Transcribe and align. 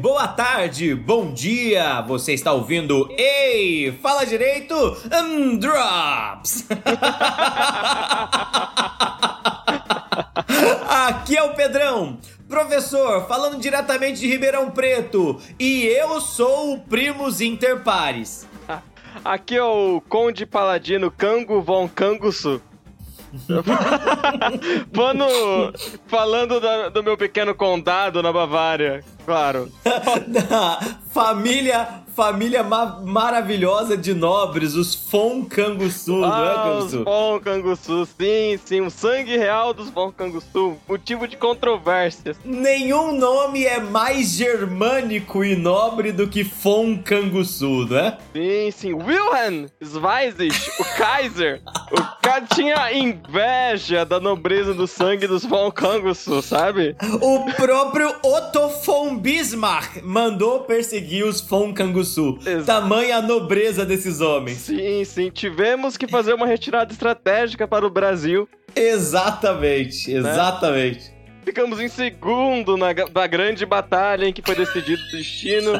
Boa 0.00 0.28
tarde, 0.28 0.94
bom 0.94 1.32
dia. 1.32 2.00
Você 2.02 2.32
está 2.32 2.52
ouvindo 2.52 3.12
Ei, 3.18 3.90
fala 4.00 4.24
direito, 4.24 4.72
um, 5.12 5.58
Drops. 5.58 6.64
Aqui 10.88 11.36
é 11.36 11.42
o 11.42 11.54
Pedrão, 11.54 12.18
professor, 12.48 13.26
falando 13.26 13.58
diretamente 13.58 14.20
de 14.20 14.28
Ribeirão 14.28 14.70
Preto, 14.70 15.40
e 15.58 15.86
eu 15.86 16.20
sou 16.20 16.74
o 16.74 16.78
Primos 16.78 17.40
Interpares. 17.40 18.46
Aqui 19.24 19.56
é 19.56 19.64
o 19.64 20.00
Conde 20.08 20.46
Paladino 20.46 21.10
Kango 21.10 21.60
von 21.60 21.88
Kangusu. 21.88 22.62
Mano, 24.94 25.26
falando 26.06 26.60
do 26.90 27.02
meu 27.02 27.16
pequeno 27.16 27.54
condado 27.54 28.22
na 28.22 28.32
Bavária, 28.32 29.04
claro. 29.24 29.70
família 31.12 32.02
família 32.18 32.64
ma 32.64 32.98
maravilhosa 33.00 33.96
de 33.96 34.12
nobres, 34.12 34.74
os 34.74 34.92
Fon 34.92 35.44
Canguçu, 35.44 36.24
ah, 36.24 36.28
não 36.28 36.44
é, 36.44 36.54
Canguçu? 36.64 36.98
Os 36.98 37.04
Fon 37.04 37.40
Canguçu, 37.40 38.08
sim, 38.18 38.58
sim, 38.64 38.80
o 38.80 38.90
sangue 38.90 39.36
real 39.36 39.72
dos 39.72 39.88
Fon 39.90 40.10
Canguçu, 40.10 40.76
motivo 40.88 41.28
de 41.28 41.36
controvérsias. 41.36 42.36
Nenhum 42.44 43.12
nome 43.16 43.64
é 43.64 43.78
mais 43.78 44.32
germânico 44.32 45.44
e 45.44 45.54
nobre 45.54 46.10
do 46.10 46.26
que 46.26 46.42
Fon 46.42 46.98
Canguçu, 47.00 47.86
não 47.88 47.96
é? 47.96 48.18
Sim, 48.32 48.70
sim, 48.72 48.94
Wilhelm 48.94 49.66
Zweizig, 49.80 50.56
o 50.80 50.84
Kaiser, 50.96 51.62
o 51.92 52.02
cara 52.20 52.44
tinha 52.52 52.92
inveja 52.92 54.04
da 54.04 54.18
nobreza 54.18 54.74
do 54.74 54.88
sangue 54.88 55.28
dos 55.28 55.44
Von 55.44 55.70
Canguçu, 55.70 56.42
sabe? 56.42 56.96
O 57.22 57.44
próprio 57.52 58.12
Otto 58.24 58.68
von 58.84 59.16
Bismarck 59.16 60.02
mandou 60.02 60.62
perseguir 60.62 61.24
os 61.24 61.40
Von 61.40 61.72
Canguçu 61.72 62.07
Sul. 62.08 62.38
Exato. 62.44 62.64
Tamanha 62.64 63.22
nobreza 63.22 63.84
desses 63.84 64.20
homens. 64.20 64.58
Sim, 64.58 65.04
sim. 65.04 65.30
Tivemos 65.30 65.96
que 65.96 66.06
fazer 66.06 66.32
uma 66.34 66.46
retirada 66.46 66.92
estratégica 66.92 67.66
para 67.66 67.86
o 67.86 67.90
Brasil. 67.90 68.48
Exatamente, 68.74 70.12
né? 70.12 70.18
exatamente. 70.18 71.10
Né? 71.10 71.18
Ficamos 71.44 71.80
em 71.80 71.88
segundo 71.88 72.76
na, 72.76 72.88
na 72.92 73.26
grande 73.26 73.64
batalha 73.64 74.26
em 74.26 74.32
que 74.34 74.42
foi 74.42 74.54
decidido 74.54 75.02
o 75.02 75.10
destino. 75.10 75.72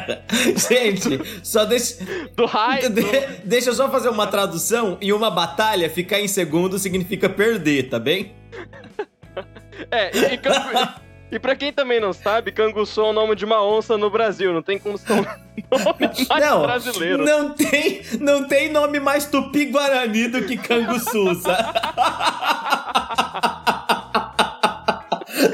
Gente, 0.68 1.18
só 1.42 1.64
deixa. 1.64 2.04
Do 2.36 2.44
raio. 2.44 2.90
De, 2.90 3.02
deixa 3.42 3.70
eu 3.70 3.74
só 3.74 3.90
fazer 3.90 4.10
uma 4.10 4.26
tradução. 4.26 4.98
E 5.00 5.14
uma 5.14 5.30
batalha, 5.30 5.88
ficar 5.88 6.20
em 6.20 6.28
segundo 6.28 6.78
significa 6.78 7.26
perder, 7.26 7.88
tá 7.88 7.98
bem? 7.98 8.34
É, 9.90 10.14
e, 10.14 10.34
e, 10.34 10.38
e 11.34 11.38
pra 11.40 11.56
quem 11.56 11.72
também 11.72 11.98
não 11.98 12.12
sabe, 12.12 12.52
Canguçu 12.52 13.00
é 13.00 13.04
o 13.04 13.12
nome 13.12 13.34
de 13.34 13.44
uma 13.44 13.64
onça 13.64 13.98
no 13.98 14.08
Brasil. 14.08 14.52
Não 14.52 14.62
tem 14.62 14.78
como 14.78 14.96
ser 14.96 15.12
um 15.12 15.16
nome 15.84 16.26
mais 16.28 16.44
não, 16.44 16.62
brasileiro. 16.62 17.24
Não 17.24 17.50
tem, 17.50 18.02
não 18.20 18.46
tem 18.46 18.70
nome 18.70 19.00
mais 19.00 19.26
tupi-guarani 19.26 20.28
do 20.28 20.44
que 20.44 20.56
Canguçu? 20.56 21.24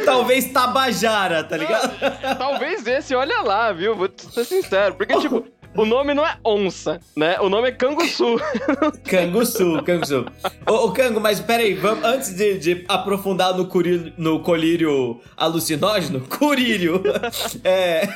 Talvez 0.05 0.53
Tabajara, 0.53 1.43
tá 1.45 1.57
ligado? 1.57 1.95
Talvez 2.37 2.87
esse, 2.87 3.15
olha 3.15 3.41
lá, 3.41 3.73
viu? 3.73 3.97
Vou 3.97 4.11
ser 4.17 4.45
sincero. 4.45 4.95
Porque, 4.95 5.19
tipo, 5.19 5.47
o 5.77 5.85
nome 5.85 6.15
não 6.15 6.27
é 6.27 6.37
onça, 6.45 7.01
né? 7.17 7.39
O 7.41 7.49
nome 7.49 7.69
é 7.69 7.73
Canguçu. 7.73 8.37
canguçu, 9.09 9.83
Canguçu. 9.85 10.27
Ô, 10.67 10.87
ô 10.87 10.93
Cango, 10.93 11.21
mas 11.21 11.41
peraí, 11.41 11.75
vamos, 11.75 12.05
antes 12.05 12.35
de, 12.35 12.59
de 12.59 12.85
aprofundar 12.89 13.57
no, 13.57 13.67
curírio, 13.67 14.13
no 14.17 14.41
colírio 14.41 15.21
alucinógeno, 15.37 16.21
curírio, 16.21 17.03
é... 17.63 18.09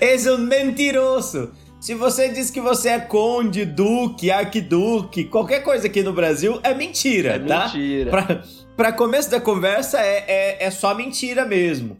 Esse 0.00 0.28
é 0.28 0.32
um 0.32 0.38
mentiroso. 0.38 1.52
Se 1.80 1.94
você 1.94 2.28
diz 2.28 2.50
que 2.50 2.60
você 2.60 2.90
é 2.90 2.98
conde, 2.98 3.64
duque, 3.64 4.30
arquiduque, 4.30 5.24
qualquer 5.24 5.60
coisa 5.60 5.86
aqui 5.86 6.02
no 6.02 6.12
Brasil, 6.12 6.60
é 6.62 6.74
mentira, 6.74 7.36
é 7.36 7.38
tá? 7.38 7.64
Mentira. 7.64 8.10
Pra, 8.10 8.42
pra 8.76 8.92
começo 8.92 9.30
da 9.30 9.40
conversa, 9.40 9.98
é, 9.98 10.24
é, 10.28 10.66
é 10.66 10.70
só 10.70 10.94
mentira 10.94 11.46
mesmo. 11.46 11.96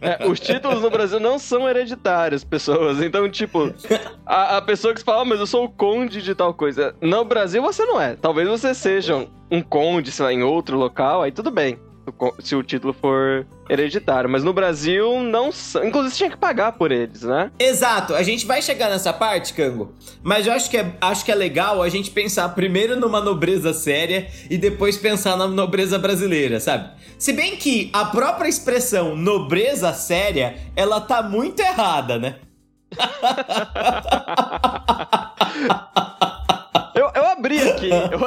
É, 0.00 0.26
os 0.26 0.40
títulos 0.40 0.82
no 0.82 0.90
Brasil 0.90 1.20
não 1.20 1.38
são 1.38 1.68
hereditários, 1.68 2.42
pessoas. 2.42 3.00
Então, 3.00 3.28
tipo, 3.30 3.72
a, 4.26 4.56
a 4.56 4.62
pessoa 4.62 4.94
que 4.94 5.02
fala, 5.02 5.22
oh, 5.22 5.24
mas 5.24 5.40
eu 5.40 5.46
sou 5.46 5.64
o 5.64 5.68
conde 5.68 6.22
de 6.22 6.34
tal 6.34 6.52
coisa. 6.52 6.94
No 7.00 7.24
Brasil 7.24 7.62
você 7.62 7.84
não 7.84 8.00
é. 8.00 8.16
Talvez 8.16 8.48
você 8.48 8.74
seja 8.74 9.26
um 9.50 9.62
conde, 9.62 10.10
sei 10.10 10.24
lá, 10.24 10.32
em 10.32 10.42
outro 10.42 10.76
local, 10.76 11.22
aí 11.22 11.32
tudo 11.32 11.50
bem 11.50 11.78
se 12.38 12.54
o 12.54 12.62
título 12.62 12.92
for 12.92 13.46
hereditário. 13.68 14.28
Mas 14.28 14.42
no 14.42 14.52
Brasil, 14.52 15.22
não. 15.22 15.50
Inclusive, 15.84 16.16
tinha 16.16 16.30
que 16.30 16.36
pagar 16.36 16.72
por 16.72 16.90
eles, 16.90 17.22
né? 17.22 17.50
Exato. 17.58 18.14
A 18.14 18.22
gente 18.22 18.46
vai 18.46 18.60
chegar 18.60 18.90
nessa 18.90 19.12
parte, 19.12 19.54
Cango. 19.54 19.94
Mas 20.22 20.46
eu 20.46 20.52
acho 20.52 20.70
que, 20.70 20.76
é, 20.76 20.92
acho 21.00 21.24
que 21.24 21.32
é 21.32 21.34
legal 21.34 21.82
a 21.82 21.88
gente 21.88 22.10
pensar 22.10 22.48
primeiro 22.50 22.96
numa 22.96 23.20
nobreza 23.20 23.72
séria 23.72 24.28
e 24.48 24.58
depois 24.58 24.96
pensar 24.96 25.36
na 25.36 25.46
nobreza 25.46 25.98
brasileira, 25.98 26.60
sabe? 26.60 26.90
Se 27.18 27.32
bem 27.32 27.56
que 27.56 27.90
a 27.92 28.06
própria 28.06 28.48
expressão 28.48 29.16
nobreza 29.16 29.92
séria, 29.92 30.56
ela 30.74 31.00
tá 31.00 31.22
muito 31.22 31.60
errada, 31.60 32.18
né? 32.18 32.36
Eu, 36.94 37.10
eu 37.14 37.26
abri 37.26 37.60
aqui. 37.68 37.88
Eu, 37.88 38.20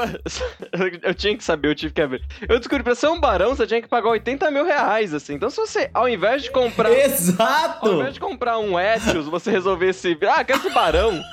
eu, 1.09 1.13
tinha 1.13 1.37
que 1.37 1.43
saber, 1.43 1.69
eu 1.69 1.75
tive 1.75 1.93
que 1.93 2.01
abrir. 2.01 2.23
Eu 2.47 2.57
descobri 2.57 2.83
pra 2.83 2.95
ser 2.95 3.07
um 3.07 3.19
barão, 3.19 3.55
você 3.55 3.67
tinha 3.67 3.81
que 3.81 3.87
pagar 3.87 4.09
80 4.09 4.49
mil 4.51 4.65
reais, 4.65 5.13
assim. 5.13 5.33
Então, 5.35 5.49
se 5.49 5.57
você, 5.57 5.89
ao 5.93 6.07
invés 6.07 6.43
de 6.43 6.51
comprar. 6.51 6.91
Exato! 6.91 7.87
Ao 7.87 7.95
invés 7.95 8.13
de 8.13 8.19
comprar 8.19 8.57
um 8.59 8.79
Etios, 8.79 9.27
você 9.27 9.51
resolvesse. 9.51 10.17
Ah, 10.27 10.43
quero 10.43 10.61
ser 10.61 10.71
barão. 10.71 11.11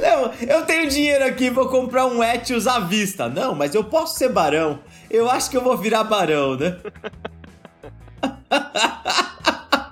Não, 0.00 0.32
eu 0.46 0.64
tenho 0.66 0.88
dinheiro 0.88 1.24
aqui, 1.24 1.50
vou 1.50 1.68
comprar 1.68 2.06
um 2.06 2.22
Etios 2.22 2.66
à 2.66 2.80
vista. 2.80 3.28
Não, 3.28 3.54
mas 3.54 3.74
eu 3.74 3.84
posso 3.84 4.16
ser 4.16 4.30
barão. 4.30 4.80
Eu 5.10 5.30
acho 5.30 5.50
que 5.50 5.56
eu 5.56 5.62
vou 5.62 5.76
virar 5.76 6.04
barão, 6.04 6.56
né? 6.56 6.76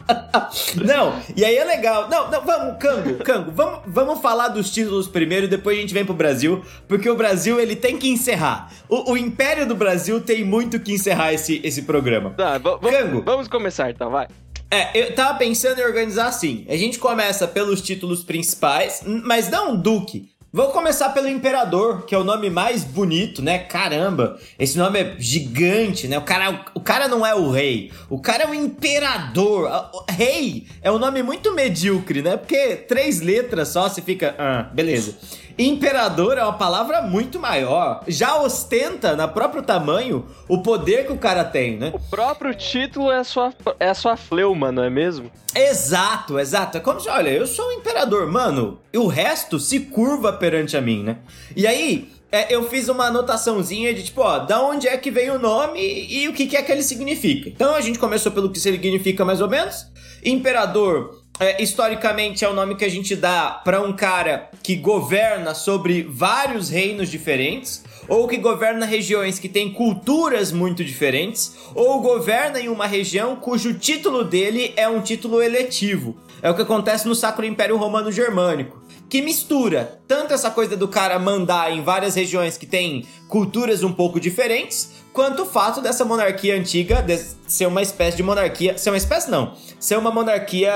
Não, 0.84 1.20
e 1.36 1.44
aí 1.44 1.56
é 1.56 1.64
legal. 1.64 2.08
Não, 2.08 2.30
não, 2.30 2.40
vamos, 2.42 2.76
Cango, 2.78 3.14
Cango, 3.24 3.50
vamos, 3.50 3.80
vamos 3.86 4.20
falar 4.20 4.48
dos 4.48 4.70
títulos 4.70 5.08
primeiro 5.08 5.46
e 5.46 5.48
depois 5.48 5.76
a 5.76 5.80
gente 5.80 5.92
vem 5.92 6.04
pro 6.04 6.14
Brasil, 6.14 6.62
porque 6.86 7.08
o 7.08 7.16
Brasil 7.16 7.60
ele 7.60 7.74
tem 7.74 7.98
que 7.98 8.08
encerrar. 8.08 8.72
O, 8.88 9.12
o 9.12 9.16
Império 9.16 9.66
do 9.66 9.74
Brasil 9.74 10.20
tem 10.20 10.44
muito 10.44 10.78
que 10.78 10.92
encerrar 10.92 11.32
esse, 11.32 11.60
esse 11.64 11.82
programa. 11.82 12.30
Tá, 12.30 12.60
Cango. 12.60 13.22
Vamos 13.22 13.48
começar 13.48 13.90
então, 13.90 14.10
vai. 14.10 14.28
É, 14.70 14.98
eu 14.98 15.14
tava 15.14 15.38
pensando 15.38 15.78
em 15.80 15.84
organizar 15.84 16.26
assim. 16.26 16.66
A 16.68 16.76
gente 16.76 16.98
começa 16.98 17.46
pelos 17.46 17.80
títulos 17.80 18.24
principais, 18.24 19.02
mas 19.04 19.48
não 19.48 19.76
Duque. 19.76 20.35
Vamos 20.52 20.72
começar 20.72 21.10
pelo 21.10 21.28
Imperador, 21.28 22.06
que 22.06 22.14
é 22.14 22.18
o 22.18 22.24
nome 22.24 22.48
mais 22.48 22.84
bonito, 22.84 23.42
né? 23.42 23.58
Caramba, 23.58 24.38
esse 24.58 24.78
nome 24.78 24.98
é 24.98 25.16
gigante, 25.18 26.06
né? 26.06 26.16
O 26.18 26.22
cara, 26.22 26.64
o 26.72 26.80
cara 26.80 27.08
não 27.08 27.26
é 27.26 27.34
o 27.34 27.50
rei, 27.50 27.92
o 28.08 28.18
cara 28.18 28.44
é 28.44 28.46
o 28.46 28.54
imperador. 28.54 29.68
O 29.92 30.04
rei 30.10 30.66
é 30.80 30.90
um 30.90 30.98
nome 30.98 31.22
muito 31.22 31.52
medíocre, 31.52 32.22
né? 32.22 32.36
Porque 32.36 32.76
três 32.76 33.20
letras 33.20 33.68
só, 33.68 33.88
você 33.88 34.00
fica. 34.00 34.34
Ah, 34.38 34.62
beleza. 34.72 35.18
Imperador 35.58 36.36
é 36.36 36.42
uma 36.42 36.52
palavra 36.52 37.00
muito 37.00 37.40
maior. 37.40 38.02
Já 38.06 38.40
ostenta, 38.40 39.16
na 39.16 39.26
próprio 39.26 39.62
tamanho, 39.62 40.26
o 40.46 40.62
poder 40.62 41.06
que 41.06 41.12
o 41.12 41.18
cara 41.18 41.44
tem, 41.44 41.78
né? 41.78 41.92
O 41.94 41.98
próprio 42.10 42.54
título 42.54 43.10
é 43.10 43.18
a 43.18 43.24
sua, 43.24 43.54
é 43.80 43.94
sua 43.94 44.16
fleuma, 44.16 44.70
não 44.70 44.82
é 44.82 44.90
mesmo? 44.90 45.30
Exato, 45.54 46.38
exato. 46.38 46.76
É 46.76 46.80
como 46.80 47.00
se, 47.00 47.08
olha, 47.08 47.30
eu 47.30 47.46
sou 47.46 47.68
o 47.68 47.72
imperador, 47.72 48.30
mano, 48.30 48.78
e 48.92 48.98
o 48.98 49.06
resto 49.06 49.58
se 49.58 49.80
curva 49.80 50.32
perante 50.32 50.76
a 50.76 50.80
mim, 50.82 51.02
né? 51.02 51.18
E 51.56 51.66
aí, 51.66 52.10
é, 52.30 52.54
eu 52.54 52.68
fiz 52.68 52.88
uma 52.88 53.06
anotaçãozinha 53.06 53.94
de 53.94 54.02
tipo, 54.02 54.20
ó, 54.20 54.40
da 54.40 54.60
onde 54.60 54.86
é 54.86 54.96
que 54.98 55.10
veio 55.10 55.36
o 55.36 55.38
nome 55.38 55.80
e 55.80 56.28
o 56.28 56.34
que, 56.34 56.46
que 56.46 56.56
é 56.56 56.62
que 56.62 56.70
ele 56.70 56.82
significa. 56.82 57.48
Então 57.48 57.74
a 57.74 57.80
gente 57.80 57.98
começou 57.98 58.30
pelo 58.30 58.50
que 58.50 58.60
significa 58.60 59.24
mais 59.24 59.40
ou 59.40 59.48
menos. 59.48 59.86
Imperador 60.24 61.24
é, 61.38 61.62
historicamente 61.62 62.44
é 62.44 62.48
o 62.48 62.54
nome 62.54 62.76
que 62.76 62.84
a 62.84 62.90
gente 62.90 63.14
dá 63.14 63.60
para 63.64 63.80
um 63.80 63.92
cara 63.92 64.50
que 64.62 64.76
governa 64.76 65.54
sobre 65.54 66.02
vários 66.02 66.70
reinos 66.70 67.10
diferentes, 67.10 67.84
ou 68.08 68.26
que 68.26 68.36
governa 68.36 68.86
regiões 68.86 69.38
que 69.38 69.48
têm 69.48 69.72
culturas 69.72 70.52
muito 70.52 70.84
diferentes, 70.84 71.56
ou 71.74 72.00
governa 72.00 72.60
em 72.60 72.68
uma 72.68 72.86
região 72.86 73.36
cujo 73.36 73.74
título 73.74 74.24
dele 74.24 74.72
é 74.76 74.88
um 74.88 75.00
título 75.00 75.42
eletivo. 75.42 76.16
É 76.40 76.50
o 76.50 76.54
que 76.54 76.62
acontece 76.62 77.06
no 77.06 77.14
Sacro 77.14 77.44
Império 77.44 77.76
Romano 77.76 78.10
Germânico 78.12 78.86
que 79.08 79.22
mistura 79.22 80.00
tanto 80.06 80.34
essa 80.34 80.50
coisa 80.50 80.76
do 80.76 80.88
cara 80.88 81.18
mandar 81.18 81.72
em 81.72 81.82
várias 81.82 82.14
regiões 82.14 82.56
que 82.56 82.66
têm 82.66 83.06
culturas 83.28 83.82
um 83.82 83.92
pouco 83.92 84.18
diferentes, 84.18 84.92
quanto 85.16 85.44
o 85.44 85.46
fato 85.46 85.80
dessa 85.80 86.04
monarquia 86.04 86.54
antiga 86.54 87.00
de 87.00 87.16
ser 87.48 87.64
uma 87.64 87.80
espécie 87.80 88.18
de 88.18 88.22
monarquia. 88.22 88.76
Ser 88.76 88.90
uma 88.90 88.98
espécie, 88.98 89.30
não. 89.30 89.54
Ser 89.80 89.96
uma 89.96 90.10
monarquia. 90.10 90.70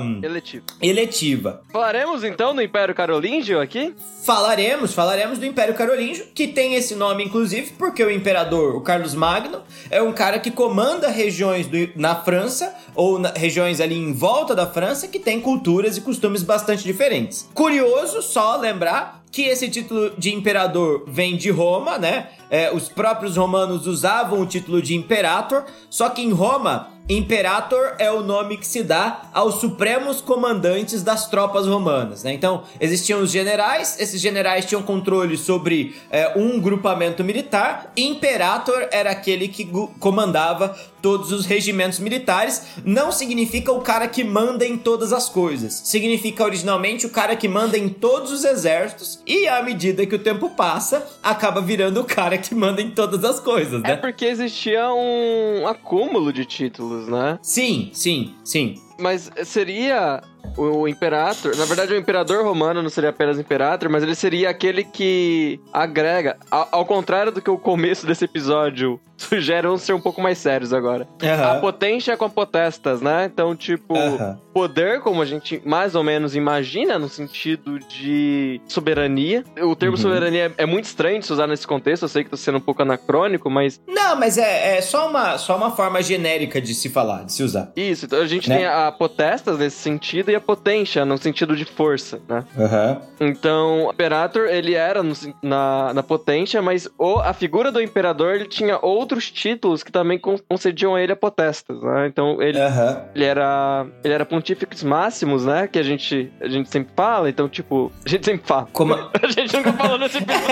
Um, 0.00 0.20
eletiva. 0.24 0.64
eletiva. 0.82 1.62
Falaremos 1.70 2.24
então 2.24 2.52
do 2.52 2.60
Império 2.60 2.92
Carolíngio 2.96 3.60
aqui? 3.60 3.94
Falaremos, 4.24 4.92
falaremos 4.92 5.38
do 5.38 5.46
Império 5.46 5.74
Carolíngio, 5.74 6.26
que 6.34 6.48
tem 6.48 6.74
esse 6.74 6.96
nome, 6.96 7.24
inclusive, 7.24 7.72
porque 7.78 8.02
o 8.02 8.10
imperador, 8.10 8.74
o 8.74 8.80
Carlos 8.80 9.14
Magno, 9.14 9.62
é 9.88 10.02
um 10.02 10.12
cara 10.12 10.40
que 10.40 10.50
comanda 10.50 11.08
regiões 11.08 11.68
do, 11.68 11.76
na 11.94 12.16
França, 12.16 12.74
ou 12.94 13.20
na, 13.20 13.30
regiões 13.30 13.80
ali 13.80 13.96
em 13.96 14.12
volta 14.12 14.52
da 14.52 14.66
França, 14.66 15.06
que 15.06 15.20
tem 15.20 15.40
culturas 15.40 15.96
e 15.96 16.00
costumes 16.00 16.42
bastante 16.42 16.82
diferentes. 16.82 17.48
Curioso 17.54 18.20
só 18.20 18.56
lembrar 18.56 19.19
que 19.30 19.42
esse 19.42 19.68
título 19.68 20.10
de 20.18 20.34
imperador 20.34 21.04
vem 21.06 21.36
de 21.36 21.50
Roma, 21.50 21.98
né? 21.98 22.28
É, 22.50 22.74
os 22.74 22.88
próprios 22.88 23.36
romanos 23.36 23.86
usavam 23.86 24.40
o 24.40 24.46
título 24.46 24.82
de 24.82 24.94
imperator, 24.94 25.64
só 25.88 26.08
que 26.10 26.20
em 26.20 26.32
Roma 26.32 26.90
Imperator 27.10 27.94
é 27.98 28.08
o 28.08 28.22
nome 28.22 28.56
que 28.56 28.66
se 28.66 28.84
dá 28.84 29.22
aos 29.32 29.56
supremos 29.56 30.20
comandantes 30.20 31.02
das 31.02 31.28
tropas 31.28 31.66
romanas. 31.66 32.22
Né? 32.22 32.32
Então, 32.32 32.62
existiam 32.80 33.20
os 33.20 33.32
generais, 33.32 33.98
esses 33.98 34.20
generais 34.20 34.64
tinham 34.64 34.80
controle 34.80 35.36
sobre 35.36 35.96
é, 36.08 36.38
um 36.38 36.60
grupamento 36.60 37.24
militar, 37.24 37.92
Imperator 37.96 38.86
era 38.92 39.10
aquele 39.10 39.48
que 39.48 39.68
comandava 39.98 40.76
todos 41.02 41.32
os 41.32 41.46
regimentos 41.46 41.98
militares, 41.98 42.66
não 42.84 43.10
significa 43.10 43.72
o 43.72 43.80
cara 43.80 44.06
que 44.08 44.24
manda 44.24 44.66
em 44.66 44.76
todas 44.76 45.12
as 45.12 45.28
coisas. 45.28 45.82
Significa 45.84 46.44
originalmente 46.44 47.06
o 47.06 47.10
cara 47.10 47.36
que 47.36 47.48
manda 47.48 47.76
em 47.76 47.88
todos 47.88 48.32
os 48.32 48.44
exércitos 48.44 49.20
e 49.26 49.48
à 49.48 49.62
medida 49.62 50.06
que 50.06 50.14
o 50.14 50.18
tempo 50.18 50.50
passa, 50.50 51.06
acaba 51.22 51.60
virando 51.60 52.00
o 52.00 52.04
cara 52.04 52.38
que 52.38 52.54
manda 52.54 52.80
em 52.80 52.90
todas 52.90 53.24
as 53.24 53.40
coisas, 53.40 53.82
né? 53.82 53.92
É 53.92 53.96
porque 53.96 54.24
existia 54.24 54.92
um 54.92 55.66
acúmulo 55.66 56.32
de 56.32 56.44
títulos, 56.44 57.08
né? 57.08 57.38
Sim, 57.42 57.90
sim, 57.92 58.34
sim. 58.44 58.74
Mas 58.98 59.30
seria 59.44 60.22
o, 60.56 60.86
Imperator, 60.88 61.56
na 61.56 61.64
verdade 61.64 61.92
o 61.92 61.96
Imperador 61.96 62.44
Romano 62.44 62.82
não 62.82 62.90
seria 62.90 63.10
apenas 63.10 63.38
Imperator, 63.38 63.88
mas 63.90 64.02
ele 64.02 64.14
seria 64.14 64.50
aquele 64.50 64.84
que 64.84 65.60
agrega, 65.72 66.36
ao, 66.50 66.68
ao 66.72 66.84
contrário 66.86 67.32
do 67.32 67.40
que 67.40 67.50
o 67.50 67.58
começo 67.58 68.06
desse 68.06 68.24
episódio 68.24 69.00
sugere, 69.16 69.66
vamos 69.66 69.82
ser 69.82 69.92
um 69.92 70.00
pouco 70.00 70.20
mais 70.20 70.38
sérios 70.38 70.72
agora. 70.72 71.06
A 71.44 71.54
potência 71.56 72.16
com 72.16 72.28
potestas, 72.30 73.02
né? 73.02 73.28
Então, 73.30 73.54
tipo, 73.54 73.94
Aham. 73.94 74.38
poder, 74.54 75.00
como 75.00 75.20
a 75.20 75.26
gente 75.26 75.60
mais 75.64 75.94
ou 75.94 76.02
menos 76.02 76.34
imagina, 76.34 76.98
no 76.98 77.06
sentido 77.08 77.78
de 77.80 78.60
soberania. 78.66 79.44
O 79.60 79.76
termo 79.76 79.96
Uhum. 79.96 80.02
soberania 80.02 80.46
é, 80.58 80.62
é 80.62 80.66
muito 80.66 80.86
estranho 80.86 81.20
de 81.20 81.26
se 81.26 81.32
usar 81.34 81.46
nesse 81.46 81.66
contexto, 81.66 82.04
eu 82.04 82.08
sei 82.08 82.24
que 82.24 82.30
tô 82.30 82.36
sendo 82.36 82.56
um 82.56 82.62
pouco 82.62 82.80
anacrônico, 82.80 83.50
mas 83.50 83.78
Não, 83.86 84.16
mas 84.18 84.38
é, 84.38 84.78
é 84.78 84.80
só, 84.80 85.08
uma, 85.10 85.36
só 85.36 85.54
uma 85.56 85.70
forma 85.70 86.00
genérica 86.02 86.58
de 86.60 86.74
se 86.74 86.88
falar, 86.88 87.24
de 87.24 87.32
se 87.34 87.42
usar. 87.42 87.70
isso. 87.76 88.06
Então 88.06 88.20
a 88.20 88.26
gente 88.26 88.48
Né? 88.48 88.56
tem 88.56 88.66
a 88.66 88.90
potestas 88.90 89.58
nesse 89.58 89.76
sentido 89.76 90.29
e 90.30 90.34
a 90.34 90.40
potência 90.40 91.04
no 91.04 91.16
sentido 91.18 91.56
de 91.56 91.64
força, 91.64 92.20
né? 92.28 92.44
Aham. 92.58 93.00
Então, 93.20 93.86
o 93.86 93.90
Imperator, 93.92 94.46
ele 94.48 94.74
era 94.74 95.02
no- 95.02 95.14
na, 95.42 95.92
na 95.94 96.02
potência, 96.02 96.60
mas 96.62 96.88
o, 96.98 97.18
a 97.18 97.32
figura 97.32 97.70
do 97.70 97.80
Imperador, 97.80 98.34
ele 98.34 98.46
tinha 98.46 98.78
outros 98.80 99.30
títulos 99.30 99.82
que 99.82 99.92
também 99.92 100.18
con- 100.18 100.38
concediam 100.48 100.94
a 100.94 101.02
ele 101.02 101.12
a 101.12 101.16
potestas, 101.16 101.80
né? 101.82 102.06
Então, 102.06 102.40
ele, 102.42 102.58
Aham. 102.58 103.04
ele 103.14 103.24
era 103.24 103.86
ele 104.04 104.14
era 104.14 104.24
Pontífices 104.24 104.82
Máximos, 104.82 105.44
né? 105.44 105.66
Que 105.66 105.78
a 105.78 105.82
gente, 105.82 106.32
a 106.40 106.48
gente 106.48 106.70
sempre 106.70 106.92
fala, 106.96 107.28
então, 107.28 107.48
tipo, 107.48 107.90
a 108.04 108.08
gente 108.08 108.24
sempre 108.24 108.46
fala. 108.46 108.68
Como... 108.72 108.94
A 108.94 109.10
gente 109.28 109.54
nunca 109.56 109.72
falou 109.72 109.98
nesse 109.98 110.18
episódio. 110.18 110.50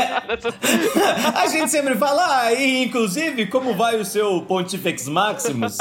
A 1.35 1.47
gente 1.47 1.71
sempre 1.71 1.95
fala, 1.97 2.41
ah, 2.43 2.53
e 2.53 2.85
inclusive, 2.85 3.47
como 3.47 3.75
vai 3.75 3.97
o 3.97 4.05
seu 4.05 4.43
Pontifex 4.43 5.09
Maximus? 5.09 5.79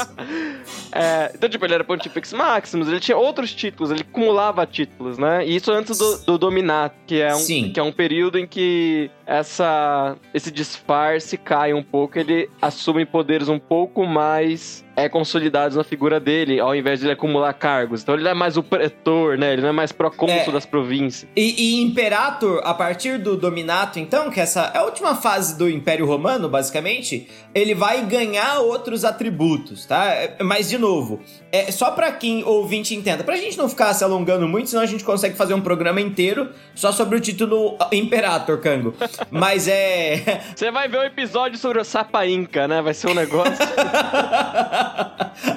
É, 0.92 1.32
então, 1.34 1.48
tipo, 1.48 1.64
ele 1.64 1.74
era 1.74 1.84
Pontifex 1.84 2.32
Maximus, 2.32 2.88
ele 2.88 3.00
tinha 3.00 3.16
outros 3.16 3.54
títulos, 3.54 3.90
ele 3.90 4.02
acumulava 4.02 4.66
títulos, 4.66 5.18
né? 5.18 5.46
E 5.46 5.56
isso 5.56 5.70
antes 5.72 5.98
do, 5.98 6.18
do 6.18 6.38
Dominato, 6.38 6.96
que 7.06 7.20
é, 7.20 7.34
um, 7.34 7.38
Sim. 7.38 7.70
que 7.72 7.80
é 7.80 7.82
um 7.82 7.92
período 7.92 8.38
em 8.38 8.46
que 8.46 9.10
essa, 9.28 10.16
esse 10.32 10.50
disfarce 10.50 11.36
cai 11.36 11.74
um 11.74 11.82
pouco, 11.82 12.18
ele 12.18 12.48
assume 12.62 13.04
poderes 13.04 13.48
um 13.48 13.58
pouco 13.58 14.06
mais 14.06 14.82
é, 14.96 15.08
consolidados 15.08 15.76
na 15.76 15.84
figura 15.84 16.18
dele, 16.18 16.58
ao 16.58 16.74
invés 16.74 16.98
de 16.98 17.06
ele 17.06 17.12
acumular 17.12 17.52
cargos. 17.52 18.02
Então 18.02 18.14
ele 18.14 18.24
não 18.24 18.30
é 18.30 18.34
mais 18.34 18.56
o 18.56 18.62
pretor, 18.62 19.36
né? 19.38 19.52
Ele 19.52 19.62
não 19.62 19.68
é 19.68 19.72
mais 19.72 19.92
procônsul 19.92 20.48
É. 20.48 20.50
das 20.50 20.66
províncias. 20.66 21.30
E, 21.36 21.54
e 21.76 21.82
Imperator, 21.82 22.60
a 22.64 22.72
partir 22.74 23.18
do 23.18 23.36
Dominato, 23.36 24.00
então, 24.00 24.30
que 24.30 24.40
essa 24.40 24.72
é 24.74 24.78
a 24.78 24.84
última 24.84 25.14
fase 25.14 25.56
do 25.58 25.68
Império 25.68 26.06
Romano, 26.06 26.48
basicamente, 26.48 27.28
ele 27.54 27.74
vai 27.74 28.04
ganhar 28.06 28.60
outros 28.60 29.04
atributos, 29.04 29.84
tá? 29.86 30.06
É, 30.06 30.36
Mas, 30.42 30.68
de 30.68 30.78
novo, 30.78 31.20
é 31.52 31.70
só 31.70 31.90
pra 31.92 32.10
quem 32.10 32.42
ouvinte 32.44 32.94
entenda, 32.94 33.22
pra 33.22 33.36
gente 33.36 33.58
não 33.58 33.68
ficar 33.68 33.92
se 33.94 34.02
alongando 34.02 34.48
muito, 34.48 34.70
senão 34.70 34.82
a 34.82 34.86
gente 34.86 35.04
consegue 35.04 35.36
fazer 35.36 35.54
um 35.54 35.60
programa 35.60 36.00
inteiro 36.00 36.48
só 36.74 36.90
sobre 36.90 37.16
o 37.16 37.20
título 37.20 37.76
Imperator, 37.92 38.58
Kango. 38.58 38.94
Mas 39.30 39.68
é. 39.68 40.40
Você 40.54 40.70
vai 40.70 40.88
ver 40.88 40.98
o 40.98 41.04
episódio 41.04 41.58
sobre 41.58 41.80
o 41.80 41.84
Sapa 41.84 42.26
Inca, 42.26 42.68
né? 42.68 42.82
Vai 42.82 42.94
ser 42.94 43.08
um 43.08 43.14
negócio. 43.14 43.52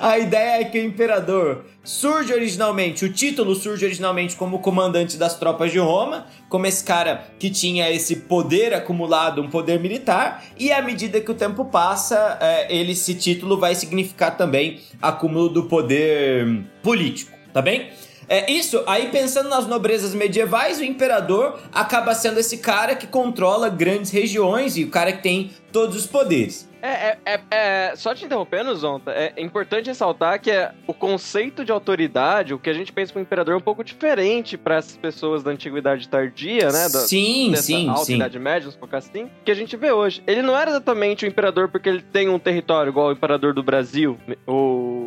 a 0.02 0.18
ideia 0.20 0.62
é 0.62 0.64
que 0.66 0.80
o 0.80 0.84
imperador 0.84 1.66
surge 1.84 2.34
originalmente, 2.34 3.06
o 3.06 3.12
título 3.12 3.56
surge 3.56 3.86
originalmente 3.86 4.36
como 4.36 4.60
comandante 4.60 5.18
das 5.18 5.38
tropas 5.38 5.72
de 5.72 5.80
Roma, 5.80 6.28
como 6.48 6.68
esse 6.68 6.84
cara 6.84 7.24
que 7.40 7.50
tinha 7.50 7.90
esse 7.90 8.18
poder 8.18 8.74
acumulado, 8.74 9.42
um 9.42 9.50
poder 9.50 9.80
militar, 9.80 10.44
e 10.58 10.72
à 10.72 10.82
medida 10.82 11.20
que 11.20 11.32
o 11.32 11.36
tempo 11.36 11.66
passa, 11.66 12.38
é, 12.40 12.74
ele, 12.74 12.92
esse 12.92 13.16
título 13.16 13.58
vai 13.58 13.74
significar 13.74 14.38
também 14.38 14.80
acúmulo 15.02 15.50
do 15.50 15.64
poder 15.64 16.64
político, 16.84 17.32
tá 17.52 17.62
bem? 17.62 17.90
É 18.32 18.50
isso, 18.50 18.82
aí 18.88 19.10
pensando 19.10 19.50
nas 19.50 19.68
nobrezas 19.68 20.16
medievais, 20.16 20.80
o 20.80 20.86
imperador 20.86 21.60
acaba 21.70 22.16
sendo 22.16 22.40
esse 22.40 22.60
cara 22.60 22.96
que 22.96 23.06
controla 23.06 23.68
grandes 23.68 24.10
regiões 24.10 24.78
e 24.78 24.86
o 24.86 24.90
cara 24.90 25.12
que 25.12 25.22
tem 25.22 25.52
todos 25.70 25.98
os 25.98 26.08
poderes. 26.08 26.72
É, 26.82 26.90
é, 26.90 27.18
é, 27.26 27.42
é- 27.52 27.96
só 27.96 28.16
te 28.16 28.26
interrompendo, 28.26 28.76
Zonta, 28.76 29.12
é 29.12 29.34
importante 29.38 29.88
ressaltar 29.88 30.42
que 30.42 30.50
é, 30.50 30.72
o 30.88 30.94
conceito 30.94 31.64
de 31.64 31.72
autoridade, 31.72 32.54
o 32.54 32.60
que 32.60 32.70
a 32.70 32.74
gente 32.74 32.92
pensa 32.92 33.14
com 33.14 33.20
o 33.20 33.22
imperador, 33.22 33.54
é 33.54 33.58
um 33.58 33.62
pouco 33.62 33.84
diferente 33.84 34.58
para 34.58 34.78
essas 34.78 34.98
pessoas 34.98 35.44
da 35.44 35.52
antiguidade 35.52 36.08
tardia, 36.10 36.72
né? 36.72 36.90
Da, 36.90 37.00
sim, 37.02 37.54
sim, 37.56 37.88
alta 37.88 38.06
sim. 38.06 38.16
idade 38.16 38.40
média, 38.40 38.62
vamos 38.62 38.76
colocar 38.76 38.98
assim, 38.98 39.30
que 39.46 39.52
a 39.52 39.54
gente 39.54 39.78
vê 39.78 39.92
hoje. 39.92 40.24
Ele 40.26 40.42
não 40.42 40.58
era 40.58 40.72
exatamente 40.72 41.26
o 41.26 41.28
imperador 41.28 41.70
porque 41.70 41.88
ele 41.88 42.02
tem 42.02 42.30
um 42.30 42.40
território 42.40 42.90
igual 42.90 43.10
o 43.10 43.12
imperador 43.12 43.54
do 43.54 43.62
Brasil, 43.62 44.18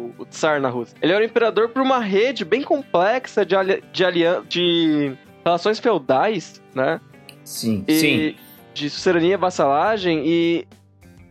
o, 0.05 0.23
o 0.23 0.27
Tsar 0.27 0.61
na 0.61 0.69
Rússia. 0.69 0.97
Ele 1.01 1.13
era 1.13 1.23
o 1.23 1.25
imperador 1.25 1.69
por 1.69 1.83
uma 1.83 1.99
rede 1.99 2.45
bem 2.45 2.63
complexa 2.63 3.45
de, 3.45 3.57
ali, 3.57 3.83
de, 3.93 4.05
alian, 4.05 4.45
de 4.49 5.13
relações 5.45 5.79
feudais, 5.79 6.61
né? 6.75 7.01
Sim, 7.45 7.85
e 7.87 7.99
sim. 7.99 8.35
de 8.73 8.91
suzerania, 8.91 9.37
vassalagem 9.37 10.23
e 10.27 10.67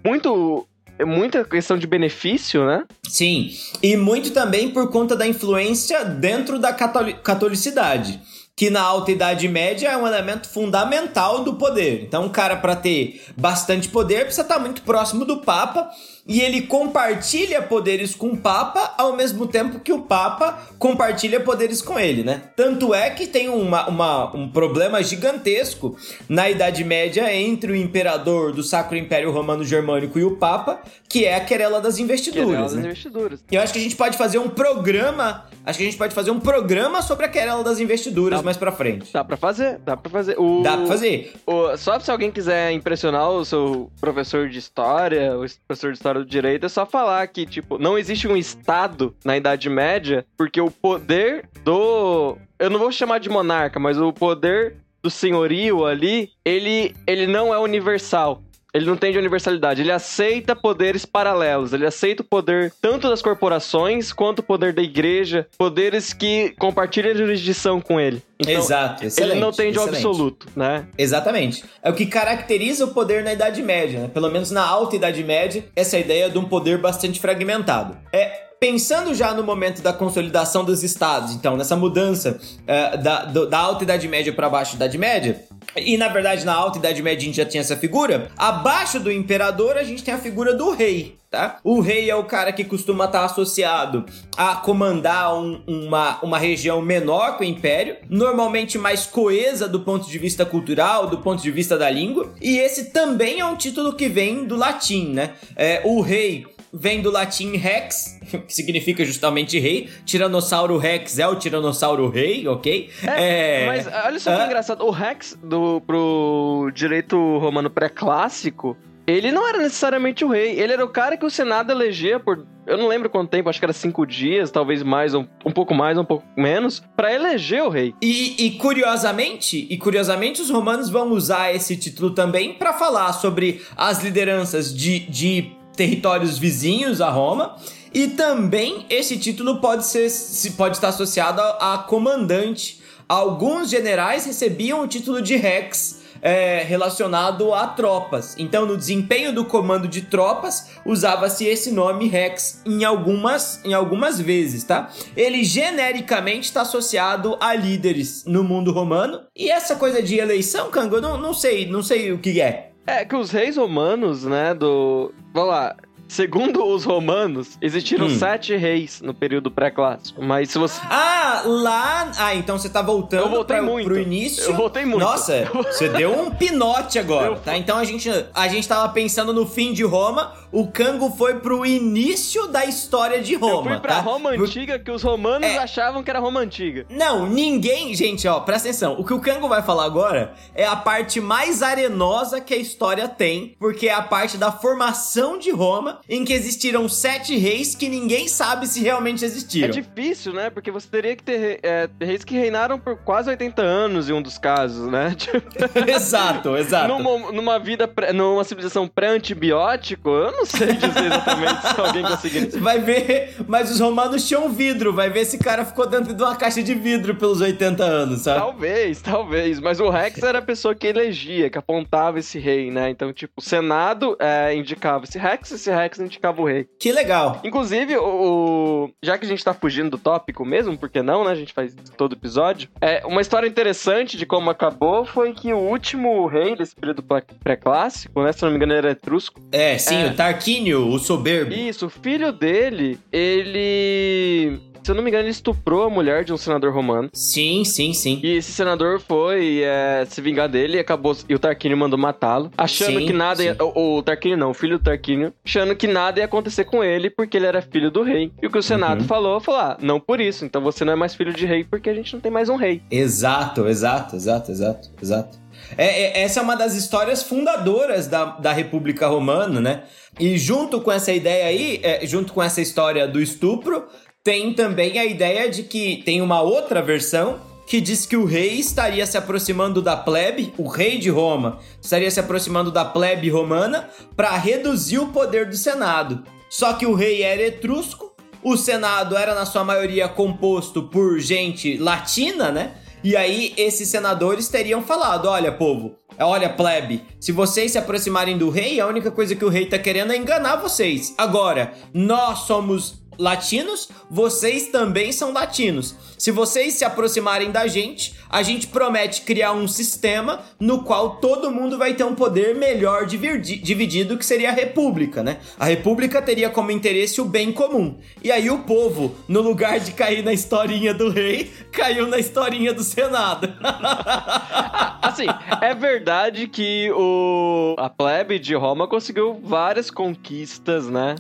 muito 0.06 0.68
muita 1.06 1.44
questão 1.44 1.78
de 1.78 1.88
benefício, 1.88 2.66
né? 2.66 2.86
Sim, 3.08 3.50
e 3.82 3.98
muito 3.98 4.32
também 4.32 4.70
por 4.70 4.92
conta 4.92 5.16
da 5.16 5.28
influência 5.28 6.06
dentro 6.06 6.60
da 6.60 6.72
catoli- 6.72 7.16
catolicidade, 7.16 8.22
que 8.56 8.70
na 8.70 8.82
Alta 8.82 9.12
Idade 9.12 9.48
Média 9.48 9.90
é 9.90 9.98
um 9.98 10.06
elemento 10.06 10.48
fundamental 10.48 11.44
do 11.44 11.56
poder. 11.56 12.04
Então, 12.04 12.26
um 12.26 12.30
cara 12.30 12.58
para 12.58 12.76
ter 12.76 13.22
bastante 13.36 13.90
poder 13.90 14.26
precisa 14.26 14.44
estar 14.44 14.60
muito 14.60 14.84
próximo 14.84 15.26
do 15.26 15.42
Papa 15.42 15.90
e 16.28 16.40
ele 16.42 16.62
compartilha 16.64 17.62
poderes 17.62 18.16
com 18.16 18.28
o 18.28 18.38
Papa 18.38 18.94
ao 18.98 19.16
mesmo 19.16 19.46
tempo 19.48 19.80
que 19.80 19.92
o 19.92 20.02
Papa 20.04 20.60
compartilha 20.80 21.40
poderes 21.40 21.82
com 21.82 22.00
ele, 22.00 22.24
né? 22.24 22.44
Tanto 22.56 22.94
é 22.94 23.10
que 23.10 23.28
tem 23.28 23.50
uma, 23.50 23.88
uma- 23.90 24.36
um 24.36 24.50
problema 24.50 25.02
gigantesco 25.04 25.98
na 26.30 26.50
Idade 26.50 26.84
Média 26.84 27.34
entre 27.34 27.72
o 27.72 27.76
imperador 27.76 28.52
do 28.54 28.64
Sacro 28.64 28.96
Império 28.98 29.32
Romano 29.32 29.64
Germânico 29.66 30.18
e 30.18 30.24
o 30.24 30.38
Papa, 30.38 30.82
que 31.10 31.26
é 31.26 31.36
a 31.36 31.42
querela 31.44 31.82
das 31.82 31.98
investiduras, 32.00 32.60
das 32.62 32.74
né? 32.74 32.82
investiduras. 32.86 33.44
Eu 33.52 33.62
acho 33.62 33.74
que 33.74 33.80
a 33.80 33.82
gente 33.82 33.96
pode 33.96 34.18
fazer 34.18 34.38
um 34.40 34.50
programa. 34.50 35.46
Acho 35.66 35.78
que 35.78 35.84
a 35.84 35.88
gente 35.88 35.98
pode 35.98 36.14
fazer 36.14 36.32
um 36.32 36.40
programa 36.40 37.02
sobre 37.02 37.26
a 37.26 37.30
querela 37.30 37.64
das 37.64 37.80
investiduras 37.80 38.40
Tá. 38.40 38.44
mais 38.46 38.58
pra 38.58 38.72
frente. 38.72 39.12
Dá 39.14 39.24
pra 39.24 39.38
fazer, 39.38 39.78
dá 39.80 39.96
pra 39.96 40.10
fazer. 40.10 40.36
O, 40.40 40.62
Dá 40.62 40.78
pra 40.78 40.88
fazer. 40.88 41.34
o- 41.46 41.76
só 41.78 42.00
se 42.00 42.12
alguém 42.12 42.32
quiser 42.32 42.72
impressionar 42.72 43.30
o 43.30 43.46
seu 43.46 43.90
professor 44.02 44.50
de 44.50 44.58
história, 44.60 45.38
o 45.38 45.46
professor 45.68 45.92
de 45.92 45.98
história 45.98 46.13
do 46.20 46.26
direito, 46.26 46.66
é 46.66 46.70
só 46.70 46.86
falar 46.86 47.26
que, 47.28 47.46
tipo, 47.46 47.78
não 47.78 47.98
existe 47.98 48.28
um 48.28 48.38
Estado 48.38 49.16
na 49.24 49.38
Idade 49.38 49.70
Média, 49.70 50.26
porque 50.38 50.60
o 50.60 50.72
poder 50.72 51.50
do. 51.64 52.38
Eu 52.60 52.70
não 52.70 52.80
vou 52.80 52.92
chamar 52.92 53.20
de 53.20 53.30
monarca, 53.30 53.80
mas 53.80 54.00
o 54.00 54.14
poder 54.14 54.78
do 55.02 55.10
senhorio 55.10 55.86
ali, 55.86 56.32
ele, 56.46 56.96
ele 57.06 57.28
não 57.28 57.54
é 57.54 57.60
universal. 57.60 58.42
Ele 58.74 58.86
não 58.86 58.98
tem 58.98 59.12
de 59.12 59.18
universalidade. 59.18 59.82
Ele 59.82 59.92
aceita 59.92 60.56
poderes 60.56 61.06
paralelos. 61.06 61.74
Ele 61.74 61.86
aceita 61.86 62.24
o 62.24 62.26
poder 62.26 62.74
tanto 62.82 63.08
das 63.08 63.22
corporações 63.22 64.12
quanto 64.12 64.40
o 64.40 64.44
poder 64.44 64.74
da 64.74 64.82
igreja. 64.82 65.48
Poderes 65.58 66.12
que 66.12 66.56
compartilham 66.58 67.16
jurisdição 67.16 67.80
com 67.80 68.00
ele. 68.00 68.22
Então, 68.40 68.56
Exato, 68.56 69.06
excelente. 69.06 69.32
ele 69.34 69.40
não 69.40 69.52
tem 69.52 69.72
de 69.72 69.78
excelente. 69.78 69.96
absoluto, 69.98 70.48
né? 70.56 70.86
Exatamente. 70.98 71.64
É 71.82 71.90
o 71.90 71.94
que 71.94 72.06
caracteriza 72.08 72.86
o 72.86 72.94
poder 72.94 73.24
na 73.24 73.32
Idade 73.32 73.62
Média, 73.62 74.02
né? 74.02 74.08
Pelo 74.12 74.30
menos 74.30 74.50
na 74.52 74.66
Alta 74.66 74.96
Idade 74.96 75.24
Média, 75.24 75.64
essa 75.76 75.98
ideia 75.98 76.30
de 76.30 76.38
um 76.38 76.46
poder 76.46 76.78
bastante 76.80 77.20
fragmentado. 77.20 77.96
É. 78.12 78.44
Pensando 78.64 79.14
já 79.14 79.34
no 79.34 79.44
momento 79.44 79.82
da 79.82 79.92
consolidação 79.92 80.64
dos 80.64 80.84
estados, 80.84 81.34
então, 81.34 81.58
nessa 81.58 81.76
mudança 81.76 82.40
é, 82.66 82.96
da, 82.96 83.26
do- 83.26 83.46
da 83.46 83.58
Alta 83.58 83.84
Idade 83.84 84.08
Média 84.08 84.32
para 84.32 84.48
baixo 84.50 84.78
Idade 84.78 84.98
Média, 84.98 85.44
e 85.76 85.98
na 85.98 86.08
verdade 86.08 86.46
na 86.46 86.54
Alta 86.54 86.78
Idade 86.78 87.04
Média 87.04 87.24
a 87.24 87.26
gente 87.26 87.36
já 87.36 87.44
tinha 87.46 87.60
essa 87.60 87.76
figura, 87.76 88.30
abaixo 88.38 89.02
do 89.02 89.12
imperador 89.12 89.76
a 89.78 89.84
gente 89.84 90.02
tem 90.02 90.14
a 90.14 90.18
figura 90.18 90.54
do 90.54 90.72
rei, 90.72 91.18
tá? 91.30 91.58
O 91.62 91.82
rei 91.82 92.10
é 92.10 92.16
o 92.16 92.24
cara 92.24 92.54
que 92.54 92.64
costuma 92.64 93.04
estar 93.04 93.26
associado 93.26 94.06
a 94.38 94.56
comandar 94.56 95.36
um- 95.38 95.62
uma, 95.68 96.20
uma 96.24 96.38
região 96.40 96.82
menor 96.82 97.36
que 97.38 97.44
o 97.44 97.46
império, 97.46 97.98
normalmente 98.10 98.78
mais 98.78 99.06
coesa 99.06 99.68
do 99.68 99.82
ponto 99.82 100.10
de 100.10 100.18
vista 100.18 100.46
cultural, 100.46 101.08
do 101.08 101.18
ponto 101.18 101.44
de 101.44 101.52
vista 101.52 101.78
da 101.78 101.90
língua, 101.90 102.32
e 102.42 102.60
esse 102.60 102.92
também 102.92 103.42
é 103.42 103.46
um 103.46 103.58
título 103.58 103.92
que 103.92 104.08
vem 104.08 104.46
do 104.46 104.56
latim, 104.56 105.10
né? 105.12 105.32
É, 105.58 105.82
o 105.84 106.00
rei 106.00 106.46
vem 106.74 107.02
do 107.02 107.12
latim 107.12 107.56
rex, 107.56 108.20
que 108.48 108.54
significa 108.54 109.06
justamente 109.06 109.60
rei. 109.60 109.90
Tiranossauro 110.06 110.78
rex 110.78 111.20
é 111.20 111.28
o 111.28 111.36
tiranossauro 111.36 112.10
rei, 112.10 112.48
ok? 112.48 112.90
É, 113.04 113.66
Mas 113.68 113.88
olha 113.88 114.20
só 114.20 114.36
que 114.36 114.42
Hã? 114.42 114.46
engraçado. 114.46 114.84
O 114.84 114.90
Rex 114.90 115.38
do, 115.44 115.82
pro 115.82 116.72
direito 116.74 117.16
romano 117.38 117.70
pré-clássico, 117.70 118.76
ele 119.06 119.32
não 119.32 119.48
era 119.48 119.60
necessariamente 119.60 120.26
o 120.26 120.30
rei. 120.30 120.60
Ele 120.60 120.74
era 120.74 120.84
o 120.84 120.90
cara 120.90 121.16
que 121.18 121.26
o 121.26 121.30
Senado 121.30 121.72
elegia 121.72 122.20
por. 122.20 122.46
Eu 122.66 122.78
não 122.78 122.88
lembro 122.88 123.10
quanto 123.10 123.30
tempo, 123.30 123.50
acho 123.50 123.60
que 123.60 123.66
era 123.66 123.74
cinco 123.74 124.06
dias, 124.06 124.50
talvez 124.50 124.82
mais, 124.84 125.14
um, 125.14 125.26
um 125.46 125.52
pouco 125.52 125.74
mais, 125.74 125.98
um 125.98 126.06
pouco 126.06 126.24
menos, 126.38 126.82
para 126.96 127.14
eleger 127.14 127.62
o 127.62 127.68
rei. 127.70 127.94
E, 128.02 128.46
e, 128.46 128.52
curiosamente, 128.52 129.68
e 129.70 129.78
curiosamente, 129.78 130.42
os 130.42 130.50
romanos 130.50 130.90
vão 130.90 131.12
usar 131.12 131.54
esse 131.54 131.76
título 131.76 132.12
também 132.12 132.54
para 132.54 132.72
falar 132.72 133.12
sobre 133.12 133.62
as 133.76 134.02
lideranças 134.02 134.74
de, 134.74 135.00
de 135.00 135.52
territórios 135.76 136.38
vizinhos 136.38 137.02
a 137.02 137.10
Roma. 137.10 137.56
E 137.94 138.08
também 138.08 138.86
esse 138.90 139.18
título 139.18 139.62
pode 139.62 139.86
ser 139.86 140.10
pode 140.58 140.78
estar 140.78 140.90
associado 140.90 141.42
a, 141.42 141.78
comandante. 141.88 142.82
Alguns 143.08 143.70
generais 143.70 144.26
recebiam 144.26 144.82
o 144.82 144.88
título 144.88 145.22
de 145.22 145.36
rex 145.36 146.02
é, 146.24 146.64
relacionado 146.64 147.54
a 147.54 147.68
tropas. 147.68 148.34
Então, 148.40 148.66
no 148.66 148.78
desempenho 148.78 149.34
do 149.34 149.44
comando 149.44 149.90
de 149.90 150.04
tropas, 150.04 150.70
usava-se 150.86 151.46
esse 151.46 151.70
nome 151.70 152.08
Rex 152.08 152.62
em 152.66 152.86
algumas, 152.86 153.60
em 153.66 153.74
algumas 153.74 154.22
vezes, 154.22 154.64
tá? 154.64 154.90
Ele 155.18 155.44
genericamente 155.44 156.46
está 156.46 156.62
associado 156.62 157.38
a 157.42 157.54
líderes 157.54 158.24
no 158.26 158.42
mundo 158.42 158.72
romano. 158.72 159.20
E 159.36 159.52
essa 159.52 159.76
coisa 159.76 160.02
de 160.02 160.18
eleição, 160.18 160.72
Kango, 160.72 160.96
eu 160.96 161.02
não, 161.02 161.18
não 161.18 161.34
sei, 161.34 161.70
não 161.70 161.84
sei 161.84 162.14
o 162.14 162.20
que 162.20 162.40
é. 162.40 162.73
É 162.86 163.06
que 163.06 163.16
os 163.16 163.32
reis 163.32 163.58
romanos, 163.58 164.24
né, 164.24 164.54
do... 164.54 165.14
Vamos 165.34 165.50
lá, 165.50 165.76
Segundo 166.14 166.64
os 166.64 166.84
romanos, 166.84 167.58
existiram 167.60 168.06
hum. 168.06 168.20
sete 168.20 168.56
reis 168.56 169.02
no 169.02 169.16
período 169.16 169.50
pré-clássico. 169.50 170.24
Mas 170.24 170.52
se 170.52 170.60
você. 170.60 170.80
Ah, 170.88 171.42
lá. 171.44 172.12
Ah, 172.20 172.36
então 172.36 172.56
você 172.56 172.70
tá 172.70 172.84
voltando 172.84 173.24
eu 173.24 173.30
voltei 173.30 173.58
pra, 173.58 173.66
muito. 173.66 173.86
pro 173.88 174.00
início. 174.00 174.44
Eu 174.44 174.54
voltei 174.54 174.86
muito. 174.86 175.00
Nossa, 175.00 175.50
você 175.52 175.90
deu 175.90 176.12
um 176.12 176.30
pinote 176.30 177.00
agora, 177.00 177.30
eu... 177.30 177.36
tá? 177.38 177.58
Então 177.58 177.80
a 177.80 177.84
gente, 177.84 178.10
a 178.32 178.48
gente 178.48 178.68
tava 178.68 178.94
pensando 178.94 179.34
no 179.34 179.48
fim 179.48 179.74
de 179.74 179.84
Roma, 179.84 180.34
o 180.54 180.68
Cango 180.68 181.10
foi 181.10 181.40
pro 181.40 181.66
início 181.66 182.48
da 182.48 182.64
história 182.64 183.20
de 183.20 183.34
Roma. 183.34 183.72
Eu 183.72 183.74
fui 183.74 183.80
pra 183.80 183.96
tá? 183.96 184.02
Roma 184.02 184.30
antiga 184.30 184.78
que 184.78 184.92
os 184.92 185.02
romanos 185.02 185.48
é... 185.50 185.58
achavam 185.58 186.04
que 186.04 186.10
era 186.12 186.20
Roma 186.20 186.40
antiga. 186.42 186.86
Não, 186.92 187.26
ninguém. 187.28 187.96
Gente, 187.96 188.28
ó, 188.28 188.40
presta 188.40 188.70
atenção. 188.70 188.96
O 189.00 189.04
que 189.04 189.14
o 189.14 189.20
Cango 189.20 189.50
vai 189.50 189.64
falar 189.64 189.86
agora 189.86 190.36
é 190.54 190.64
a 190.64 190.76
parte 190.76 191.20
mais 191.20 191.64
arenosa 191.64 192.40
que 192.40 192.54
a 192.54 192.58
história 192.58 193.08
tem, 193.08 193.56
porque 193.60 193.88
é 193.88 193.94
a 193.94 194.04
parte 194.04 194.38
da 194.38 194.52
formação 194.52 195.40
de 195.40 195.50
Roma 195.50 196.00
em 196.08 196.24
que 196.24 196.34
existiram 196.34 196.88
sete 196.88 197.36
reis 197.36 197.74
que 197.74 197.90
ninguém 197.90 198.28
sabe 198.28 198.68
se 198.68 198.80
realmente 198.80 199.26
existiram. 199.26 199.70
É 199.70 199.72
difícil, 199.72 200.34
né? 200.34 200.52
Porque 200.52 200.70
você 200.70 200.88
teria 200.88 201.16
que 201.16 201.24
ter 201.24 201.60
é, 201.64 201.90
reis 202.00 202.24
que 202.24 202.38
reinaram 202.38 202.80
por 202.80 202.96
quase 202.98 203.28
80 203.28 203.60
anos 203.60 204.08
em 204.08 204.14
um 204.14 204.22
dos 204.22 204.38
casos, 204.38 204.88
né? 204.88 205.16
exato, 205.88 206.56
exato. 206.56 206.90
Numa, 206.90 207.32
numa 207.32 207.58
vida, 207.58 207.90
numa 208.14 208.44
civilização 208.44 208.88
pré-antibiótico, 208.88 210.10
eu 210.10 210.32
não 210.32 210.43
sei 210.46 210.74
dizer 210.74 211.06
exatamente 211.06 211.62
se 211.62 211.82
alguém 211.82 212.04
conseguiria. 212.04 212.60
Vai 212.60 212.80
ver, 212.80 213.36
mas 213.48 213.72
os 213.72 213.80
romanos 213.80 214.28
tinham 214.28 214.50
vidro, 214.50 214.94
vai 214.94 215.10
ver 215.10 215.26
se 215.26 215.38
cara 215.38 215.66
ficou 215.66 215.88
dentro 215.88 216.14
de 216.14 216.22
uma 216.22 216.36
caixa 216.36 216.62
de 216.62 216.74
vidro 216.74 217.16
pelos 217.16 217.42
80 217.42 217.84
anos, 217.84 218.22
sabe? 218.22 218.40
Talvez, 218.40 219.02
talvez. 219.02 219.60
Mas 219.60 219.80
o 219.80 219.90
Rex 219.90 220.22
era 220.22 220.40
a 220.40 220.42
pessoa 220.42 220.76
que 220.76 220.88
elegia, 220.88 221.50
que 221.50 221.58
apontava 221.58 222.20
esse 222.20 222.40
rei, 222.40 222.72
né? 222.72 222.90
Então, 222.90 223.12
tipo, 223.14 223.34
o 223.38 223.42
Senado 223.42 224.16
é, 224.20 224.56
indicava 224.56 225.06
esse 225.06 225.18
Rex, 225.18 225.52
esse 225.52 225.72
Rex 225.72 226.00
indicava 226.00 226.42
o 226.42 226.46
rei. 226.46 226.68
Que 226.80 226.92
legal. 226.92 227.40
Inclusive, 227.44 227.98
o, 227.98 228.90
já 229.02 229.18
que 229.18 229.26
a 229.26 229.28
gente 229.28 229.44
tá 229.44 229.54
fugindo 229.54 229.92
do 229.92 229.98
tópico 229.98 230.46
mesmo, 230.46 230.78
porque 230.78 231.02
não, 231.02 231.24
né? 231.24 231.32
A 231.32 231.36
gente 231.36 231.54
faz 231.54 231.76
todo 231.98 232.14
episódio. 232.14 232.70
É, 232.82 233.06
uma 233.06 233.22
história 233.22 233.48
interessante 233.48 234.18
de 234.18 234.26
como 234.26 234.50
acabou 234.50 235.06
foi 235.06 235.34
que 235.34 235.54
o 235.54 235.58
último 235.58 236.26
rei 236.28 236.56
desse 236.56 236.76
período 236.76 237.04
pré-clássico, 237.44 238.22
né? 238.24 238.32
Se 238.32 238.44
não 238.44 238.50
me 238.50 238.58
engano, 238.58 238.74
era 238.74 238.92
etrusco. 238.92 239.40
É, 239.52 239.78
sim, 239.78 240.04
é, 240.04 240.08
o 240.08 240.16
Tarquínio, 240.34 240.88
o 240.90 240.98
soberbo. 240.98 241.54
Isso, 241.54 241.86
o 241.86 241.90
filho 241.90 242.32
dele, 242.32 243.00
ele 243.12 244.60
se 244.84 244.92
eu 244.92 244.96
não 244.96 245.02
me 245.02 245.10
engano, 245.10 245.24
ele 245.24 245.32
estuprou 245.32 245.84
a 245.84 245.90
mulher 245.90 246.26
de 246.26 246.34
um 246.34 246.38
senador 246.38 246.74
romano. 246.74 247.10
Sim, 247.14 247.64
sim, 247.64 247.94
sim. 247.94 248.20
E 248.22 248.36
esse 248.36 248.52
senador 248.52 249.00
foi 249.00 249.62
é, 249.64 250.06
se 250.06 250.20
vingar 250.20 250.50
dele 250.50 250.76
e 250.76 250.80
acabou. 250.80 251.16
E 251.30 251.34
o 251.34 251.40
Tarquínio 251.40 251.78
mandou 251.78 251.98
matá-lo. 251.98 252.52
Achando 252.58 253.00
sim, 253.00 253.06
que 253.06 253.14
nada 253.14 253.42
ia. 253.42 253.56
O, 253.62 254.00
o 254.00 254.04
Tarquínio 254.04 254.38
não, 254.38 254.52
o 254.52 254.54
filho 254.54 254.78
do 254.78 254.84
Tarquínio. 254.84 255.34
Achando 255.46 255.74
que 255.74 255.88
nada 255.88 256.20
ia 256.20 256.26
acontecer 256.26 256.66
com 256.66 256.84
ele 256.84 257.10
porque 257.10 257.38
ele 257.38 257.46
era 257.46 257.62
filho 257.62 257.90
do 257.90 258.04
rei. 258.04 258.32
E 258.42 258.48
o 258.48 258.52
que 258.52 258.58
o 258.58 258.64
Senado 258.64 259.02
uhum. 259.02 259.08
falou, 259.08 259.40
falou: 259.40 259.62
ah, 259.62 259.78
não 259.82 260.02
por 260.02 260.20
isso. 260.20 260.44
Então 260.44 260.62
você 260.62 260.84
não 260.84 260.92
é 260.92 260.96
mais 260.98 261.16
filho 261.16 261.32
de 261.32 261.46
rei 261.46 261.64
porque 261.64 261.90
a 261.90 261.94
gente 261.94 262.14
não 262.14 262.20
tem 262.20 262.32
mais 262.32 262.50
um 262.50 262.58
rei. 262.58 262.82
Exato, 262.92 263.68
exato, 263.68 264.18
exato, 264.18 264.52
exato, 264.52 264.90
exato. 265.02 265.43
É, 265.78 266.20
é, 266.20 266.24
essa 266.24 266.40
é 266.40 266.44
uma 266.44 266.56
das 266.56 266.76
histórias 266.76 267.24
fundadoras 267.24 268.08
da, 268.08 268.26
da 268.26 268.52
República 268.52 269.08
Romana, 269.08 269.60
né? 269.60 269.84
E 270.20 270.38
junto 270.38 270.82
com 270.82 270.92
essa 270.92 271.12
ideia 271.12 271.48
aí, 271.48 271.80
é, 271.84 272.06
junto 272.06 272.34
com 272.34 272.42
essa 272.42 272.62
história 272.62 273.08
do 273.08 273.22
estupro, 273.22 273.86
tem 274.24 274.54
também 274.54 275.00
a 275.00 275.06
ideia 275.06 275.50
de 275.50 275.64
que 275.64 276.02
tem 276.06 276.22
uma 276.22 276.42
outra 276.42 276.82
versão 276.82 277.40
que 277.66 277.80
diz 277.82 278.06
que 278.06 278.18
o 278.18 278.26
rei 278.26 278.60
estaria 278.60 279.06
se 279.06 279.18
aproximando 279.18 279.82
da 279.82 279.96
plebe, 279.96 280.54
o 280.58 280.68
rei 280.68 280.98
de 280.98 281.10
Roma 281.10 281.60
estaria 281.82 282.12
se 282.12 282.20
aproximando 282.20 282.72
da 282.72 282.86
plebe 282.86 283.30
romana 283.30 283.90
para 284.16 284.36
reduzir 284.38 285.00
o 285.00 285.08
poder 285.08 285.48
do 285.48 285.56
Senado. 285.56 286.24
Só 286.50 286.74
que 286.74 286.86
o 286.86 286.94
rei 286.94 287.24
era 287.24 287.42
etrusco, 287.42 288.14
o 288.44 288.58
Senado 288.58 289.18
era 289.18 289.34
na 289.34 289.46
sua 289.46 289.64
maioria 289.64 290.08
composto 290.08 290.84
por 290.84 291.20
gente 291.20 291.78
latina, 291.78 292.52
né? 292.52 292.76
E 293.04 293.18
aí 293.18 293.54
esses 293.58 293.90
senadores 293.90 294.48
teriam 294.48 294.82
falado: 294.82 295.28
olha, 295.28 295.52
povo, 295.52 295.98
olha, 296.18 296.50
plebe, 296.50 297.04
se 297.20 297.32
vocês 297.32 297.74
se 297.74 297.78
aproximarem 297.78 298.38
do 298.38 298.50
rei, 298.50 298.80
a 298.80 298.88
única 298.88 299.12
coisa 299.12 299.36
que 299.36 299.44
o 299.44 299.50
rei 299.50 299.66
tá 299.66 299.78
querendo 299.78 300.14
é 300.14 300.18
enganar 300.18 300.56
vocês. 300.56 301.14
Agora, 301.18 301.74
nós 301.94 302.40
somos 302.40 303.03
latinos, 303.18 303.90
vocês 304.10 304.68
também 304.68 305.12
são 305.12 305.32
latinos. 305.32 305.96
Se 306.18 306.32
vocês 306.32 306.76
se 306.76 306.86
aproximarem 306.86 307.52
da 307.52 307.68
gente, 307.68 308.16
a 308.30 308.42
gente 308.42 308.68
promete 308.68 309.22
criar 309.24 309.52
um 309.52 309.68
sistema 309.68 310.42
no 310.60 310.84
qual 310.84 311.18
todo 311.18 311.52
mundo 311.52 311.78
vai 311.78 311.94
ter 311.94 312.04
um 312.04 312.16
poder 312.16 312.56
melhor 312.56 313.06
dividido, 313.06 314.18
que 314.18 314.26
seria 314.26 314.50
a 314.50 314.54
república, 314.54 315.22
né? 315.22 315.40
A 315.60 315.66
república 315.66 316.22
teria 316.22 316.50
como 316.50 316.72
interesse 316.72 317.20
o 317.20 317.26
bem 317.26 317.52
comum. 317.52 317.98
E 318.24 318.32
aí 318.32 318.50
o 318.50 318.60
povo, 318.60 319.16
no 319.28 319.42
lugar 319.42 319.80
de 319.80 319.92
cair 319.92 320.24
na 320.24 320.32
historinha 320.32 320.94
do 320.94 321.10
rei, 321.10 321.52
caiu 321.72 322.08
na 322.08 322.18
historinha 322.18 322.74
do 322.74 322.84
senado. 322.84 323.54
assim, 325.02 325.28
é 325.62 325.74
verdade 325.76 326.48
que 326.48 326.90
o 326.92 327.76
a 327.78 327.90
plebe 327.90 328.40
de 328.40 328.56
Roma 328.56 328.88
conseguiu 328.88 329.40
várias 329.44 329.92
conquistas, 329.92 330.88
né? 330.88 331.16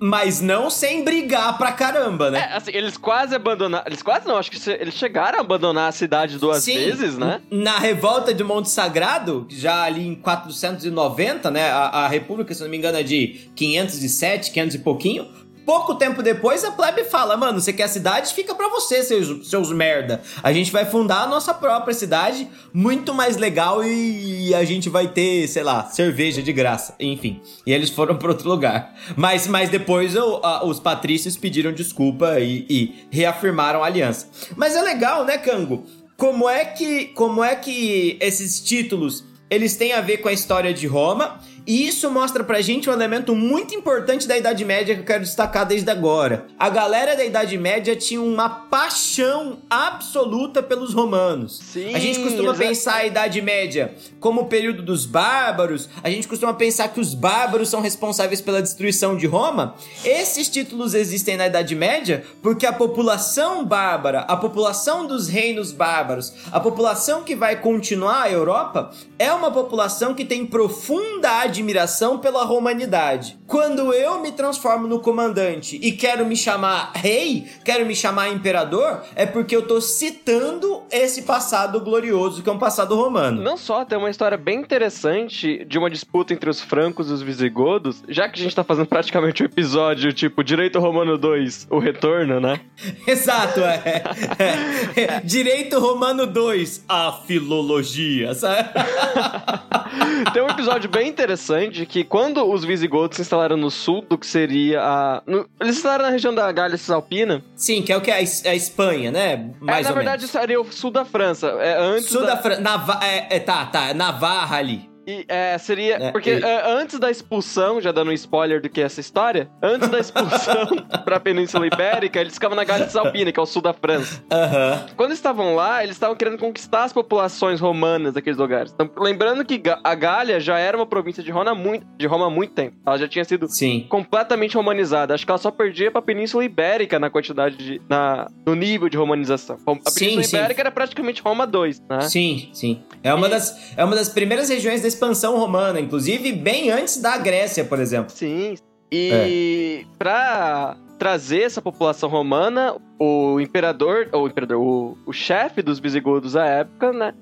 Mas 0.00 0.40
não 0.40 0.68
sem 0.68 1.04
brigar 1.04 1.56
pra 1.56 1.72
caramba, 1.72 2.30
né? 2.30 2.48
É, 2.50 2.56
assim, 2.56 2.70
eles 2.74 2.96
quase 2.96 3.34
abandonaram. 3.34 3.84
Eles 3.86 4.02
quase 4.02 4.26
não, 4.26 4.36
acho 4.36 4.50
que 4.50 4.70
eles 4.70 4.94
chegaram 4.94 5.38
a 5.38 5.40
abandonar 5.42 5.88
a 5.88 5.92
cidade 5.92 6.38
duas 6.38 6.62
Sim, 6.62 6.74
vezes, 6.74 7.16
né? 7.16 7.40
Na 7.50 7.78
revolta 7.78 8.34
de 8.34 8.42
Monte 8.42 8.68
Sagrado, 8.70 9.46
já 9.48 9.82
ali 9.82 10.06
em 10.06 10.14
490, 10.14 11.50
né? 11.50 11.70
A, 11.70 12.04
a 12.04 12.08
República, 12.08 12.52
se 12.52 12.62
não 12.62 12.68
me 12.68 12.76
engano, 12.76 12.98
é 12.98 13.02
de 13.02 13.48
507, 13.54 14.50
500 14.50 14.74
e 14.74 14.78
pouquinho. 14.78 15.28
Pouco 15.70 15.94
tempo 15.94 16.20
depois, 16.20 16.64
a 16.64 16.72
plebe 16.72 17.04
fala: 17.04 17.36
Mano, 17.36 17.60
você 17.60 17.72
quer 17.72 17.84
a 17.84 17.88
cidade? 17.88 18.34
Fica 18.34 18.56
pra 18.56 18.66
você, 18.66 19.04
seus, 19.04 19.48
seus 19.48 19.70
merda. 19.70 20.20
A 20.42 20.52
gente 20.52 20.72
vai 20.72 20.84
fundar 20.84 21.22
a 21.22 21.26
nossa 21.28 21.54
própria 21.54 21.94
cidade, 21.94 22.48
muito 22.74 23.14
mais 23.14 23.36
legal 23.36 23.84
e 23.84 24.52
a 24.52 24.64
gente 24.64 24.88
vai 24.88 25.06
ter, 25.06 25.46
sei 25.46 25.62
lá, 25.62 25.84
cerveja 25.84 26.42
de 26.42 26.52
graça. 26.52 26.96
Enfim. 26.98 27.40
E 27.64 27.72
eles 27.72 27.88
foram 27.88 28.16
pra 28.16 28.30
outro 28.30 28.48
lugar. 28.48 28.96
Mas, 29.16 29.46
mas 29.46 29.70
depois 29.70 30.16
o, 30.16 30.40
a, 30.42 30.66
os 30.66 30.80
patrícios 30.80 31.36
pediram 31.36 31.72
desculpa 31.72 32.40
e, 32.40 32.66
e 32.68 33.06
reafirmaram 33.08 33.84
a 33.84 33.86
aliança. 33.86 34.28
Mas 34.56 34.74
é 34.74 34.82
legal, 34.82 35.24
né, 35.24 35.38
Cango? 35.38 35.84
Como 36.16 36.48
é 36.48 36.64
que, 36.64 37.04
como 37.14 37.44
é 37.44 37.54
que 37.54 38.18
esses 38.20 38.60
títulos 38.60 39.22
eles 39.50 39.76
têm 39.76 39.92
a 39.92 40.00
ver 40.00 40.18
com 40.18 40.28
a 40.28 40.32
história 40.32 40.72
de 40.72 40.86
Roma 40.86 41.40
e 41.66 41.86
isso 41.86 42.10
mostra 42.10 42.42
pra 42.42 42.60
gente 42.60 42.88
um 42.88 42.92
elemento 42.92 43.34
muito 43.34 43.74
importante 43.74 44.26
da 44.26 44.36
Idade 44.36 44.64
Média 44.64 44.94
que 44.94 45.00
eu 45.00 45.06
quero 45.06 45.22
destacar 45.22 45.66
desde 45.66 45.90
agora. 45.90 46.46
A 46.58 46.68
galera 46.68 47.16
da 47.16 47.24
Idade 47.24 47.56
Média 47.58 47.94
tinha 47.96 48.20
uma 48.20 48.48
paixão 48.48 49.58
absoluta 49.68 50.62
pelos 50.62 50.94
romanos. 50.94 51.58
Sim, 51.58 51.94
a 51.94 51.98
gente 51.98 52.20
costuma 52.20 52.54
pensar 52.54 52.96
a 52.96 53.06
Idade 53.06 53.40
Média 53.40 53.94
como 54.18 54.42
o 54.42 54.46
período 54.46 54.82
dos 54.82 55.06
bárbaros, 55.06 55.88
a 56.02 56.10
gente 56.10 56.28
costuma 56.28 56.54
pensar 56.54 56.88
que 56.88 57.00
os 57.00 57.14
bárbaros 57.14 57.68
são 57.68 57.80
responsáveis 57.80 58.40
pela 58.40 58.62
destruição 58.62 59.16
de 59.16 59.26
Roma. 59.26 59.74
Esses 60.04 60.48
títulos 60.48 60.94
existem 60.94 61.36
na 61.36 61.46
Idade 61.46 61.74
Média 61.74 62.24
porque 62.42 62.66
a 62.66 62.72
população 62.72 63.64
bárbara, 63.64 64.20
a 64.20 64.36
população 64.36 65.06
dos 65.06 65.28
reinos 65.28 65.72
bárbaros, 65.72 66.32
a 66.50 66.60
população 66.60 67.22
que 67.22 67.34
vai 67.34 67.56
continuar 67.56 68.22
a 68.22 68.30
Europa, 68.30 68.90
é 69.18 69.32
uma 69.32 69.50
população 69.50 70.14
que 70.14 70.24
tem 70.24 70.46
profunda 70.46 71.30
admiração 71.50 72.18
pela 72.18 72.44
romanidade. 72.44 73.38
Quando 73.46 73.92
eu 73.92 74.20
me 74.20 74.32
transformo 74.32 74.86
no 74.86 75.00
comandante 75.00 75.78
e 75.82 75.92
quero 75.92 76.24
me 76.24 76.36
chamar 76.36 76.92
rei, 76.94 77.46
quero 77.64 77.84
me 77.84 77.94
chamar 77.94 78.28
imperador, 78.28 79.02
é 79.14 79.26
porque 79.26 79.54
eu 79.54 79.66
tô 79.66 79.80
citando 79.80 80.82
esse 80.90 81.22
passado 81.22 81.80
glorioso 81.80 82.42
que 82.42 82.48
é 82.48 82.52
um 82.52 82.58
passado 82.58 82.94
romano. 82.94 83.42
Não 83.42 83.56
só, 83.56 83.84
tem 83.84 83.98
uma 83.98 84.08
história 84.08 84.38
bem 84.38 84.60
interessante 84.60 85.64
de 85.64 85.78
uma 85.78 85.90
disputa 85.90 86.32
entre 86.32 86.48
os 86.48 86.60
francos 86.60 87.10
e 87.10 87.12
os 87.12 87.22
visigodos, 87.22 88.02
já 88.08 88.28
que 88.28 88.40
a 88.40 88.42
gente 88.42 88.54
tá 88.54 88.62
fazendo 88.62 88.86
praticamente 88.86 89.42
um 89.42 89.46
episódio 89.46 90.12
tipo 90.12 90.44
Direito 90.44 90.78
Romano 90.78 91.18
2, 91.18 91.66
o 91.70 91.78
retorno, 91.78 92.40
né? 92.40 92.60
Exato, 93.06 93.60
é. 93.60 94.02
é. 94.38 95.20
Direito 95.24 95.80
Romano 95.80 96.26
2, 96.26 96.84
a 96.88 97.12
filologia, 97.26 98.32
sabe? 98.34 98.68
Tem 100.32 100.42
um 100.42 100.48
episódio 100.48 100.88
bem 100.88 101.08
interessante 101.08 101.39
que 101.86 102.04
quando 102.04 102.44
os 102.44 102.64
visigodos 102.64 103.16
se 103.16 103.22
instalaram 103.22 103.56
no 103.56 103.70
sul 103.70 104.02
do 104.02 104.18
que 104.18 104.26
seria 104.26 104.80
a... 104.80 105.22
No, 105.26 105.48
eles 105.60 105.76
instalaram 105.76 106.04
na 106.04 106.10
região 106.10 106.34
da 106.34 106.50
Gália 106.50 106.76
Cisalpina. 106.76 107.42
Sim, 107.54 107.82
que 107.82 107.92
é 107.92 107.96
o 107.96 108.00
que 108.00 108.10
é 108.10 108.14
a 108.16 108.54
Espanha, 108.54 109.10
né? 109.10 109.50
Mais 109.60 109.86
é, 109.86 109.88
na 109.88 109.94
verdade, 109.94 110.22
menos. 110.22 110.30
seria 110.30 110.60
o 110.60 110.72
sul 110.72 110.90
da 110.90 111.04
França. 111.04 111.46
É 111.60 111.78
antes 111.78 112.08
sul 112.08 112.22
da, 112.22 112.34
da 112.34 112.36
França. 112.36 113.00
É, 113.02 113.36
é, 113.36 113.38
tá, 113.40 113.66
tá. 113.66 113.94
Navarra 113.94 114.56
ali. 114.56 114.89
E, 115.06 115.24
é, 115.28 115.56
seria. 115.58 115.96
É, 115.96 116.12
porque 116.12 116.30
e... 116.30 116.42
é, 116.42 116.70
antes 116.70 116.98
da 116.98 117.10
expulsão, 117.10 117.80
já 117.80 117.92
dando 117.92 118.10
um 118.10 118.12
spoiler 118.12 118.60
do 118.60 118.68
que 118.68 118.80
é 118.80 118.84
essa 118.84 119.00
história, 119.00 119.50
antes 119.62 119.88
da 119.88 119.98
expulsão 119.98 120.66
pra 121.04 121.18
Península 121.18 121.66
Ibérica, 121.66 122.20
eles 122.20 122.34
ficavam 122.34 122.56
na 122.56 122.64
Gália 122.64 122.86
Cisalpina, 122.86 123.32
que 123.32 123.38
é 123.38 123.42
o 123.42 123.46
sul 123.46 123.62
da 123.62 123.72
França. 123.72 124.22
Uhum. 124.32 124.94
Quando 124.96 125.12
estavam 125.12 125.54
lá, 125.54 125.82
eles 125.82 125.96
estavam 125.96 126.16
querendo 126.16 126.38
conquistar 126.38 126.84
as 126.84 126.92
populações 126.92 127.60
romanas 127.60 128.14
daqueles 128.14 128.38
lugares. 128.38 128.72
Então, 128.72 128.90
lembrando 128.98 129.44
que 129.44 129.60
a 129.82 129.94
Gália 129.94 130.40
já 130.40 130.58
era 130.58 130.76
uma 130.76 130.86
província 130.86 131.22
de 131.22 131.30
Roma, 131.30 131.54
muito, 131.54 131.86
de 131.96 132.06
Roma 132.06 132.26
há 132.26 132.30
muito 132.30 132.52
tempo. 132.52 132.76
Ela 132.86 132.98
já 132.98 133.08
tinha 133.08 133.24
sido 133.24 133.48
Sim. 133.48 133.86
completamente 133.88 134.56
romanizada. 134.56 135.14
Acho 135.14 135.24
que 135.24 135.30
ela 135.30 135.38
só 135.38 135.50
perdia 135.50 135.90
pra 135.90 136.02
Península 136.02 136.44
Ibérica 136.44 136.98
na 136.98 137.10
quantidade 137.10 137.56
de. 137.56 137.82
Na, 137.88 138.28
no 138.46 138.54
nível 138.54 138.88
de 138.88 138.96
romanização. 138.96 139.56
A 139.66 139.74
Península 139.90 140.22
sim, 140.22 140.36
Ibérica 140.36 140.54
sim. 140.54 140.60
era 140.60 140.70
praticamente 140.70 141.22
Roma 141.22 141.46
2, 141.46 141.80
né? 141.88 142.00
Sim, 142.02 142.50
sim. 142.52 142.82
É 143.02 143.14
uma, 143.14 143.28
das, 143.28 143.76
é 143.76 143.84
uma 143.84 143.96
das 143.96 144.08
primeiras 144.08 144.48
regiões 144.48 144.82
da 144.82 144.88
expansão 144.90 145.38
romana, 145.38 145.80
inclusive 145.80 146.32
bem 146.32 146.70
antes 146.70 147.00
da 147.00 147.16
Grécia, 147.16 147.64
por 147.64 147.80
exemplo. 147.80 148.14
Sim. 148.14 148.56
E 148.92 149.84
é. 149.84 149.96
pra 149.98 150.76
trazer 150.98 151.42
essa 151.42 151.62
população 151.62 152.10
romana, 152.10 152.76
o 152.98 153.40
imperador, 153.40 154.08
ou 154.12 154.24
o 154.24 154.26
imperador, 154.28 154.60
o, 154.60 154.98
o 155.06 155.12
chefe 155.12 155.62
dos 155.62 155.78
visigodos 155.78 156.36
à 156.36 156.44
época, 156.44 156.92
né, 156.92 157.14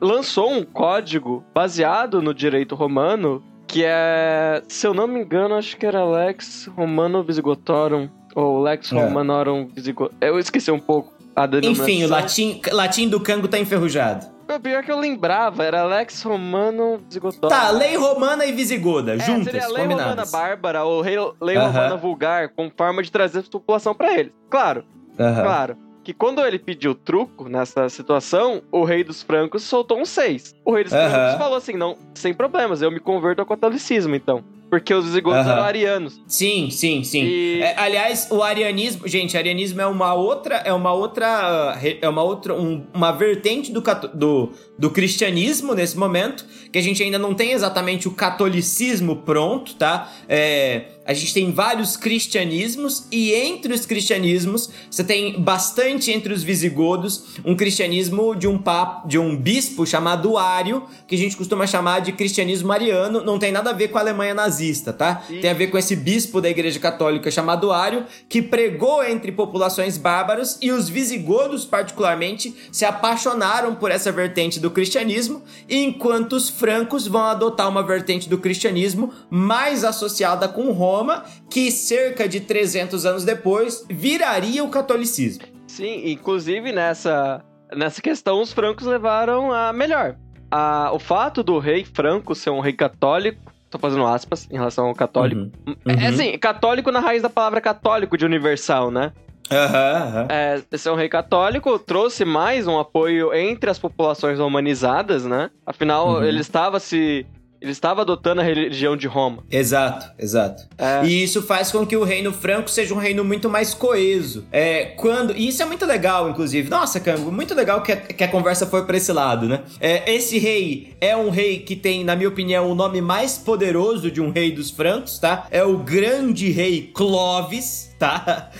lançou 0.00 0.52
um 0.52 0.62
código 0.62 1.42
baseado 1.52 2.22
no 2.22 2.32
direito 2.32 2.74
romano, 2.74 3.42
que 3.66 3.82
é, 3.84 4.62
se 4.68 4.86
eu 4.86 4.94
não 4.94 5.06
me 5.06 5.20
engano, 5.20 5.54
acho 5.54 5.76
que 5.76 5.86
era 5.86 6.04
Lex 6.04 6.66
Romano 6.76 7.24
Visigotorum, 7.24 8.08
ou 8.34 8.62
Lex 8.62 8.92
é. 8.92 9.02
Romanorum 9.02 9.66
Visigotorum. 9.66 10.16
Eu 10.20 10.38
esqueci 10.38 10.70
um 10.70 10.78
pouco 10.78 11.12
a 11.34 11.46
denominação. 11.46 11.88
Enfim, 11.88 12.04
o 12.04 12.08
latim, 12.08 12.60
latim 12.70 13.08
do 13.08 13.18
cango 13.18 13.48
tá 13.48 13.58
enferrujado. 13.58 14.33
O 14.46 14.60
pior 14.60 14.84
que 14.84 14.92
eu 14.92 14.98
lembrava, 14.98 15.64
era 15.64 15.84
Lex 15.84 16.22
Romano 16.22 17.00
Visigotório. 17.08 17.56
Tá, 17.56 17.70
lei 17.70 17.96
romana 17.96 18.44
e 18.44 18.52
visigoda, 18.52 19.14
é, 19.14 19.18
juntas, 19.18 19.44
seria 19.44 19.66
lei 19.68 19.82
combinadas. 19.82 20.10
romana 20.10 20.26
bárbara 20.30 20.84
ou 20.84 21.02
lei, 21.40 21.56
romana 21.56 21.96
vulgar, 21.96 22.50
com 22.50 22.70
forma 22.70 23.02
de 23.02 23.10
trazer 23.10 23.40
a 23.40 23.42
população 23.42 23.94
para 23.94 24.18
ele. 24.18 24.32
Claro, 24.50 24.84
claro. 25.16 25.76
Que 26.02 26.12
quando 26.12 26.44
ele 26.44 26.58
pediu 26.58 26.94
truco 26.94 27.48
nessa 27.48 27.88
situação, 27.88 28.62
o 28.70 28.84
rei 28.84 29.02
dos 29.02 29.22
francos 29.22 29.62
soltou 29.62 29.98
um 29.98 30.04
seis. 30.04 30.54
O 30.62 30.72
rei 30.72 30.84
dos 30.84 30.92
uh 30.92 30.96
-huh. 30.96 31.10
francos 31.10 31.38
falou 31.38 31.56
assim, 31.56 31.72
não, 31.72 31.96
sem 32.14 32.34
problemas, 32.34 32.82
eu 32.82 32.90
me 32.90 33.00
converto 33.00 33.40
ao 33.40 33.46
catolicismo, 33.46 34.14
então. 34.14 34.44
Porque 34.74 34.92
os 34.92 35.04
visigodos 35.04 35.46
eram 35.46 35.62
arianos. 35.62 36.20
Sim, 36.26 36.68
sim, 36.68 37.04
sim. 37.04 37.22
E... 37.22 37.62
É, 37.62 37.78
aliás, 37.78 38.26
o 38.28 38.42
arianismo, 38.42 39.06
gente, 39.06 39.38
arianismo 39.38 39.80
é 39.80 39.86
uma 39.86 40.14
outra, 40.14 40.56
é 40.56 40.72
uma 40.72 40.92
outra, 40.92 41.78
é 42.00 42.08
uma 42.08 42.24
outra, 42.24 42.54
um, 42.54 42.84
uma 42.92 43.12
vertente 43.12 43.70
do, 43.70 43.80
do, 44.12 44.50
do 44.76 44.90
cristianismo 44.90 45.74
nesse 45.74 45.96
momento, 45.96 46.44
que 46.72 46.78
a 46.78 46.82
gente 46.82 47.02
ainda 47.02 47.18
não 47.18 47.34
tem 47.34 47.52
exatamente 47.52 48.08
o 48.08 48.10
catolicismo 48.10 49.16
pronto, 49.16 49.74
tá? 49.74 50.12
É, 50.28 50.86
a 51.06 51.12
gente 51.12 51.34
tem 51.34 51.52
vários 51.52 51.96
cristianismos 51.96 53.06
e 53.12 53.32
entre 53.32 53.72
os 53.72 53.84
cristianismos 53.84 54.70
você 54.90 55.04
tem 55.04 55.40
bastante 55.40 56.10
entre 56.10 56.32
os 56.32 56.42
visigodos 56.42 57.36
um 57.44 57.54
cristianismo 57.54 58.34
de 58.34 58.48
um 58.48 58.58
papo, 58.58 59.06
de 59.06 59.18
um 59.18 59.36
bispo 59.36 59.86
chamado 59.86 60.36
Ário, 60.38 60.84
que 61.06 61.14
a 61.14 61.18
gente 61.18 61.36
costuma 61.36 61.66
chamar 61.66 62.00
de 62.00 62.12
cristianismo 62.12 62.72
ariano, 62.72 63.22
não 63.22 63.38
tem 63.38 63.52
nada 63.52 63.70
a 63.70 63.74
ver 63.74 63.88
com 63.88 63.98
a 63.98 64.00
Alemanha 64.00 64.34
nazista, 64.34 64.92
tá? 64.92 65.22
Tem 65.28 65.50
a 65.50 65.54
ver 65.54 65.68
com 65.68 65.78
esse 65.78 65.94
bispo 65.94 66.40
da 66.40 66.48
Igreja 66.48 66.80
Católica 66.80 67.30
chamado 67.30 67.70
Ário, 67.70 68.04
que 68.28 68.42
pregou 68.42 69.04
entre 69.04 69.30
populações 69.30 69.98
bárbaras 69.98 70.58
e 70.60 70.72
os 70.72 70.88
visigodos 70.88 71.64
particularmente 71.64 72.54
se 72.72 72.84
apaixonaram 72.84 73.74
por 73.74 73.90
essa 73.90 74.10
vertente 74.10 74.58
do 74.64 74.70
cristianismo, 74.70 75.42
enquanto 75.68 76.32
os 76.32 76.48
francos 76.48 77.06
vão 77.06 77.22
adotar 77.24 77.68
uma 77.68 77.82
vertente 77.82 78.30
do 78.30 78.38
cristianismo 78.38 79.12
mais 79.28 79.84
associada 79.84 80.48
com 80.48 80.72
Roma 80.72 81.22
que 81.50 81.70
cerca 81.70 82.26
de 82.26 82.40
300 82.40 83.04
anos 83.04 83.24
depois 83.24 83.84
viraria 83.90 84.64
o 84.64 84.70
catolicismo. 84.70 85.44
Sim, 85.66 86.10
inclusive 86.10 86.72
nessa, 86.72 87.44
nessa 87.76 88.00
questão 88.00 88.40
os 88.40 88.54
francos 88.54 88.86
levaram 88.86 89.52
a 89.52 89.70
melhor. 89.70 90.16
A, 90.50 90.90
o 90.94 90.98
fato 90.98 91.42
do 91.42 91.58
rei 91.58 91.84
franco 91.84 92.34
ser 92.34 92.48
um 92.48 92.60
rei 92.60 92.72
católico, 92.72 93.52
tô 93.68 93.78
fazendo 93.78 94.06
aspas 94.06 94.48
em 94.50 94.54
relação 94.54 94.86
ao 94.86 94.94
católico. 94.94 95.42
Uhum. 95.66 95.74
Uhum. 95.86 96.00
É 96.00 96.06
assim, 96.06 96.38
católico 96.38 96.90
na 96.90 97.00
raiz 97.00 97.20
da 97.20 97.28
palavra 97.28 97.60
católico 97.60 98.16
de 98.16 98.24
universal, 98.24 98.90
né? 98.90 99.12
Uhum, 99.50 100.20
uhum. 100.20 100.26
É, 100.28 100.62
esse 100.72 100.88
é 100.88 100.92
um 100.92 100.96
rei 100.96 101.08
católico, 101.08 101.78
trouxe 101.78 102.24
mais 102.24 102.66
um 102.66 102.78
apoio 102.78 103.32
entre 103.34 103.70
as 103.70 103.78
populações 103.78 104.38
romanizadas, 104.38 105.24
né? 105.24 105.50
Afinal, 105.66 106.16
uhum. 106.16 106.24
ele 106.24 106.40
estava 106.40 106.80
se 106.80 107.26
ele 107.64 107.72
estava 107.72 108.02
adotando 108.02 108.42
a 108.42 108.44
religião 108.44 108.94
de 108.94 109.06
Roma. 109.06 109.42
Exato, 109.50 110.12
exato. 110.18 110.68
É. 110.76 111.06
E 111.06 111.22
isso 111.22 111.40
faz 111.40 111.72
com 111.72 111.86
que 111.86 111.96
o 111.96 112.04
reino 112.04 112.30
franco 112.30 112.68
seja 112.68 112.92
um 112.92 112.98
reino 112.98 113.24
muito 113.24 113.48
mais 113.48 113.72
coeso. 113.72 114.44
É, 114.52 114.92
quando, 114.98 115.34
e 115.34 115.48
isso 115.48 115.62
é 115.62 115.64
muito 115.64 115.86
legal, 115.86 116.28
inclusive. 116.28 116.68
Nossa, 116.68 117.00
Cango, 117.00 117.32
muito 117.32 117.54
legal 117.54 117.82
que 117.82 117.92
a, 117.92 117.96
que 117.96 118.22
a 118.22 118.28
conversa 118.28 118.66
foi 118.66 118.84
para 118.84 118.98
esse 118.98 119.10
lado, 119.14 119.48
né? 119.48 119.62
É, 119.80 120.12
esse 120.14 120.38
rei 120.38 120.94
é 121.00 121.16
um 121.16 121.30
rei 121.30 121.60
que 121.60 121.74
tem, 121.74 122.04
na 122.04 122.14
minha 122.14 122.28
opinião, 122.28 122.70
o 122.70 122.74
nome 122.74 123.00
mais 123.00 123.38
poderoso 123.38 124.10
de 124.10 124.20
um 124.20 124.30
rei 124.30 124.52
dos 124.52 124.70
francos, 124.70 125.18
tá? 125.18 125.46
É 125.50 125.64
o 125.64 125.78
grande 125.78 126.50
rei 126.50 126.90
Clovis, 126.92 127.93
tá? 127.98 128.50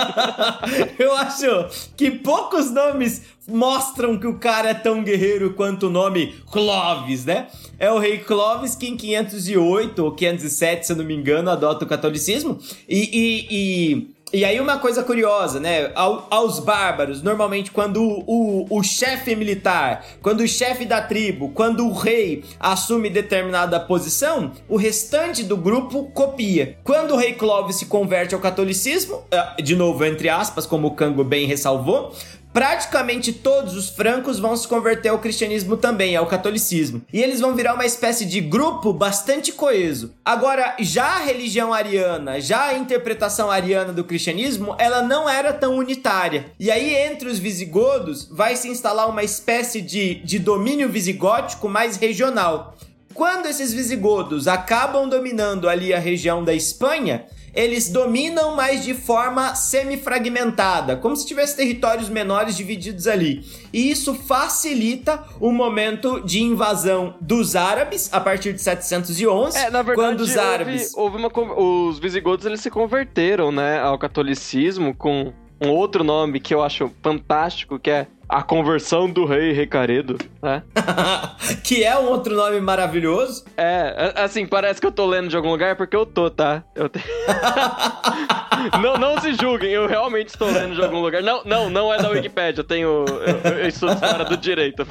Eu 0.98 1.14
acho 1.14 1.68
que 1.96 2.10
poucos 2.10 2.70
nomes 2.70 3.22
mostram 3.46 4.18
que 4.18 4.26
o 4.26 4.38
cara 4.38 4.70
é 4.70 4.74
tão 4.74 5.02
guerreiro 5.02 5.54
quanto 5.54 5.86
o 5.86 5.90
nome 5.90 6.34
Clovis, 6.50 7.24
né? 7.24 7.48
É 7.78 7.90
o 7.90 7.98
rei 7.98 8.18
Clovis 8.18 8.76
que 8.76 8.86
em 8.86 8.96
508 8.96 10.04
ou 10.04 10.12
507, 10.12 10.86
se 10.86 10.92
eu 10.92 10.96
não 10.96 11.04
me 11.04 11.14
engano, 11.14 11.50
adota 11.50 11.84
o 11.84 11.88
catolicismo. 11.88 12.58
E, 12.88 12.98
e, 13.12 13.46
e 13.50 14.10
e 14.32 14.44
aí 14.44 14.60
uma 14.60 14.78
coisa 14.78 15.02
curiosa, 15.02 15.58
né? 15.58 15.90
Ao, 15.94 16.26
aos 16.30 16.60
bárbaros, 16.60 17.22
normalmente 17.22 17.70
quando 17.70 18.02
o, 18.02 18.24
o, 18.26 18.78
o 18.78 18.82
chefe 18.82 19.34
militar, 19.34 20.04
quando 20.22 20.40
o 20.40 20.48
chefe 20.48 20.84
da 20.84 21.00
tribo, 21.00 21.48
quando 21.50 21.86
o 21.86 21.92
rei 21.92 22.44
assume 22.58 23.10
determinada 23.10 23.80
posição, 23.80 24.52
o 24.68 24.76
restante 24.76 25.42
do 25.42 25.56
grupo 25.56 26.10
copia. 26.12 26.76
Quando 26.84 27.14
o 27.14 27.16
rei 27.16 27.32
Clovis 27.32 27.76
se 27.76 27.86
converte 27.86 28.34
ao 28.34 28.40
catolicismo, 28.40 29.24
eh, 29.30 29.62
de 29.62 29.74
novo 29.74 30.04
entre 30.04 30.28
aspas, 30.28 30.64
como 30.64 30.88
o 30.88 30.94
Cango 30.94 31.24
bem 31.24 31.46
ressalvou, 31.46 32.14
praticamente 32.52 33.32
todos 33.32 33.74
os 33.74 33.88
francos 33.88 34.38
vão 34.38 34.56
se 34.56 34.66
converter 34.66 35.08
ao 35.08 35.18
cristianismo 35.18 35.76
também, 35.76 36.16
ao 36.16 36.26
catolicismo. 36.26 37.02
E 37.12 37.22
eles 37.22 37.40
vão 37.40 37.54
virar 37.54 37.74
uma 37.74 37.86
espécie 37.86 38.24
de 38.24 38.40
grupo 38.40 38.92
bastante 38.92 39.52
coeso. 39.52 40.12
Agora, 40.24 40.76
já 40.80 41.16
a 41.16 41.24
religião 41.24 41.72
ariana, 41.72 42.40
já 42.40 42.66
a 42.66 42.74
interpretação 42.74 43.50
ariana 43.50 43.92
do 43.92 44.04
cristianismo, 44.04 44.74
ela 44.78 45.02
não 45.02 45.28
era 45.28 45.52
tão 45.52 45.76
unitária. 45.76 46.46
E 46.58 46.70
aí, 46.70 46.94
entre 46.94 47.28
os 47.28 47.38
visigodos, 47.38 48.28
vai 48.30 48.56
se 48.56 48.68
instalar 48.68 49.08
uma 49.08 49.22
espécie 49.22 49.80
de, 49.80 50.16
de 50.16 50.38
domínio 50.38 50.88
visigótico 50.88 51.68
mais 51.68 51.96
regional. 51.96 52.76
Quando 53.12 53.46
esses 53.46 53.72
visigodos 53.72 54.46
acabam 54.46 55.08
dominando 55.08 55.68
ali 55.68 55.92
a 55.92 55.98
região 55.98 56.44
da 56.44 56.54
Espanha, 56.54 57.26
eles 57.54 57.90
dominam, 57.90 58.54
mas 58.54 58.84
de 58.84 58.94
forma 58.94 59.54
semi-fragmentada, 59.54 60.96
como 60.96 61.16
se 61.16 61.26
tivesse 61.26 61.56
territórios 61.56 62.08
menores 62.08 62.56
divididos 62.56 63.06
ali. 63.06 63.44
E 63.72 63.90
isso 63.90 64.14
facilita 64.14 65.24
o 65.40 65.52
momento 65.52 66.20
de 66.20 66.42
invasão 66.42 67.14
dos 67.20 67.56
árabes 67.56 68.08
a 68.12 68.20
partir 68.20 68.52
de 68.52 68.60
711, 68.60 69.56
é, 69.56 69.70
na 69.70 69.82
verdade, 69.82 69.94
quando 69.94 70.20
os 70.20 70.36
árabes 70.36 70.92
houve, 70.94 71.16
houve 71.16 71.40
uma 71.44 71.60
os 71.60 71.98
visigodos 71.98 72.44
eles 72.46 72.60
se 72.60 72.70
converteram, 72.70 73.50
né, 73.50 73.80
ao 73.80 73.98
catolicismo 73.98 74.94
com 74.94 75.32
um 75.60 75.68
outro 75.68 76.02
nome 76.02 76.40
que 76.40 76.54
eu 76.54 76.62
acho 76.62 76.90
fantástico, 77.02 77.78
que 77.78 77.90
é 77.90 78.06
A 78.30 78.44
conversão 78.44 79.10
do 79.10 79.24
rei 79.24 79.50
Recaredo, 79.50 80.16
né? 80.40 80.62
que 81.64 81.82
é 81.82 81.98
um 81.98 82.06
outro 82.06 82.36
nome 82.36 82.60
maravilhoso. 82.60 83.44
É, 83.56 84.12
assim, 84.14 84.46
parece 84.46 84.80
que 84.80 84.86
eu 84.86 84.92
tô 84.92 85.04
lendo 85.04 85.28
de 85.28 85.36
algum 85.36 85.50
lugar 85.50 85.74
porque 85.74 85.96
eu 85.96 86.06
tô, 86.06 86.30
tá? 86.30 86.62
Eu 86.76 86.88
te... 86.88 87.00
não, 88.80 88.96
não 88.96 89.20
se 89.20 89.34
julguem, 89.34 89.72
eu 89.72 89.88
realmente 89.88 90.28
estou 90.28 90.48
lendo 90.48 90.76
de 90.76 90.82
algum 90.82 91.00
lugar. 91.00 91.22
Não, 91.22 91.42
não, 91.44 91.68
não 91.68 91.92
é 91.92 91.98
da 91.98 92.08
Wikipedia, 92.08 92.60
eu 92.60 92.64
tenho. 92.64 93.04
Eu, 93.44 93.52
eu 93.52 93.68
estudo 93.68 93.94
história 93.94 94.24
do 94.24 94.36
direito. 94.36 94.86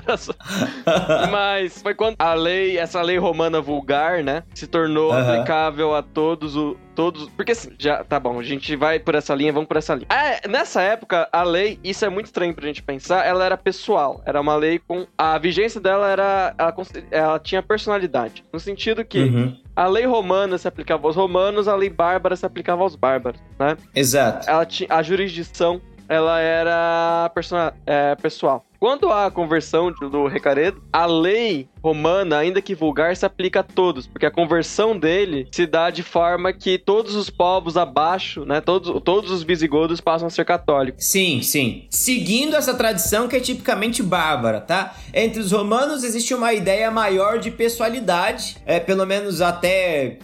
Mas 1.31 1.81
foi 1.81 1.93
quando 1.93 2.15
a 2.19 2.33
lei, 2.33 2.77
essa 2.77 3.01
lei 3.01 3.17
romana 3.17 3.61
vulgar, 3.61 4.21
né, 4.21 4.43
se 4.53 4.67
tornou 4.67 5.13
uhum. 5.13 5.17
aplicável 5.17 5.95
a 5.95 6.01
todos 6.01 6.57
o, 6.57 6.75
todos. 6.99 7.29
Porque 7.29 7.53
assim, 7.53 7.71
já 7.79 8.03
tá 8.03 8.19
bom, 8.19 8.37
a 8.37 8.43
gente 8.43 8.75
vai 8.75 8.99
por 8.99 9.15
essa 9.15 9.33
linha, 9.33 9.53
vamos 9.53 9.69
por 9.69 9.77
essa 9.77 9.95
linha. 9.95 10.07
É, 10.09 10.45
nessa 10.49 10.81
época, 10.81 11.29
a 11.31 11.43
lei, 11.43 11.79
isso 11.81 12.03
é 12.03 12.09
muito 12.09 12.25
estranho 12.25 12.53
pra 12.53 12.67
gente 12.67 12.83
pensar, 12.83 13.25
ela 13.25 13.45
era 13.45 13.55
pessoal. 13.55 14.21
Era 14.25 14.41
uma 14.41 14.57
lei 14.57 14.79
com. 14.79 15.07
A 15.17 15.37
vigência 15.37 15.79
dela 15.79 16.09
era. 16.09 16.53
Ela, 16.57 16.75
ela 17.09 17.39
tinha 17.39 17.63
personalidade. 17.63 18.43
No 18.51 18.59
sentido 18.59 19.05
que. 19.05 19.19
Uhum. 19.19 19.57
A 19.73 19.87
lei 19.87 20.05
romana 20.05 20.57
se 20.57 20.67
aplicava 20.67 21.07
aos 21.07 21.15
romanos, 21.15 21.69
a 21.69 21.75
lei 21.75 21.89
bárbara 21.89 22.35
se 22.35 22.45
aplicava 22.45 22.83
aos 22.83 22.97
bárbaros, 22.97 23.39
né? 23.57 23.77
Exato. 23.95 24.49
Ela 24.49 24.65
tinha, 24.65 24.89
a 24.91 25.01
jurisdição, 25.01 25.79
ela 26.09 26.37
era 26.41 27.31
é, 27.85 28.13
pessoal. 28.15 28.65
Quanto 28.79 29.09
à 29.09 29.29
conversão 29.29 29.91
do 29.91 30.25
Recaredo, 30.27 30.81
a 30.93 31.05
lei 31.05 31.67
romana, 31.83 32.37
ainda 32.37 32.61
que 32.61 32.73
vulgar, 32.73 33.13
se 33.15 33.25
aplica 33.25 33.59
a 33.59 33.63
todos, 33.63 34.07
porque 34.07 34.25
a 34.25 34.31
conversão 34.31 34.97
dele 34.97 35.47
se 35.51 35.65
dá 35.65 35.89
de 35.89 36.01
forma 36.01 36.53
que 36.53 36.77
todos 36.77 37.13
os 37.13 37.29
povos 37.29 37.75
abaixo, 37.75 38.45
né, 38.45 38.61
todos, 38.61 39.01
todos 39.03 39.31
os 39.31 39.43
visigodos 39.43 39.99
passam 39.99 40.27
a 40.27 40.31
ser 40.31 40.45
católicos. 40.45 41.05
Sim, 41.05 41.41
sim. 41.41 41.87
Seguindo 41.89 42.55
essa 42.55 42.73
tradição 42.73 43.27
que 43.27 43.35
é 43.35 43.39
tipicamente 43.41 44.01
bárbara, 44.01 44.61
tá? 44.61 44.95
Entre 45.13 45.41
os 45.41 45.51
romanos 45.51 46.05
existe 46.05 46.33
uma 46.33 46.53
ideia 46.53 46.89
maior 46.89 47.37
de 47.37 47.51
pessoalidade, 47.51 48.57
é 48.65 48.79
pelo 48.79 49.05
menos 49.05 49.41
até 49.41 50.19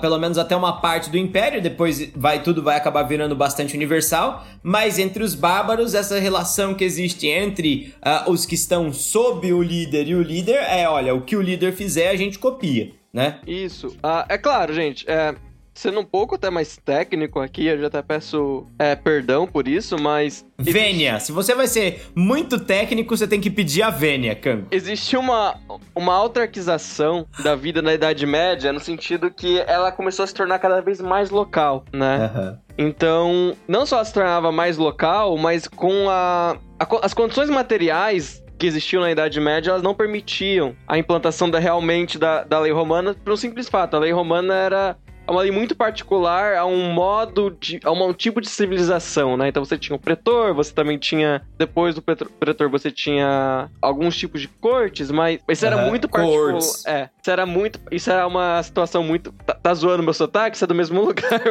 pelo 0.00 0.18
menos 0.18 0.38
até 0.38 0.56
uma 0.56 0.80
parte 0.80 1.10
do 1.10 1.18
império, 1.18 1.60
depois 1.60 2.10
vai 2.14 2.42
tudo 2.42 2.62
vai 2.62 2.76
acabar 2.76 3.02
virando 3.02 3.34
bastante 3.34 3.76
universal, 3.76 4.44
mas 4.62 4.98
entre 4.98 5.22
os 5.22 5.34
bárbaros, 5.34 5.94
essa 5.94 6.18
relação 6.18 6.74
que 6.74 6.84
existe 6.84 7.26
entre 7.26 7.94
os 8.26 8.46
que 8.46 8.54
estão 8.54 8.92
sob 8.92 9.52
o 9.52 9.62
líder 9.62 10.08
e 10.08 10.14
o 10.14 10.22
líder 10.22 10.58
é, 10.68 10.88
olha, 10.88 11.14
o 11.14 11.22
que 11.22 11.36
o 11.36 11.42
líder 11.42 11.72
fizer 11.72 12.08
a 12.08 12.16
gente 12.16 12.38
copia, 12.38 12.90
né? 13.12 13.38
Isso. 13.46 13.96
é 14.28 14.38
claro, 14.38 14.72
gente, 14.72 15.04
é, 15.08 15.34
sendo 15.78 16.00
um 16.00 16.04
pouco 16.04 16.34
até 16.34 16.50
mais 16.50 16.76
técnico 16.76 17.38
aqui, 17.38 17.66
eu 17.66 17.78
já 17.78 17.86
até 17.86 18.02
peço 18.02 18.66
é, 18.76 18.96
perdão 18.96 19.46
por 19.46 19.68
isso, 19.68 19.96
mas. 19.96 20.44
Vênia, 20.58 21.20
se 21.20 21.30
você 21.30 21.54
vai 21.54 21.68
ser 21.68 22.02
muito 22.16 22.58
técnico, 22.58 23.16
você 23.16 23.28
tem 23.28 23.40
que 23.40 23.48
pedir 23.48 23.82
a 23.82 23.90
Vênia, 23.90 24.34
Kango. 24.34 24.66
Existe 24.72 25.16
uma, 25.16 25.56
uma 25.94 26.14
autarquização 26.14 27.24
da 27.44 27.54
vida 27.54 27.80
na 27.80 27.94
Idade 27.94 28.26
Média, 28.26 28.72
no 28.72 28.80
sentido 28.80 29.30
que 29.30 29.60
ela 29.68 29.92
começou 29.92 30.24
a 30.24 30.26
se 30.26 30.34
tornar 30.34 30.58
cada 30.58 30.80
vez 30.80 31.00
mais 31.00 31.30
local, 31.30 31.84
né? 31.92 32.32
Uhum. 32.34 32.58
Então, 32.76 33.56
não 33.68 33.86
só 33.86 34.02
se 34.02 34.12
tornava 34.12 34.50
mais 34.50 34.76
local, 34.76 35.36
mas 35.38 35.68
com 35.68 36.10
a, 36.10 36.56
a 36.78 36.88
as 37.02 37.14
condições 37.14 37.48
materiais 37.48 38.42
que 38.58 38.66
existiam 38.66 39.02
na 39.02 39.12
Idade 39.12 39.40
Média, 39.40 39.70
elas 39.70 39.82
não 39.82 39.94
permitiam 39.94 40.74
a 40.88 40.98
implantação 40.98 41.48
da, 41.48 41.60
realmente 41.60 42.18
da, 42.18 42.42
da 42.42 42.58
lei 42.58 42.72
romana, 42.72 43.14
por 43.14 43.32
um 43.32 43.36
simples 43.36 43.68
fato. 43.68 43.94
A 43.94 44.00
lei 44.00 44.10
romana 44.10 44.52
era 44.52 44.96
é 45.28 45.30
uma 45.30 45.42
lei 45.42 45.50
muito 45.50 45.76
particular 45.76 46.56
a 46.56 46.64
um 46.64 46.90
modo 46.90 47.54
de. 47.60 47.78
a 47.84 47.92
um 47.92 48.14
tipo 48.14 48.40
de 48.40 48.48
civilização, 48.48 49.36
né? 49.36 49.48
Então 49.48 49.62
você 49.62 49.76
tinha 49.76 49.94
o 49.94 49.98
pretor, 49.98 50.54
você 50.54 50.72
também 50.72 50.96
tinha. 50.96 51.42
Depois 51.58 51.94
do 51.94 52.00
pretor, 52.02 52.70
você 52.70 52.90
tinha 52.90 53.68
alguns 53.82 54.16
tipos 54.16 54.40
de 54.40 54.48
cortes, 54.48 55.10
mas 55.10 55.38
isso 55.46 55.66
era 55.66 55.76
uhum, 55.76 55.88
muito 55.90 56.08
particular. 56.08 56.58
É, 56.86 57.10
isso 57.20 57.30
era 57.30 57.44
muito. 57.44 57.78
Isso 57.92 58.10
era 58.10 58.26
uma 58.26 58.62
situação 58.62 59.02
muito. 59.02 59.30
Tá, 59.44 59.52
tá 59.52 59.74
zoando 59.74 60.02
meu 60.02 60.14
sotaque? 60.14 60.56
Isso 60.56 60.64
é 60.64 60.66
do 60.66 60.74
mesmo 60.74 60.98
lugar, 61.04 61.42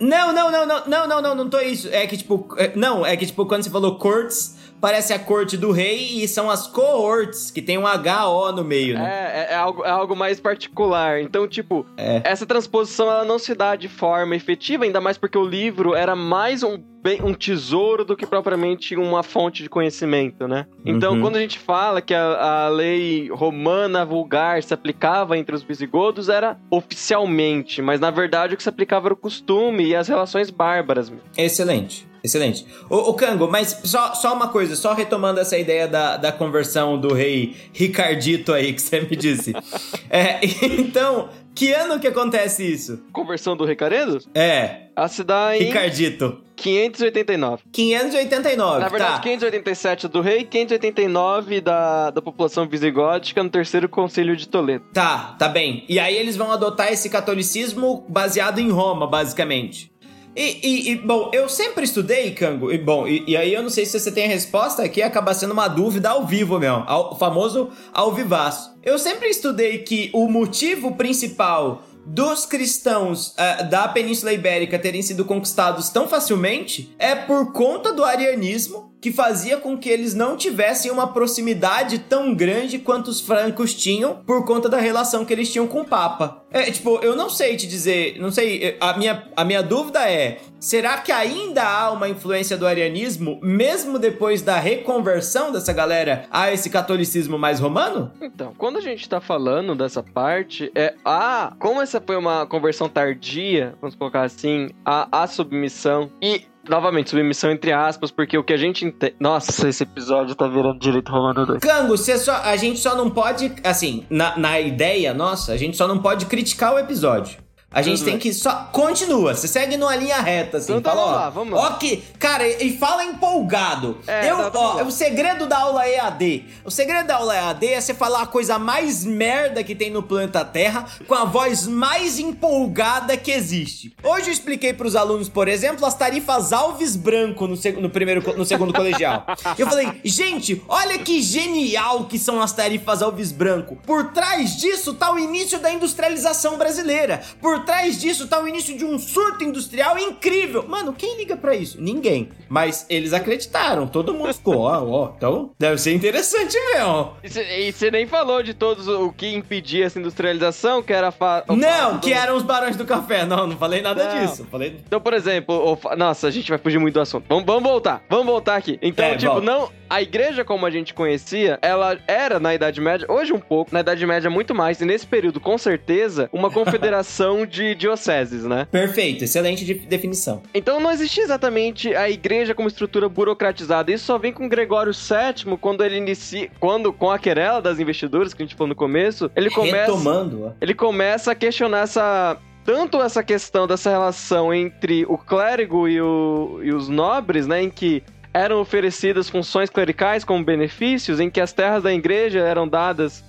Não, 0.00 0.32
não, 0.32 0.50
não, 0.50 0.66
não, 0.66 0.86
não, 0.86 1.06
não, 1.06 1.22
não, 1.22 1.34
não 1.34 1.50
tô 1.50 1.60
isso. 1.60 1.88
É 1.92 2.06
que, 2.06 2.16
tipo. 2.16 2.48
É, 2.56 2.72
não, 2.74 3.04
é 3.04 3.14
que, 3.14 3.26
tipo, 3.26 3.44
quando 3.44 3.62
você 3.62 3.70
falou 3.70 3.98
cortes 3.98 4.61
parece 4.82 5.12
a 5.12 5.18
corte 5.18 5.56
do 5.56 5.70
rei 5.70 6.24
e 6.24 6.26
são 6.26 6.50
as 6.50 6.66
cohorts, 6.66 7.52
que 7.52 7.62
tem 7.62 7.78
um 7.78 7.84
HO 7.84 8.50
no 8.50 8.64
meio, 8.64 8.94
né? 8.94 9.30
É, 9.32 9.38
é, 9.38 9.52
é 9.52 9.54
algo, 9.54 9.84
é 9.84 9.90
algo 9.90 10.16
mais 10.16 10.40
particular. 10.40 11.20
Então, 11.20 11.46
tipo, 11.46 11.86
é. 11.96 12.20
essa 12.24 12.44
transposição 12.44 13.06
ela 13.08 13.24
não 13.24 13.38
se 13.38 13.54
dá 13.54 13.76
de 13.76 13.88
forma 13.88 14.34
efetiva, 14.34 14.84
ainda 14.84 15.00
mais 15.00 15.16
porque 15.16 15.38
o 15.38 15.44
livro 15.44 15.94
era 15.94 16.16
mais 16.16 16.64
um, 16.64 16.82
um 17.22 17.32
tesouro 17.32 18.04
do 18.04 18.16
que 18.16 18.26
propriamente 18.26 18.96
uma 18.96 19.22
fonte 19.22 19.62
de 19.62 19.70
conhecimento, 19.70 20.48
né? 20.48 20.66
Então, 20.84 21.14
uhum. 21.14 21.20
quando 21.20 21.36
a 21.36 21.40
gente 21.40 21.60
fala 21.60 22.02
que 22.02 22.12
a, 22.12 22.64
a 22.64 22.68
lei 22.68 23.28
romana 23.30 24.04
vulgar 24.04 24.60
se 24.64 24.74
aplicava 24.74 25.38
entre 25.38 25.54
os 25.54 25.62
visigodos, 25.62 26.28
era 26.28 26.58
oficialmente, 26.68 27.80
mas 27.80 28.00
na 28.00 28.10
verdade 28.10 28.54
o 28.54 28.56
que 28.56 28.62
se 28.64 28.68
aplicava 28.68 29.06
era 29.06 29.14
o 29.14 29.16
costume 29.16 29.86
e 29.86 29.94
as 29.94 30.08
relações 30.08 30.50
bárbaras. 30.50 31.12
Excelente. 31.36 32.10
Excelente. 32.22 32.66
Ô, 32.88 32.96
ô 32.96 33.14
Kango, 33.14 33.48
mas 33.48 33.80
só, 33.84 34.14
só 34.14 34.34
uma 34.34 34.48
coisa, 34.48 34.76
só 34.76 34.94
retomando 34.94 35.40
essa 35.40 35.58
ideia 35.58 35.88
da, 35.88 36.16
da 36.16 36.32
conversão 36.32 36.98
do 36.98 37.12
rei 37.12 37.56
Ricardito 37.72 38.52
aí 38.52 38.72
que 38.72 38.82
você 38.82 39.00
me 39.00 39.16
disse. 39.16 39.52
é, 40.08 40.40
então, 40.62 41.28
que 41.54 41.72
ano 41.72 41.98
que 41.98 42.06
acontece 42.06 42.64
isso? 42.64 43.02
Conversão 43.12 43.56
do 43.56 43.64
Ricaredo? 43.64 44.18
É. 44.34 44.82
A 44.94 45.08
cidade. 45.08 45.64
Ricardito. 45.64 46.42
589. 46.56 47.62
589, 47.72 48.80
Na 48.80 48.88
verdade, 48.88 49.16
tá. 49.16 49.20
587 49.20 50.06
do 50.06 50.20
rei, 50.20 50.44
589 50.44 51.60
da, 51.60 52.10
da 52.10 52.22
população 52.22 52.68
visigótica 52.68 53.42
no 53.42 53.50
terceiro 53.50 53.88
conselho 53.88 54.36
de 54.36 54.46
Toledo. 54.46 54.84
Tá, 54.92 55.34
tá 55.38 55.48
bem. 55.48 55.84
E 55.88 55.98
aí 55.98 56.16
eles 56.16 56.36
vão 56.36 56.52
adotar 56.52 56.92
esse 56.92 57.10
catolicismo 57.10 58.06
baseado 58.08 58.60
em 58.60 58.70
Roma, 58.70 59.08
basicamente. 59.08 59.91
E, 60.34 60.58
e, 60.62 60.90
e, 60.90 60.96
bom, 60.96 61.30
eu 61.32 61.48
sempre 61.48 61.84
estudei, 61.84 62.30
Cango, 62.30 62.72
e 62.72 62.78
bom, 62.78 63.06
e, 63.06 63.22
e, 63.26 63.36
aí 63.36 63.52
eu 63.52 63.62
não 63.62 63.68
sei 63.68 63.84
se 63.84 64.00
você 64.00 64.10
tem 64.10 64.24
a 64.24 64.28
resposta 64.28 64.82
aqui, 64.82 65.02
acaba 65.02 65.34
sendo 65.34 65.52
uma 65.52 65.68
dúvida 65.68 66.08
ao 66.08 66.26
vivo 66.26 66.58
mesmo, 66.58 66.84
o 66.88 67.14
famoso 67.16 67.70
ao 67.92 68.12
vivaço. 68.12 68.74
Eu 68.82 68.98
sempre 68.98 69.28
estudei 69.28 69.78
que 69.78 70.10
o 70.14 70.26
motivo 70.28 70.94
principal 70.94 71.82
dos 72.04 72.46
cristãos 72.46 73.28
uh, 73.28 73.68
da 73.68 73.86
Península 73.88 74.32
Ibérica 74.32 74.78
terem 74.78 75.02
sido 75.02 75.24
conquistados 75.24 75.88
tão 75.90 76.08
facilmente 76.08 76.94
é 76.98 77.14
por 77.14 77.52
conta 77.52 77.92
do 77.92 78.02
arianismo 78.02 78.91
que 79.02 79.10
fazia 79.10 79.56
com 79.56 79.76
que 79.76 79.88
eles 79.88 80.14
não 80.14 80.36
tivessem 80.36 80.88
uma 80.88 81.12
proximidade 81.12 81.98
tão 81.98 82.32
grande 82.32 82.78
quanto 82.78 83.08
os 83.08 83.20
francos 83.20 83.74
tinham 83.74 84.22
por 84.24 84.44
conta 84.44 84.68
da 84.68 84.78
relação 84.78 85.24
que 85.24 85.32
eles 85.32 85.50
tinham 85.50 85.66
com 85.66 85.80
o 85.80 85.84
Papa. 85.84 86.40
É, 86.52 86.70
tipo, 86.70 87.00
eu 87.02 87.16
não 87.16 87.28
sei 87.28 87.56
te 87.56 87.66
dizer, 87.66 88.20
não 88.20 88.30
sei, 88.30 88.76
a 88.78 88.96
minha, 88.96 89.26
a 89.34 89.44
minha 89.44 89.62
dúvida 89.62 90.08
é, 90.08 90.38
será 90.60 90.98
que 90.98 91.10
ainda 91.10 91.64
há 91.64 91.90
uma 91.90 92.08
influência 92.08 92.56
do 92.56 92.66
arianismo, 92.66 93.40
mesmo 93.42 93.98
depois 93.98 94.40
da 94.40 94.58
reconversão 94.58 95.50
dessa 95.50 95.72
galera 95.72 96.26
a 96.30 96.52
esse 96.52 96.70
catolicismo 96.70 97.36
mais 97.36 97.58
romano? 97.58 98.12
Então, 98.20 98.54
quando 98.56 98.76
a 98.76 98.80
gente 98.80 99.08
tá 99.08 99.20
falando 99.20 99.74
dessa 99.74 100.02
parte, 100.02 100.70
é, 100.76 100.94
ah, 101.04 101.54
como 101.58 101.80
essa 101.82 102.00
foi 102.00 102.16
uma 102.16 102.46
conversão 102.46 102.88
tardia, 102.88 103.74
vamos 103.80 103.96
colocar 103.96 104.22
assim, 104.22 104.68
a, 104.84 105.22
a 105.22 105.26
submissão 105.26 106.12
e 106.22 106.51
novamente, 106.68 107.10
submissão 107.10 107.50
entre 107.50 107.72
aspas, 107.72 108.10
porque 108.10 108.36
o 108.36 108.44
que 108.44 108.52
a 108.52 108.56
gente 108.56 108.84
entende. 108.84 109.14
Nossa, 109.18 109.68
esse 109.68 109.82
episódio 109.82 110.34
tá 110.34 110.46
virando 110.46 110.78
direito 110.78 111.10
romano 111.10 111.46
2. 111.46 111.60
Cango, 111.60 111.96
você 111.96 112.16
só, 112.16 112.36
a 112.36 112.56
gente 112.56 112.78
só 112.78 112.96
não 112.96 113.10
pode. 113.10 113.52
Assim, 113.64 114.06
na, 114.08 114.36
na 114.38 114.60
ideia 114.60 115.12
nossa, 115.12 115.52
a 115.52 115.56
gente 115.56 115.76
só 115.76 115.86
não 115.88 115.98
pode 115.98 116.26
criticar 116.26 116.74
o 116.74 116.78
episódio. 116.78 117.41
A 117.72 117.82
gente 117.82 117.98
Tudo 117.98 118.04
tem 118.04 118.14
bem. 118.14 118.20
que 118.20 118.34
só. 118.34 118.68
Continua, 118.72 119.34
você 119.34 119.48
segue 119.48 119.76
numa 119.76 119.96
linha 119.96 120.20
reta, 120.20 120.58
assim. 120.58 120.74
Então, 120.76 120.94
fala, 120.94 121.04
vamos 121.04 121.20
lá, 121.20 121.30
vamos 121.30 121.54
lá. 121.54 121.66
Ó, 121.68 121.72
que, 121.78 122.02
cara, 122.18 122.46
e 122.46 122.76
fala 122.76 123.04
empolgado. 123.04 123.98
É, 124.06 124.30
eu, 124.30 124.50
tá, 124.50 124.58
ó, 124.58 124.82
o 124.82 124.90
segredo 124.90 125.46
da 125.46 125.58
aula 125.58 125.88
EAD. 125.88 126.44
O 126.64 126.70
segredo 126.70 127.06
da 127.06 127.16
aula 127.16 127.34
EAD 127.34 127.66
é 127.68 127.80
você 127.80 127.94
falar 127.94 128.22
a 128.22 128.26
coisa 128.26 128.58
mais 128.58 129.04
merda 129.04 129.64
que 129.64 129.74
tem 129.74 129.90
no 129.90 130.02
planeta 130.02 130.44
Terra 130.44 130.86
com 131.06 131.14
a 131.14 131.24
voz 131.24 131.66
mais 131.66 132.18
empolgada 132.18 133.16
que 133.16 133.30
existe. 133.30 133.94
Hoje 134.02 134.28
eu 134.28 134.32
expliquei 134.32 134.72
pros 134.72 134.94
alunos, 134.94 135.28
por 135.28 135.48
exemplo, 135.48 135.86
as 135.86 135.94
tarifas 135.94 136.52
Alves 136.52 136.96
Branco 136.96 137.46
no, 137.46 137.56
no 137.80 137.90
primeiro, 137.90 138.36
no 138.36 138.44
segundo 138.44 138.72
colegial. 138.72 139.24
Eu 139.58 139.66
falei, 139.66 140.00
gente, 140.04 140.62
olha 140.68 140.98
que 140.98 141.20
genial 141.22 142.04
que 142.04 142.18
são 142.18 142.40
as 142.40 142.52
tarifas 142.52 143.02
Alves 143.02 143.32
Branco. 143.32 143.76
Por 143.86 144.12
trás 144.12 144.56
disso 144.56 144.94
tá 144.94 145.12
o 145.12 145.18
início 145.18 145.58
da 145.58 145.70
industrialização 145.72 146.56
brasileira. 146.56 147.22
Por 147.40 147.61
trás 147.62 148.00
disso 148.00 148.28
tá 148.28 148.40
o 148.40 148.46
início 148.46 148.76
de 148.76 148.84
um 148.84 148.98
surto 148.98 149.44
industrial 149.44 149.98
incrível. 149.98 150.66
Mano, 150.68 150.92
quem 150.92 151.16
liga 151.16 151.36
para 151.36 151.54
isso? 151.54 151.80
Ninguém. 151.80 152.28
Mas 152.48 152.86
eles 152.88 153.12
acreditaram, 153.12 153.86
todo 153.86 154.14
mundo 154.14 154.32
ficou, 154.34 154.58
ó, 154.58 154.82
ó, 154.84 155.12
então 155.16 155.52
deve 155.58 155.78
ser 155.78 155.94
interessante 155.94 156.56
mesmo. 156.74 157.16
E 157.22 157.72
você 157.72 157.90
nem 157.90 158.06
falou 158.06 158.42
de 158.42 158.54
todos 158.54 158.86
o 158.88 159.12
que 159.12 159.34
impedia 159.34 159.86
essa 159.86 159.98
industrialização, 159.98 160.82
que 160.82 160.92
era 160.92 161.10
fa... 161.10 161.44
Não, 161.48 161.98
que 161.98 162.12
eram 162.12 162.36
os 162.36 162.42
barões 162.42 162.76
do 162.76 162.84
café. 162.84 163.24
Não, 163.24 163.46
não 163.46 163.56
falei 163.56 163.80
nada 163.80 164.04
não. 164.04 164.26
disso. 164.26 164.46
Falei... 164.50 164.76
Então, 164.86 165.00
por 165.00 165.14
exemplo, 165.14 165.78
o... 165.82 165.96
nossa, 165.96 166.28
a 166.28 166.30
gente 166.30 166.50
vai 166.50 166.58
fugir 166.58 166.78
muito 166.78 166.94
do 166.94 167.00
assunto. 167.00 167.24
Vamos, 167.28 167.44
vamos 167.44 167.62
voltar, 167.62 168.02
vamos 168.08 168.26
voltar 168.26 168.56
aqui. 168.56 168.78
Então, 168.82 169.04
é, 169.06 169.16
tipo, 169.16 169.32
volta. 169.32 169.46
não 169.46 169.70
a 169.92 170.00
igreja 170.00 170.42
como 170.42 170.64
a 170.64 170.70
gente 170.70 170.94
conhecia, 170.94 171.58
ela 171.60 171.98
era 172.06 172.40
na 172.40 172.54
Idade 172.54 172.80
Média, 172.80 173.06
hoje 173.10 173.30
um 173.30 173.38
pouco, 173.38 173.74
na 173.74 173.80
Idade 173.80 174.06
Média 174.06 174.30
muito 174.30 174.54
mais, 174.54 174.80
e 174.80 174.86
nesse 174.86 175.06
período, 175.06 175.38
com 175.38 175.58
certeza, 175.58 176.30
uma 176.32 176.48
confederação 176.50 177.44
de 177.52 177.74
dioceses, 177.74 178.44
né? 178.44 178.66
Perfeito, 178.70 179.22
excelente 179.24 179.64
de- 179.64 179.74
definição. 179.74 180.42
Então 180.54 180.80
não 180.80 180.90
existia 180.90 181.22
exatamente 181.22 181.94
a 181.94 182.08
igreja 182.10 182.54
como 182.54 182.66
estrutura 182.66 183.08
burocratizada. 183.08 183.92
Isso 183.92 184.06
só 184.06 184.18
vem 184.18 184.32
com 184.32 184.48
Gregório 184.48 184.92
VII, 184.92 185.56
quando 185.58 185.84
ele 185.84 185.96
inicia. 185.98 186.50
Quando, 186.58 186.92
com 186.92 187.10
a 187.10 187.18
querela 187.18 187.60
das 187.60 187.78
investiduras, 187.78 188.32
que 188.32 188.42
a 188.42 188.46
gente 188.46 188.54
falou 188.56 188.68
no 188.68 188.74
começo, 188.74 189.30
ele 189.36 189.50
começa. 189.50 189.92
Retomando. 189.92 190.54
Ele 190.60 190.74
começa 190.74 191.32
a 191.32 191.34
questionar 191.34 191.80
essa. 191.82 192.36
Tanto 192.64 193.02
essa 193.02 193.22
questão 193.24 193.66
dessa 193.66 193.90
relação 193.90 194.54
entre 194.54 195.04
o 195.08 195.18
clérigo 195.18 195.88
e, 195.88 196.00
o- 196.00 196.60
e 196.62 196.72
os 196.72 196.88
nobres, 196.88 197.46
né? 197.46 197.62
Em 197.62 197.68
que 197.68 198.02
eram 198.32 198.60
oferecidas 198.60 199.28
funções 199.28 199.68
clericais 199.68 200.24
como 200.24 200.42
benefícios, 200.44 201.20
em 201.20 201.28
que 201.28 201.40
as 201.40 201.52
terras 201.52 201.82
da 201.82 201.92
igreja 201.92 202.38
eram 202.38 202.66
dadas 202.66 203.22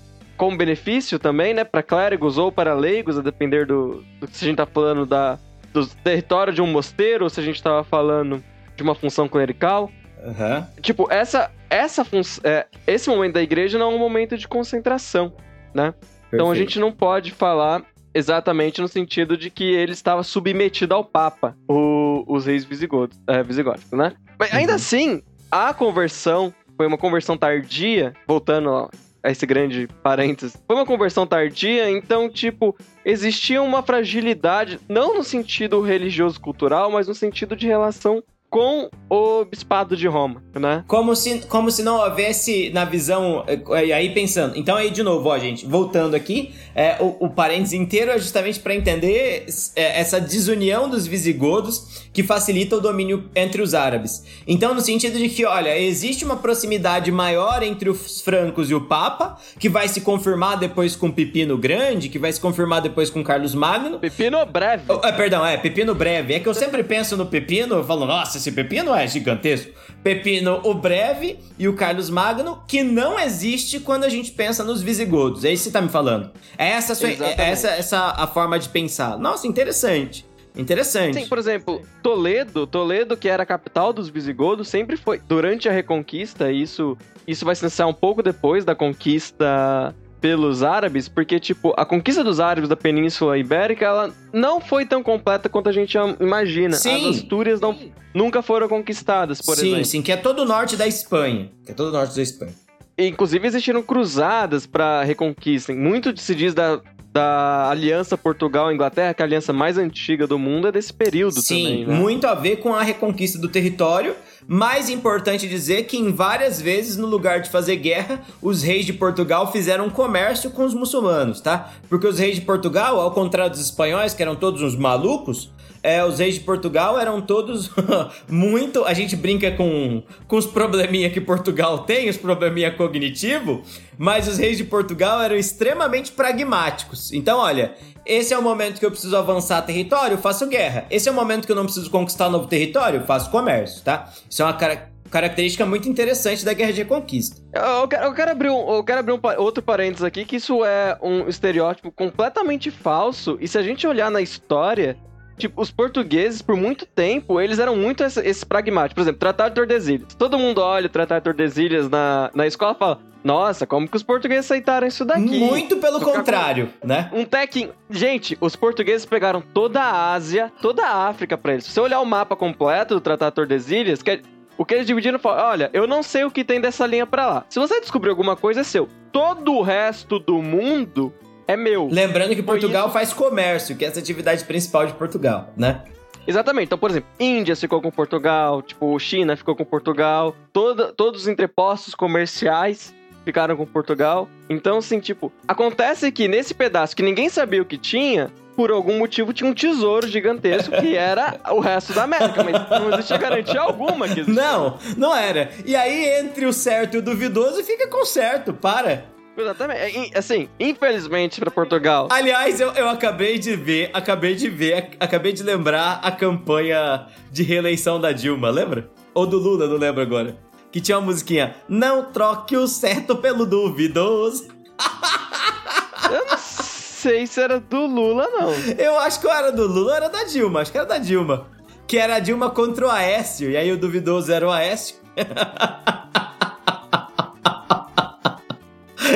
como 0.44 0.58
benefício 0.58 1.18
também, 1.18 1.54
né? 1.54 1.64
Para 1.64 1.82
clérigos 1.82 2.38
ou 2.38 2.52
para 2.52 2.74
leigos, 2.74 3.18
a 3.18 3.22
depender 3.22 3.66
do, 3.66 4.04
do 4.20 4.28
se 4.28 4.44
a 4.44 4.48
gente 4.50 4.58
tá 4.58 4.66
falando 4.66 5.06
da, 5.06 5.40
do 5.72 5.88
território 5.88 6.52
de 6.52 6.62
um 6.62 6.68
mosteiro, 6.68 7.24
ou 7.24 7.30
se 7.30 7.40
a 7.40 7.44
gente 7.44 7.64
tava 7.64 7.82
falando 7.86 8.44
de 8.76 8.84
uma 8.84 8.94
função 8.94 9.30
clerical. 9.30 9.90
Aham. 10.22 10.68
Tipo, 10.82 11.08
essa, 11.10 11.50
essa 11.70 12.04
função. 12.04 12.42
É, 12.44 12.66
esse 12.86 13.10
momento 13.10 13.36
da 13.36 13.42
igreja 13.42 13.78
não 13.80 13.92
é 13.92 13.96
um 13.96 13.98
momento 13.98 14.38
de 14.38 14.46
concentração, 14.46 15.34
né? 15.74 15.94
Então 16.28 16.48
a 16.48 16.50
Perfeito. 16.50 16.56
gente 16.56 16.80
não 16.80 16.92
pode 16.92 17.32
falar 17.32 17.82
exatamente 18.14 18.82
no 18.82 18.88
sentido 18.90 19.38
de 19.38 19.50
que 19.50 19.64
ele 19.64 19.94
estava 19.94 20.24
submetido 20.24 20.94
ao 20.94 21.06
Papa, 21.06 21.56
o- 21.70 22.24
os 22.28 22.46
reis 22.48 22.66
visigodos, 22.66 23.18
é, 23.28 23.42
visigóticos, 23.42 23.98
né? 23.98 24.12
Mas 24.38 24.54
ainda 24.54 24.74
Uhum. 24.74 24.76
assim, 24.76 25.22
a 25.50 25.74
conversão 25.74 26.54
foi 26.76 26.86
uma 26.86 26.98
conversão 26.98 27.38
tardia, 27.38 28.14
voltando 28.28 28.70
ó, 28.70 28.86
a 28.86 28.90
esse 29.32 29.46
grande 29.46 29.88
parênteses, 30.02 30.58
foi 30.68 30.76
uma 30.76 30.86
conversão 30.86 31.26
tardia, 31.26 31.90
então, 31.90 32.30
tipo, 32.30 32.76
existia 33.06 33.62
uma 33.62 33.82
fragilidade, 33.82 34.80
não 34.90 35.16
no 35.16 35.24
sentido 35.24 35.82
religioso-cultural, 35.82 36.92
mas 36.92 37.08
no 37.08 37.16
sentido 37.16 37.56
de 37.56 37.68
relação 37.68 38.24
com 38.54 38.88
o 39.10 39.46
bispado 39.46 39.98
de 39.98 40.08
Roma, 40.08 40.44
né? 40.54 40.84
Como 40.88 41.16
se, 41.16 41.40
como 41.50 41.72
se 41.72 41.82
não 41.82 41.98
houvesse 41.98 42.70
na 42.70 42.86
visão. 42.86 43.44
eh, 43.48 43.86
E 43.88 43.92
aí 43.92 44.14
pensando. 44.14 44.56
Então, 44.56 44.76
aí 44.76 44.92
de 44.92 45.02
novo, 45.02 45.28
ó, 45.28 45.38
gente, 45.40 45.66
voltando 45.66 46.16
aqui, 46.16 46.54
é, 46.76 46.98
o, 47.00 47.26
o 47.26 47.30
parênteses 47.32 47.74
inteiro 47.74 48.12
é 48.12 48.20
justamente 48.20 48.60
para 48.60 48.76
entender 48.76 49.48
é, 49.76 50.00
essa 50.00 50.22
desunião 50.22 50.88
dos 50.88 51.08
visigodos 51.08 52.04
que 52.14 52.22
facilita 52.22 52.78
o 52.78 52.80
domínio 52.80 53.28
entre 53.36 53.60
os 53.60 53.74
árabes. 53.74 54.24
Então, 54.46 54.76
no 54.76 54.82
sentido 54.82 55.18
de 55.18 55.30
que, 55.30 55.46
olha, 55.46 55.76
existe 55.80 56.24
uma 56.24 56.36
proximidade 56.38 57.12
maior 57.12 57.64
entre 57.64 57.90
os 57.90 58.22
francos 58.22 58.70
e 58.70 58.76
o 58.76 58.82
Papa, 58.82 59.36
que 59.58 59.68
vai 59.68 59.88
se 59.88 60.02
confirmar 60.02 60.60
depois 60.60 60.96
com 60.96 61.10
Pepino 61.10 61.58
Grande, 61.58 62.08
que 62.08 62.20
vai 62.20 62.32
se 62.32 62.40
confirmar 62.40 62.82
depois 62.82 63.10
com 63.10 63.24
Carlos 63.24 63.56
Magno. 63.56 63.98
Pepino 63.98 64.46
breve. 64.46 64.84
Oh, 64.90 65.04
é, 65.04 65.12
perdão, 65.12 65.44
é 65.44 65.58
Pepino 65.58 65.96
Breve. 65.96 66.36
É 66.36 66.40
que 66.40 66.48
eu 66.48 66.54
sempre 66.54 66.84
penso 66.84 67.18
no 67.18 67.26
Pepino, 67.26 67.78
eu 67.78 67.84
falo, 67.84 68.06
nossa, 68.06 68.43
esse 68.44 68.52
Pepino 68.52 68.94
é 68.94 69.08
gigantesco. 69.08 69.72
Pepino 70.04 70.60
o 70.64 70.74
Breve 70.74 71.40
e 71.58 71.68
o 71.68 71.74
Carlos 71.74 72.10
Magno, 72.10 72.62
que 72.68 72.84
não 72.84 73.18
existe 73.18 73.80
quando 73.80 74.04
a 74.04 74.10
gente 74.10 74.32
pensa 74.32 74.64
nos 74.64 74.82
visigodos. 74.82 75.46
É 75.46 75.52
isso 75.52 75.64
que 75.64 75.70
você 75.70 75.74
tá 75.74 75.82
me 75.82 75.90
falando. 75.90 76.32
É 76.58 76.72
essa, 76.72 76.92
a 76.92 76.96
sua, 76.96 77.10
é 77.10 77.36
essa, 77.38 77.70
essa 77.70 78.00
a 78.18 78.28
forma 78.28 78.60
de 78.60 78.68
pensar. 78.68 79.18
Nossa, 79.18 79.48
interessante. 79.48 80.26
Interessante. 80.56 81.22
Sim, 81.22 81.28
por 81.28 81.40
exemplo, 81.40 81.82
Toledo, 82.04 82.68
Toledo, 82.68 83.18
que 83.18 83.28
era 83.28 83.42
a 83.42 83.46
capital 83.46 83.92
dos 83.92 84.10
visigodos, 84.10 84.68
sempre 84.68 84.98
foi. 84.98 85.20
Durante 85.28 85.68
a 85.68 85.72
Reconquista, 85.72 86.52
isso, 86.52 86.96
isso 87.26 87.44
vai 87.44 87.56
se 87.56 87.64
iniciar 87.64 87.88
um 87.88 87.94
pouco 87.94 88.22
depois 88.22 88.64
da 88.64 88.76
conquista 88.76 89.96
pelos 90.24 90.64
árabes, 90.64 91.10
porque, 91.10 91.38
tipo, 91.38 91.74
a 91.76 91.86
conquista 91.86 92.24
dos 92.24 92.40
árabes 92.40 92.70
da 92.70 92.78
Península 92.78 93.38
Ibérica, 93.38 93.84
ela 93.84 94.14
não 94.32 94.62
foi 94.62 94.86
tão 94.86 95.04
completa 95.04 95.50
quanto 95.50 95.68
a 95.68 95.72
gente 95.74 95.98
imagina. 96.18 96.78
Sim. 96.78 97.10
As 97.10 97.18
Astúrias 97.18 97.60
não, 97.60 97.78
nunca 98.14 98.42
foram 98.42 98.70
conquistadas, 98.70 99.42
por 99.42 99.58
sim, 99.58 99.68
exemplo. 99.68 99.86
sim, 99.86 100.02
que 100.02 100.14
é 100.14 100.16
todo 100.16 100.44
o 100.44 100.46
norte 100.46 100.78
da 100.78 100.88
Espanha. 100.88 101.52
Que 101.66 101.74
é 101.74 101.76
todo 101.76 101.90
o 101.90 101.92
norte 101.92 102.16
da 102.16 102.22
Espanha. 102.22 102.54
Inclusive, 102.98 103.46
existiram 103.46 103.84
cruzadas 103.84 104.66
para 104.66 105.04
reconquista. 105.04 105.74
Muito 105.74 106.18
se 106.18 106.34
diz 106.34 106.54
da, 106.54 106.80
da 107.12 107.70
aliança 107.70 108.18
Portugal-Inglaterra, 108.18 109.14
que 109.14 109.22
é 109.22 109.26
a 109.26 109.28
aliança 109.28 109.52
mais 109.52 109.78
antiga 109.78 110.26
do 110.26 110.40
mundo, 110.40 110.70
é 110.70 110.72
desse 110.72 110.94
período 110.94 111.42
Sim, 111.42 111.64
também, 111.64 111.86
né? 111.86 111.96
muito 111.96 112.26
a 112.28 112.34
ver 112.34 112.58
com 112.58 112.74
a 112.74 112.82
reconquista 112.82 113.38
do 113.38 113.50
território. 113.50 114.16
Mais 114.48 114.90
importante 114.90 115.48
dizer 115.48 115.84
que 115.84 115.98
em 115.98 116.12
várias 116.12 116.62
vezes, 116.62 116.98
no 116.98 117.08
lugar 117.08 117.42
de 117.42 117.50
fazer 117.50 117.78
guerra, 117.78 118.22
os 118.42 118.62
reis 118.62 118.86
de 118.86 118.94
Portugal 118.94 119.52
fizeram 119.52 119.90
comércio 119.90 120.52
com 120.52 120.64
os 120.66 120.74
muçulmanos, 120.74 121.42
tá? 121.42 121.72
Porque 121.90 122.08
os 122.08 122.20
reis 122.20 122.36
de 122.36 122.42
Portugal, 122.42 123.00
ao 123.00 123.12
contrário 123.12 123.52
dos 123.52 123.62
espanhóis, 123.62 124.14
que 124.14 124.22
eram 124.22 124.36
todos 124.36 124.62
uns 124.62 124.76
malucos, 124.76 125.52
é, 125.84 126.04
os 126.04 126.20
reis 126.20 126.36
de 126.36 126.40
Portugal 126.40 126.98
eram 126.98 127.20
todos 127.20 127.70
muito. 128.30 128.86
A 128.86 128.94
gente 128.94 129.18
brinca 129.18 129.52
com, 129.52 130.02
com 130.28 130.38
os 130.38 130.46
probleminha 130.46 131.10
que 131.10 131.20
Portugal 131.20 131.80
tem, 131.80 132.10
os 132.10 132.16
probleminha 132.16 132.72
cognitivo, 132.72 133.62
mas 133.98 134.30
os 134.30 134.38
reis 134.38 134.58
de 134.58 134.64
Portugal 134.64 135.22
eram 135.22 135.36
extremamente 135.36 136.14
pragmáticos. 136.14 137.12
Então, 137.12 137.38
olha, 137.38 137.76
esse 138.06 138.34
é 138.34 138.38
o 138.38 138.42
momento 138.42 138.80
que 138.80 138.86
eu 138.86 138.92
preciso 138.92 139.16
avançar 139.16 139.62
território, 139.62 140.18
faço 140.18 140.48
guerra. 140.48 140.86
Esse 140.90 141.08
é 141.10 141.12
o 141.12 141.16
momento 141.16 141.46
que 141.46 141.52
eu 141.52 141.56
não 141.56 141.66
preciso 141.66 141.90
conquistar 141.90 142.30
novo 142.30 142.48
território, 142.48 143.06
faço 143.06 143.30
comércio, 143.32 143.84
tá? 143.84 144.10
Isso 144.30 144.42
é 144.42 144.46
uma 144.46 144.54
cara- 144.54 144.90
característica 145.10 145.66
muito 145.66 145.88
interessante 145.88 146.44
da 146.44 146.54
guerra 146.54 146.74
de 146.74 146.80
reconquista. 146.80 147.42
Eu 147.54 147.88
quero, 147.88 148.06
eu 148.06 148.14
quero 148.14 148.32
abrir, 148.32 148.50
um, 148.50 148.76
eu 148.76 148.84
quero 148.84 149.00
abrir 149.00 149.14
um 149.14 149.20
outro 149.38 149.64
parênteses 149.64 150.04
aqui, 150.04 150.26
que 150.26 150.38
isso 150.38 150.66
é 150.66 150.98
um 151.02 151.28
estereótipo 151.28 151.92
completamente 151.92 152.72
falso. 152.72 153.38
E 153.40 153.48
se 153.48 153.58
a 153.58 153.62
gente 153.62 153.86
olhar 153.86 154.10
na 154.10 154.22
história, 154.22 154.98
tipo, 155.38 155.62
os 155.62 155.72
portugueses, 155.72 156.42
por 156.42 156.56
muito 156.56 156.86
tempo, 156.86 157.40
eles 157.42 157.60
eram 157.60 157.76
muito 157.76 158.04
esse- 158.04 158.20
esses 158.22 158.44
pragmáticos. 158.44 158.96
Por 158.96 159.02
exemplo, 159.02 159.20
Tratado 159.20 159.50
de 159.50 159.56
Tordesilhas. 159.56 160.14
Todo 160.16 160.38
mundo 160.40 160.60
olha 160.62 160.86
o 160.88 160.90
Tratado 160.90 161.20
de 161.22 161.24
Tordesilhas 161.26 161.90
na, 161.90 162.30
na 162.34 162.46
escola 162.48 162.74
e 162.74 162.80
fala: 162.80 163.00
Nossa, 163.24 163.66
como 163.66 163.88
que 163.88 163.96
os 163.96 164.04
portugueses 164.04 164.46
aceitaram 164.46 164.86
isso 164.88 165.06
daqui? 165.06 165.40
Muito 165.40 165.78
pelo 165.78 166.00
Ficar 166.00 166.12
com- 166.12 166.18
contrário, 166.18 166.70
né? 166.84 167.10
Um 167.14 167.24
tech. 167.26 167.70
Gente, 167.90 168.38
os 168.42 168.56
portugueses 168.56 169.06
pegaram 169.06 169.42
toda 169.42 169.80
a 169.82 170.14
Ásia, 170.14 170.52
toda 170.62 170.86
a 170.86 171.08
África 171.08 171.38
pra 171.38 171.54
eles. 171.54 171.66
Se 171.66 171.72
você 171.72 171.80
olhar 171.80 172.02
o 172.02 172.06
mapa 172.06 172.36
completo 172.36 172.96
do 172.96 173.02
Tratado 173.02 173.32
de 173.32 173.36
Tordesilhas, 173.36 174.02
que 174.04 174.12
é- 174.12 174.22
o 174.58 174.66
que 174.66 174.74
eles 174.76 174.86
dividiram 174.86 175.18
foi: 175.20 175.32
olha, 175.32 175.70
eu 175.74 175.88
não 175.88 176.04
sei 176.04 176.26
o 176.26 176.32
que 176.32 176.44
tem 176.44 176.60
dessa 176.60 176.86
linha 176.86 177.08
pra 177.08 177.26
lá. 177.26 177.46
Se 177.50 177.60
você 177.60 177.80
descobrir 177.80 178.10
alguma 178.10 178.36
coisa, 178.36 178.60
é 178.62 178.64
seu. 178.64 178.90
Todo 179.12 179.54
o 179.54 179.62
resto 179.62 180.20
do 180.20 180.42
mundo 180.42 181.14
é 181.48 181.56
meu. 181.56 181.88
Lembrando 181.92 182.36
que 182.36 182.44
Portugal 182.44 182.86
isso. 182.86 182.94
faz 182.94 183.14
comércio, 183.14 183.76
que 183.76 183.86
é 183.86 183.88
essa 183.88 184.00
atividade 184.00 184.44
principal 184.46 184.86
de 184.86 184.94
Portugal, 184.94 185.52
né? 185.58 185.82
Exatamente. 186.26 186.66
Então, 186.66 186.78
por 186.78 186.90
exemplo, 186.90 187.10
Índia 187.20 187.56
ficou 187.56 187.82
com 187.82 187.92
Portugal, 187.92 188.62
tipo, 188.62 188.98
China 189.00 189.36
ficou 189.36 189.56
com 189.56 189.66
Portugal, 189.66 190.36
toda, 190.52 190.94
todos 190.94 191.24
os 191.24 191.28
entrepostos 191.28 191.94
comerciais 191.94 192.94
ficaram 193.26 193.56
com 193.56 193.66
Portugal. 193.66 194.30
Então, 194.50 194.78
assim, 194.78 195.00
tipo, 195.00 195.32
acontece 195.48 196.12
que 196.12 196.28
nesse 196.28 196.54
pedaço 196.54 196.96
que 196.96 197.04
ninguém 197.04 197.30
sabia 197.30 197.62
o 197.62 197.66
que 197.66 197.78
tinha, 197.78 198.32
por 198.56 198.72
algum 198.72 199.00
motivo 199.00 199.34
tinha 199.34 199.50
um 199.50 199.54
tesouro 199.54 200.08
gigantesco 200.08 200.72
que 200.80 200.96
era 200.98 201.40
o 201.52 201.60
resto 201.60 201.94
da 201.94 202.04
América, 202.04 202.44
mas 202.44 202.70
não 202.80 202.94
existia 202.94 203.18
garantia 203.18 203.62
alguma 203.62 204.08
que 204.08 204.22
existia. 204.22 204.42
Não, 204.42 204.78
não 204.98 205.16
era. 205.16 205.52
E 205.66 205.76
aí, 205.76 206.20
entre 206.20 206.46
o 206.46 206.54
certo 206.54 206.96
e 206.96 206.98
o 206.98 207.02
duvidoso, 207.02 207.64
fica 207.64 207.88
com 207.88 208.04
o 208.04 208.06
certo, 208.06 208.54
para. 208.54 209.13
Exatamente. 209.36 210.12
É, 210.14 210.18
Assim, 210.18 210.48
infelizmente 210.60 211.40
pra 211.40 211.50
Portugal. 211.52 212.08
Aliás, 212.12 212.60
eu, 212.62 212.72
eu 212.74 212.88
acabei 212.90 213.40
de 213.40 213.56
ver, 213.56 213.90
acabei 213.94 214.36
de 214.36 214.50
ver, 214.50 214.74
ac- 214.76 214.98
acabei 215.00 215.34
de 215.34 215.42
lembrar 215.44 216.00
a 216.04 216.12
campanha 216.12 217.08
de 217.32 217.42
reeleição 217.44 218.00
da 218.00 218.12
Dilma, 218.12 218.50
lembra? 218.50 218.90
Ou 219.14 219.26
do 219.26 219.38
Lula, 219.40 219.68
não 219.68 219.78
lembro 219.78 220.02
agora. 220.02 220.38
Que 220.72 220.80
tinha 220.82 220.98
uma 220.98 221.06
musiquinha, 221.06 221.56
não 221.68 222.06
troque 222.12 222.56
o 222.58 222.68
certo 222.68 223.16
pelo 223.18 223.46
duvidoso. 223.46 224.48
Eu 226.12 226.26
não 226.26 226.38
sei 226.38 227.26
se 227.26 227.42
era 227.42 227.60
do 227.60 227.86
Lula, 227.88 228.28
não. 228.32 228.52
Eu 228.78 228.98
acho 229.00 229.20
que 229.20 229.28
era 229.28 229.52
do 229.52 229.68
Lula, 229.68 229.96
era 229.96 230.10
da 230.10 230.24
Dilma, 230.26 230.62
acho 230.62 230.72
que 230.72 230.78
era 230.78 230.86
da 230.88 230.98
Dilma. 230.98 231.48
Que 231.88 231.98
era 231.98 232.16
a 232.16 232.20
Dilma 232.20 232.50
contra 232.50 232.86
o 232.88 232.90
Aécio, 232.90 233.50
e 233.52 233.58
aí 233.58 233.72
o 233.72 233.78
duvidoso 233.78 234.32
era 234.32 234.48
o 234.48 234.52
Aécio. 234.52 234.96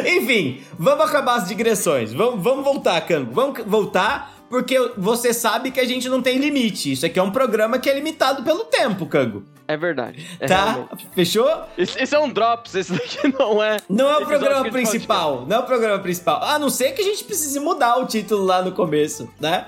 Enfim, 0.08 0.62
vamos 0.78 1.06
acabar 1.06 1.36
as 1.36 1.48
digressões. 1.48 2.14
Vamos, 2.14 2.42
vamos 2.44 2.64
voltar, 2.64 3.00
Cango. 3.02 3.34
Vamos 3.34 3.60
voltar, 3.66 4.34
porque 4.50 4.94
você 4.98 5.34
sabe 5.34 5.72
que 5.72 5.80
a 5.80 5.86
gente 5.86 6.08
não 6.08 6.22
tem 6.22 6.38
limite. 6.38 6.94
Isso 6.94 7.06
aqui 7.06 7.20
é 7.20 7.24
um 7.24 7.32
programa 7.32 7.78
que 7.78 7.90
é 7.90 7.94
limitado 7.94 8.44
pelo 8.44 8.66
tempo, 8.66 9.06
Cango. 9.06 9.44
É 9.68 9.76
verdade. 9.76 10.26
É 10.40 10.48
tá? 10.48 10.72
realmente. 10.72 11.08
Fechou? 11.14 11.64
Esse, 11.78 12.02
esse 12.02 12.16
é 12.16 12.20
um 12.20 12.30
Drops, 12.30 12.74
esse 12.74 12.94
daqui 12.94 13.28
não 13.38 13.62
é. 13.62 13.78
Não 13.90 14.10
é 14.10 14.14
o 14.14 14.22
episódio 14.22 14.40
programa 14.40 14.72
principal. 14.72 15.46
Não 15.46 15.58
é 15.58 15.60
o 15.60 15.64
programa 15.64 16.00
principal. 16.00 16.42
A 16.42 16.58
não 16.58 16.70
ser 16.70 16.94
que 16.94 17.02
a 17.02 17.04
gente 17.06 17.26
precise 17.26 17.60
mudar 17.60 17.98
o 17.98 18.06
título 18.06 18.46
lá 18.46 18.62
no 18.62 18.72
começo, 18.72 19.30
né? 19.40 19.68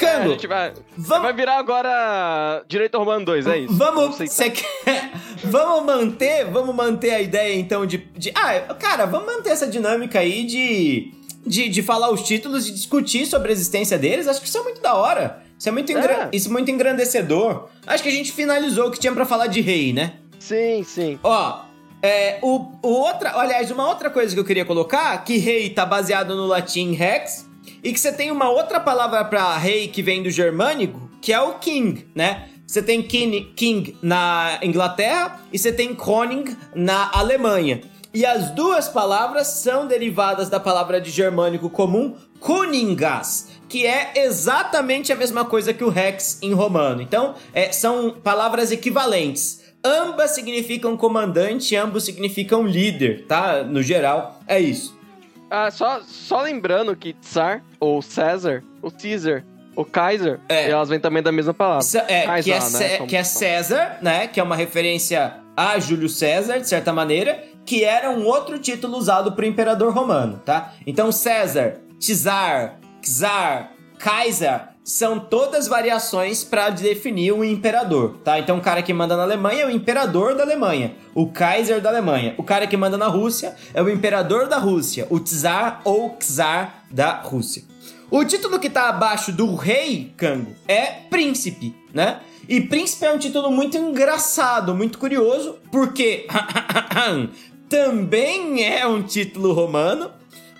É, 0.00 0.08
a 0.08 0.18
Cango, 0.18 0.30
gente 0.30 0.46
vai, 0.46 0.72
vamos- 0.96 1.22
vai 1.24 1.32
virar 1.32 1.58
agora 1.58 2.62
Direito 2.68 2.98
Romano 2.98 3.24
2, 3.24 3.46
é 3.46 3.58
isso. 3.58 3.74
Vamos, 3.74 4.16
você 4.18 4.50
quer, 4.50 5.10
vamos 5.44 5.84
manter, 5.86 6.44
vamos 6.46 6.74
manter 6.74 7.10
a 7.10 7.20
ideia 7.20 7.54
então 7.58 7.84
de, 7.86 7.98
de, 8.16 8.30
ah, 8.34 8.74
cara, 8.74 9.06
vamos 9.06 9.26
manter 9.26 9.50
essa 9.50 9.66
dinâmica 9.66 10.18
aí 10.20 10.44
de, 10.44 11.12
de, 11.46 11.68
de 11.68 11.82
falar 11.82 12.10
os 12.10 12.22
títulos 12.22 12.68
e 12.68 12.72
discutir 12.72 13.26
sobre 13.26 13.48
a 13.50 13.52
existência 13.52 13.98
deles. 13.98 14.28
Acho 14.28 14.40
que 14.40 14.46
isso 14.48 14.58
é 14.58 14.62
muito 14.62 14.80
da 14.80 14.94
hora. 14.94 15.42
Isso 15.58 15.68
é 15.68 15.72
muito, 15.72 15.90
engra- 15.90 16.28
É. 16.32 16.36
isso 16.36 16.48
é 16.48 16.52
muito 16.52 16.70
engrandecedor. 16.70 17.68
Acho 17.86 18.02
que 18.02 18.08
a 18.08 18.12
gente 18.12 18.30
finalizou 18.32 18.86
o 18.86 18.90
que 18.92 18.98
tinha 19.00 19.12
pra 19.12 19.24
falar 19.26 19.48
de 19.48 19.60
rei, 19.60 19.92
né? 19.92 20.14
Sim, 20.38 20.84
sim. 20.84 21.18
Ó, 21.22 21.62
é, 22.00 22.38
o, 22.42 22.70
o 22.80 22.88
outra, 22.88 23.36
aliás, 23.36 23.68
uma 23.72 23.88
outra 23.88 24.08
coisa 24.08 24.32
que 24.32 24.38
eu 24.38 24.44
queria 24.44 24.64
colocar, 24.64 25.18
que 25.24 25.36
rei 25.36 25.68
tá 25.70 25.84
baseado 25.84 26.36
no 26.36 26.46
latim 26.46 26.92
rex, 26.92 27.47
e 27.82 27.92
que 27.92 28.00
você 28.00 28.12
tem 28.12 28.30
uma 28.30 28.48
outra 28.50 28.80
palavra 28.80 29.24
pra 29.24 29.56
rei 29.56 29.88
que 29.88 30.02
vem 30.02 30.22
do 30.22 30.30
germânico, 30.30 31.10
que 31.20 31.32
é 31.32 31.40
o 31.40 31.54
king, 31.54 32.06
né? 32.14 32.48
Você 32.66 32.82
tem 32.82 33.02
king, 33.02 33.52
king 33.56 33.96
na 34.02 34.58
Inglaterra 34.62 35.40
e 35.52 35.58
você 35.58 35.72
tem 35.72 35.94
Koning 35.94 36.44
na 36.74 37.10
Alemanha. 37.14 37.80
E 38.12 38.26
as 38.26 38.50
duas 38.50 38.88
palavras 38.88 39.46
são 39.46 39.86
derivadas 39.86 40.48
da 40.48 40.60
palavra 40.60 41.00
de 41.00 41.10
germânico 41.10 41.70
comum 41.70 42.14
Kuningas, 42.40 43.48
que 43.68 43.86
é 43.86 44.12
exatamente 44.16 45.12
a 45.12 45.16
mesma 45.16 45.44
coisa 45.44 45.72
que 45.72 45.84
o 45.84 45.88
rex 45.88 46.38
em 46.42 46.52
romano. 46.52 47.00
Então, 47.00 47.34
é, 47.52 47.72
são 47.72 48.10
palavras 48.10 48.70
equivalentes. 48.70 49.62
Ambas 49.84 50.32
significam 50.32 50.96
comandante, 50.96 51.76
ambos 51.76 52.04
significam 52.04 52.66
líder, 52.66 53.26
tá? 53.26 53.62
No 53.62 53.82
geral, 53.82 54.40
é 54.46 54.58
isso. 54.58 54.97
Ah, 55.50 55.70
só, 55.70 56.00
só 56.06 56.42
lembrando 56.42 56.94
que 56.94 57.12
Tsar, 57.14 57.62
ou 57.80 58.02
César, 58.02 58.62
o 58.82 58.90
Caesar, 58.90 59.44
o 59.74 59.84
Kaiser, 59.84 60.40
É. 60.48 60.68
elas 60.70 60.88
vêm 60.88 61.00
também 61.00 61.22
da 61.22 61.32
mesma 61.32 61.54
palavra. 61.54 61.86
É, 62.08 62.26
Kaiser, 62.26 62.44
que, 62.44 62.52
é 62.52 62.78
né, 62.78 62.96
como 62.96 63.08
que 63.08 63.16
é. 63.16 63.24
César, 63.24 63.98
né? 64.02 64.26
Que 64.26 64.40
é 64.40 64.42
uma 64.42 64.56
referência 64.56 65.34
a 65.56 65.78
Júlio 65.78 66.08
César, 66.08 66.58
de 66.58 66.68
certa 66.68 66.92
maneira, 66.92 67.42
que 67.64 67.84
era 67.84 68.10
um 68.10 68.24
outro 68.24 68.58
título 68.58 68.96
usado 68.96 69.32
pro 69.32 69.46
imperador 69.46 69.92
romano, 69.92 70.40
tá? 70.44 70.72
Então, 70.86 71.10
César, 71.12 71.74
Czar, 72.00 72.78
Czar, 73.02 73.72
Kaiser 73.98 74.67
são 74.88 75.20
todas 75.20 75.68
variações 75.68 76.42
para 76.42 76.70
definir 76.70 77.32
o 77.32 77.44
imperador, 77.44 78.16
tá? 78.24 78.38
Então, 78.38 78.56
o 78.56 78.60
cara 78.62 78.82
que 78.82 78.94
manda 78.94 79.14
na 79.18 79.22
Alemanha 79.22 79.64
é 79.64 79.66
o 79.66 79.70
imperador 79.70 80.34
da 80.34 80.42
Alemanha, 80.42 80.94
o 81.14 81.26
Kaiser 81.26 81.82
da 81.82 81.90
Alemanha. 81.90 82.34
O 82.38 82.42
cara 82.42 82.66
que 82.66 82.74
manda 82.74 82.96
na 82.96 83.06
Rússia 83.06 83.54
é 83.74 83.82
o 83.82 83.90
imperador 83.90 84.48
da 84.48 84.56
Rússia, 84.56 85.06
o 85.10 85.20
Czar 85.20 85.82
ou 85.84 86.16
Czar 86.18 86.84
da 86.90 87.20
Rússia. 87.20 87.64
O 88.10 88.24
título 88.24 88.58
que 88.58 88.70
tá 88.70 88.88
abaixo 88.88 89.30
do 89.30 89.54
rei, 89.54 90.14
Cango, 90.16 90.56
é 90.66 90.86
príncipe, 91.10 91.76
né? 91.92 92.20
E 92.48 92.58
príncipe 92.62 93.04
é 93.04 93.12
um 93.12 93.18
título 93.18 93.50
muito 93.50 93.76
engraçado, 93.76 94.74
muito 94.74 94.98
curioso, 94.98 95.56
porque 95.70 96.26
também 97.68 98.64
é 98.64 98.86
um 98.86 99.02
título 99.02 99.52
romano. 99.52 100.10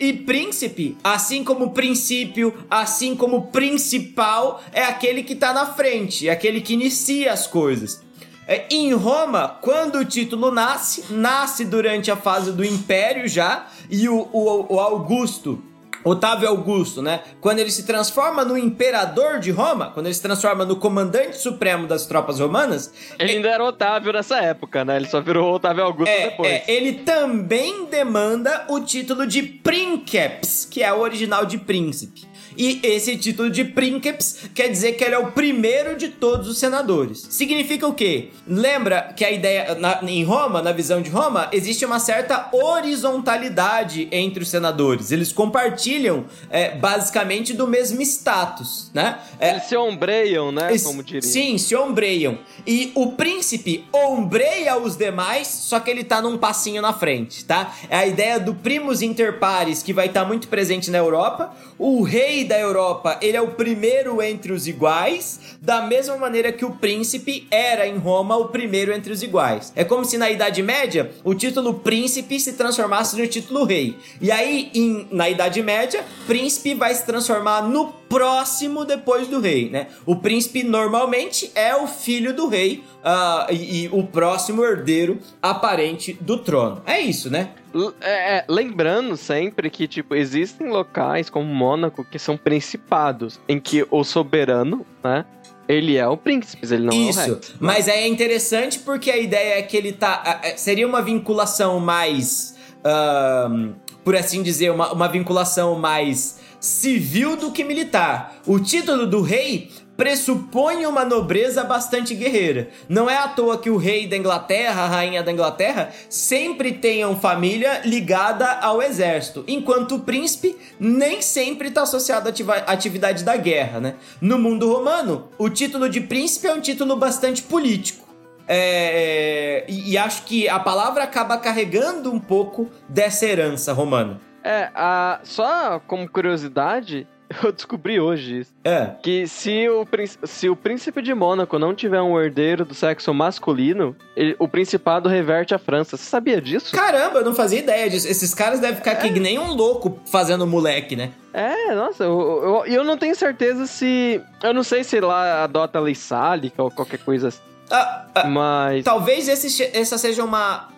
E 0.00 0.12
príncipe, 0.12 0.96
assim 1.02 1.42
como 1.42 1.70
princípio, 1.70 2.54
assim 2.70 3.16
como 3.16 3.48
principal, 3.48 4.62
é 4.72 4.84
aquele 4.84 5.22
que 5.24 5.34
tá 5.34 5.52
na 5.52 5.66
frente, 5.66 6.28
é 6.28 6.30
aquele 6.32 6.60
que 6.60 6.74
inicia 6.74 7.32
as 7.32 7.46
coisas. 7.46 8.00
É, 8.46 8.66
Em 8.70 8.92
Roma, 8.94 9.58
quando 9.60 9.96
o 9.98 10.04
título 10.04 10.50
nasce, 10.50 11.04
nasce 11.12 11.64
durante 11.64 12.10
a 12.10 12.16
fase 12.16 12.52
do 12.52 12.64
Império 12.64 13.28
já, 13.28 13.66
e 13.90 14.08
o, 14.08 14.28
o- 14.32 14.74
o 14.74 14.80
Augusto, 14.80 15.62
Otávio 16.04 16.48
Augusto, 16.48 17.02
né? 17.02 17.22
Quando 17.40 17.58
ele 17.58 17.70
se 17.70 17.84
transforma 17.84 18.44
no 18.44 18.56
imperador 18.56 19.38
de 19.40 19.50
Roma, 19.50 19.90
quando 19.92 20.06
ele 20.06 20.14
se 20.14 20.22
transforma 20.22 20.64
no 20.64 20.76
comandante 20.76 21.36
supremo 21.38 21.86
das 21.86 22.06
tropas 22.06 22.40
romanas, 22.40 22.92
Ele 23.18 23.32
ainda 23.32 23.48
era 23.48 23.64
Otávio 23.64 24.12
nessa 24.12 24.38
época, 24.38 24.84
né? 24.84 24.96
Ele 24.96 25.08
só 25.08 25.20
virou 25.20 25.54
Otávio 25.54 25.82
Augusto 25.84 26.10
é, 26.10 26.30
depois. 26.30 26.50
é, 26.50 26.64
ele 26.68 26.94
também 27.00 27.86
demanda 27.86 28.66
o 28.68 28.80
título 28.80 29.26
de 29.26 29.42
Princeps, 29.42 30.66
que 30.70 30.82
é 30.82 30.92
o 30.92 31.00
original 31.00 31.44
de 31.44 31.58
príncipe. 31.58 32.27
E 32.58 32.80
esse 32.82 33.16
título 33.16 33.48
de 33.50 33.64
Princeps 33.64 34.40
quer 34.52 34.68
dizer 34.68 34.92
que 34.94 35.04
ele 35.04 35.14
é 35.14 35.18
o 35.18 35.30
primeiro 35.30 35.96
de 35.96 36.08
todos 36.08 36.48
os 36.48 36.58
senadores. 36.58 37.24
Significa 37.30 37.86
o 37.86 37.94
quê? 37.94 38.30
Lembra 38.46 39.12
que 39.16 39.24
a 39.24 39.30
ideia 39.30 39.76
na- 39.76 40.00
em 40.02 40.24
Roma, 40.24 40.60
na 40.60 40.72
visão 40.72 41.00
de 41.00 41.08
Roma, 41.08 41.48
existe 41.52 41.84
uma 41.84 42.00
certa 42.00 42.48
horizontalidade 42.52 44.08
entre 44.10 44.42
os 44.42 44.48
senadores. 44.48 45.10
Eles 45.12 45.32
compartilham 45.32 46.24
é, 46.50 46.74
basicamente 46.76 47.52
do 47.54 47.66
mesmo 47.66 48.00
status, 48.02 48.90
né? 48.92 49.18
É, 49.38 49.50
Eles 49.50 49.64
se 49.64 49.76
ombreiam, 49.76 50.50
né? 50.50 50.74
es- 50.74 50.82
Como 50.82 51.02
diria. 51.02 51.22
Sim, 51.22 51.58
se 51.58 51.76
ombreiam. 51.76 52.38
E 52.66 52.90
o 52.94 53.12
príncipe 53.12 53.84
ombreia 53.92 54.76
os 54.78 54.96
demais, 54.96 55.46
só 55.46 55.78
que 55.80 55.90
ele 55.90 56.02
tá 56.04 56.20
num 56.20 56.36
passinho 56.36 56.82
na 56.82 56.92
frente, 56.92 57.44
tá? 57.44 57.72
É 57.88 57.96
a 57.98 58.06
ideia 58.06 58.40
do 58.40 58.54
primus 58.54 59.00
inter 59.02 59.38
pares 59.38 59.82
que 59.82 59.92
vai 59.92 60.06
estar 60.06 60.24
muito 60.24 60.48
presente 60.48 60.90
na 60.90 60.98
Europa. 60.98 61.54
O 61.78 62.02
rei 62.02 62.44
da 62.48 62.58
Europa, 62.58 63.18
ele 63.22 63.36
é 63.36 63.40
o 63.40 63.48
primeiro 63.52 64.20
entre 64.22 64.52
os 64.52 64.66
iguais, 64.66 65.38
da 65.60 65.82
mesma 65.82 66.16
maneira 66.16 66.50
que 66.50 66.64
o 66.64 66.72
príncipe 66.72 67.46
era 67.50 67.86
em 67.86 67.96
Roma 67.98 68.36
o 68.36 68.48
primeiro 68.48 68.92
entre 68.92 69.12
os 69.12 69.22
iguais. 69.22 69.72
É 69.76 69.84
como 69.84 70.04
se 70.04 70.18
na 70.18 70.30
Idade 70.30 70.62
Média 70.62 71.10
o 71.22 71.34
título 71.34 71.74
príncipe 71.74 72.40
se 72.40 72.54
transformasse 72.54 73.16
no 73.16 73.26
título 73.28 73.64
rei. 73.64 73.96
E 74.20 74.32
aí, 74.32 74.70
em- 74.74 75.06
na 75.10 75.28
Idade 75.28 75.62
Média, 75.62 76.04
príncipe 76.26 76.74
vai 76.74 76.94
se 76.94 77.04
transformar 77.04 77.62
no 77.62 77.92
próximo 78.08 78.84
depois 78.84 79.28
do 79.28 79.40
rei, 79.40 79.68
né? 79.70 79.88
O 80.06 80.16
príncipe 80.16 80.62
normalmente 80.62 81.50
é 81.54 81.76
o 81.76 81.86
filho 81.86 82.32
do 82.34 82.48
rei 82.48 82.82
ah, 83.04 83.46
e, 83.50 83.84
e 83.84 83.88
o 83.92 84.02
próximo 84.04 84.64
herdeiro 84.64 85.18
aparente 85.42 86.16
do 86.20 86.38
trono. 86.38 86.82
É 86.86 87.00
isso, 87.00 87.28
né? 87.30 87.50
L- 87.74 87.92
é, 88.00 88.38
é, 88.38 88.44
lembrando 88.48 89.16
sempre 89.16 89.68
que, 89.70 89.86
tipo, 89.86 90.14
existem 90.14 90.68
locais 90.68 91.28
como 91.28 91.46
Mônaco 91.54 92.04
que 92.04 92.18
são 92.18 92.36
principados, 92.36 93.38
em 93.48 93.60
que 93.60 93.86
o 93.90 94.02
soberano, 94.04 94.86
né? 95.04 95.24
Ele 95.68 95.98
é 95.98 96.08
o 96.08 96.16
príncipe, 96.16 96.66
ele 96.72 96.84
não 96.86 96.92
é 96.94 96.96
o 96.96 97.10
Isso, 97.10 97.20
Rex. 97.34 97.54
mas 97.60 97.88
é 97.88 98.06
interessante 98.08 98.78
porque 98.78 99.10
a 99.10 99.18
ideia 99.18 99.58
é 99.58 99.62
que 99.62 99.76
ele 99.76 99.92
tá. 99.92 100.22
a- 100.24 100.48
a- 100.48 100.56
Seria 100.56 100.86
uma 100.86 101.02
vinculação 101.02 101.78
mais. 101.78 102.56
ahn, 102.82 103.72
por 104.02 104.16
assim 104.16 104.42
dizer, 104.42 104.70
uma, 104.70 104.90
uma 104.92 105.08
vinculação 105.08 105.78
mais 105.78 106.40
civil 106.60 107.36
do 107.36 107.52
que 107.52 107.64
militar. 107.64 108.36
O 108.46 108.58
título 108.58 109.06
do 109.06 109.22
rei 109.22 109.70
pressupõe 109.98 110.86
uma 110.86 111.04
nobreza 111.04 111.64
bastante 111.64 112.14
guerreira. 112.14 112.68
Não 112.88 113.10
é 113.10 113.16
à 113.16 113.26
toa 113.26 113.58
que 113.58 113.68
o 113.68 113.76
rei 113.76 114.06
da 114.06 114.16
Inglaterra, 114.16 114.82
a 114.82 114.86
rainha 114.86 115.24
da 115.24 115.32
Inglaterra, 115.32 115.90
sempre 116.08 116.72
tenham 116.72 117.18
família 117.18 117.82
ligada 117.84 118.46
ao 118.60 118.80
exército, 118.80 119.42
enquanto 119.48 119.96
o 119.96 120.00
príncipe 120.00 120.56
nem 120.78 121.20
sempre 121.20 121.66
está 121.66 121.82
associado 121.82 122.28
à 122.28 122.72
atividade 122.72 123.24
da 123.24 123.36
guerra, 123.36 123.80
né? 123.80 123.94
No 124.20 124.38
mundo 124.38 124.72
romano, 124.72 125.30
o 125.36 125.50
título 125.50 125.88
de 125.88 126.00
príncipe 126.00 126.46
é 126.46 126.54
um 126.54 126.60
título 126.60 126.96
bastante 126.96 127.42
político. 127.42 128.06
É, 128.46 129.64
e, 129.68 129.90
e 129.90 129.98
acho 129.98 130.22
que 130.22 130.48
a 130.48 130.60
palavra 130.60 131.02
acaba 131.02 131.36
carregando 131.36 132.10
um 132.10 132.20
pouco 132.20 132.70
dessa 132.88 133.26
herança 133.26 133.72
romana. 133.72 134.27
É, 134.44 134.70
a, 134.74 135.20
só 135.24 135.80
como 135.86 136.08
curiosidade, 136.08 137.06
eu 137.44 137.52
descobri 137.52 138.00
hoje 138.00 138.40
isso. 138.40 138.54
É. 138.64 138.92
Que 139.02 139.26
se 139.26 139.68
o, 139.68 139.84
príncipe- 139.84 140.26
se 140.26 140.48
o 140.48 140.56
príncipe 140.56 141.02
de 141.02 141.12
Mônaco 141.14 141.58
não 141.58 141.74
tiver 141.74 142.00
um 142.00 142.18
herdeiro 142.18 142.64
do 142.64 142.72
sexo 142.74 143.12
masculino, 143.12 143.94
ele- 144.16 144.34
o 144.38 144.48
principado 144.48 145.08
reverte 145.08 145.54
a 145.54 145.58
França. 145.58 145.96
Você 145.96 146.04
sabia 146.04 146.40
disso? 146.40 146.74
Caramba, 146.74 147.18
eu 147.18 147.24
não 147.24 147.34
fazia 147.34 147.58
ideia 147.58 147.90
disso. 147.90 148.08
Esses 148.08 148.32
caras 148.34 148.60
devem 148.60 148.76
ficar 148.76 148.92
aqui 148.92 149.12
que 149.12 149.20
nem 149.20 149.38
um 149.38 149.52
louco 149.52 149.98
fazendo 150.10 150.46
moleque, 150.46 150.96
né? 150.96 151.10
É, 151.34 151.74
nossa, 151.74 152.04
eu, 152.04 152.64
eu, 152.66 152.72
eu 152.72 152.84
não 152.84 152.96
tenho 152.96 153.14
certeza 153.14 153.66
se. 153.66 154.20
Eu 154.42 154.54
não 154.54 154.62
sei 154.62 154.82
se 154.82 154.98
lá 155.00 155.44
adota 155.44 155.78
a 155.78 155.82
lei 155.82 155.94
sálica 155.94 156.62
ou 156.62 156.70
qualquer 156.70 156.98
coisa 157.00 157.28
assim. 157.28 157.40
Ah, 157.70 158.06
ah, 158.14 158.26
Mas. 158.26 158.82
Talvez 158.82 159.28
esse, 159.28 159.62
essa 159.76 159.98
seja 159.98 160.24
uma, 160.24 160.68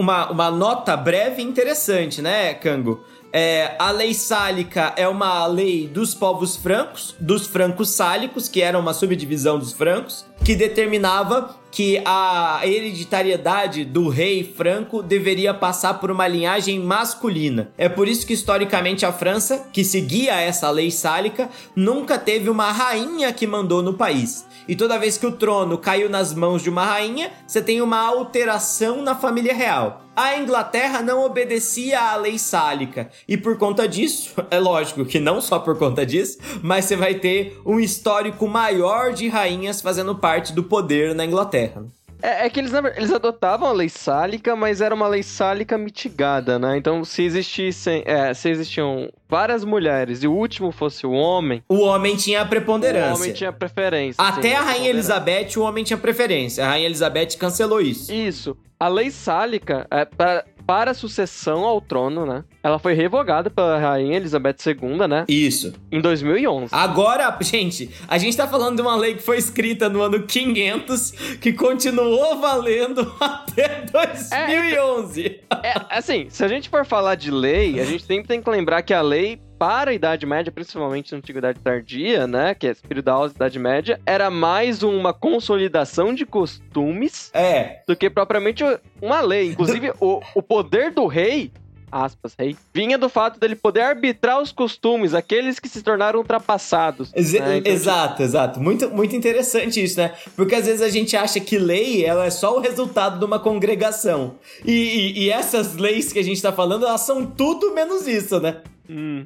uma, 0.00 0.30
uma 0.30 0.50
nota 0.50 0.96
breve 0.96 1.42
e 1.42 1.44
interessante, 1.44 2.20
né, 2.22 2.54
Cango? 2.54 3.04
É, 3.32 3.76
a 3.78 3.92
lei 3.92 4.12
sálica 4.12 4.92
é 4.96 5.06
uma 5.06 5.46
lei 5.46 5.86
dos 5.86 6.14
povos 6.14 6.56
francos, 6.56 7.14
dos 7.20 7.46
francos 7.46 7.90
sálicos, 7.90 8.48
que 8.48 8.60
era 8.60 8.76
uma 8.78 8.92
subdivisão 8.92 9.58
dos 9.58 9.72
francos, 9.72 10.24
que 10.44 10.56
determinava 10.56 11.54
que 11.70 12.02
a 12.04 12.60
hereditariedade 12.64 13.84
do 13.84 14.08
rei 14.08 14.42
franco 14.44 15.02
deveria 15.02 15.54
passar 15.54 15.94
por 15.94 16.10
uma 16.10 16.26
linhagem 16.26 16.80
masculina. 16.80 17.70
É 17.78 17.88
por 17.88 18.08
isso 18.08 18.26
que 18.26 18.32
historicamente 18.32 19.06
a 19.06 19.12
França, 19.12 19.68
que 19.72 19.84
seguia 19.84 20.40
essa 20.40 20.70
lei 20.70 20.90
sálica, 20.90 21.48
nunca 21.74 22.18
teve 22.18 22.50
uma 22.50 22.72
rainha 22.72 23.32
que 23.32 23.46
mandou 23.46 23.82
no 23.82 23.94
país. 23.94 24.46
E 24.66 24.76
toda 24.76 24.98
vez 24.98 25.16
que 25.16 25.26
o 25.26 25.32
trono 25.32 25.78
caiu 25.78 26.08
nas 26.08 26.34
mãos 26.34 26.62
de 26.62 26.70
uma 26.70 26.84
rainha, 26.84 27.30
você 27.46 27.62
tem 27.62 27.80
uma 27.80 27.98
alteração 27.98 29.02
na 29.02 29.14
família 29.14 29.54
real. 29.54 30.09
A 30.20 30.36
Inglaterra 30.36 31.00
não 31.00 31.24
obedecia 31.24 31.98
à 31.98 32.14
lei 32.14 32.38
sálica. 32.38 33.08
E 33.26 33.38
por 33.38 33.56
conta 33.56 33.88
disso, 33.88 34.34
é 34.50 34.58
lógico 34.58 35.06
que 35.06 35.18
não 35.18 35.40
só 35.40 35.58
por 35.58 35.78
conta 35.78 36.04
disso, 36.04 36.36
mas 36.62 36.84
você 36.84 36.94
vai 36.94 37.14
ter 37.14 37.58
um 37.64 37.80
histórico 37.80 38.46
maior 38.46 39.14
de 39.14 39.28
rainhas 39.28 39.80
fazendo 39.80 40.14
parte 40.14 40.52
do 40.52 40.62
poder 40.62 41.14
na 41.14 41.24
Inglaterra. 41.24 41.86
É, 42.20 42.44
é, 42.44 42.50
que 42.50 42.60
eles, 42.60 42.70
eles 42.74 43.10
adotavam 43.10 43.66
a 43.66 43.72
lei 43.72 43.88
sálica, 43.88 44.54
mas 44.54 44.82
era 44.82 44.94
uma 44.94 45.08
lei 45.08 45.22
sálica 45.22 45.78
mitigada, 45.78 46.58
né? 46.58 46.76
Então, 46.76 47.02
se 47.02 47.22
existissem, 47.22 48.02
é, 48.04 48.34
se 48.34 48.50
existiam 48.50 49.08
várias 49.26 49.64
mulheres 49.64 50.22
e 50.22 50.28
o 50.28 50.32
último 50.34 50.70
fosse 50.70 51.06
o 51.06 51.12
homem... 51.12 51.64
O 51.66 51.78
homem 51.78 52.14
tinha 52.14 52.42
a 52.42 52.44
preponderância. 52.44 53.14
O 53.14 53.16
homem 53.16 53.32
tinha 53.32 53.50
preferência. 53.50 54.22
Até 54.22 54.54
a 54.54 54.60
Rainha 54.60 54.90
Elizabeth, 54.90 55.56
o 55.56 55.62
homem 55.62 55.82
tinha 55.82 55.96
preferência. 55.96 56.62
A 56.62 56.68
Rainha 56.68 56.84
Elizabeth 56.84 57.38
cancelou 57.38 57.80
isso. 57.80 58.12
Isso. 58.12 58.54
A 58.80 58.88
lei 58.88 59.10
sálica, 59.10 59.86
é, 59.90 60.06
para, 60.06 60.42
para 60.66 60.92
a 60.92 60.94
sucessão 60.94 61.64
ao 61.64 61.82
trono, 61.82 62.24
né? 62.24 62.44
Ela 62.62 62.78
foi 62.78 62.94
revogada 62.94 63.50
pela 63.50 63.78
rainha 63.78 64.16
Elizabeth 64.16 64.56
II, 64.66 65.06
né? 65.06 65.26
Isso. 65.28 65.74
Em 65.92 66.00
2011. 66.00 66.74
Agora, 66.74 67.36
gente, 67.42 67.90
a 68.08 68.16
gente 68.16 68.34
tá 68.34 68.48
falando 68.48 68.76
de 68.76 68.82
uma 68.82 68.96
lei 68.96 69.16
que 69.16 69.22
foi 69.22 69.36
escrita 69.36 69.90
no 69.90 70.00
ano 70.00 70.22
500, 70.22 71.10
que 71.42 71.52
continuou 71.52 72.40
valendo 72.40 73.14
até 73.20 73.84
2011. 73.84 75.40
É, 75.62 75.68
é, 75.68 75.74
assim, 75.90 76.28
se 76.30 76.42
a 76.42 76.48
gente 76.48 76.70
for 76.70 76.86
falar 76.86 77.16
de 77.16 77.30
lei, 77.30 77.78
a 77.78 77.84
gente 77.84 78.02
sempre 78.04 78.28
tem 78.28 78.40
que 78.40 78.48
lembrar 78.48 78.80
que 78.80 78.94
a 78.94 79.02
lei 79.02 79.38
para 79.60 79.90
a 79.90 79.94
Idade 79.94 80.24
Média, 80.24 80.50
principalmente 80.50 81.12
na 81.12 81.18
Antiguidade 81.18 81.60
Tardia, 81.60 82.26
né, 82.26 82.54
que 82.54 82.66
é 82.66 82.70
Espírito 82.70 83.04
da 83.04 83.26
Idade 83.26 83.58
Média, 83.58 84.00
era 84.06 84.30
mais 84.30 84.82
uma 84.82 85.12
consolidação 85.12 86.14
de 86.14 86.24
costumes 86.24 87.30
é. 87.34 87.82
do 87.86 87.94
que 87.94 88.08
propriamente 88.08 88.64
uma 89.02 89.20
lei. 89.20 89.50
Inclusive, 89.50 89.92
o, 90.00 90.22
o 90.34 90.42
poder 90.42 90.92
do 90.92 91.06
rei 91.06 91.52
aspas, 91.90 92.34
rei, 92.38 92.56
vinha 92.72 92.96
do 92.96 93.08
fato 93.08 93.38
dele 93.38 93.56
poder 93.56 93.82
arbitrar 93.82 94.40
os 94.40 94.52
costumes, 94.52 95.14
aqueles 95.14 95.58
que 95.58 95.68
se 95.68 95.82
tornaram 95.82 96.18
ultrapassados. 96.18 97.10
Ex 97.14 97.32
né? 97.32 97.58
então, 97.58 97.72
exato, 97.72 98.22
exato. 98.22 98.60
Muito, 98.60 98.90
muito 98.90 99.14
interessante 99.14 99.82
isso, 99.82 99.98
né? 99.98 100.14
Porque 100.36 100.54
às 100.54 100.66
vezes 100.66 100.82
a 100.82 100.88
gente 100.88 101.16
acha 101.16 101.40
que 101.40 101.58
lei 101.58 102.04
ela 102.04 102.26
é 102.26 102.30
só 102.30 102.56
o 102.56 102.60
resultado 102.60 103.18
de 103.18 103.24
uma 103.24 103.38
congregação. 103.38 104.36
E, 104.64 104.72
e, 104.72 105.24
e 105.24 105.30
essas 105.30 105.76
leis 105.76 106.12
que 106.12 106.18
a 106.18 106.24
gente 106.24 106.40
tá 106.40 106.52
falando, 106.52 106.86
elas 106.86 107.02
são 107.02 107.26
tudo 107.26 107.74
menos 107.74 108.06
isso, 108.06 108.40
né? 108.40 108.58
Uhum. 108.88 109.24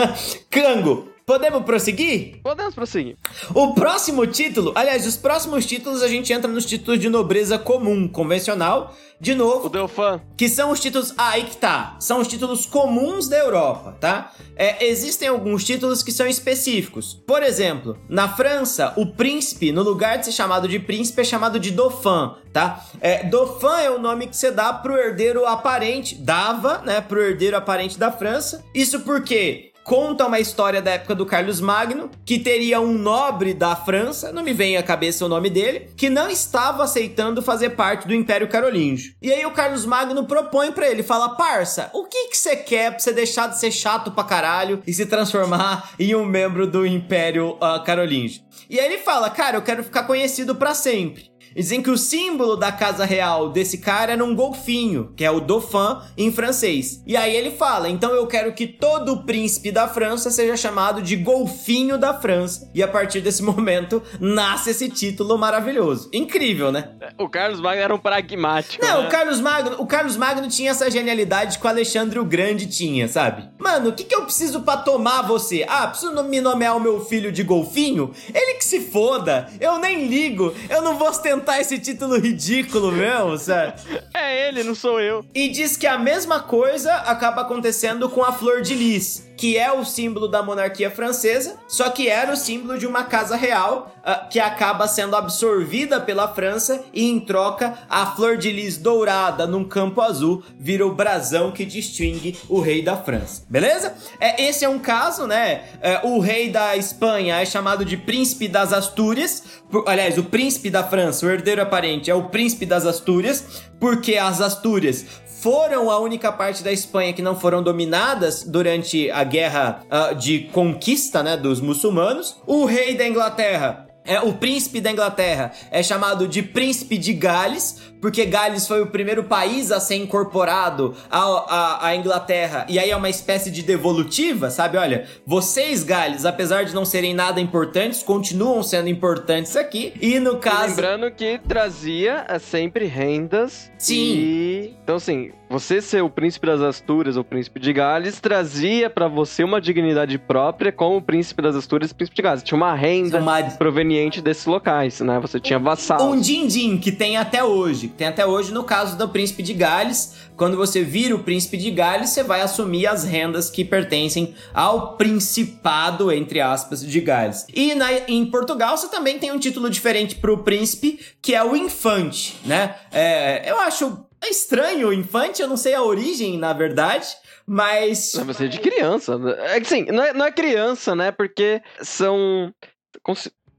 Cango, 0.50 1.08
Podemos 1.26 1.64
prosseguir? 1.64 2.38
Podemos 2.40 2.72
prosseguir. 2.72 3.16
O 3.52 3.74
próximo 3.74 4.24
título, 4.28 4.70
aliás, 4.76 5.04
os 5.04 5.16
próximos 5.16 5.66
títulos 5.66 6.00
a 6.00 6.06
gente 6.06 6.32
entra 6.32 6.48
nos 6.48 6.64
títulos 6.64 7.00
de 7.00 7.08
nobreza 7.08 7.58
comum, 7.58 8.06
convencional, 8.06 8.94
de 9.20 9.34
novo. 9.34 9.66
O 9.66 9.68
Delfã. 9.68 10.20
Que 10.36 10.48
são 10.48 10.70
os 10.70 10.78
títulos. 10.78 11.12
Ah, 11.18 11.30
aí 11.30 11.42
que 11.42 11.56
tá. 11.56 11.96
São 11.98 12.20
os 12.20 12.28
títulos 12.28 12.64
comuns 12.64 13.28
da 13.28 13.36
Europa, 13.36 13.96
tá? 14.00 14.34
É, 14.54 14.86
existem 14.86 15.26
alguns 15.26 15.64
títulos 15.64 16.00
que 16.00 16.12
são 16.12 16.28
específicos. 16.28 17.14
Por 17.26 17.42
exemplo, 17.42 17.98
na 18.08 18.28
França, 18.28 18.92
o 18.96 19.04
príncipe, 19.04 19.72
no 19.72 19.82
lugar 19.82 20.18
de 20.18 20.26
ser 20.26 20.32
chamado 20.32 20.68
de 20.68 20.78
príncipe, 20.78 21.22
é 21.22 21.24
chamado 21.24 21.58
de 21.58 21.72
Dauphin, 21.72 22.36
tá? 22.52 22.86
É, 23.00 23.24
Dauphin 23.24 23.82
é 23.82 23.90
o 23.90 23.98
nome 23.98 24.28
que 24.28 24.36
você 24.36 24.52
dá 24.52 24.72
pro 24.72 24.96
herdeiro 24.96 25.44
aparente, 25.44 26.14
dava, 26.14 26.82
né, 26.82 27.00
pro 27.00 27.20
herdeiro 27.20 27.56
aparente 27.56 27.98
da 27.98 28.12
França. 28.12 28.64
Isso 28.72 29.00
porque 29.00 29.72
conta 29.86 30.26
uma 30.26 30.40
história 30.40 30.82
da 30.82 30.90
época 30.90 31.14
do 31.14 31.24
Carlos 31.24 31.60
Magno, 31.60 32.10
que 32.24 32.40
teria 32.40 32.80
um 32.80 32.92
nobre 32.92 33.54
da 33.54 33.76
França, 33.76 34.32
não 34.32 34.42
me 34.42 34.52
vem 34.52 34.76
à 34.76 34.82
cabeça 34.82 35.24
o 35.24 35.28
nome 35.28 35.48
dele, 35.48 35.88
que 35.96 36.10
não 36.10 36.28
estava 36.28 36.82
aceitando 36.82 37.40
fazer 37.40 37.70
parte 37.70 38.06
do 38.06 38.12
Império 38.12 38.48
Carolíngio. 38.48 39.14
E 39.22 39.32
aí 39.32 39.46
o 39.46 39.52
Carlos 39.52 39.86
Magno 39.86 40.24
propõe 40.24 40.72
para 40.72 40.90
ele, 40.90 41.04
fala: 41.04 41.36
"Parça, 41.36 41.88
o 41.94 42.04
que 42.04 42.28
que 42.28 42.36
você 42.36 42.56
quer 42.56 42.90
pra 42.90 42.98
você 42.98 43.12
deixar 43.12 43.48
de 43.48 43.60
ser 43.60 43.70
chato 43.70 44.10
pra 44.10 44.24
caralho 44.24 44.82
e 44.84 44.92
se 44.92 45.06
transformar 45.06 45.92
em 46.00 46.16
um 46.16 46.24
membro 46.24 46.66
do 46.66 46.84
Império 46.84 47.50
uh, 47.50 47.82
Carolíngio?" 47.84 48.42
E 48.68 48.80
aí 48.80 48.86
ele 48.86 48.98
fala: 48.98 49.30
"Cara, 49.30 49.56
eu 49.56 49.62
quero 49.62 49.84
ficar 49.84 50.02
conhecido 50.02 50.56
para 50.56 50.74
sempre." 50.74 51.35
Dizem 51.56 51.82
que 51.82 51.90
o 51.90 51.96
símbolo 51.96 52.54
da 52.54 52.70
casa 52.70 53.06
real 53.06 53.48
desse 53.48 53.78
cara 53.78 54.12
era 54.12 54.22
um 54.22 54.34
golfinho, 54.34 55.12
que 55.16 55.24
é 55.24 55.30
o 55.30 55.40
Dauphin 55.40 56.02
em 56.16 56.30
francês. 56.30 57.02
E 57.06 57.16
aí 57.16 57.34
ele 57.34 57.50
fala: 57.50 57.88
então 57.88 58.10
eu 58.10 58.26
quero 58.26 58.52
que 58.52 58.66
todo 58.66 59.22
príncipe 59.22 59.72
da 59.72 59.88
França 59.88 60.30
seja 60.30 60.54
chamado 60.54 61.00
de 61.00 61.16
golfinho 61.16 61.96
da 61.96 62.12
França. 62.12 62.70
E 62.74 62.82
a 62.82 62.88
partir 62.88 63.22
desse 63.22 63.42
momento 63.42 64.02
nasce 64.20 64.70
esse 64.70 64.90
título 64.90 65.38
maravilhoso. 65.38 66.10
Incrível, 66.12 66.70
né? 66.70 66.90
O 67.18 67.28
Carlos 67.28 67.60
Magno 67.60 67.82
era 67.82 67.94
um 67.94 67.98
pragmático. 67.98 68.84
Não, 68.84 69.02
né? 69.02 69.08
o 69.08 69.10
Carlos 69.10 69.40
Magno, 69.40 69.76
o 69.78 69.86
Carlos 69.86 70.16
Magno 70.16 70.48
tinha 70.48 70.70
essa 70.70 70.90
genialidade 70.90 71.58
que 71.58 71.66
o 71.66 71.68
Alexandre 71.68 72.18
o 72.18 72.24
Grande 72.24 72.66
tinha, 72.66 73.08
sabe? 73.08 73.48
Mano, 73.58 73.90
o 73.90 73.92
que, 73.92 74.04
que 74.04 74.14
eu 74.14 74.22
preciso 74.22 74.60
para 74.60 74.80
tomar 74.80 75.22
você? 75.22 75.64
Ah, 75.66 75.86
preciso 75.86 76.22
me 76.24 76.40
nomear 76.40 76.76
o 76.76 76.80
meu 76.80 77.02
filho 77.04 77.32
de 77.32 77.42
golfinho? 77.42 78.12
Ele 78.34 78.54
que 78.54 78.64
se 78.64 78.80
foda. 78.80 79.48
Eu 79.58 79.78
nem 79.78 80.06
ligo. 80.06 80.54
Eu 80.68 80.82
não 80.82 80.98
vou 80.98 81.08
ostentar 81.08 81.45
inventar 81.46 81.60
esse 81.60 81.78
título 81.78 82.18
ridículo 82.18 82.90
mesmo, 82.90 83.38
certo? 83.38 83.84
É 84.12 84.48
ele, 84.48 84.64
não 84.64 84.74
sou 84.74 85.00
eu. 85.00 85.24
E 85.34 85.48
diz 85.48 85.76
que 85.76 85.86
a 85.86 85.96
mesma 85.96 86.40
coisa 86.40 86.92
acaba 86.94 87.42
acontecendo 87.42 88.08
com 88.08 88.24
a 88.24 88.32
flor 88.32 88.60
de 88.60 88.74
lis 88.74 89.25
que 89.36 89.56
é 89.56 89.70
o 89.72 89.84
símbolo 89.84 90.28
da 90.28 90.42
monarquia 90.42 90.90
francesa, 90.90 91.56
só 91.68 91.90
que 91.90 92.08
era 92.08 92.32
o 92.32 92.36
símbolo 92.36 92.78
de 92.78 92.86
uma 92.86 93.04
casa 93.04 93.36
real 93.36 93.94
uh, 93.98 94.28
que 94.28 94.40
acaba 94.40 94.88
sendo 94.88 95.14
absorvida 95.14 96.00
pela 96.00 96.28
França 96.28 96.84
e 96.92 97.08
em 97.08 97.20
troca 97.20 97.78
a 97.88 98.06
flor 98.06 98.36
de 98.36 98.50
lis 98.50 98.78
dourada 98.78 99.46
num 99.46 99.64
campo 99.64 100.00
azul 100.00 100.42
vira 100.58 100.86
o 100.86 100.94
brasão 100.94 101.52
que 101.52 101.64
distingue 101.64 102.38
o 102.48 102.60
rei 102.60 102.82
da 102.82 102.96
França. 102.96 103.42
Beleza? 103.48 103.94
É, 104.18 104.42
esse 104.42 104.64
é 104.64 104.68
um 104.68 104.78
caso, 104.78 105.26
né? 105.26 105.64
É, 105.80 106.00
o 106.04 106.18
rei 106.18 106.50
da 106.50 106.76
Espanha 106.76 107.40
é 107.40 107.44
chamado 107.44 107.84
de 107.84 107.96
príncipe 107.96 108.48
das 108.48 108.72
Astúrias, 108.72 109.42
por, 109.70 109.84
aliás, 109.88 110.16
o 110.16 110.24
príncipe 110.24 110.70
da 110.70 110.84
França, 110.84 111.26
o 111.26 111.30
herdeiro 111.30 111.60
aparente 111.60 112.10
é 112.10 112.14
o 112.14 112.24
príncipe 112.24 112.64
das 112.64 112.86
Astúrias, 112.86 113.62
porque 113.80 114.16
as 114.16 114.40
Astúrias 114.40 115.04
foram 115.46 115.88
a 115.92 116.00
única 116.00 116.32
parte 116.32 116.64
da 116.64 116.72
Espanha 116.72 117.12
que 117.12 117.22
não 117.22 117.38
foram 117.38 117.62
dominadas 117.62 118.42
durante 118.42 119.08
a 119.12 119.22
guerra 119.22 119.80
uh, 119.84 120.12
de 120.12 120.40
conquista 120.52 121.22
né, 121.22 121.36
dos 121.36 121.60
muçulmanos. 121.60 122.42
O 122.48 122.64
rei 122.64 122.96
da 122.96 123.06
Inglaterra 123.06 123.86
é, 124.04 124.20
o 124.20 124.34
príncipe 124.34 124.80
da 124.80 124.90
Inglaterra 124.90 125.52
é 125.70 125.82
chamado 125.82 126.28
de 126.28 126.40
príncipe 126.40 126.96
de 126.96 127.12
Gales, 127.12 127.82
porque 128.00 128.24
Gales 128.24 128.66
foi 128.66 128.82
o 128.82 128.86
primeiro 128.86 129.24
país 129.24 129.70
a 129.70 129.80
ser 129.80 129.96
incorporado 129.96 130.94
à, 131.10 131.94
Inglaterra, 131.96 132.66
e 132.68 132.78
aí 132.78 132.90
é 132.90 132.96
uma 132.96 133.08
espécie 133.08 133.50
de 133.50 133.62
devolutiva, 133.62 134.50
sabe? 134.50 134.76
Olha, 134.76 135.06
vocês, 135.26 135.82
Gales, 135.82 136.24
apesar 136.24 136.64
de 136.64 136.74
não 136.74 136.84
serem 136.84 137.14
nada 137.14 137.40
importantes, 137.40 138.02
continuam 138.02 138.62
sendo 138.62 138.88
importantes 138.88 139.56
aqui, 139.56 139.92
e 140.00 140.18
no 140.18 140.36
caso. 140.38 140.68
lembrando 140.68 141.10
que 141.10 141.40
trazia 141.46 142.24
é, 142.28 142.38
sempre 142.38 142.86
rendas. 142.86 143.70
Sim. 143.78 143.94
E... 143.94 144.74
Então, 144.82 144.96
assim, 144.96 145.32
você 145.48 145.80
ser 145.80 146.02
o 146.02 146.10
príncipe 146.10 146.46
das 146.46 146.60
Astúrias 146.60 147.16
ou 147.16 147.22
príncipe 147.22 147.60
de 147.60 147.72
Gales 147.72 148.20
trazia 148.20 148.90
para 148.90 149.06
você 149.06 149.44
uma 149.44 149.60
dignidade 149.60 150.18
própria 150.18 150.72
como 150.72 151.00
príncipe 151.00 151.40
das 151.40 151.54
Astúrias 151.54 151.92
e 151.92 151.94
príncipe 151.94 152.16
de 152.16 152.22
Gales. 152.22 152.42
Tinha 152.42 152.56
uma 152.56 152.74
renda 152.74 153.18
uma... 153.18 153.42
proveniente 153.42 154.20
desses 154.20 154.44
locais, 154.46 155.00
né? 155.00 155.20
Você 155.20 155.38
tinha 155.38 155.58
vassalos. 155.58 156.04
Um 156.04 156.20
din-din 156.20 156.78
que 156.78 156.90
tem 156.90 157.16
até 157.16 157.44
hoje. 157.44 157.85
Tem 157.88 158.06
até 158.06 158.26
hoje 158.26 158.52
no 158.52 158.64
caso 158.64 158.96
do 158.96 159.08
príncipe 159.08 159.42
de 159.42 159.54
Gales. 159.54 160.14
Quando 160.36 160.56
você 160.56 160.82
vira 160.82 161.14
o 161.14 161.22
príncipe 161.22 161.56
de 161.56 161.70
Gales, 161.70 162.10
você 162.10 162.22
vai 162.22 162.42
assumir 162.42 162.86
as 162.86 163.04
rendas 163.04 163.48
que 163.48 163.64
pertencem 163.64 164.34
ao 164.52 164.96
principado, 164.96 166.12
entre 166.12 166.40
aspas, 166.40 166.84
de 166.84 167.00
Gales. 167.00 167.46
E 167.52 167.74
na, 167.74 167.92
em 168.08 168.26
Portugal 168.26 168.76
você 168.76 168.88
também 168.88 169.18
tem 169.18 169.32
um 169.32 169.38
título 169.38 169.70
diferente 169.70 170.16
pro 170.16 170.44
príncipe, 170.44 171.00
que 171.22 171.34
é 171.34 171.42
o 171.42 171.56
infante, 171.56 172.36
né? 172.44 172.76
É, 172.92 173.50
eu 173.50 173.58
acho 173.60 174.06
estranho 174.28 174.88
o 174.88 174.92
infante, 174.92 175.40
eu 175.40 175.48
não 175.48 175.56
sei 175.56 175.74
a 175.74 175.82
origem, 175.82 176.38
na 176.38 176.52
verdade, 176.52 177.06
mas. 177.46 178.12
Você 178.12 178.46
é 178.46 178.48
de 178.48 178.58
criança. 178.58 179.18
É 179.38 179.60
que 179.60 179.68
sim, 179.68 179.84
não 179.86 180.02
é, 180.02 180.12
não 180.12 180.26
é 180.26 180.32
criança, 180.32 180.94
né? 180.94 181.12
Porque 181.12 181.62
são. 181.80 182.52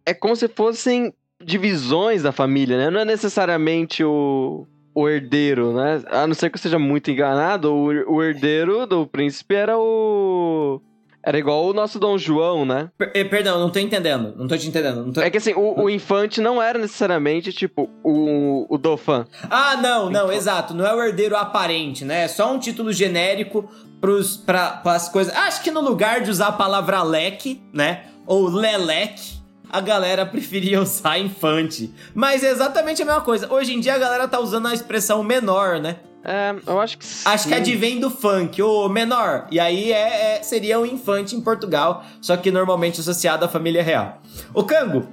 É 0.05 0.13
como 0.13 0.35
se 0.35 0.47
fossem 0.47 1.13
divisões 1.43 2.23
da 2.23 2.31
família, 2.31 2.77
né? 2.77 2.89
Não 2.89 2.99
é 2.99 3.05
necessariamente 3.05 4.03
o, 4.03 4.65
o 4.93 5.07
herdeiro, 5.07 5.73
né? 5.73 6.01
A 6.09 6.25
não 6.27 6.33
ser 6.33 6.49
que 6.49 6.57
eu 6.57 6.61
seja 6.61 6.79
muito 6.79 7.11
enganado, 7.11 7.73
o, 7.73 8.15
o 8.15 8.23
herdeiro 8.23 8.85
do 8.85 9.05
príncipe 9.07 9.55
era 9.55 9.77
o 9.77 10.81
Era 11.23 11.37
igual 11.37 11.65
o 11.65 11.73
nosso 11.73 11.99
Dom 11.99 12.17
João, 12.17 12.65
né? 12.65 12.89
Per- 12.97 13.11
eh, 13.13 13.23
perdão, 13.23 13.59
não 13.59 13.69
tô 13.69 13.79
entendendo. 13.79 14.33
Não 14.37 14.47
tô 14.47 14.57
te 14.57 14.67
entendendo. 14.67 15.11
Tô... 15.11 15.21
É 15.21 15.29
que 15.29 15.37
assim, 15.37 15.53
o, 15.53 15.83
o 15.83 15.89
infante 15.89 16.39
não 16.41 16.61
era 16.61 16.79
necessariamente, 16.79 17.51
tipo, 17.51 17.89
o, 18.03 18.65
o 18.73 18.77
Dauphin. 18.77 19.25
Ah, 19.49 19.75
não, 19.77 20.09
não, 20.09 20.31
exato. 20.31 20.73
Não 20.73 20.85
é 20.85 20.93
o 20.95 21.03
herdeiro 21.03 21.35
aparente, 21.35 22.05
né? 22.05 22.23
É 22.23 22.27
só 22.27 22.53
um 22.53 22.59
título 22.59 22.91
genérico 22.93 23.69
pros, 23.99 24.37
pra, 24.37 24.69
pras 24.77 25.09
coisas. 25.09 25.35
Acho 25.35 25.61
que 25.63 25.69
no 25.71 25.81
lugar 25.81 26.21
de 26.21 26.31
usar 26.31 26.47
a 26.47 26.51
palavra 26.53 27.03
leque, 27.03 27.61
né? 27.73 28.05
Ou 28.25 28.47
leleque, 28.47 29.36
a 29.69 29.81
galera 29.81 30.25
preferia 30.25 30.81
usar 30.81 31.17
infante. 31.19 31.93
Mas 32.13 32.43
é 32.43 32.49
exatamente 32.49 33.01
a 33.01 33.05
mesma 33.05 33.21
coisa. 33.21 33.51
Hoje 33.51 33.73
em 33.73 33.79
dia 33.79 33.95
a 33.95 33.97
galera 33.97 34.27
tá 34.27 34.39
usando 34.39 34.67
a 34.67 34.73
expressão 34.73 35.23
menor, 35.23 35.79
né? 35.79 35.97
É, 36.23 36.53
eu 36.65 36.79
acho 36.81 36.97
que 36.97 37.05
sim. 37.05 37.21
Acho 37.29 37.47
que 37.47 37.53
advém 37.53 37.99
do 37.99 38.09
funk, 38.09 38.61
o 38.61 38.89
menor. 38.89 39.47
E 39.49 39.59
aí 39.59 39.93
é, 39.93 40.37
é- 40.37 40.43
seria 40.43 40.77
um 40.79 40.85
infante 40.85 41.35
em 41.35 41.41
Portugal, 41.41 42.03
só 42.19 42.35
que 42.35 42.51
normalmente 42.51 42.99
associado 42.99 43.45
à 43.45 43.47
família 43.47 43.81
real. 43.81 44.21
Ô 44.53 44.63
Cango, 44.63 45.07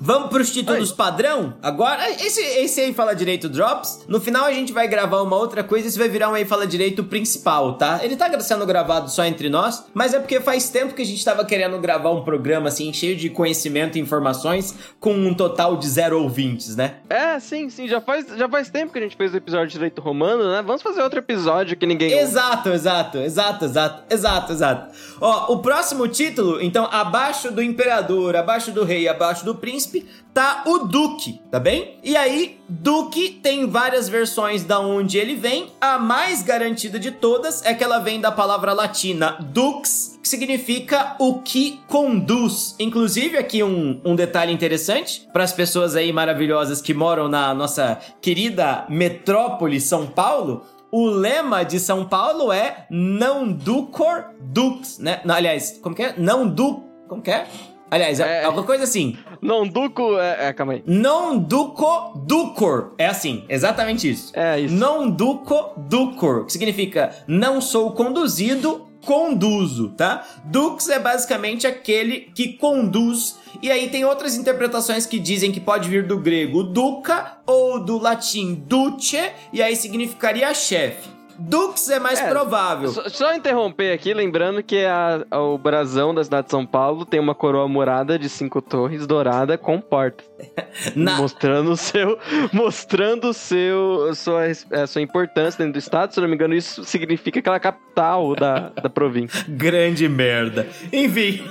vamos 0.00 0.30
pros 0.30 0.52
títulos 0.52 0.90
padrão? 0.92 1.54
Agora, 1.62 2.10
esse, 2.10 2.40
esse 2.40 2.80
aí 2.80 2.94
fala 2.94 3.14
direito 3.14 3.48
drops. 3.48 4.04
No 4.08 4.20
final 4.20 4.44
a 4.44 4.52
gente 4.52 4.72
vai 4.72 4.88
gravar 4.88 5.20
uma 5.22 5.36
outra 5.36 5.62
coisa, 5.62 5.86
esse 5.86 5.98
vai 5.98 6.08
virar 6.08 6.30
um 6.30 6.34
aí 6.34 6.44
fala 6.44 6.66
direito 6.66 7.04
principal, 7.04 7.74
tá? 7.74 8.00
Ele 8.02 8.16
tá 8.16 8.40
sendo 8.40 8.64
gravado 8.64 9.10
só 9.10 9.24
entre 9.24 9.48
nós, 9.48 9.84
mas 9.92 10.14
é 10.14 10.18
porque 10.18 10.40
faz 10.40 10.70
tempo 10.70 10.94
que 10.94 11.02
a 11.02 11.06
gente 11.06 11.24
tava 11.24 11.44
querendo 11.44 11.78
gravar 11.78 12.10
um 12.10 12.22
programa 12.22 12.68
assim, 12.68 12.92
cheio 12.92 13.16
de 13.16 13.28
conhecimento 13.28 13.98
e 13.98 14.00
informações, 14.00 14.74
com 14.98 15.12
um 15.12 15.34
total 15.34 15.76
de 15.76 15.88
zero 15.88 16.22
ouvintes, 16.22 16.76
né? 16.76 16.96
É, 17.08 17.38
sim, 17.38 17.68
sim. 17.68 17.86
Já 17.86 18.00
faz, 18.00 18.26
já 18.36 18.48
faz 18.48 18.70
tempo 18.70 18.92
que 18.92 18.98
a 18.98 19.02
gente 19.02 19.16
fez 19.16 19.34
o 19.34 19.36
episódio 19.36 19.66
de 19.66 19.72
Direito 19.74 20.00
Romano, 20.00 20.50
né? 20.50 20.62
Vamos 20.62 20.82
fazer 20.82 21.02
outro 21.02 21.18
episódio 21.18 21.76
que 21.76 21.86
ninguém. 21.86 22.12
ouve. 22.12 22.22
Exato, 22.22 22.68
exato, 22.70 23.18
exato, 23.18 23.64
exato, 23.64 24.02
exato, 24.08 24.52
exato. 24.52 24.94
Ó, 25.20 25.52
o 25.52 25.58
próximo 25.58 26.06
título, 26.08 26.60
então, 26.62 26.88
abaixo 26.90 27.50
do 27.50 27.62
imperador, 27.62 28.36
abaixo 28.36 28.70
do 28.70 28.84
rei, 28.84 29.08
abaixo 29.08 29.44
do 29.44 29.54
príncipe, 29.54 29.89
tá 30.32 30.62
o 30.66 30.78
duque, 30.78 31.40
tá 31.50 31.58
bem? 31.58 31.98
E 32.02 32.16
aí, 32.16 32.58
duque 32.68 33.30
tem 33.42 33.66
várias 33.66 34.08
versões 34.08 34.64
da 34.64 34.80
onde 34.80 35.18
ele 35.18 35.34
vem. 35.34 35.72
A 35.80 35.98
mais 35.98 36.42
garantida 36.42 36.98
de 36.98 37.10
todas 37.10 37.64
é 37.64 37.74
que 37.74 37.82
ela 37.82 37.98
vem 37.98 38.20
da 38.20 38.30
palavra 38.30 38.72
latina 38.72 39.36
dux, 39.40 40.18
que 40.22 40.28
significa 40.28 41.16
o 41.18 41.40
que 41.40 41.80
conduz. 41.86 42.74
Inclusive, 42.78 43.36
aqui 43.36 43.62
um, 43.62 44.00
um 44.04 44.14
detalhe 44.14 44.52
interessante 44.52 45.28
para 45.32 45.44
as 45.44 45.52
pessoas 45.52 45.96
aí 45.96 46.12
maravilhosas 46.12 46.80
que 46.80 46.94
moram 46.94 47.28
na 47.28 47.52
nossa 47.52 47.98
querida 48.20 48.86
metrópole 48.88 49.80
São 49.80 50.06
Paulo. 50.06 50.64
O 50.92 51.06
lema 51.06 51.62
de 51.62 51.78
São 51.78 52.04
Paulo 52.04 52.52
é 52.52 52.86
não 52.90 53.52
ducor 53.52 54.24
dux, 54.40 54.98
né? 54.98 55.20
Aliás, 55.28 55.78
como 55.80 55.94
que 55.94 56.02
é? 56.02 56.14
Não 56.16 56.48
du... 56.48 56.82
Como 57.08 57.22
que 57.22 57.30
é? 57.30 57.46
Aliás, 57.90 58.20
é 58.20 58.42
É. 58.42 58.44
alguma 58.44 58.64
coisa 58.64 58.84
assim. 58.84 59.16
Não, 59.42 59.66
Duco. 59.66 60.18
É, 60.18 60.48
é, 60.48 60.52
calma 60.52 60.74
aí. 60.74 60.82
Non 60.86 61.38
duco 61.38 62.12
ducor. 62.26 62.92
É 62.98 63.06
assim, 63.06 63.44
exatamente 63.48 64.08
isso. 64.08 64.32
É 64.34 64.60
isso. 64.60 64.74
Non 64.74 65.10
duco 65.10 65.72
ducor, 65.76 66.46
que 66.46 66.52
significa 66.52 67.10
não 67.26 67.60
sou 67.60 67.92
conduzido, 67.92 68.86
conduzo, 69.04 69.88
tá? 69.96 70.24
Dux 70.44 70.88
é 70.90 70.98
basicamente 70.98 71.66
aquele 71.66 72.30
que 72.34 72.52
conduz. 72.54 73.38
E 73.62 73.70
aí 73.70 73.88
tem 73.88 74.04
outras 74.04 74.36
interpretações 74.36 75.06
que 75.06 75.18
dizem 75.18 75.50
que 75.50 75.58
pode 75.60 75.88
vir 75.88 76.06
do 76.06 76.18
grego 76.18 76.62
duca 76.62 77.38
ou 77.46 77.82
do 77.82 77.98
latim 77.98 78.54
duce, 78.54 79.18
e 79.52 79.62
aí 79.62 79.74
significaria 79.74 80.52
chefe. 80.54 81.08
Dux 81.42 81.88
é 81.88 81.98
mais 81.98 82.20
É, 82.20 82.28
provável. 82.28 82.90
Só, 82.90 83.08
só 83.08 83.34
interromper 83.34 83.92
aqui, 83.92 84.12
lembrando 84.12 84.62
que 84.62 84.84
a- 84.84 85.24
a- 85.30 85.40
o 85.40 85.56
brasão 85.56 86.14
da 86.14 86.22
cidade 86.22 86.46
de 86.46 86.50
São 86.50 86.66
Paulo 86.66 87.06
tem 87.06 87.18
uma 87.18 87.34
coroa 87.34 87.66
murada 87.66 88.18
de 88.18 88.28
cinco 88.28 88.60
torres 88.60 89.06
dourada 89.06 89.56
com 89.56 89.80
portas. 89.80 90.28
Na- 90.94 91.16
Mostrando 91.16 91.72
o 91.72 91.76
seu. 91.76 92.18
Mostrando 92.52 93.28
o 93.28 93.34
seu, 93.34 94.08
a 94.10 94.14
sua, 94.14 94.42
a 94.82 94.86
sua 94.86 95.00
importância 95.02 95.58
dentro 95.58 95.74
do 95.74 95.78
estado. 95.78 96.12
Se 96.12 96.20
não 96.20 96.28
me 96.28 96.34
engano, 96.34 96.54
isso 96.54 96.84
significa 96.84 97.38
aquela 97.40 97.58
capital 97.58 98.34
da, 98.36 98.68
da 98.70 98.90
província. 98.90 99.44
Grande 99.48 100.08
merda. 100.08 100.66
Enfim. 100.92 101.42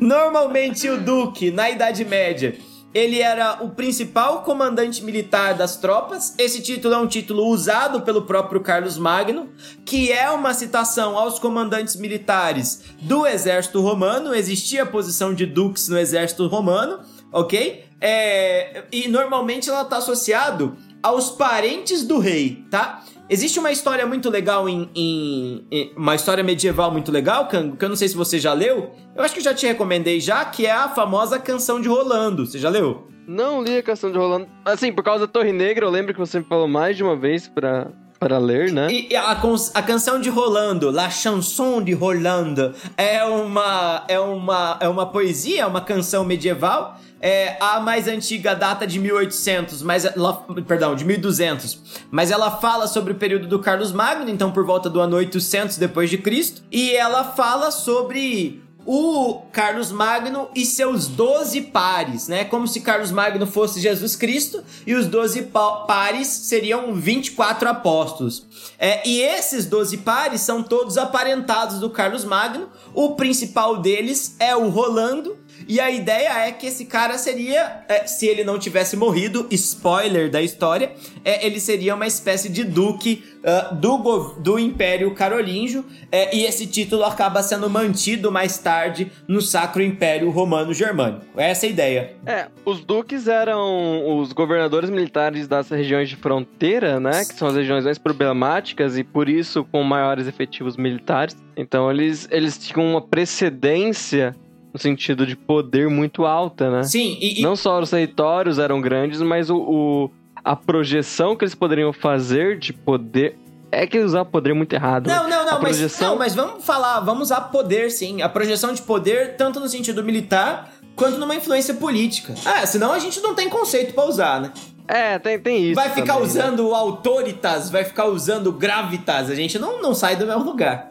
Normalmente 0.00 0.88
o 0.88 0.98
Duque, 1.00 1.50
na 1.50 1.70
Idade 1.70 2.04
Média, 2.04 2.54
ele 2.94 3.20
era 3.20 3.58
o 3.60 3.70
principal 3.70 4.42
comandante 4.42 5.02
militar 5.02 5.54
das 5.54 5.76
tropas. 5.76 6.32
Esse 6.38 6.62
título 6.62 6.94
é 6.94 6.98
um 6.98 7.08
título 7.08 7.44
usado 7.48 8.02
pelo 8.02 8.22
próprio 8.22 8.60
Carlos 8.60 8.96
Magno, 8.96 9.48
que 9.84 10.12
é 10.12 10.30
uma 10.30 10.54
citação 10.54 11.18
aos 11.18 11.40
comandantes 11.40 11.96
militares 11.96 12.82
do 13.02 13.26
exército 13.26 13.80
romano. 13.80 14.32
Existia 14.32 14.84
a 14.84 14.86
posição 14.86 15.34
de 15.34 15.44
dux 15.44 15.88
no 15.88 15.98
exército 15.98 16.46
romano, 16.46 17.00
ok? 17.32 17.84
É, 18.00 18.84
e 18.92 19.08
normalmente 19.08 19.68
ela 19.68 19.82
está 19.82 19.96
associado 19.96 20.76
aos 21.02 21.30
parentes 21.30 22.04
do 22.04 22.18
rei, 22.18 22.64
tá? 22.70 23.02
Existe 23.28 23.58
uma 23.58 23.72
história 23.72 24.06
muito 24.06 24.28
legal 24.28 24.68
em, 24.68 24.88
em- 24.94 25.66
em- 25.70 25.92
uma 25.96 26.14
história 26.14 26.44
medieval 26.44 26.90
muito 26.90 27.10
legal, 27.10 27.48
Cango, 27.48 27.76
que 27.76 27.84
eu 27.84 27.88
não 27.88 27.96
sei 27.96 28.06
se 28.08 28.16
você 28.16 28.38
já 28.38 28.52
leu. 28.52 28.90
Eu 29.16 29.22
acho 29.24 29.32
que 29.32 29.40
eu 29.40 29.44
já 29.44 29.54
te 29.54 29.66
recomendei 29.66 30.20
já, 30.20 30.44
que 30.44 30.66
é 30.66 30.70
a 30.72 30.88
famosa 30.90 31.38
canção 31.38 31.80
de 31.80 31.88
Rolando. 31.88 32.44
Você 32.46 32.58
já 32.58 32.68
leu? 32.68 33.06
Não 33.26 33.62
li 33.62 33.78
a 33.78 33.82
canção 33.82 34.12
de 34.12 34.18
Rolando. 34.18 34.46
Assim, 34.64 34.92
por 34.92 35.02
causa 35.02 35.26
da 35.26 35.32
Torre 35.32 35.52
Negra, 35.52 35.86
eu 35.86 35.90
lembro 35.90 36.12
que 36.12 36.20
você 36.20 36.38
me 36.40 36.44
falou 36.44 36.68
mais 36.68 36.96
de 36.96 37.02
uma 37.02 37.16
vez 37.16 37.48
pra, 37.48 37.90
pra 38.24 38.38
ler, 38.38 38.72
né? 38.72 38.88
E, 38.90 39.08
e 39.10 39.16
a, 39.16 39.32
a 39.74 39.82
canção 39.82 40.18
de 40.18 40.30
Rolando, 40.30 40.90
La 40.90 41.10
Chanson 41.10 41.82
de 41.82 41.92
Rolando, 41.92 42.74
é 42.96 43.22
uma 43.22 44.02
é 44.08 44.18
uma 44.18 44.78
é 44.80 44.88
uma 44.88 45.04
poesia, 45.04 45.60
é 45.60 45.66
uma 45.66 45.82
canção 45.82 46.24
medieval. 46.24 46.98
É, 47.20 47.56
a 47.58 47.80
mais 47.80 48.06
antiga 48.06 48.54
data 48.54 48.86
de 48.86 48.98
1800, 48.98 49.82
mas 49.82 50.04
ela, 50.04 50.44
perdão, 50.66 50.94
de 50.94 51.06
1200, 51.06 52.04
mas 52.10 52.30
ela 52.30 52.50
fala 52.50 52.86
sobre 52.86 53.14
o 53.14 53.16
período 53.16 53.46
do 53.46 53.58
Carlos 53.58 53.92
Magno, 53.92 54.28
então 54.28 54.52
por 54.52 54.62
volta 54.66 54.90
do 54.90 55.00
ano 55.00 55.16
800 55.16 55.78
depois 55.78 56.10
de 56.10 56.18
Cristo, 56.18 56.62
e 56.70 56.94
ela 56.94 57.24
fala 57.24 57.70
sobre 57.70 58.62
o 58.86 59.42
Carlos 59.52 59.90
Magno 59.90 60.48
e 60.54 60.64
seus 60.64 61.06
12 61.06 61.60
pares, 61.62 62.28
né? 62.28 62.44
Como 62.44 62.66
se 62.68 62.80
Carlos 62.80 63.10
Magno 63.10 63.46
fosse 63.46 63.80
Jesus 63.80 64.14
Cristo 64.16 64.62
e 64.86 64.94
os 64.94 65.06
12 65.06 65.42
pa- 65.44 65.84
pares 65.86 66.28
seriam 66.28 66.94
24 66.94 67.68
apóstolos. 67.68 68.46
É, 68.78 69.06
e 69.08 69.20
esses 69.22 69.66
12 69.66 69.98
pares 69.98 70.40
são 70.42 70.62
todos 70.62 70.98
aparentados 70.98 71.78
do 71.80 71.88
Carlos 71.90 72.24
Magno. 72.24 72.68
O 72.92 73.14
principal 73.16 73.78
deles 73.78 74.36
é 74.38 74.54
o 74.54 74.68
Rolando. 74.68 75.36
E 75.68 75.80
a 75.80 75.90
ideia 75.90 76.46
é 76.46 76.52
que 76.52 76.66
esse 76.66 76.84
cara 76.84 77.16
seria, 77.18 77.84
é, 77.88 78.06
se 78.06 78.26
ele 78.26 78.44
não 78.44 78.58
tivesse 78.58 78.96
morrido, 78.96 79.46
spoiler 79.50 80.30
da 80.30 80.42
história, 80.42 80.92
é, 81.24 81.46
ele 81.46 81.60
seria 81.60 81.94
uma 81.94 82.06
espécie 82.06 82.48
de 82.48 82.64
duque 82.64 83.22
ah, 83.46 83.74
do, 83.74 83.98
do 84.38 84.58
Império 84.58 85.14
Carolíngio, 85.14 85.84
é, 86.10 86.34
e 86.34 86.44
esse 86.46 86.66
título 86.66 87.04
acaba 87.04 87.42
sendo 87.42 87.68
mantido 87.68 88.32
mais 88.32 88.56
tarde 88.56 89.12
no 89.28 89.42
Sacro 89.42 89.82
Império 89.82 90.30
Romano 90.30 90.72
Germânico. 90.72 91.26
Essa 91.36 91.66
é 91.66 91.68
a 91.68 91.72
ideia. 91.72 92.12
É, 92.24 92.46
os 92.64 92.82
duques 92.82 93.28
eram 93.28 94.18
os 94.18 94.32
governadores 94.32 94.88
militares 94.88 95.46
das 95.46 95.68
regiões 95.68 96.08
de 96.08 96.16
fronteira, 96.16 96.98
né? 96.98 97.22
Que 97.24 97.34
são 97.34 97.48
as 97.48 97.54
regiões 97.54 97.84
mais 97.84 97.98
problemáticas 97.98 98.96
e 98.96 99.04
por 99.04 99.28
isso 99.28 99.62
com 99.70 99.82
maiores 99.82 100.26
efetivos 100.26 100.78
militares. 100.78 101.36
Então 101.54 101.90
eles, 101.90 102.26
eles 102.30 102.56
tinham 102.56 102.92
uma 102.92 103.02
precedência 103.02 104.34
no 104.74 104.80
sentido 104.80 105.24
de 105.24 105.36
poder 105.36 105.88
muito 105.88 106.26
alta, 106.26 106.68
né? 106.68 106.82
Sim, 106.82 107.16
e, 107.20 107.38
e- 107.40 107.42
Não 107.42 107.54
só 107.54 107.78
os 107.80 107.90
territórios 107.90 108.58
eram 108.58 108.80
grandes, 108.80 109.22
mas 109.22 109.48
o, 109.48 109.56
o- 109.56 110.10
a 110.44 110.56
projeção 110.56 111.36
que 111.36 111.44
eles 111.44 111.54
poderiam 111.54 111.92
fazer 111.92 112.58
de 112.58 112.72
poder. 112.72 113.38
É 113.72 113.86
que 113.88 113.98
usar 113.98 114.24
poder 114.24 114.52
muito 114.54 114.72
errado. 114.72 115.06
né? 115.08 115.14
Não, 115.16 115.28
não, 115.28 115.44
não, 115.46 115.48
A 115.48 115.52
mas, 115.54 115.60
projeção- 115.60 116.10
não, 116.10 116.18
mas 116.18 116.34
vamos 116.34 116.64
falar, 116.64 117.00
vamos 117.00 117.22
usar 117.24 117.40
poder, 117.42 117.90
sim. 117.90 118.20
A 118.22 118.28
projeção 118.28 118.72
de 118.72 118.82
poder, 118.82 119.36
tanto 119.36 119.58
no 119.58 119.68
sentido 119.68 120.02
militar, 120.04 120.70
quanto 120.94 121.18
numa 121.18 121.34
influência 121.34 121.74
política. 121.74 122.34
Ah, 122.44 122.64
senão 122.66 122.92
a 122.92 122.98
gente 123.00 123.20
não 123.20 123.34
tem 123.34 123.48
conceito 123.48 123.92
pra 123.94 124.04
usar, 124.04 124.40
né? 124.40 124.52
É, 124.86 125.18
tem, 125.18 125.38
tem 125.40 125.64
isso. 125.64 125.74
vai 125.74 125.88
ficar 125.90 126.14
também, 126.14 126.20
né? 126.20 126.26
usando 126.40 126.68
o 126.68 126.74
autoritas, 126.74 127.68
vai 127.70 127.84
ficar 127.84 128.04
usando 128.04 128.52
gravitas, 128.52 129.30
a 129.30 129.34
gente 129.34 129.58
não, 129.58 129.80
não 129.82 129.94
sai 129.94 130.14
do 130.14 130.26
mesmo 130.26 130.44
lugar. 130.44 130.90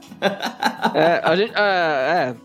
É, 0.93 1.21
a 1.23 1.35
gente. 1.35 1.53
É, 1.55 1.59
é. 1.61 2.35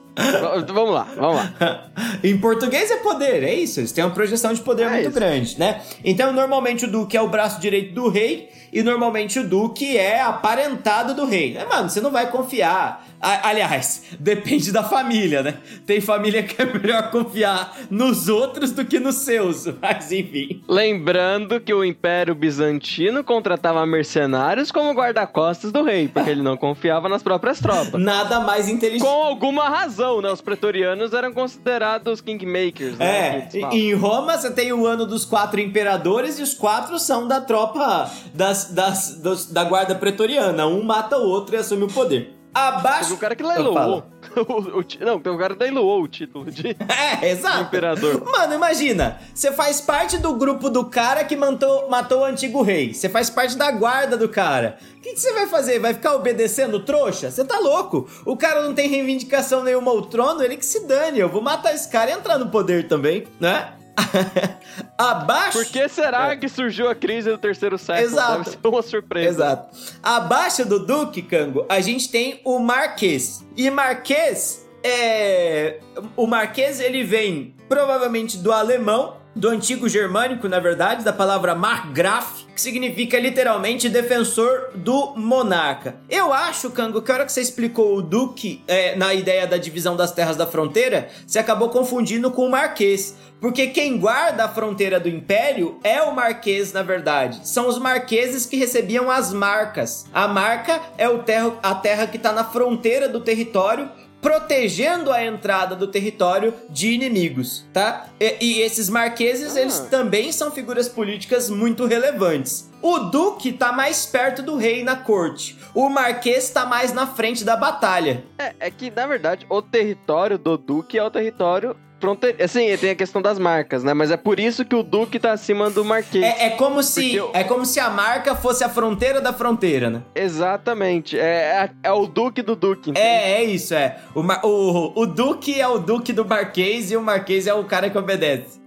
Vamos 0.73 0.95
lá, 0.95 1.07
vamos 1.17 1.37
lá. 1.37 1.85
em 2.23 2.39
português 2.39 2.91
é 2.91 2.97
poder, 2.97 3.43
é 3.43 3.55
isso. 3.55 3.81
Eles 3.81 3.93
têm 3.93 4.05
uma 4.05 4.11
projeção 4.15 4.53
de 4.53 4.61
poder 4.61 4.85
É 4.85 4.91
muito 4.91 5.03
isso. 5.09 5.15
grande, 5.15 5.59
né? 5.59 5.81
Então, 6.05 6.33
normalmente 6.33 6.85
o 6.85 6.91
duque 6.91 7.17
é 7.17 7.23
o 7.23 7.29
braço 7.29 7.61
direito 7.61 7.95
do 7.95 8.09
rei 8.09 8.51
e 8.73 8.83
normalmente 8.83 9.39
o 9.39 9.49
duque 9.49 9.97
é 9.97 10.21
aparentado 10.21 11.15
do 11.15 11.25
rei. 11.25 11.57
É, 11.57 11.65
mano, 11.65 11.89
você 11.89 12.01
não 12.01 12.11
vai 12.11 12.31
confiar 12.31 13.07
aliás, 13.21 14.03
depende 14.19 14.71
da 14.73 14.83
família, 14.83 15.43
né? 15.43 15.59
Tem 15.87 16.01
família 16.01 16.43
que 16.43 16.61
é 16.61 16.65
melhor 16.65 17.11
confiar 17.11 17.77
nos 17.91 18.29
outros 18.29 18.71
do 18.73 18.85
que 18.85 18.99
nos 18.99 19.17
seus, 19.17 19.67
mas 19.81 20.13
enfim. 20.13 20.63
Lembrando 20.69 21.61
que 21.61 21.75
o 21.75 21.85
Império 21.85 22.35
Bizantino 22.35 23.25
contratava 23.25 23.85
mercenários 23.87 24.71
como 24.71 24.93
guarda-costas 24.93 25.73
do 25.73 25.83
rei, 25.83 26.09
porque 26.09 26.31
ele 26.31 26.43
não 26.43 26.57
confiava 26.57 27.09
nas 27.09 27.23
próprias 27.23 27.59
tropas. 27.59 28.01
Nada 28.01 28.41
mais 28.41 28.69
inteligente. 28.69 29.03
Com 29.03 29.25
alguma 29.25 29.69
razão, 29.69 30.21
né? 30.21 30.31
Os 30.31 30.41
pretorianos 30.41 31.13
eram 31.13 31.33
considerados 31.33 32.21
kingmakers, 32.21 32.99
né? 32.99 33.49
É, 33.53 33.59
em 33.73 33.95
Roma 33.95 34.37
você 34.39 34.51
tem 34.51 34.73
o 34.73 34.87
ano 34.87 35.07
dos 35.07 35.25
quatro 35.25 35.61
imperadores 35.61 36.39
e 36.39 36.43
os 36.43 36.55
quatro 36.55 36.99
são 36.99 37.27
da 37.27 37.41
tropa 37.41 38.11
das, 38.35 38.73
das, 38.73 39.19
dos, 39.21 39.47
da 39.51 39.65
guarda 39.65 39.95
pretoriana. 39.95 40.67
Um 40.67 40.83
mata 40.83 41.17
o 41.19 41.29
outro 41.29 41.57
e 41.57 41.59
assume 41.59 41.85
o 41.85 41.89
poder. 41.89 42.38
Abaixo. 42.59 43.09
Tem 43.09 43.17
o 43.17 43.21
cara 43.21 43.37
que 43.37 43.43
leiloou. 43.43 44.05
o, 44.37 44.81
o, 44.81 44.85
não, 45.05 45.21
tem 45.21 45.33
o 45.33 45.39
cara 45.39 45.55
que 45.55 45.63
leiloou 45.63 46.03
o 46.03 46.09
título 46.09 46.51
de. 46.51 46.77
É, 46.89 47.31
exato. 47.31 47.63
imperador. 47.63 48.25
Mano, 48.25 48.55
imagina. 48.55 49.19
Você 49.35 49.53
faz 49.53 49.81
parte 49.81 50.19
do 50.19 50.35
grupo 50.35 50.69
do 50.69 50.85
cara 50.85 51.25
que 51.25 51.37
matou, 51.37 51.89
matou 51.89 52.21
o 52.21 52.25
antigo 52.25 52.63
rei. 52.63 52.93
Você 52.93 53.09
faz 53.09 53.31
parte 53.31 53.57
da 53.57 53.71
guarda 53.71 54.17
do 54.17 54.29
cara. 54.29 54.79
O 54.97 55.01
que 55.01 55.17
você 55.17 55.33
vai 55.33 55.47
fazer? 55.47 55.79
Vai 55.79 55.95
ficar 55.95 56.15
obedecendo 56.15 56.81
trouxa? 56.81 57.31
Você 57.31 57.45
tá 57.45 57.59
louco? 57.59 58.09
O 58.27 58.37
cara 58.37 58.63
não 58.63 58.75
tem 58.75 58.89
reivindicação 58.89 59.63
nenhuma 59.63 59.91
ao 59.91 60.03
trono, 60.03 60.43
ele 60.43 60.57
que 60.57 60.67
se 60.67 60.87
dane. 60.87 61.19
Eu 61.19 61.29
vou 61.29 61.41
matar 61.41 61.75
esse 61.75 61.89
cara 61.89 62.11
e 62.11 62.15
entrar 62.15 62.39
no 62.39 62.49
poder 62.49 62.89
também, 62.89 63.27
né? 63.39 63.75
Abaixo. 64.97 65.59
Por 65.59 65.67
que 65.67 65.89
será 65.89 66.33
é. 66.33 66.37
que 66.37 66.49
surgiu 66.49 66.89
a 66.89 66.95
crise 66.95 67.31
do 67.31 67.39
terceiro 67.39 67.79
século? 67.79 68.07
Exato. 68.07 68.39
Deve 68.39 68.51
ser 68.51 68.69
uma 68.69 68.83
surpresa. 68.83 69.29
Exato. 69.29 69.77
Abaixo 70.03 70.65
do 70.65 70.85
Duque, 70.85 71.23
Cango, 71.23 71.67
a 71.69 71.81
gente 71.81 72.11
tem 72.11 72.41
o 72.45 72.59
Marquês. 72.59 73.45
E 73.57 73.71
Marquês 73.71 74.67
é. 74.83 75.81
O 76.17 76.27
Marquês 76.27 76.81
ele 76.81 77.03
vem 77.05 77.55
provavelmente 77.69 78.39
do 78.39 78.53
alemão 78.53 79.17
do 79.35 79.49
antigo 79.49 79.89
germânico, 79.89 80.49
na 80.49 80.59
verdade, 80.59 81.05
da 81.05 81.13
palavra 81.13 81.55
Markgraf, 81.55 82.45
que 82.59 82.63
significa 82.63 83.21
literalmente 83.21 83.89
defensor 83.89 84.71
do 84.75 85.15
monarca. 85.15 85.95
Eu 86.11 86.35
acho, 86.35 86.73
Kango, 86.73 87.01
que 87.01 87.13
a 87.13 87.15
hora 87.15 87.25
que 87.25 87.31
você 87.31 87.41
explicou 87.41 87.97
o 87.97 88.03
duque 88.03 88.65
é, 88.67 88.97
na 88.97 89.15
ideia 89.15 89.47
da 89.47 89.57
divisão 89.57 89.95
das 89.95 90.11
terras 90.11 90.37
da 90.37 90.45
fronteira, 90.45 91.09
você 91.25 91.39
acabou 91.39 91.69
confundindo 91.69 92.33
com 92.33 92.45
o 92.45 92.51
marquês. 92.51 93.15
Porque 93.41 93.69
quem 93.69 93.97
guarda 93.97 94.45
a 94.45 94.49
fronteira 94.49 94.99
do 94.99 95.09
império 95.09 95.79
é 95.85 96.03
o 96.03 96.13
marquês, 96.13 96.73
na 96.73 96.83
verdade. 96.83 97.47
São 97.47 97.69
os 97.69 97.79
marqueses 97.79 98.45
que 98.45 98.57
recebiam 98.57 99.09
as 99.09 99.33
marcas. 99.33 100.07
A 100.13 100.27
marca 100.27 100.81
é 100.99 101.09
o 101.09 101.23
terra, 101.23 101.57
a 101.63 101.77
terra 101.77 102.09
que 102.09 102.17
está 102.17 102.33
na 102.33 102.43
fronteira 102.43 103.09
do 103.09 103.21
território 103.21 103.89
protegendo 104.21 105.13
a 105.13 105.25
entrada 105.25 105.77
do 105.77 105.87
território 105.87 106.53
de 106.69 106.91
inimigos, 106.91 107.67
tá? 107.73 108.09
E, 108.19 108.37
e 108.41 108.61
esses 108.61 108.89
marqueses, 108.89 109.57
ah. 109.57 109.61
eles 109.61 109.79
também 109.81 110.33
são 110.33 110.51
figuras 110.51 110.89
políticas 110.89 111.49
muito 111.49 111.87
relevantes. 111.87 112.69
O 112.81 112.99
duque 112.99 113.53
tá 113.53 113.73
mais 113.73 114.07
perto 114.07 114.43
do 114.43 114.57
rei 114.57 114.85
na 114.85 114.97
corte. 114.97 115.59
O 115.75 115.89
marquês 115.89 116.51
tá 116.51 116.65
mais 116.65 116.93
na 116.93 117.07
frente 117.07 117.45
da 117.45 117.57
batalha. 117.57 118.25
É, 118.39 118.55
é 118.61 118.71
que, 118.71 118.91
na 118.91 119.07
verdade, 119.07 119.47
o 119.49 119.61
território 119.61 120.39
do 120.39 120.57
duque 120.57 120.99
é 120.99 121.03
o 121.03 121.11
território 121.11 121.77
fronteira. 121.99 122.45
Assim, 122.45 122.77
tem 122.77 122.91
a 122.91 122.95
questão 122.95 123.21
das 123.21 123.39
marcas, 123.39 123.85
né? 123.85 123.95
Mas 123.95 124.11
é 124.11 124.17
por 124.17 124.39
isso 124.41 124.65
que 124.65 124.75
o 124.75 124.83
Duque 124.83 125.19
tá 125.19 125.33
acima 125.33 125.71
do 125.71 125.85
Marquês. 125.85 126.25
É, 126.25 126.47
é 126.47 126.51
como 126.51 126.83
se 126.83 127.15
eu... 127.15 127.31
é 127.35 127.45
como 127.45 127.65
se 127.65 127.81
a 127.81 127.91
marca 127.91 128.35
fosse 128.35 128.65
a 128.65 128.69
fronteira 128.69 129.21
da 129.21 129.33
fronteira, 129.33 129.91
né? 129.91 130.03
Exatamente. 130.15 131.19
É, 131.19 131.23
é, 131.23 131.71
é 131.83 131.93
o 131.93 132.07
Duque 132.07 132.43
do 132.43 132.57
Duque. 132.57 132.93
É, 132.97 133.33
é 133.35 133.45
isso, 133.45 133.75
é. 133.75 133.99
O, 134.15 134.21
o, 134.21 135.03
o 135.03 135.07
Duque 135.07 135.61
é 135.61 135.67
o 135.69 135.79
Duque 135.79 136.13
do 136.13 136.25
Marquês 136.25 136.91
e 136.91 136.97
o 136.97 137.03
Marquês 137.03 137.47
é 137.47 137.55
o 137.55 137.65
cara 137.65 137.91
que 137.91 137.99
obedece. 137.99 138.59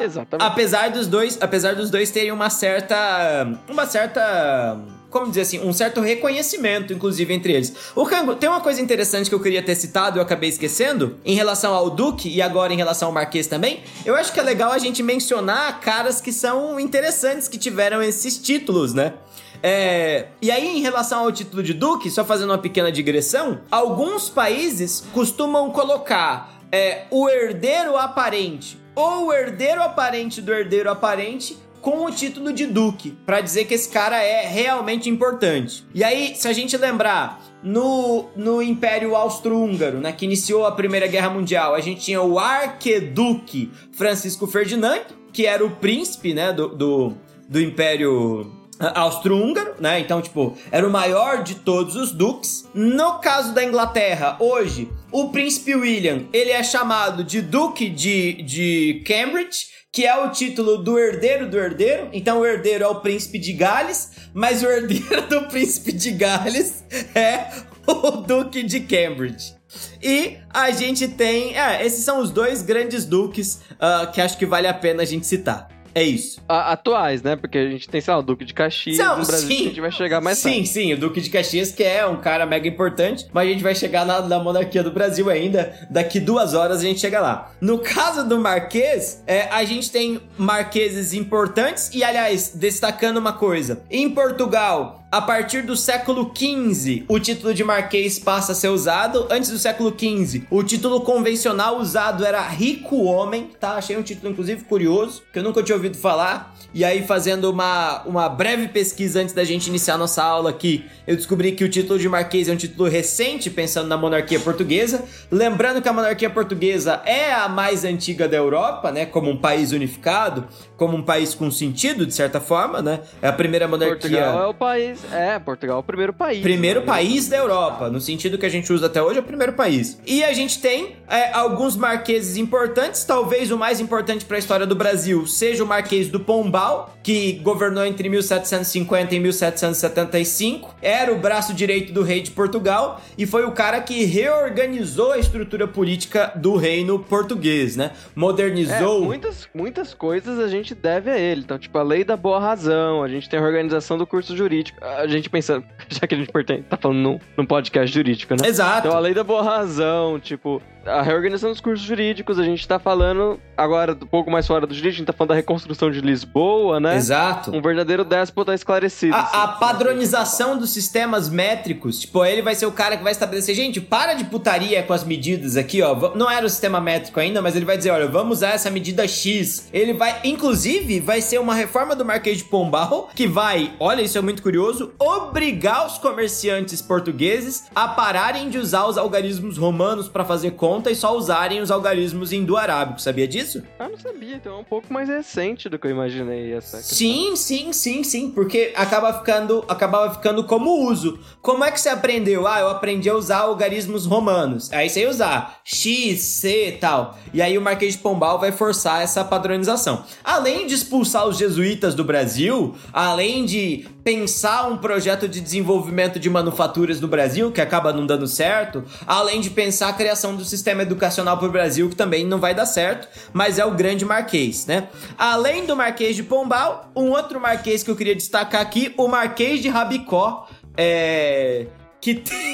Exatamente. 0.00 0.46
Apesar 0.46 0.90
dos 0.90 1.06
dois, 1.06 1.38
apesar 1.40 1.74
dos 1.74 1.90
dois 1.90 2.10
terem 2.10 2.32
uma 2.32 2.50
certa 2.50 3.46
uma 3.68 3.86
certa 3.86 4.78
como 5.10 5.28
dizer 5.28 5.42
assim, 5.42 5.60
um 5.60 5.72
certo 5.72 6.00
reconhecimento, 6.00 6.92
inclusive, 6.92 7.34
entre 7.34 7.52
eles. 7.52 7.74
O 7.94 8.06
Kango, 8.06 8.36
tem 8.36 8.48
uma 8.48 8.60
coisa 8.60 8.80
interessante 8.80 9.28
que 9.28 9.34
eu 9.34 9.40
queria 9.40 9.62
ter 9.62 9.74
citado 9.74 10.16
e 10.16 10.18
eu 10.18 10.22
acabei 10.22 10.48
esquecendo, 10.48 11.16
em 11.24 11.34
relação 11.34 11.74
ao 11.74 11.90
Duque 11.90 12.28
e 12.28 12.40
agora 12.40 12.72
em 12.72 12.76
relação 12.76 13.08
ao 13.08 13.14
Marquês 13.14 13.46
também. 13.46 13.82
Eu 14.06 14.14
acho 14.14 14.32
que 14.32 14.38
é 14.38 14.42
legal 14.42 14.72
a 14.72 14.78
gente 14.78 15.02
mencionar 15.02 15.80
caras 15.80 16.20
que 16.20 16.32
são 16.32 16.78
interessantes 16.78 17.48
que 17.48 17.58
tiveram 17.58 18.00
esses 18.00 18.38
títulos, 18.38 18.94
né? 18.94 19.14
É, 19.62 20.28
e 20.40 20.50
aí, 20.50 20.78
em 20.78 20.80
relação 20.80 21.20
ao 21.20 21.32
título 21.32 21.62
de 21.62 21.74
Duque, 21.74 22.10
só 22.10 22.24
fazendo 22.24 22.50
uma 22.50 22.58
pequena 22.58 22.90
digressão, 22.90 23.60
alguns 23.70 24.28
países 24.28 25.04
costumam 25.12 25.70
colocar 25.70 26.60
é, 26.72 27.04
o 27.10 27.28
herdeiro 27.28 27.96
aparente 27.96 28.78
ou 28.94 29.26
o 29.26 29.32
herdeiro 29.32 29.82
aparente 29.82 30.40
do 30.40 30.52
herdeiro 30.52 30.90
aparente 30.90 31.58
com 31.80 32.04
o 32.04 32.10
título 32.10 32.52
de 32.52 32.66
duque, 32.66 33.16
para 33.24 33.40
dizer 33.40 33.64
que 33.64 33.74
esse 33.74 33.88
cara 33.88 34.22
é 34.22 34.46
realmente 34.46 35.08
importante. 35.08 35.84
E 35.94 36.04
aí, 36.04 36.34
se 36.34 36.46
a 36.46 36.52
gente 36.52 36.76
lembrar, 36.76 37.42
no, 37.62 38.28
no 38.36 38.62
Império 38.62 39.14
Austro-Húngaro, 39.14 39.98
né, 39.98 40.12
que 40.12 40.24
iniciou 40.24 40.66
a 40.66 40.72
Primeira 40.72 41.06
Guerra 41.06 41.30
Mundial, 41.30 41.74
a 41.74 41.80
gente 41.80 42.00
tinha 42.00 42.20
o 42.22 42.38
arqueduque 42.38 43.70
Francisco 43.92 44.46
Ferdinando, 44.46 45.18
que 45.32 45.46
era 45.46 45.64
o 45.64 45.70
príncipe, 45.70 46.34
né, 46.34 46.52
do, 46.52 46.68
do, 46.68 47.14
do 47.48 47.60
Império 47.60 48.60
austro-húngaro, 48.94 49.74
né? 49.78 50.00
Então, 50.00 50.22
tipo, 50.22 50.56
era 50.72 50.86
o 50.86 50.90
maior 50.90 51.42
de 51.42 51.56
todos 51.56 51.96
os 51.96 52.12
duques. 52.12 52.66
No 52.74 53.18
caso 53.18 53.52
da 53.52 53.62
Inglaterra, 53.62 54.36
hoje, 54.40 54.90
o 55.12 55.28
príncipe 55.28 55.74
William, 55.74 56.24
ele 56.32 56.50
é 56.50 56.62
chamado 56.62 57.22
de 57.22 57.42
Duque 57.42 57.90
de, 57.90 58.42
de 58.42 59.02
Cambridge, 59.06 59.66
que 59.92 60.06
é 60.06 60.16
o 60.16 60.30
título 60.30 60.78
do 60.78 60.98
herdeiro 60.98 61.48
do 61.48 61.58
herdeiro. 61.58 62.08
Então 62.12 62.40
o 62.40 62.46
herdeiro 62.46 62.84
é 62.84 62.86
o 62.86 63.00
príncipe 63.00 63.38
de 63.38 63.52
Gales, 63.52 64.10
mas 64.32 64.62
o 64.62 64.66
herdeiro 64.66 65.26
do 65.28 65.48
príncipe 65.48 65.92
de 65.92 66.12
Gales 66.12 66.84
é 67.14 67.50
o 67.86 68.10
duque 68.12 68.62
de 68.62 68.80
Cambridge. 68.80 69.54
E 70.02 70.38
a 70.48 70.70
gente 70.70 71.08
tem. 71.08 71.56
É, 71.56 71.84
esses 71.84 72.04
são 72.04 72.20
os 72.20 72.30
dois 72.30 72.62
grandes 72.62 73.04
duques 73.04 73.60
uh, 73.74 74.10
que 74.12 74.20
acho 74.20 74.36
que 74.36 74.46
vale 74.46 74.66
a 74.66 74.74
pena 74.74 75.02
a 75.02 75.06
gente 75.06 75.26
citar. 75.26 75.68
É 75.94 76.02
isso. 76.02 76.40
A, 76.48 76.72
atuais, 76.72 77.22
né? 77.22 77.36
Porque 77.36 77.58
a 77.58 77.68
gente 77.68 77.88
tem, 77.88 78.00
sei 78.00 78.12
lá, 78.12 78.20
o 78.20 78.22
Duque 78.22 78.44
de 78.44 78.54
Caxias 78.54 78.98
Não, 78.98 79.18
no 79.18 79.26
Brasil 79.26 79.48
sim. 79.48 79.56
que 79.56 79.62
a 79.62 79.68
gente 79.68 79.80
vai 79.80 79.90
chegar 79.90 80.20
mais 80.20 80.38
Sim, 80.38 80.50
tarde. 80.52 80.68
sim, 80.68 80.92
o 80.92 80.96
Duque 80.98 81.20
de 81.20 81.30
Caxias, 81.30 81.72
que 81.72 81.82
é 81.82 82.06
um 82.06 82.16
cara 82.16 82.46
mega 82.46 82.68
importante, 82.68 83.26
mas 83.32 83.48
a 83.48 83.52
gente 83.52 83.62
vai 83.62 83.74
chegar 83.74 84.04
na, 84.06 84.20
na 84.20 84.38
monarquia 84.38 84.82
do 84.82 84.90
Brasil 84.90 85.28
ainda. 85.28 85.74
Daqui 85.90 86.20
duas 86.20 86.54
horas 86.54 86.78
a 86.80 86.82
gente 86.82 87.00
chega 87.00 87.20
lá. 87.20 87.52
No 87.60 87.78
caso 87.78 88.28
do 88.28 88.38
Marquês, 88.38 89.22
é, 89.26 89.42
a 89.50 89.64
gente 89.64 89.90
tem 89.90 90.20
marqueses 90.38 91.12
importantes 91.12 91.90
e, 91.92 92.04
aliás, 92.04 92.52
destacando 92.54 93.16
uma 93.16 93.32
coisa: 93.32 93.82
em 93.90 94.08
Portugal, 94.10 94.99
a 95.12 95.20
partir 95.20 95.62
do 95.62 95.74
século 95.74 96.32
XV, 96.32 97.04
o 97.08 97.18
título 97.18 97.52
de 97.52 97.64
marquês 97.64 98.16
passa 98.16 98.52
a 98.52 98.54
ser 98.54 98.68
usado. 98.68 99.26
Antes 99.28 99.50
do 99.50 99.58
século 99.58 99.90
XV, 99.90 100.44
o 100.48 100.62
título 100.62 101.00
convencional 101.00 101.78
usado 101.78 102.24
era 102.24 102.40
rico 102.42 103.02
homem, 103.02 103.50
tá? 103.58 103.72
Achei 103.72 103.96
um 103.96 104.02
título, 104.02 104.30
inclusive, 104.30 104.62
curioso, 104.64 105.22
que 105.32 105.40
eu 105.40 105.42
nunca 105.42 105.64
tinha 105.64 105.74
ouvido 105.74 105.96
falar. 105.96 106.54
E 106.72 106.84
aí, 106.84 107.04
fazendo 107.04 107.50
uma, 107.50 108.02
uma 108.04 108.28
breve 108.28 108.68
pesquisa 108.68 109.20
antes 109.20 109.34
da 109.34 109.42
gente 109.42 109.66
iniciar 109.66 109.98
nossa 109.98 110.22
aula 110.22 110.50
aqui, 110.50 110.84
eu 111.04 111.16
descobri 111.16 111.52
que 111.52 111.64
o 111.64 111.68
título 111.68 111.98
de 111.98 112.08
marquês 112.08 112.48
é 112.48 112.52
um 112.52 112.56
título 112.56 112.88
recente, 112.88 113.50
pensando 113.50 113.88
na 113.88 113.96
monarquia 113.96 114.38
portuguesa. 114.38 115.02
Lembrando 115.28 115.82
que 115.82 115.88
a 115.88 115.92
monarquia 115.92 116.30
portuguesa 116.30 117.02
é 117.04 117.32
a 117.32 117.48
mais 117.48 117.84
antiga 117.84 118.28
da 118.28 118.36
Europa, 118.36 118.92
né? 118.92 119.06
Como 119.06 119.28
um 119.28 119.36
país 119.36 119.72
unificado, 119.72 120.46
como 120.76 120.96
um 120.96 121.02
país 121.02 121.34
com 121.34 121.50
sentido, 121.50 122.06
de 122.06 122.14
certa 122.14 122.40
forma, 122.40 122.80
né? 122.80 123.00
É 123.20 123.26
a 123.26 123.32
primeira 123.32 123.66
monarquia. 123.66 123.98
Portugal 123.98 124.44
é 124.44 124.46
o 124.46 124.54
país 124.54 124.99
é, 125.12 125.38
Portugal 125.38 125.78
é 125.78 125.80
o 125.80 125.82
primeiro 125.82 126.12
país. 126.12 126.42
Primeiro 126.42 126.80
né? 126.80 126.86
país 126.86 127.28
da 127.28 127.36
Europa, 127.36 127.88
no 127.88 128.00
sentido 128.00 128.38
que 128.38 128.46
a 128.46 128.48
gente 128.48 128.72
usa 128.72 128.86
até 128.86 129.02
hoje, 129.02 129.18
é 129.18 129.20
o 129.20 129.24
primeiro 129.24 129.52
país. 129.52 129.98
E 130.06 130.22
a 130.24 130.32
gente 130.32 130.60
tem 130.60 130.96
é, 131.08 131.32
alguns 131.32 131.76
marqueses 131.76 132.36
importantes, 132.36 133.04
talvez 133.04 133.50
o 133.50 133.56
mais 133.56 133.80
importante 133.80 134.24
para 134.24 134.36
a 134.36 134.38
história 134.38 134.66
do 134.66 134.74
Brasil 134.74 135.26
seja 135.26 135.64
o 135.64 135.66
Marquês 135.66 136.08
do 136.08 136.20
Pombal, 136.20 136.94
que 137.02 137.34
governou 137.42 137.84
entre 137.84 138.08
1750 138.08 139.14
e 139.14 139.20
1775, 139.20 140.76
era 140.82 141.12
o 141.12 141.18
braço 141.18 141.54
direito 141.54 141.92
do 141.92 142.02
rei 142.02 142.20
de 142.20 142.30
Portugal 142.30 143.00
e 143.16 143.26
foi 143.26 143.44
o 143.44 143.52
cara 143.52 143.80
que 143.80 144.04
reorganizou 144.04 145.12
a 145.12 145.18
estrutura 145.18 145.66
política 145.66 146.32
do 146.36 146.56
reino 146.56 146.98
português, 146.98 147.76
né? 147.76 147.92
Modernizou. 148.14 149.02
É, 149.02 149.06
muitas, 149.06 149.48
muitas 149.54 149.94
coisas 149.94 150.38
a 150.38 150.48
gente 150.48 150.74
deve 150.74 151.10
a 151.10 151.18
ele. 151.18 151.40
Então, 151.40 151.58
tipo, 151.58 151.76
a 151.78 151.82
lei 151.82 152.04
da 152.04 152.16
boa 152.16 152.38
razão, 152.38 153.02
a 153.02 153.08
gente 153.08 153.28
tem 153.28 153.38
a 153.38 153.42
organização 153.42 153.96
do 153.96 154.06
curso 154.06 154.36
jurídico 154.36 154.78
a 154.96 155.06
gente 155.06 155.28
pensando, 155.30 155.64
já 155.88 156.06
que 156.06 156.14
a 156.14 156.18
gente 156.18 156.30
tá 156.68 156.76
falando 156.76 156.98
num, 156.98 157.18
num 157.36 157.46
podcast 157.46 157.92
jurídico, 157.94 158.34
né? 158.34 158.48
Exato. 158.48 158.86
Então 158.86 158.96
a 158.96 159.00
lei 159.00 159.14
da 159.14 159.24
boa 159.24 159.42
razão, 159.42 160.18
tipo, 160.18 160.60
a 160.86 161.02
reorganização 161.02 161.50
dos 161.50 161.60
cursos 161.60 161.86
jurídicos, 161.86 162.38
a 162.38 162.44
gente 162.44 162.66
tá 162.66 162.78
falando 162.78 163.38
agora 163.56 163.92
um 163.92 164.06
pouco 164.06 164.30
mais 164.30 164.46
fora 164.46 164.66
do 164.66 164.74
jurídico, 164.74 164.96
a 164.96 164.98
gente 164.98 165.06
tá 165.06 165.12
falando 165.12 165.30
da 165.30 165.34
reconstrução 165.34 165.90
de 165.90 166.00
Lisboa, 166.00 166.80
né? 166.80 166.96
Exato. 166.96 167.54
Um 167.54 167.60
verdadeiro 167.60 168.04
déspota 168.04 168.54
esclarecido. 168.54 169.14
assim. 169.14 169.36
A, 169.36 169.44
a 169.44 169.48
padronização 169.48 170.56
dos 170.58 170.70
sistemas 170.70 171.28
métricos, 171.28 172.00
tipo, 172.00 172.24
ele 172.24 172.42
vai 172.42 172.54
ser 172.54 172.66
o 172.66 172.72
cara 172.72 172.96
que 172.96 173.02
vai 173.02 173.12
estabelecer, 173.12 173.54
gente, 173.54 173.80
para 173.80 174.14
de 174.14 174.24
putaria 174.24 174.82
com 174.82 174.92
as 174.92 175.04
medidas 175.04 175.56
aqui, 175.56 175.82
ó. 175.82 176.14
Não 176.14 176.30
era 176.30 176.44
o 176.44 176.50
sistema 176.50 176.80
métrico 176.80 177.20
ainda, 177.20 177.42
mas 177.42 177.54
ele 177.54 177.64
vai 177.64 177.76
dizer, 177.76 177.90
olha, 177.90 178.08
vamos 178.08 178.38
usar 178.38 178.50
essa 178.50 178.70
medida 178.70 179.06
X. 179.06 179.68
Ele 179.72 179.92
vai, 179.92 180.20
inclusive, 180.24 181.00
vai 181.00 181.20
ser 181.20 181.38
uma 181.38 181.54
reforma 181.54 181.94
do 181.94 182.04
Marquês 182.04 182.38
de 182.38 182.44
Pombal 182.44 183.10
que 183.14 183.26
vai, 183.26 183.72
olha, 183.78 184.02
isso 184.02 184.16
é 184.16 184.20
muito 184.20 184.42
curioso, 184.42 184.92
obrigar 184.98 185.86
os 185.86 185.98
comerciantes 185.98 186.80
portugueses 186.80 187.64
a 187.74 187.88
pararem 187.88 188.48
de 188.48 188.58
usar 188.58 188.86
os 188.86 188.96
algarismos 188.96 189.58
romanos 189.58 190.08
para 190.08 190.24
fazer 190.24 190.52
conta 190.70 190.88
e 190.88 190.94
só 190.94 191.16
usarem 191.16 191.60
os 191.60 191.68
algarismos 191.68 192.32
indo-arábico. 192.32 193.02
Sabia 193.02 193.26
disso? 193.26 193.60
Ah, 193.76 193.88
não 193.88 193.98
sabia, 193.98 194.36
então 194.36 194.54
é 194.54 194.58
um 194.58 194.64
pouco 194.64 194.92
mais 194.92 195.08
recente 195.08 195.68
do 195.68 195.80
que 195.80 195.88
eu 195.88 195.90
imaginei 195.90 196.52
essa 196.52 196.76
questão. 196.76 196.96
Sim, 196.96 197.34
sim, 197.34 197.72
sim, 197.72 198.04
sim, 198.04 198.30
porque 198.30 198.72
acaba 198.76 199.12
ficando, 199.14 199.64
acabava 199.66 200.14
ficando 200.14 200.44
como 200.44 200.88
uso. 200.88 201.18
Como 201.42 201.64
é 201.64 201.72
que 201.72 201.80
você 201.80 201.88
aprendeu? 201.88 202.46
Ah, 202.46 202.60
eu 202.60 202.68
aprendi 202.68 203.10
a 203.10 203.16
usar 203.16 203.38
algarismos 203.38 204.06
romanos. 204.06 204.72
Aí 204.72 204.88
você 204.88 205.00
ia 205.00 205.10
usar 205.10 205.60
X, 205.64 206.20
C 206.20 206.68
e 206.68 206.72
tal. 206.72 207.18
E 207.34 207.42
aí 207.42 207.58
o 207.58 207.60
Marquês 207.60 207.94
de 207.94 207.98
Pombal 207.98 208.38
vai 208.38 208.52
forçar 208.52 209.02
essa 209.02 209.24
padronização. 209.24 210.04
Além 210.22 210.68
de 210.68 210.74
expulsar 210.74 211.26
os 211.26 211.36
jesuítas 211.36 211.96
do 211.96 212.04
Brasil, 212.04 212.76
além 212.92 213.44
de 213.44 213.88
pensar 214.02 214.68
um 214.68 214.76
projeto 214.76 215.28
de 215.28 215.40
desenvolvimento 215.40 216.18
de 216.18 216.28
manufaturas 216.30 217.00
no 217.00 217.08
Brasil, 217.08 217.52
que 217.52 217.60
acaba 217.60 217.92
não 217.92 218.06
dando 218.06 218.26
certo, 218.26 218.84
além 219.06 219.40
de 219.40 219.50
pensar 219.50 219.88
a 219.88 219.92
criação 219.92 220.36
do 220.36 220.44
sistema 220.44 220.82
educacional 220.82 221.36
para 221.38 221.48
o 221.48 221.52
Brasil, 221.52 221.88
que 221.88 221.96
também 221.96 222.26
não 222.26 222.38
vai 222.38 222.54
dar 222.54 222.66
certo, 222.66 223.08
mas 223.32 223.58
é 223.58 223.64
o 223.64 223.72
grande 223.72 224.04
Marquês, 224.04 224.66
né? 224.66 224.88
Além 225.18 225.66
do 225.66 225.76
Marquês 225.76 226.16
de 226.16 226.22
Pombal, 226.22 226.90
um 226.96 227.10
outro 227.10 227.40
Marquês 227.40 227.82
que 227.82 227.90
eu 227.90 227.96
queria 227.96 228.14
destacar 228.14 228.60
aqui, 228.60 228.94
o 228.96 229.08
Marquês 229.08 229.60
de 229.60 229.68
Rabicó, 229.68 230.48
é... 230.76 231.66
que 232.00 232.14
tem... 232.14 232.52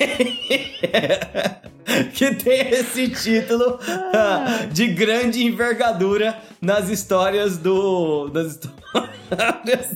que 2.15 2.35
tem 2.35 2.69
esse 2.71 3.09
título 3.09 3.79
de 4.73 4.89
grande 4.89 5.45
envergadura 5.45 6.37
nas 6.61 6.89
histórias 6.89 7.57
do... 7.59 8.29
das 8.29 8.53
histórias 8.53 8.77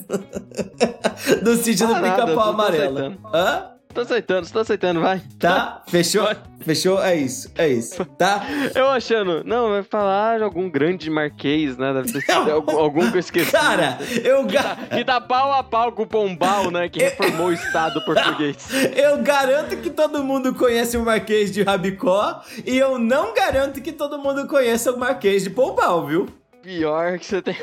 do 1.42 1.56
sítio 1.56 1.86
do 1.86 1.94
Ah, 1.94 2.00
Pica-Pau 2.00 2.50
Amarelo. 2.50 3.18
Hã? 3.34 3.70
Tô 3.92 4.02
aceitando, 4.02 4.48
tô 4.48 4.60
aceitando, 4.60 5.00
vai. 5.00 5.20
Tá? 5.38 5.82
Fechou? 5.88 6.28
Fechou? 6.60 7.02
É 7.02 7.16
isso, 7.16 7.50
é 7.56 7.68
isso. 7.68 8.04
Tá? 8.04 8.40
Eu 8.74 8.88
achando, 8.88 9.42
não, 9.44 9.70
vai 9.70 9.82
falar 9.82 10.38
de 10.38 10.44
algum 10.44 10.70
grande 10.70 11.10
marquês, 11.10 11.76
né? 11.76 11.92
Deve 11.92 12.50
algum, 12.52 12.78
algum 12.78 13.10
que 13.10 13.16
eu 13.16 13.20
esqueci. 13.20 13.50
Cara, 13.50 13.98
eu, 14.24 14.44
ga- 14.44 14.76
Que 14.94 15.04
tá 15.04 15.20
pau 15.20 15.52
a 15.52 15.62
pau 15.64 15.90
com 15.92 16.02
o 16.02 16.06
Pombal, 16.06 16.70
né? 16.70 16.88
Que 16.88 17.00
reformou 17.02 17.48
o 17.48 17.52
Estado 17.52 18.00
português. 18.04 18.56
eu 18.94 19.18
garanto 19.22 19.76
que 19.78 19.90
todo 19.90 20.22
mundo 20.22 20.54
conhece 20.54 20.96
o 20.96 21.04
Marquês 21.04 21.50
de 21.50 21.62
Rabicó 21.62 22.42
e 22.64 22.78
eu 22.78 22.98
não 22.98 23.34
garanto 23.34 23.80
que 23.80 23.90
todo 23.92 24.18
mundo 24.18 24.46
conheça 24.46 24.92
o 24.92 24.98
Marquês 24.98 25.42
de 25.42 25.50
Pombal, 25.50 26.06
viu? 26.06 26.28
Pior 26.62 27.18
que 27.18 27.26
você 27.26 27.40
tem. 27.42 27.56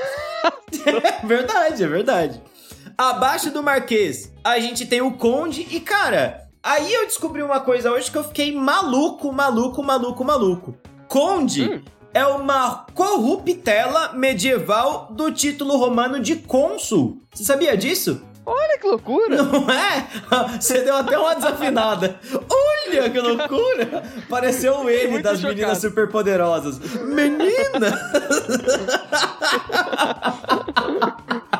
É 0.86 1.25
verdade, 1.25 1.84
é 1.84 1.88
verdade. 1.88 2.41
Abaixo 2.98 3.52
do 3.52 3.62
Marquês, 3.62 4.34
a 4.43 4.60
gente 4.60 4.86
tem 4.86 5.02
o 5.02 5.12
Conde 5.12 5.68
e, 5.70 5.80
cara, 5.80 6.48
aí 6.64 6.91
eu 6.91 7.06
descobri 7.06 7.43
uma 7.43 7.60
coisa 7.60 7.91
hoje 7.91 8.10
que 8.10 8.18
eu 8.18 8.24
fiquei 8.24 8.52
maluco, 8.56 9.32
maluco, 9.32 9.84
maluco, 9.84 10.24
maluco. 10.26 10.76
Conde 11.08 11.70
Hum. 11.70 11.82
é 12.12 12.26
uma 12.26 12.88
corruptela 12.95 14.14
medieval 14.14 15.10
do 15.12 15.32
título 15.32 15.78
romano 15.78 16.20
de 16.20 16.38
cônsul. 16.38 17.22
Você 17.34 17.43
sabia 17.43 17.78
disso? 17.78 18.20
Olha 18.43 18.80
que 18.80 18.88
loucura! 18.88 19.43
Não 19.43 19.70
é? 19.70 20.08
Você 20.60 20.82
deu 20.82 20.95
até 20.95 21.20
uma 21.20 21.36
desafinada. 21.36 22.20
Olha 22.50 23.10
que 23.10 23.20
loucura! 23.20 24.04
Pareceu 24.30 24.89
ele 24.89 25.10
muito 25.12 25.24
das 25.24 25.38
chocado. 25.39 25.54
meninas 25.56 25.78
superpoderosas. 25.80 26.80
Menina! 27.04 27.91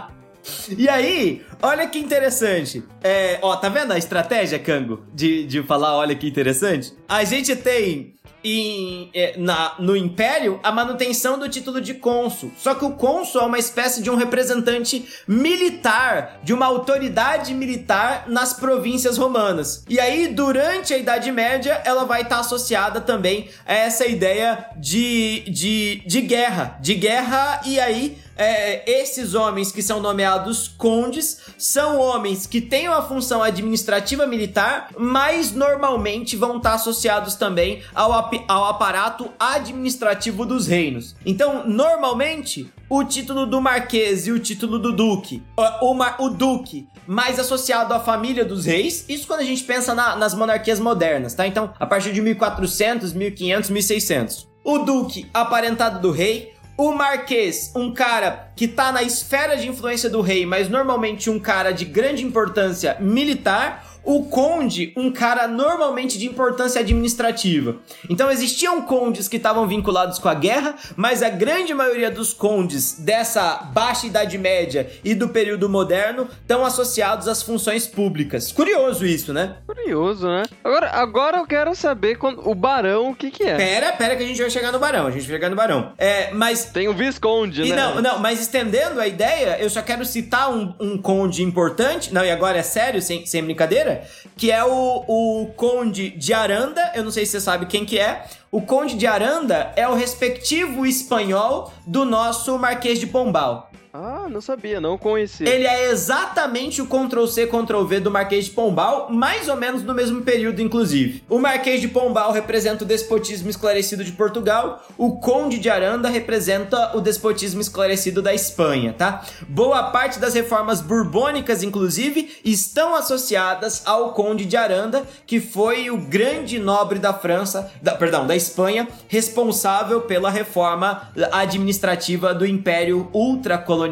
E 0.76 0.89
aí, 0.89 1.41
olha 1.61 1.88
que 1.88 1.99
interessante. 1.99 2.84
É, 3.03 3.39
ó, 3.41 3.55
tá 3.55 3.70
vendo 3.70 3.93
a 3.93 3.97
estratégia, 3.97 4.59
Kango? 4.59 5.05
De, 5.13 5.45
de 5.45 5.63
falar, 5.63 5.95
olha 5.95 6.15
que 6.15 6.28
interessante? 6.28 6.93
A 7.07 7.24
gente 7.24 7.55
tem 7.55 8.15
em, 8.43 9.09
é, 9.13 9.36
na, 9.38 9.76
no 9.80 9.95
Império 9.95 10.59
a 10.63 10.72
manutenção 10.72 11.38
do 11.38 11.49
título 11.49 11.82
de 11.82 11.95
cônsul. 11.95 12.51
Só 12.57 12.74
que 12.76 12.86
o 12.86 12.91
cônsul 12.91 13.41
é 13.41 13.45
uma 13.45 13.59
espécie 13.59 14.01
de 14.01 14.09
um 14.09 14.15
representante 14.15 15.05
militar, 15.28 16.39
de 16.43 16.53
uma 16.53 16.65
autoridade 16.65 17.53
militar 17.53 18.26
nas 18.28 18.53
províncias 18.53 19.18
romanas. 19.18 19.84
E 19.89 19.99
aí, 19.99 20.28
durante 20.28 20.93
a 20.93 20.97
Idade 20.97 21.32
Média, 21.32 21.82
ela 21.84 22.05
vai 22.05 22.22
estar 22.22 22.39
associada 22.39 23.01
também 23.01 23.49
a 23.65 23.74
essa 23.74 24.05
ideia 24.05 24.65
de, 24.78 25.43
de, 25.49 26.03
de 26.05 26.22
guerra. 26.22 26.78
De 26.82 26.93
guerra, 26.93 27.61
e 27.65 27.80
aí 27.80 28.18
é, 28.38 28.84
esses 29.02 29.34
homens 29.34 29.72
que 29.72 29.82
são 29.82 30.00
nomeados 30.00 30.68
condes 30.68 31.40
são 31.58 32.00
homens 32.00 32.46
que 32.46 32.62
têm 32.62 32.88
uma 32.88 33.02
função 33.02 33.42
administrativa 33.44 34.26
militar, 34.26 34.90
mas 34.98 35.52
normalmente 35.54 36.36
vão 36.36 36.58
estar 36.58 36.74
associados 36.74 37.36
também 37.36 37.82
ao, 37.94 38.14
ap- 38.14 38.44
ao 38.48 38.66
aparato 38.66 39.30
administrativo 39.40 40.46
dos 40.46 40.68
reinos. 40.68 41.16
Então, 41.26 41.68
normalmente, 41.68 42.72
o 42.90 43.04
título 43.04 43.46
do 43.46 43.60
marquês 43.62 44.28
e 44.28 44.32
o 44.32 44.40
título 44.40 44.80
do 44.80 44.94
duque, 44.94 45.44
o, 45.58 45.92
o, 45.94 46.26
o 46.26 46.30
duque 46.30 46.88
mais 47.06 47.40
associado 47.40 47.94
à 47.94 48.00
família 48.00 48.46
dos 48.46 48.66
reis, 48.66 49.06
isso 49.10 49.28
quando 49.28 49.42
a 49.42 49.46
gente 49.46 49.64
pensa 49.64 49.94
na- 49.94 50.16
nas 50.16 50.34
monarquias 50.34 50.80
modernas, 50.80 51.34
tá? 51.34 51.46
Então, 51.48 51.74
a 51.80 51.86
partir 51.86 52.14
de 52.14 52.22
1400, 52.22 53.14
1500, 53.14 53.70
1600. 53.70 54.48
O 54.64 54.80
duque 54.80 55.30
aparentado 55.34 56.00
do 56.02 56.12
rei, 56.12 56.54
o 56.78 56.94
Marquês, 56.94 57.72
um 57.76 57.92
cara 57.92 58.52
que 58.56 58.68
tá 58.68 58.92
na 58.92 59.02
esfera 59.02 59.58
de 59.58 59.68
influência 59.68 60.10
do 60.10 60.22
rei, 60.22 60.46
mas 60.46 60.70
normalmente 60.70 61.28
um 61.28 61.40
cara 61.40 61.72
de 61.72 61.84
grande 61.84 62.24
importância 62.24 62.96
militar. 63.00 63.84
O 64.08 64.24
conde, 64.24 64.93
um 64.95 65.12
cara 65.12 65.49
normalmente 65.49 66.18
de 66.18 66.26
importância 66.26 66.80
administrativa. 66.80 67.76
Então 68.10 68.32
existiam 68.32 68.82
condes 68.82 69.28
que 69.28 69.36
estavam 69.36 69.68
vinculados 69.68 70.18
com 70.18 70.30
a 70.30 70.34
guerra, 70.34 70.76
mas 70.95 71.22
a 71.22 71.28
grande 71.28 71.74
maioria 71.74 72.10
dos 72.10 72.34
condes 72.34 72.93
dessa 72.99 73.58
baixa 73.74 74.08
idade 74.08 74.38
média 74.38 74.89
e 75.03 75.14
do 75.14 75.28
período 75.28 75.68
moderno 75.68 76.30
estão 76.41 76.64
associados 76.66 77.28
às 77.28 77.43
funções 77.43 77.86
públicas. 77.86 78.49
Curioso 78.53 79.05
isso, 79.05 79.34
né? 79.34 79.58
Curioso, 79.68 80.26
né? 80.26 80.43
Agora, 80.64 80.89
agora 80.91 81.38
eu 81.39 81.45
quero 81.45 81.76
saber 81.76 82.16
quando, 82.16 82.47
o 82.49 82.55
barão 82.55 83.12
o 83.12 83.16
que 83.16 83.30
que 83.30 83.43
é. 83.43 83.58
Pera, 83.58 83.91
pera 83.91 84.16
que 84.16 84.24
a 84.24 84.26
gente 84.28 84.39
vai 84.39 84.49
chegar 84.49 84.72
no 84.72 84.80
barão, 84.80 85.08
a 85.08 85.12
gente 85.12 85.24
vai 85.24 85.32
chegar 85.36 85.49
no 85.49 85.55
barão. 85.58 85.91
É, 85.97 86.32
mas 86.32 86.64
Tem 86.66 86.88
o 86.88 86.93
Visconde, 86.93 87.64
E 87.64 87.70
né? 87.72 87.76
não, 87.76 88.01
não, 88.01 88.20
mas 88.20 88.39
estendendo 88.39 89.01
a 89.01 89.08
ideia, 89.08 89.58
eu 89.60 89.70
só 89.70 89.82
quero 89.82 90.05
citar 90.05 90.49
um, 90.49 90.74
um 90.80 90.97
conde 90.97 91.43
importante, 91.43 92.14
não, 92.14 92.24
e 92.24 92.32
agora 92.32 92.58
é 92.58 92.64
sério, 92.64 93.01
sem, 93.01 93.26
sem 93.26 93.43
brincadeira, 93.43 93.97
que 94.36 94.52
é 94.52 94.64
o, 94.64 95.04
o 95.08 95.48
conde 95.56 96.10
de 96.10 96.34
Aranda, 96.34 96.91
eu 96.95 97.04
não 97.04 97.12
sei 97.12 97.26
se 97.26 97.34
você 97.34 97.41
sabe 97.41 97.66
quem 97.66 97.86
que 97.86 98.00
é, 98.00 98.26
o 98.52 98.62
conde 98.62 98.95
de 98.95 99.06
Aranda 99.06 99.72
é 99.76 99.88
o 99.88 99.93
respectivo 99.93 100.86
espanhol 100.86 101.72
do 101.86 102.06
nosso 102.06 102.58
Marquês 102.58 103.00
de 103.00 103.08
Pombal. 103.08 103.72
Ah, 104.00 104.28
não 104.30 104.41
sabia, 104.41 104.80
não 104.80 104.95
conhecia. 104.95 105.50
Ele 105.50 105.66
é 105.66 105.89
exatamente 105.89 106.84
o 106.84 106.86
Ctrl-C, 106.86 107.48
Ctrl-V 107.48 108.00
do 108.00 108.12
Marquês 108.12 108.45
de 108.45 108.52
Pombal, 108.52 109.10
mais 109.10 109.50
ou 109.50 109.56
menos 109.56 109.82
no 109.82 109.91
mesmo 109.91 110.22
período, 110.22 110.62
inclusive. 110.62 111.24
O 111.28 111.39
Marquês 111.39 111.82
de 111.82 111.88
Pombal 111.88 112.32
representa 112.32 112.84
o 112.84 112.88
despotismo 112.88 113.50
esclarecido 113.50 114.04
de 114.04 114.12
Portugal, 114.12 114.86
o 115.00 115.20
Conde 115.20 115.58
de 115.58 115.68
Aranda 115.68 116.10
representa 116.10 116.95
o 116.95 117.02
despotismo 117.02 117.60
esclarecido 117.60 118.22
da 118.22 118.36
Espanha, 118.36 118.93
tá? 118.95 119.26
Boa 119.48 119.86
parte 119.86 120.20
das 120.20 120.36
reformas 120.36 120.80
borbônicas, 120.80 121.64
inclusive, 121.64 122.38
estão 122.45 122.93
associadas 122.93 123.82
ao 123.84 124.14
Conde 124.14 124.45
de 124.45 124.56
Aranda, 124.56 125.08
que 125.26 125.39
foi 125.39 125.89
o 125.89 125.98
grande 125.98 126.60
nobre 126.60 127.00
da 127.00 127.16
França, 127.16 127.72
da, 127.82 127.95
perdão, 127.95 128.28
da 128.28 128.36
Espanha, 128.36 128.88
responsável 129.08 130.02
pela 130.02 130.30
reforma 130.30 131.10
administrativa 131.32 132.32
do 132.32 132.45
Império 132.45 133.10
Ultracolonial 133.12 133.87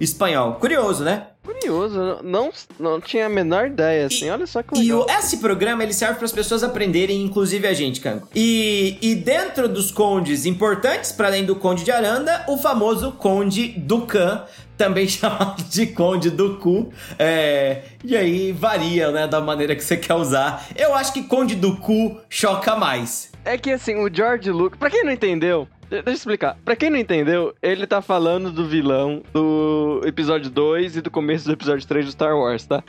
Espanhol. 0.00 0.54
Curioso, 0.54 1.04
né? 1.04 1.26
Curioso, 1.44 2.18
não, 2.22 2.50
não 2.78 3.00
tinha 3.00 3.24
a 3.26 3.28
menor 3.28 3.68
ideia, 3.68 4.06
assim, 4.06 4.26
E- 4.26 4.30
olha 4.30 4.46
só 4.46 4.62
que 4.62 4.76
E 4.76 4.82
legal. 4.82 5.06
o- 5.06 5.10
esse 5.10 5.38
programa 5.38 5.82
ele 5.82 5.94
serve 5.94 6.16
para 6.16 6.26
as 6.26 6.32
pessoas 6.32 6.62
aprenderem, 6.62 7.22
inclusive 7.22 7.66
a 7.66 7.72
gente, 7.72 8.00
Cango. 8.00 8.28
E, 8.34 8.98
e 9.00 9.14
dentro 9.14 9.66
dos 9.68 9.90
condes 9.90 10.44
importantes, 10.44 11.10
para 11.10 11.28
além 11.28 11.44
do 11.46 11.56
conde 11.56 11.84
de 11.84 11.90
Aranda, 11.90 12.44
o 12.48 12.58
famoso 12.58 13.12
conde 13.12 13.68
do 13.78 14.02
Can, 14.02 14.44
também 14.76 15.08
chamado 15.08 15.62
de 15.64 15.86
conde 15.86 16.28
do 16.30 16.56
cu. 16.58 16.92
É, 17.18 17.82
e 18.04 18.14
aí 18.16 18.52
varia, 18.52 19.10
né, 19.10 19.26
da 19.26 19.40
maneira 19.40 19.74
que 19.74 19.82
você 19.82 19.96
quer 19.96 20.14
usar. 20.14 20.66
Eu 20.76 20.94
acho 20.94 21.12
que 21.14 21.22
conde 21.22 21.54
do 21.56 21.76
cu 21.78 22.20
choca 22.28 22.76
mais. 22.76 23.30
É 23.44 23.56
que 23.56 23.70
assim, 23.70 23.94
o 23.96 24.14
George 24.14 24.50
Lucas, 24.50 24.78
pra 24.78 24.90
quem 24.90 25.02
não 25.02 25.12
entendeu, 25.12 25.66
de- 25.66 25.77
deixa 25.88 26.08
eu 26.08 26.12
explicar. 26.12 26.56
Pra 26.64 26.76
quem 26.76 26.90
não 26.90 26.98
entendeu, 26.98 27.54
ele 27.62 27.86
tá 27.86 28.00
falando 28.00 28.50
do 28.50 28.66
vilão 28.66 29.22
do 29.32 30.02
episódio 30.04 30.50
2 30.50 30.96
e 30.96 31.00
do 31.00 31.10
começo 31.10 31.46
do 31.46 31.52
episódio 31.52 31.86
3 31.86 32.06
do 32.06 32.12
Star 32.12 32.36
Wars, 32.36 32.66
tá? 32.66 32.82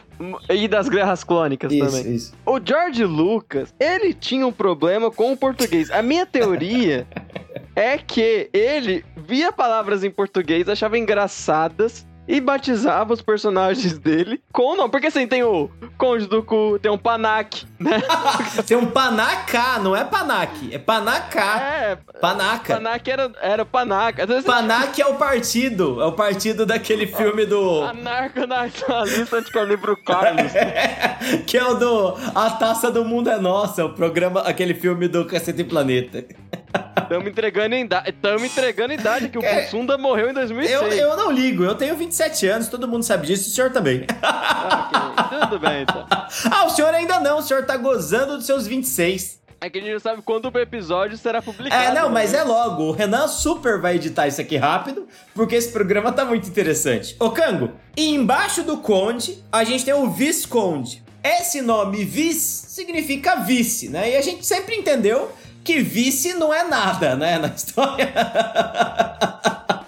E 0.50 0.68
das 0.68 0.90
guerras 0.90 1.24
clônicas 1.24 1.72
também. 1.76 2.16
isso. 2.16 2.34
O 2.46 2.60
George 2.64 3.06
Lucas, 3.06 3.74
ele 3.80 4.14
tinha 4.14 4.46
um 4.46 4.52
problema 4.52 5.10
com 5.10 5.32
o 5.32 5.38
português. 5.38 5.90
A 5.92 6.02
minha 6.02 6.26
teoria 6.26 7.08
é 7.76 7.98
que 7.98 8.50
ele 8.54 9.06
via 9.16 9.52
palavras 9.52 10.04
em 10.04 10.12
português, 10.12 10.68
achava 10.68 10.98
engraçadas 10.98 12.06
e 12.28 12.40
batizava 12.40 13.14
os 13.14 13.22
personagens 13.22 13.98
dele 13.98 14.42
com 14.52 14.74
o 14.74 14.76
nome. 14.76 14.92
Porque 14.92 15.08
assim, 15.08 15.26
tem 15.26 15.44
o 15.44 15.70
Conde 15.98 16.28
do 16.28 16.44
Cu, 16.44 16.78
tem 16.80 16.92
o 16.92 16.98
Panac, 16.98 17.66
né? 17.66 17.69
Tem 18.68 18.76
um 18.78 18.86
Panaca, 18.88 19.80
não 19.80 19.96
é 19.96 20.04
Panac, 20.04 20.74
é 20.74 20.78
Panaca. 20.78 21.40
É, 21.42 21.98
Panaca. 22.20 22.74
Panac 22.76 23.10
era, 23.10 23.32
era 23.42 23.66
Panac. 23.66 24.22
Às 24.22 24.28
vezes 24.28 24.44
Panac 24.46 25.02
é 25.02 25.06
o 25.08 25.16
partido, 25.16 26.02
é 26.02 26.06
o 26.06 26.12
partido 26.12 26.66
daquele 26.66 27.08
filme 27.16 27.46
do... 27.46 27.84
Anarco-nacionalista 27.84 29.38
anticalibro 29.38 29.96
Carlos. 30.04 30.52
que 31.48 31.58
é 31.58 31.66
o 31.66 31.76
do 31.76 32.18
A 32.36 32.50
Taça 32.52 32.92
do 32.92 33.06
Mundo 33.06 33.30
é 33.30 33.40
Nossa, 33.40 33.86
o 33.86 33.94
programa, 33.94 34.42
aquele 34.42 34.74
filme 34.74 35.08
do 35.08 35.26
Cacete 35.26 35.62
e 35.62 35.64
Planeta. 35.64 36.26
Tamo 37.08 37.28
entregando 37.28 37.76
idade. 37.76 38.12
Tamo 38.22 38.46
entregando 38.46 38.94
idade, 38.94 39.30
que 39.30 39.38
o 39.38 39.44
É. 39.44 39.64
Bussunda 39.64 39.98
morreu 39.98 40.30
em 40.30 40.34
2006. 40.34 40.72
Eu, 40.82 41.10
eu 41.10 41.18
não 41.18 41.32
ligo, 41.32 41.64
eu 41.64 41.74
tenho 41.74 41.96
27 41.96 42.48
anos, 42.48 42.68
todo 42.68 42.88
mundo 42.88 43.04
sabe 43.04 43.26
disso, 43.26 43.50
o 43.50 43.54
senhor 43.54 43.72
também. 43.72 44.06
Ok, 44.22 45.40
Tudo 45.42 45.60
bem, 45.60 45.82
então. 45.82 46.06
ah, 46.10 46.66
o 46.66 46.70
senhor 46.70 46.94
ainda 46.94 47.20
não, 47.20 47.40
o 47.40 47.42
senhor 47.42 47.66
tá 47.70 47.78
gozando 47.78 48.38
dos 48.38 48.46
seus 48.46 48.66
26. 48.66 49.40
É 49.62 49.70
que 49.70 49.78
a 49.78 49.82
gente 49.82 49.92
não 49.92 50.00
sabe 50.00 50.22
quando 50.22 50.50
o 50.52 50.58
episódio 50.58 51.18
será 51.18 51.42
publicado. 51.42 51.84
É, 51.84 51.94
não, 51.94 52.10
mas 52.10 52.32
né? 52.32 52.40
é 52.40 52.44
logo. 52.44 52.84
O 52.84 52.92
Renan 52.92 53.28
super 53.28 53.80
vai 53.80 53.96
editar 53.96 54.28
isso 54.28 54.40
aqui 54.42 54.56
rápido, 54.58 55.08
porque 55.36 55.56
esse 55.56 55.72
programa 55.72 56.12
tá 56.12 56.26
muito 56.26 56.48
interessante. 56.48 57.16
Ô, 57.20 57.30
Cango, 57.30 57.72
e 57.96 58.16
embaixo 58.16 58.64
do 58.64 58.78
Conde, 58.78 59.44
a 59.52 59.64
gente 59.64 59.86
tem 59.86 59.94
o 59.94 60.10
Visconde. 60.10 61.04
Esse 61.24 61.62
nome 61.62 62.06
Vice 62.06 62.70
significa 62.70 63.36
vice, 63.36 63.90
né? 63.90 64.12
E 64.12 64.16
a 64.16 64.22
gente 64.22 64.46
sempre 64.46 64.76
entendeu 64.76 65.30
que 65.66 65.82
vice 65.82 66.34
não 66.34 66.54
é 66.54 66.64
nada, 66.64 67.18
né? 67.18 67.38
Na 67.38 67.50
história. 67.50 68.14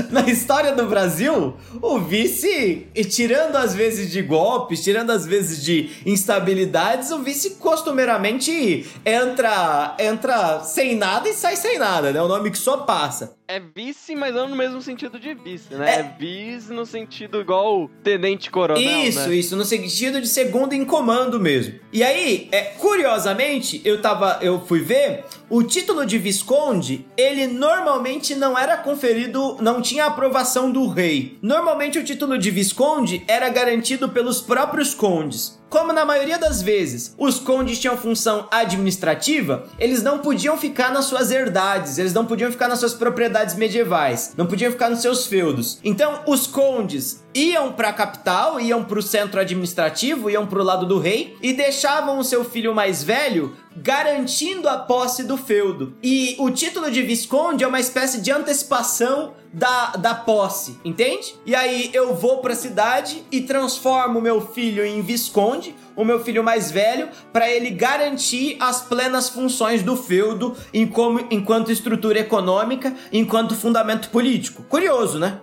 Na 0.10 0.22
história 0.22 0.72
do 0.72 0.86
Brasil, 0.86 1.54
o 1.80 1.98
vice, 1.98 2.86
e 2.94 3.04
tirando 3.04 3.56
as 3.56 3.74
vezes 3.74 4.10
de 4.10 4.22
golpes, 4.22 4.82
tirando 4.82 5.10
as 5.10 5.26
vezes 5.26 5.62
de 5.62 5.90
instabilidades, 6.06 7.10
o 7.10 7.18
vice 7.18 7.56
costumeiramente 7.56 8.86
entra, 9.04 9.94
entra 9.98 10.60
sem 10.60 10.96
nada 10.96 11.28
e 11.28 11.34
sai 11.34 11.56
sem 11.56 11.78
nada, 11.78 12.12
né? 12.12 12.20
O 12.20 12.28
nome 12.28 12.50
que 12.50 12.58
só 12.58 12.78
passa. 12.78 13.36
É 13.46 13.60
vice, 13.60 14.16
mas 14.16 14.34
não 14.34 14.48
no 14.48 14.56
mesmo 14.56 14.80
sentido 14.80 15.20
de 15.20 15.34
vice, 15.34 15.74
né? 15.74 15.96
É. 15.96 15.98
É, 16.00 16.16
vice 16.18 16.72
no 16.72 16.86
sentido 16.86 17.40
igual 17.40 17.90
tenente 18.02 18.50
coronel, 18.50 18.82
isso, 18.82 19.28
né? 19.28 19.34
isso, 19.34 19.56
no 19.56 19.64
sentido 19.64 20.20
de 20.20 20.26
segundo 20.26 20.72
em 20.72 20.84
comando 20.84 21.38
mesmo. 21.38 21.74
E 21.92 22.02
aí, 22.02 22.48
é, 22.50 22.62
curiosamente, 22.62 23.82
eu 23.84 24.00
tava, 24.00 24.38
eu 24.40 24.60
fui 24.64 24.80
ver, 24.80 25.24
o 25.54 25.62
título 25.62 26.04
de 26.04 26.18
visconde, 26.18 27.06
ele 27.16 27.46
normalmente 27.46 28.34
não 28.34 28.58
era 28.58 28.76
conferido, 28.76 29.56
não 29.60 29.80
tinha 29.80 30.04
aprovação 30.04 30.68
do 30.68 30.88
rei. 30.88 31.38
Normalmente 31.40 31.96
o 31.96 32.02
título 32.02 32.36
de 32.36 32.50
visconde 32.50 33.22
era 33.28 33.48
garantido 33.48 34.08
pelos 34.08 34.40
próprios 34.40 34.96
condes. 34.96 35.56
Como 35.74 35.92
na 35.92 36.04
maioria 36.04 36.38
das 36.38 36.62
vezes 36.62 37.12
os 37.18 37.40
condes 37.40 37.80
tinham 37.80 37.96
função 37.96 38.46
administrativa, 38.48 39.66
eles 39.76 40.04
não 40.04 40.20
podiam 40.20 40.56
ficar 40.56 40.92
nas 40.92 41.06
suas 41.06 41.32
herdades, 41.32 41.98
eles 41.98 42.14
não 42.14 42.24
podiam 42.24 42.52
ficar 42.52 42.68
nas 42.68 42.78
suas 42.78 42.94
propriedades 42.94 43.56
medievais, 43.56 44.34
não 44.36 44.46
podiam 44.46 44.70
ficar 44.70 44.88
nos 44.88 45.02
seus 45.02 45.26
feudos. 45.26 45.80
Então 45.82 46.20
os 46.28 46.46
condes 46.46 47.24
iam 47.34 47.72
para 47.72 47.88
a 47.88 47.92
capital, 47.92 48.60
iam 48.60 48.84
para 48.84 49.00
o 49.00 49.02
centro 49.02 49.40
administrativo, 49.40 50.30
iam 50.30 50.46
para 50.46 50.60
o 50.60 50.64
lado 50.64 50.86
do 50.86 51.00
rei 51.00 51.36
e 51.42 51.52
deixavam 51.52 52.20
o 52.20 52.24
seu 52.24 52.44
filho 52.44 52.72
mais 52.72 53.02
velho 53.02 53.56
garantindo 53.76 54.68
a 54.68 54.78
posse 54.78 55.24
do 55.24 55.36
feudo. 55.36 55.94
E 56.00 56.36
o 56.38 56.50
título 56.50 56.90
de 56.90 57.02
visconde 57.02 57.64
é 57.64 57.66
uma 57.66 57.80
espécie 57.80 58.20
de 58.20 58.30
antecipação 58.30 59.34
da, 59.52 59.92
da 59.92 60.14
posse, 60.14 60.78
entende? 60.84 61.34
E 61.46 61.54
aí 61.54 61.90
eu 61.92 62.14
vou 62.14 62.38
pra 62.38 62.56
cidade 62.56 63.24
e 63.30 63.40
transformo 63.42 64.20
meu 64.20 64.40
filho 64.40 64.84
em 64.84 65.00
visconde, 65.00 65.63
o 65.96 66.04
meu 66.04 66.22
filho 66.24 66.42
mais 66.42 66.70
velho, 66.70 67.08
para 67.32 67.48
ele 67.48 67.70
garantir 67.70 68.56
as 68.60 68.82
plenas 68.82 69.28
funções 69.28 69.82
do 69.82 69.96
feudo 69.96 70.56
em 70.72 70.86
como, 70.86 71.26
enquanto 71.30 71.70
estrutura 71.70 72.18
econômica, 72.18 72.92
enquanto 73.12 73.54
fundamento 73.54 74.08
político. 74.10 74.62
Curioso, 74.64 75.18
né? 75.18 75.38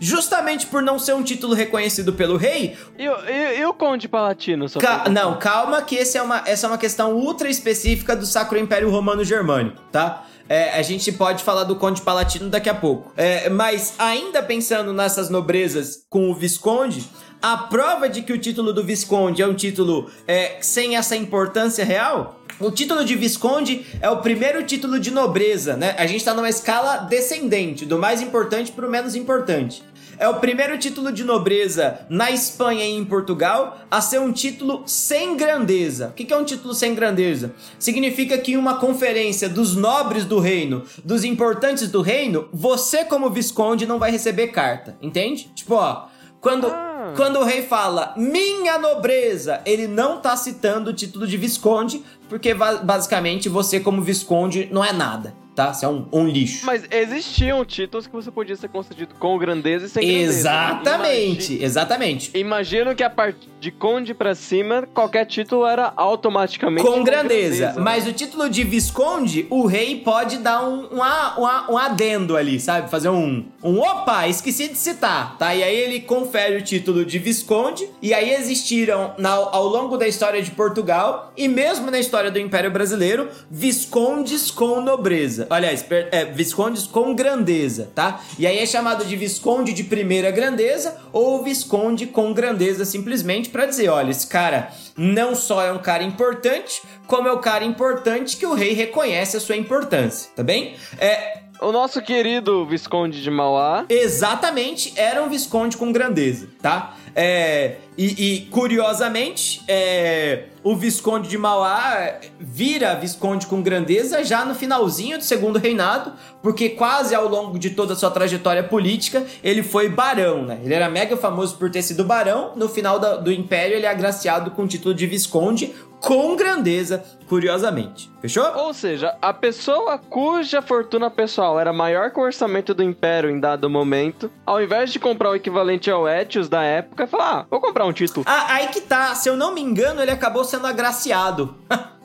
Justamente 0.00 0.66
por 0.66 0.82
não 0.82 0.98
ser 0.98 1.14
um 1.14 1.22
título 1.22 1.54
reconhecido 1.54 2.12
pelo 2.12 2.36
rei, 2.36 2.76
E, 2.98 3.08
o- 3.08 3.24
e- 3.28 3.58
e 3.60 3.64
o 3.64 3.72
Conde 3.72 4.08
Palatino? 4.08 4.66
Ca- 4.78 5.08
não, 5.08 5.38
calma 5.38 5.82
que 5.82 5.96
é 5.98 6.22
uma, 6.22 6.42
essa 6.46 6.66
é 6.66 6.68
uma 6.68 6.78
questão 6.78 7.14
ultra 7.14 7.48
específica 7.48 8.14
do 8.14 8.26
Sacro 8.26 8.58
Império 8.58 8.90
Romano 8.90 9.24
Germânico, 9.24 9.80
tá? 9.90 10.24
É, 10.48 10.78
a 10.78 10.82
gente 10.82 11.10
pode 11.10 11.42
falar 11.42 11.64
do 11.64 11.74
Conde 11.74 12.02
Palatino 12.02 12.48
daqui 12.48 12.68
a 12.68 12.74
pouco. 12.74 13.12
É, 13.16 13.48
mas 13.50 13.94
ainda 13.98 14.40
pensando 14.42 14.92
nessas 14.92 15.28
nobrezas 15.28 16.04
com 16.08 16.30
o 16.30 16.34
Visconde, 16.36 17.04
a 17.46 17.56
prova 17.56 18.08
de 18.08 18.22
que 18.22 18.32
o 18.32 18.38
título 18.38 18.72
do 18.72 18.82
Visconde 18.82 19.40
é 19.40 19.46
um 19.46 19.54
título 19.54 20.10
é, 20.26 20.56
sem 20.60 20.96
essa 20.96 21.14
importância 21.14 21.84
real 21.84 22.40
o 22.58 22.72
título 22.72 23.04
de 23.04 23.14
Visconde 23.14 23.86
é 24.00 24.08
o 24.08 24.16
primeiro 24.16 24.64
título 24.64 24.98
de 24.98 25.10
nobreza, 25.10 25.76
né? 25.76 25.94
A 25.98 26.06
gente 26.06 26.24
tá 26.24 26.32
numa 26.32 26.48
escala 26.48 26.96
descendente, 26.96 27.84
do 27.84 27.98
mais 27.98 28.22
importante 28.22 28.72
pro 28.72 28.90
menos 28.90 29.14
importante. 29.14 29.82
É 30.18 30.26
o 30.26 30.40
primeiro 30.40 30.78
título 30.78 31.12
de 31.12 31.22
nobreza 31.22 32.00
na 32.08 32.30
Espanha 32.30 32.84
e 32.84 32.96
em 32.96 33.04
Portugal 33.04 33.78
a 33.90 34.00
ser 34.00 34.20
um 34.20 34.32
título 34.32 34.82
sem 34.86 35.36
grandeza. 35.36 36.08
O 36.08 36.12
que 36.12 36.32
é 36.32 36.36
um 36.36 36.44
título 36.44 36.72
sem 36.72 36.94
grandeza? 36.94 37.52
Significa 37.78 38.38
que 38.38 38.52
em 38.52 38.56
uma 38.56 38.78
conferência 38.78 39.50
dos 39.50 39.76
nobres 39.76 40.24
do 40.24 40.40
reino, 40.40 40.82
dos 41.04 41.24
importantes 41.24 41.90
do 41.90 42.00
reino, 42.00 42.48
você, 42.50 43.04
como 43.04 43.28
Visconde, 43.28 43.84
não 43.84 43.98
vai 43.98 44.10
receber 44.10 44.48
carta. 44.48 44.96
Entende? 45.02 45.50
Tipo, 45.54 45.74
ó, 45.74 46.06
quando. 46.40 46.68
Quando 47.14 47.38
o 47.38 47.44
rei 47.44 47.62
fala 47.62 48.14
minha 48.16 48.78
nobreza, 48.78 49.60
ele 49.64 49.86
não 49.86 50.20
tá 50.20 50.36
citando 50.36 50.90
o 50.90 50.94
título 50.94 51.26
de 51.26 51.36
visconde, 51.36 52.02
porque 52.28 52.54
basicamente 52.54 53.48
você, 53.48 53.78
como 53.78 54.02
visconde, 54.02 54.68
não 54.72 54.84
é 54.84 54.92
nada, 54.92 55.34
tá? 55.56 55.72
Você 55.74 55.84
é 55.84 55.88
um, 55.88 56.06
um 56.12 56.28
lixo. 56.28 56.64
Mas 56.64 56.84
existiam 56.90 57.64
títulos 57.64 58.06
que 58.06 58.12
você 58.12 58.30
podia 58.30 58.54
ser 58.54 58.68
concedido 58.68 59.14
com 59.18 59.36
grandeza 59.38 59.86
e 59.86 59.88
sem 59.88 60.06
grandeza. 60.06 60.26
né? 60.26 60.38
exatamente, 60.38 61.52
Imagi- 61.54 61.64
exatamente. 61.64 62.30
Imagino 62.38 62.94
que 62.94 63.02
a 63.02 63.10
partir 63.10 63.48
de 63.58 63.70
Conde 63.70 64.14
pra 64.14 64.34
cima, 64.34 64.86
qualquer 64.94 65.24
título 65.24 65.66
era 65.66 65.92
automaticamente 65.96 66.86
Com 66.86 67.02
grandeza. 67.02 67.74
Mas 67.78 68.06
o 68.06 68.12
título 68.12 68.48
de 68.48 68.62
visconde, 68.62 69.46
o 69.50 69.66
rei 69.66 70.00
pode 70.00 70.38
dar 70.38 70.62
um, 70.64 70.86
um, 70.92 71.00
um, 71.00 71.72
um 71.72 71.78
adendo 71.78 72.36
ali, 72.36 72.60
sabe? 72.60 72.90
Fazer 72.90 73.08
um, 73.08 73.44
um 73.64 73.80
opa, 73.80 74.28
esqueci 74.28 74.68
de 74.68 74.76
citar, 74.76 75.36
tá? 75.38 75.54
E 75.54 75.62
aí 75.64 75.74
ele 75.74 76.00
confere 76.00 76.56
o 76.58 76.62
título 76.62 77.04
de 77.04 77.18
visconde. 77.18 77.88
E 78.02 78.12
aí 78.14 78.30
existiram 78.34 79.14
na- 79.18 79.30
ao 79.32 79.66
longo 79.66 79.96
da 79.96 80.06
história 80.06 80.40
de 80.42 80.50
Portugal 80.50 81.32
e 81.36 81.48
mesmo 81.48 81.90
na 81.90 81.98
história 81.98 82.30
do 82.30 82.38
Império 82.38 82.70
Brasileiro, 82.70 83.28
viscondes 83.50 84.50
com 84.50 84.80
nobreza. 84.80 85.45
Aliás, 85.50 85.82
per- 85.82 86.08
é, 86.12 86.24
viscondes 86.24 86.86
com 86.86 87.14
grandeza, 87.14 87.90
tá? 87.94 88.20
E 88.38 88.46
aí 88.46 88.58
é 88.58 88.66
chamado 88.66 89.04
de 89.04 89.16
visconde 89.16 89.72
de 89.72 89.84
primeira 89.84 90.30
grandeza 90.30 90.96
ou 91.12 91.42
visconde 91.42 92.06
com 92.06 92.32
grandeza 92.32 92.84
simplesmente 92.84 93.48
pra 93.48 93.66
dizer, 93.66 93.88
olha, 93.88 94.10
esse 94.10 94.26
cara 94.26 94.70
não 94.96 95.34
só 95.34 95.62
é 95.62 95.72
um 95.72 95.78
cara 95.78 96.02
importante, 96.02 96.80
como 97.06 97.28
é 97.28 97.32
um 97.32 97.40
cara 97.40 97.64
importante 97.64 98.36
que 98.36 98.46
o 98.46 98.54
rei 98.54 98.72
reconhece 98.72 99.36
a 99.36 99.40
sua 99.40 99.56
importância, 99.56 100.30
tá 100.34 100.42
bem? 100.42 100.74
É, 100.98 101.40
O 101.60 101.72
nosso 101.72 102.02
querido 102.02 102.66
Visconde 102.66 103.22
de 103.22 103.30
Mauá. 103.30 103.84
exatamente 103.88 104.92
era 104.96 105.22
um 105.22 105.28
visconde 105.28 105.76
com 105.76 105.92
grandeza, 105.92 106.48
tá? 106.60 106.94
É, 107.18 107.76
e, 107.96 108.34
e, 108.34 108.40
curiosamente, 108.50 109.62
é, 109.66 110.44
o 110.62 110.76
Visconde 110.76 111.30
de 111.30 111.38
Mauá 111.38 112.18
vira 112.38 112.94
Visconde 112.94 113.46
com 113.46 113.62
grandeza 113.62 114.22
já 114.22 114.44
no 114.44 114.54
finalzinho 114.54 115.16
do 115.16 115.24
segundo 115.24 115.58
reinado, 115.58 116.12
porque 116.42 116.68
quase 116.68 117.14
ao 117.14 117.26
longo 117.26 117.58
de 117.58 117.70
toda 117.70 117.94
a 117.94 117.96
sua 117.96 118.10
trajetória 118.10 118.62
política 118.62 119.24
ele 119.42 119.62
foi 119.62 119.88
barão, 119.88 120.44
né? 120.44 120.60
Ele 120.62 120.74
era 120.74 120.90
mega 120.90 121.16
famoso 121.16 121.56
por 121.56 121.70
ter 121.70 121.80
sido 121.80 122.04
barão. 122.04 122.52
No 122.54 122.68
final 122.68 122.98
do, 122.98 123.22
do 123.22 123.32
Império 123.32 123.74
ele 123.74 123.86
é 123.86 123.88
agraciado 123.90 124.50
com 124.50 124.64
o 124.64 124.68
título 124.68 124.94
de 124.94 125.06
Visconde, 125.06 125.72
com 126.00 126.36
grandeza, 126.36 127.02
curiosamente. 127.28 128.10
Fechou? 128.20 128.44
Ou 128.56 128.72
seja, 128.72 129.16
a 129.20 129.32
pessoa 129.32 129.98
cuja 129.98 130.62
fortuna 130.62 131.10
pessoal 131.10 131.58
era 131.58 131.72
maior 131.72 132.10
que 132.10 132.20
o 132.20 132.22
orçamento 132.22 132.74
do 132.74 132.82
Império 132.82 133.30
em 133.30 133.40
dado 133.40 133.68
momento, 133.68 134.30
ao 134.44 134.62
invés 134.62 134.92
de 134.92 134.98
comprar 134.98 135.30
o 135.30 135.34
equivalente 135.34 135.90
ao 135.90 136.08
Etios 136.08 136.48
da 136.48 136.62
época, 136.62 137.05
falar, 137.06 137.40
ah, 137.40 137.46
vou 137.50 137.60
comprar 137.60 137.84
um 137.86 137.92
título. 137.92 138.24
Ah, 138.28 138.54
aí 138.54 138.68
que 138.68 138.80
tá. 138.80 139.14
Se 139.14 139.28
eu 139.28 139.36
não 139.36 139.54
me 139.54 139.60
engano, 139.60 140.00
ele 140.00 140.10
acabou 140.10 140.44
sendo 140.44 140.66
agraciado. 140.66 141.56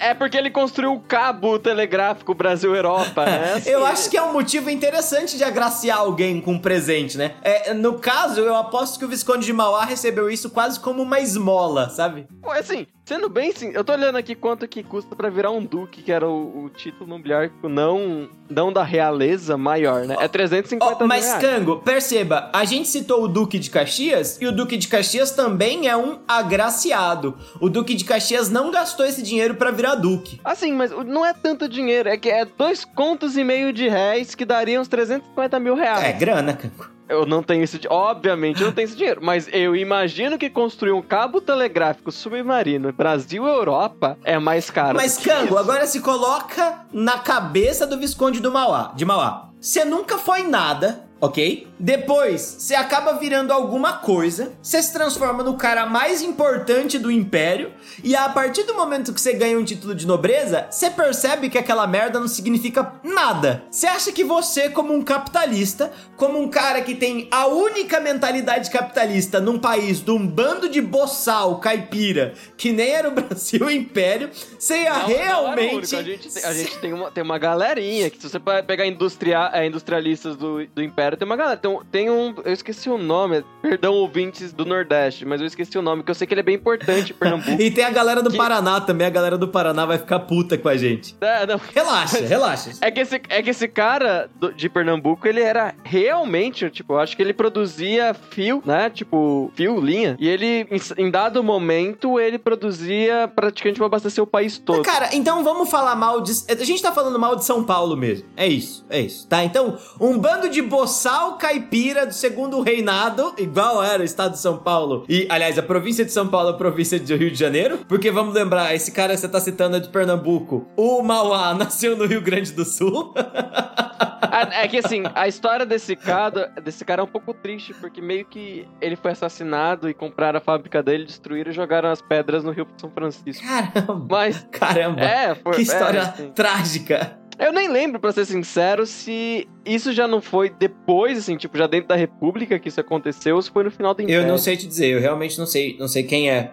é, 0.00 0.10
é 0.10 0.14
porque 0.14 0.36
ele 0.36 0.50
construiu 0.50 0.94
o 0.94 1.00
cabo 1.00 1.58
telegráfico 1.58 2.34
Brasil-Europa, 2.34 3.24
né? 3.24 3.54
Assim... 3.54 3.70
Eu 3.70 3.84
acho 3.84 4.10
que 4.10 4.16
é 4.16 4.22
um 4.22 4.32
motivo 4.32 4.70
interessante 4.70 5.36
de 5.36 5.44
agraciar 5.44 5.98
alguém 5.98 6.40
com 6.40 6.52
um 6.52 6.58
presente, 6.58 7.16
né? 7.16 7.34
É, 7.42 7.72
no 7.74 7.98
caso, 7.98 8.40
eu 8.40 8.54
aposto 8.56 8.98
que 8.98 9.04
o 9.04 9.08
Visconde 9.08 9.44
de 9.44 9.52
Mauá 9.52 9.84
recebeu 9.84 10.30
isso 10.30 10.50
quase 10.50 10.80
como 10.80 11.02
uma 11.02 11.20
esmola, 11.20 11.88
sabe? 11.90 12.26
Assim, 12.58 12.86
Sendo 13.10 13.28
bem 13.28 13.50
sim, 13.50 13.72
eu 13.74 13.82
tô 13.82 13.92
olhando 13.92 14.14
aqui 14.14 14.36
quanto 14.36 14.68
que 14.68 14.84
custa 14.84 15.16
para 15.16 15.28
virar 15.28 15.50
um 15.50 15.64
duque, 15.64 16.00
que 16.00 16.12
era 16.12 16.28
o, 16.28 16.66
o, 16.66 16.70
título 16.70 17.10
nobiliário 17.10 17.50
não, 17.64 18.28
não 18.48 18.72
da 18.72 18.84
realeza 18.84 19.56
maior, 19.56 20.06
né? 20.06 20.14
É 20.20 20.28
350 20.28 21.02
oh, 21.02 21.06
Mas, 21.08 21.24
reais. 21.24 21.42
Cango, 21.42 21.80
perceba, 21.80 22.48
a 22.52 22.64
gente 22.64 22.86
citou 22.86 23.24
o 23.24 23.26
Duque 23.26 23.58
de 23.58 23.68
Caxias 23.68 24.40
e 24.40 24.46
o 24.46 24.52
Duque 24.52 24.76
de 24.76 24.86
Caxias 24.86 25.32
também 25.32 25.88
é 25.88 25.96
um 25.96 26.20
agraciado. 26.28 27.36
O 27.60 27.68
Duque 27.68 27.96
de 27.96 28.04
Caxias 28.04 28.48
não 28.48 28.70
gastou 28.70 29.04
esse 29.04 29.24
dinheiro 29.24 29.56
para 29.56 29.72
virar 29.72 29.96
duque. 29.96 30.40
Assim, 30.44 30.72
mas 30.72 30.92
não 30.92 31.26
é 31.26 31.32
tanto 31.32 31.68
dinheiro, 31.68 32.08
é 32.08 32.16
que 32.16 32.30
é 32.30 32.44
dois 32.44 32.84
contos 32.84 33.36
e 33.36 33.42
meio 33.42 33.72
de 33.72 33.88
réis 33.88 34.36
que 34.36 34.44
dariam 34.44 34.82
uns 34.82 34.88
350 34.88 35.58
mil 35.58 35.74
reais. 35.74 36.04
É 36.04 36.12
grana, 36.12 36.52
Cango. 36.52 36.99
Eu 37.10 37.26
não 37.26 37.42
tenho 37.42 37.64
esse 37.64 37.80
Obviamente 37.90 38.60
eu 38.60 38.68
não 38.68 38.72
tenho 38.72 38.86
esse 38.86 38.96
dinheiro. 38.96 39.20
Mas 39.22 39.48
eu 39.52 39.74
imagino 39.74 40.38
que 40.38 40.48
construir 40.48 40.92
um 40.92 41.02
cabo 41.02 41.40
telegráfico 41.40 42.12
submarino 42.12 42.92
Brasil 42.92 43.46
Europa 43.46 44.16
é 44.24 44.38
mais 44.38 44.70
caro. 44.70 44.96
Mas, 44.96 45.18
Cango, 45.18 45.58
agora 45.58 45.86
se 45.86 46.00
coloca 46.00 46.86
na 46.92 47.18
cabeça 47.18 47.86
do 47.86 47.98
Visconde 47.98 48.40
do 48.40 48.52
Mauá, 48.52 48.92
de 48.94 49.04
Mauá. 49.04 49.50
Você 49.60 49.84
nunca 49.84 50.16
foi 50.16 50.44
nada 50.44 51.09
ok? 51.20 51.68
Depois, 51.78 52.56
você 52.58 52.74
acaba 52.74 53.14
virando 53.14 53.52
alguma 53.52 53.94
coisa, 53.94 54.52
você 54.62 54.82
se 54.82 54.92
transforma 54.92 55.42
no 55.42 55.54
cara 55.54 55.86
mais 55.86 56.22
importante 56.22 56.98
do 56.98 57.10
império, 57.10 57.72
e 58.02 58.16
a 58.16 58.28
partir 58.28 58.64
do 58.64 58.74
momento 58.74 59.12
que 59.12 59.20
você 59.20 59.32
ganha 59.32 59.58
um 59.58 59.64
título 59.64 59.94
de 59.94 60.06
nobreza, 60.06 60.66
você 60.70 60.90
percebe 60.90 61.48
que 61.48 61.58
aquela 61.58 61.86
merda 61.86 62.20
não 62.20 62.28
significa 62.28 62.94
nada. 63.02 63.64
Você 63.70 63.86
acha 63.86 64.12
que 64.12 64.24
você, 64.24 64.68
como 64.68 64.92
um 64.92 65.02
capitalista, 65.02 65.92
como 66.16 66.38
um 66.38 66.48
cara 66.48 66.82
que 66.82 66.94
tem 66.94 67.28
a 67.30 67.46
única 67.46 68.00
mentalidade 68.00 68.70
capitalista 68.70 69.40
num 69.40 69.58
país 69.58 70.00
de 70.00 70.10
um 70.10 70.26
bando 70.26 70.68
de 70.68 70.80
boçal 70.80 71.58
caipira, 71.60 72.34
que 72.56 72.72
nem 72.72 72.90
era 72.90 73.08
o 73.08 73.12
Brasil 73.20 73.66
o 73.66 73.70
Império, 73.70 74.30
você 74.58 74.82
ia 74.82 74.98
não, 74.98 75.06
realmente. 75.06 75.92
Não 75.92 75.98
a 75.98 76.02
gente, 76.02 76.44
a 76.44 76.52
gente 76.52 76.78
tem, 76.78 76.92
uma, 76.92 77.10
tem 77.10 77.22
uma 77.22 77.38
galerinha 77.38 78.08
que, 78.10 78.20
se 78.20 78.28
você 78.28 78.38
pegar 78.66 78.86
industria, 78.86 79.50
é, 79.52 79.66
industrialistas 79.66 80.36
do, 80.36 80.66
do 80.66 80.82
Império 80.82 81.09
galera, 81.10 81.16
tem 81.16 81.26
uma 81.26 81.36
galera. 81.36 81.56
Tem, 81.56 81.78
tem 81.90 82.10
um. 82.10 82.34
Eu 82.44 82.52
esqueci 82.52 82.88
o 82.88 82.98
nome. 82.98 83.44
Perdão, 83.62 83.94
ouvintes 83.94 84.52
do 84.52 84.64
Nordeste, 84.64 85.24
mas 85.24 85.40
eu 85.40 85.46
esqueci 85.46 85.76
o 85.76 85.82
nome, 85.82 86.02
que 86.02 86.10
eu 86.10 86.14
sei 86.14 86.26
que 86.26 86.34
ele 86.34 86.40
é 86.40 86.44
bem 86.44 86.54
importante 86.54 87.12
em 87.12 87.14
Pernambuco. 87.14 87.50
e 87.60 87.70
tem 87.70 87.84
a 87.84 87.90
galera 87.90 88.22
do 88.22 88.30
que... 88.30 88.36
Paraná 88.36 88.80
também. 88.80 89.06
A 89.06 89.10
galera 89.10 89.36
do 89.36 89.48
Paraná 89.48 89.84
vai 89.84 89.98
ficar 89.98 90.20
puta 90.20 90.56
com 90.56 90.68
a 90.68 90.76
gente. 90.76 91.16
É, 91.20 91.46
não. 91.46 91.60
Relaxa, 91.74 92.20
relaxa. 92.20 92.70
É 92.80 92.90
que 92.90 93.00
esse, 93.00 93.20
é 93.28 93.42
que 93.42 93.50
esse 93.50 93.68
cara 93.68 94.28
do, 94.36 94.52
de 94.52 94.68
Pernambuco, 94.68 95.26
ele 95.26 95.40
era 95.40 95.74
realmente, 95.84 96.68
tipo, 96.70 96.94
eu 96.94 96.98
acho 96.98 97.16
que 97.16 97.22
ele 97.22 97.32
produzia 97.32 98.14
fio, 98.14 98.62
né? 98.64 98.88
Tipo, 98.90 99.50
fio, 99.54 99.80
linha. 99.80 100.16
E 100.18 100.28
ele, 100.28 100.66
em, 100.70 101.04
em 101.04 101.10
dado 101.10 101.42
momento, 101.42 102.18
ele 102.18 102.38
produzia 102.38 103.28
praticamente 103.34 103.78
pra 103.78 103.86
abastecer 103.86 104.22
o 104.22 104.26
país 104.26 104.58
todo. 104.58 104.82
Cara, 104.82 105.14
então 105.14 105.44
vamos 105.44 105.70
falar 105.70 105.94
mal 105.94 106.20
de. 106.20 106.32
A 106.48 106.64
gente 106.64 106.82
tá 106.82 106.92
falando 106.92 107.18
mal 107.18 107.36
de 107.36 107.44
São 107.44 107.64
Paulo 107.64 107.96
mesmo. 107.96 108.26
É 108.36 108.46
isso, 108.46 108.84
é 108.88 109.00
isso, 109.00 109.26
tá? 109.28 109.44
Então, 109.44 109.78
um 110.00 110.18
bando 110.18 110.48
de 110.48 110.62
boçal 110.62 110.99
boçal 111.00 111.38
caipira 111.38 112.04
do 112.04 112.12
segundo 112.12 112.60
reinado, 112.60 113.34
igual 113.38 113.82
era 113.82 114.02
o 114.02 114.04
estado 114.04 114.32
de 114.32 114.38
São 114.38 114.58
Paulo. 114.58 115.06
E, 115.08 115.26
aliás, 115.30 115.58
a 115.58 115.62
província 115.62 116.04
de 116.04 116.12
São 116.12 116.28
Paulo, 116.28 116.50
a 116.50 116.54
província 116.54 117.00
do 117.00 117.16
Rio 117.16 117.30
de 117.30 117.38
Janeiro. 117.38 117.78
Porque 117.88 118.10
vamos 118.10 118.34
lembrar, 118.34 118.74
esse 118.74 118.92
cara 118.92 119.14
que 119.14 119.20
você 119.20 119.28
tá 119.28 119.40
citando 119.40 119.76
é 119.76 119.80
de 119.80 119.88
Pernambuco. 119.88 120.68
O 120.76 121.02
Mauá 121.02 121.54
nasceu 121.58 121.96
no 121.96 122.04
Rio 122.04 122.20
Grande 122.20 122.52
do 122.52 122.66
Sul. 122.66 123.14
é 124.52 124.68
que 124.68 124.76
assim, 124.76 125.04
a 125.14 125.26
história 125.26 125.64
desse 125.64 125.96
cara, 125.96 126.52
desse 126.62 126.84
cara 126.84 127.00
é 127.00 127.04
um 127.04 127.08
pouco 127.08 127.32
triste, 127.32 127.72
porque 127.72 128.02
meio 128.02 128.26
que 128.26 128.68
ele 128.78 128.94
foi 128.94 129.12
assassinado 129.12 129.88
e 129.88 129.94
compraram 129.94 130.36
a 130.36 130.42
fábrica 130.42 130.82
dele, 130.82 131.06
destruíram 131.06 131.50
e 131.50 131.54
jogaram 131.54 131.88
as 131.88 132.02
pedras 132.02 132.44
no 132.44 132.50
Rio 132.50 132.66
São 132.76 132.90
Francisco. 132.90 133.42
Caramba! 133.46 134.06
Mas. 134.10 134.46
Caramba! 134.50 135.00
É, 135.00 135.34
foi, 135.34 135.54
que 135.54 135.62
história 135.62 135.98
é, 135.98 136.02
assim. 136.02 136.30
trágica! 136.32 137.19
Eu 137.40 137.54
nem 137.54 137.68
lembro, 137.68 137.98
pra 137.98 138.12
ser 138.12 138.26
sincero, 138.26 138.84
se 138.84 139.48
isso 139.64 139.94
já 139.94 140.06
não 140.06 140.20
foi 140.20 140.50
depois, 140.50 141.16
assim, 141.16 141.38
tipo, 141.38 141.56
já 141.56 141.66
dentro 141.66 141.88
da 141.88 141.96
República 141.96 142.58
que 142.58 142.68
isso 142.68 142.78
aconteceu, 142.78 143.36
ou 143.36 143.40
se 143.40 143.50
foi 143.50 143.64
no 143.64 143.70
final 143.70 143.94
do 143.94 144.02
Império. 144.02 144.24
Eu 144.24 144.28
não 144.28 144.36
sei 144.36 144.58
te 144.58 144.66
dizer, 144.66 144.88
eu 144.88 145.00
realmente 145.00 145.38
não 145.38 145.46
sei, 145.46 145.74
não 145.78 145.88
sei 145.88 146.02
quem 146.02 146.30
é. 146.30 146.50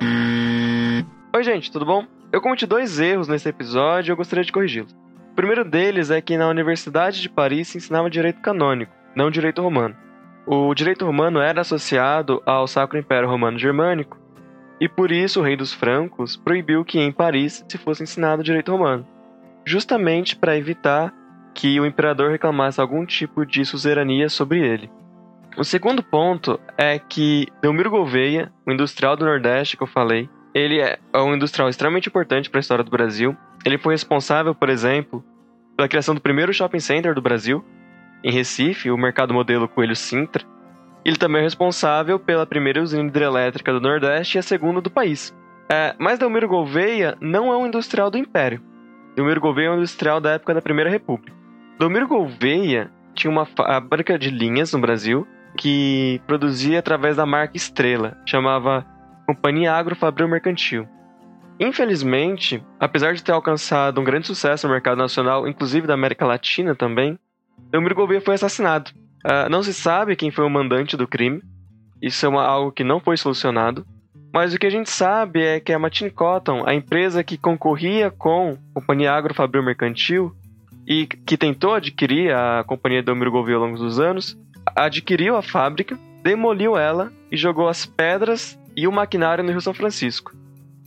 Oi, 1.35 1.43
gente, 1.43 1.69
tudo 1.69 1.85
bom? 1.85 2.05
Eu 2.31 2.39
cometi 2.39 2.65
dois 2.65 3.01
erros 3.01 3.27
nesse 3.27 3.49
episódio 3.49 4.09
e 4.09 4.13
eu 4.13 4.15
gostaria 4.15 4.45
de 4.45 4.51
corrigi-los. 4.51 4.93
O 5.33 5.35
primeiro 5.35 5.65
deles 5.65 6.09
é 6.09 6.21
que 6.21 6.37
na 6.37 6.47
Universidade 6.47 7.21
de 7.21 7.27
Paris 7.27 7.67
se 7.67 7.77
ensinava 7.79 8.09
direito 8.09 8.39
canônico, 8.39 8.93
não 9.13 9.29
direito 9.29 9.61
romano. 9.61 9.93
O 10.45 10.73
direito 10.73 11.05
romano 11.05 11.41
era 11.41 11.59
associado 11.59 12.41
ao 12.45 12.65
Sacro 12.65 12.97
Império 12.97 13.27
Romano 13.27 13.59
Germânico, 13.59 14.17
e 14.79 14.87
por 14.87 15.11
isso 15.11 15.41
o 15.41 15.43
rei 15.43 15.57
dos 15.57 15.73
francos 15.73 16.37
proibiu 16.37 16.85
que 16.85 16.97
em 16.97 17.11
Paris 17.11 17.65
se 17.67 17.77
fosse 17.77 18.03
ensinado 18.03 18.41
direito 18.41 18.71
romano 18.71 19.05
justamente 19.67 20.33
para 20.33 20.57
evitar 20.57 21.13
que 21.53 21.77
o 21.79 21.85
imperador 21.85 22.31
reclamasse 22.31 22.79
algum 22.79 23.05
tipo 23.05 23.45
de 23.45 23.65
suzerania 23.65 24.29
sobre 24.29 24.65
ele. 24.65 24.89
O 25.57 25.63
segundo 25.63 26.01
ponto 26.01 26.57
é 26.77 26.97
que 26.97 27.47
Delmiro 27.61 27.89
Gouveia, 27.89 28.51
o 28.65 28.71
industrial 28.71 29.17
do 29.17 29.25
Nordeste 29.25 29.75
que 29.75 29.83
eu 29.83 29.87
falei, 29.87 30.29
ele 30.53 30.79
é 30.79 30.97
um 31.15 31.35
industrial 31.35 31.67
extremamente 31.67 32.07
importante 32.07 32.49
para 32.49 32.59
a 32.59 32.61
história 32.61 32.83
do 32.83 32.91
Brasil. 32.91 33.35
Ele 33.65 33.77
foi 33.77 33.93
responsável, 33.93 34.55
por 34.55 34.69
exemplo, 34.69 35.23
pela 35.75 35.89
criação 35.89 36.15
do 36.15 36.21
primeiro 36.21 36.53
shopping 36.53 36.79
center 36.79 37.13
do 37.13 37.21
Brasil, 37.21 37.65
em 38.23 38.31
Recife, 38.31 38.89
o 38.89 38.97
mercado 38.97 39.33
modelo 39.33 39.67
Coelho 39.67 39.95
Sintra. 39.95 40.45
Ele 41.03 41.17
também 41.17 41.41
é 41.41 41.43
responsável 41.43 42.17
pela 42.17 42.45
primeira 42.45 42.81
usina 42.81 43.03
hidrelétrica 43.03 43.73
do 43.73 43.81
Nordeste 43.81 44.37
e 44.37 44.39
a 44.39 44.43
segunda 44.43 44.79
do 44.79 44.89
país. 44.89 45.35
É, 45.69 45.93
mas 45.99 46.19
Delmiro 46.19 46.47
Gouveia 46.47 47.17
não 47.19 47.51
é 47.51 47.57
um 47.57 47.67
industrial 47.67 48.09
do 48.09 48.17
Império. 48.17 48.61
Delmiro 49.17 49.41
Gouveia 49.41 49.69
é 49.69 49.71
um 49.71 49.77
industrial 49.77 50.21
da 50.21 50.33
época 50.33 50.53
da 50.53 50.61
Primeira 50.61 50.91
República. 50.91 51.35
Delmiro 51.79 52.07
Gouveia 52.07 52.91
tinha 53.15 53.31
uma 53.31 53.47
fábrica 53.47 54.17
de 54.17 54.29
linhas 54.29 54.71
no 54.73 54.79
Brasil 54.79 55.27
que 55.57 56.21
produzia 56.27 56.77
através 56.77 57.17
da 57.17 57.25
marca 57.25 57.57
Estrela, 57.57 58.15
chamava 58.27 58.85
Companhia 59.25 59.73
Agro 59.73 59.95
Fabril 59.95 60.27
Mercantil. 60.27 60.87
Infelizmente, 61.59 62.63
apesar 62.79 63.15
de 63.15 63.23
ter 63.23 63.31
alcançado 63.31 63.99
um 63.99 64.03
grande 64.03 64.27
sucesso 64.27 64.67
no 64.67 64.73
mercado 64.73 64.99
nacional, 64.99 65.47
inclusive 65.47 65.87
da 65.87 65.95
América 65.95 66.23
Latina 66.23 66.75
também, 66.75 67.17
Delmiro 67.71 67.95
Gouveia 67.95 68.21
foi 68.21 68.35
assassinado. 68.35 68.91
Uh, 69.25 69.49
não 69.49 69.63
se 69.63 69.73
sabe 69.73 70.15
quem 70.15 70.29
foi 70.29 70.45
o 70.45 70.49
mandante 70.49 70.95
do 70.95 71.07
crime, 71.07 71.41
isso 71.99 72.23
é 72.23 72.29
uma, 72.29 72.43
algo 72.43 72.71
que 72.71 72.83
não 72.83 72.99
foi 72.99 73.17
solucionado. 73.17 73.83
Mas 74.37 74.53
o 74.53 74.59
que 74.59 74.67
a 74.67 74.69
gente 74.69 74.91
sabe 74.91 75.41
é 75.41 75.59
que 75.59 75.73
a 75.73 75.79
Martin 75.79 76.09
Cotton, 76.09 76.61
a 76.63 76.71
empresa 76.71 77.23
que 77.23 77.39
concorria 77.39 78.11
com 78.11 78.55
a 78.69 78.79
Companhia 78.79 79.11
Agro 79.11 79.33
Fabril 79.33 79.63
Mercantil 79.63 80.31
e 80.85 81.07
que 81.07 81.35
tentou 81.35 81.73
adquirir 81.73 82.31
a 82.35 82.63
Companhia 82.63 83.01
Delmiro 83.01 83.31
Gouveia 83.31 83.57
ao 83.57 83.63
longo 83.63 83.79
dos 83.79 83.99
anos, 83.99 84.37
adquiriu 84.75 85.35
a 85.35 85.41
fábrica, 85.41 85.97
demoliu 86.21 86.77
ela 86.77 87.11
e 87.31 87.35
jogou 87.35 87.67
as 87.67 87.87
pedras 87.87 88.59
e 88.75 88.87
o 88.87 88.91
maquinário 88.91 89.43
no 89.43 89.49
Rio 89.49 89.59
São 89.59 89.73
Francisco, 89.73 90.31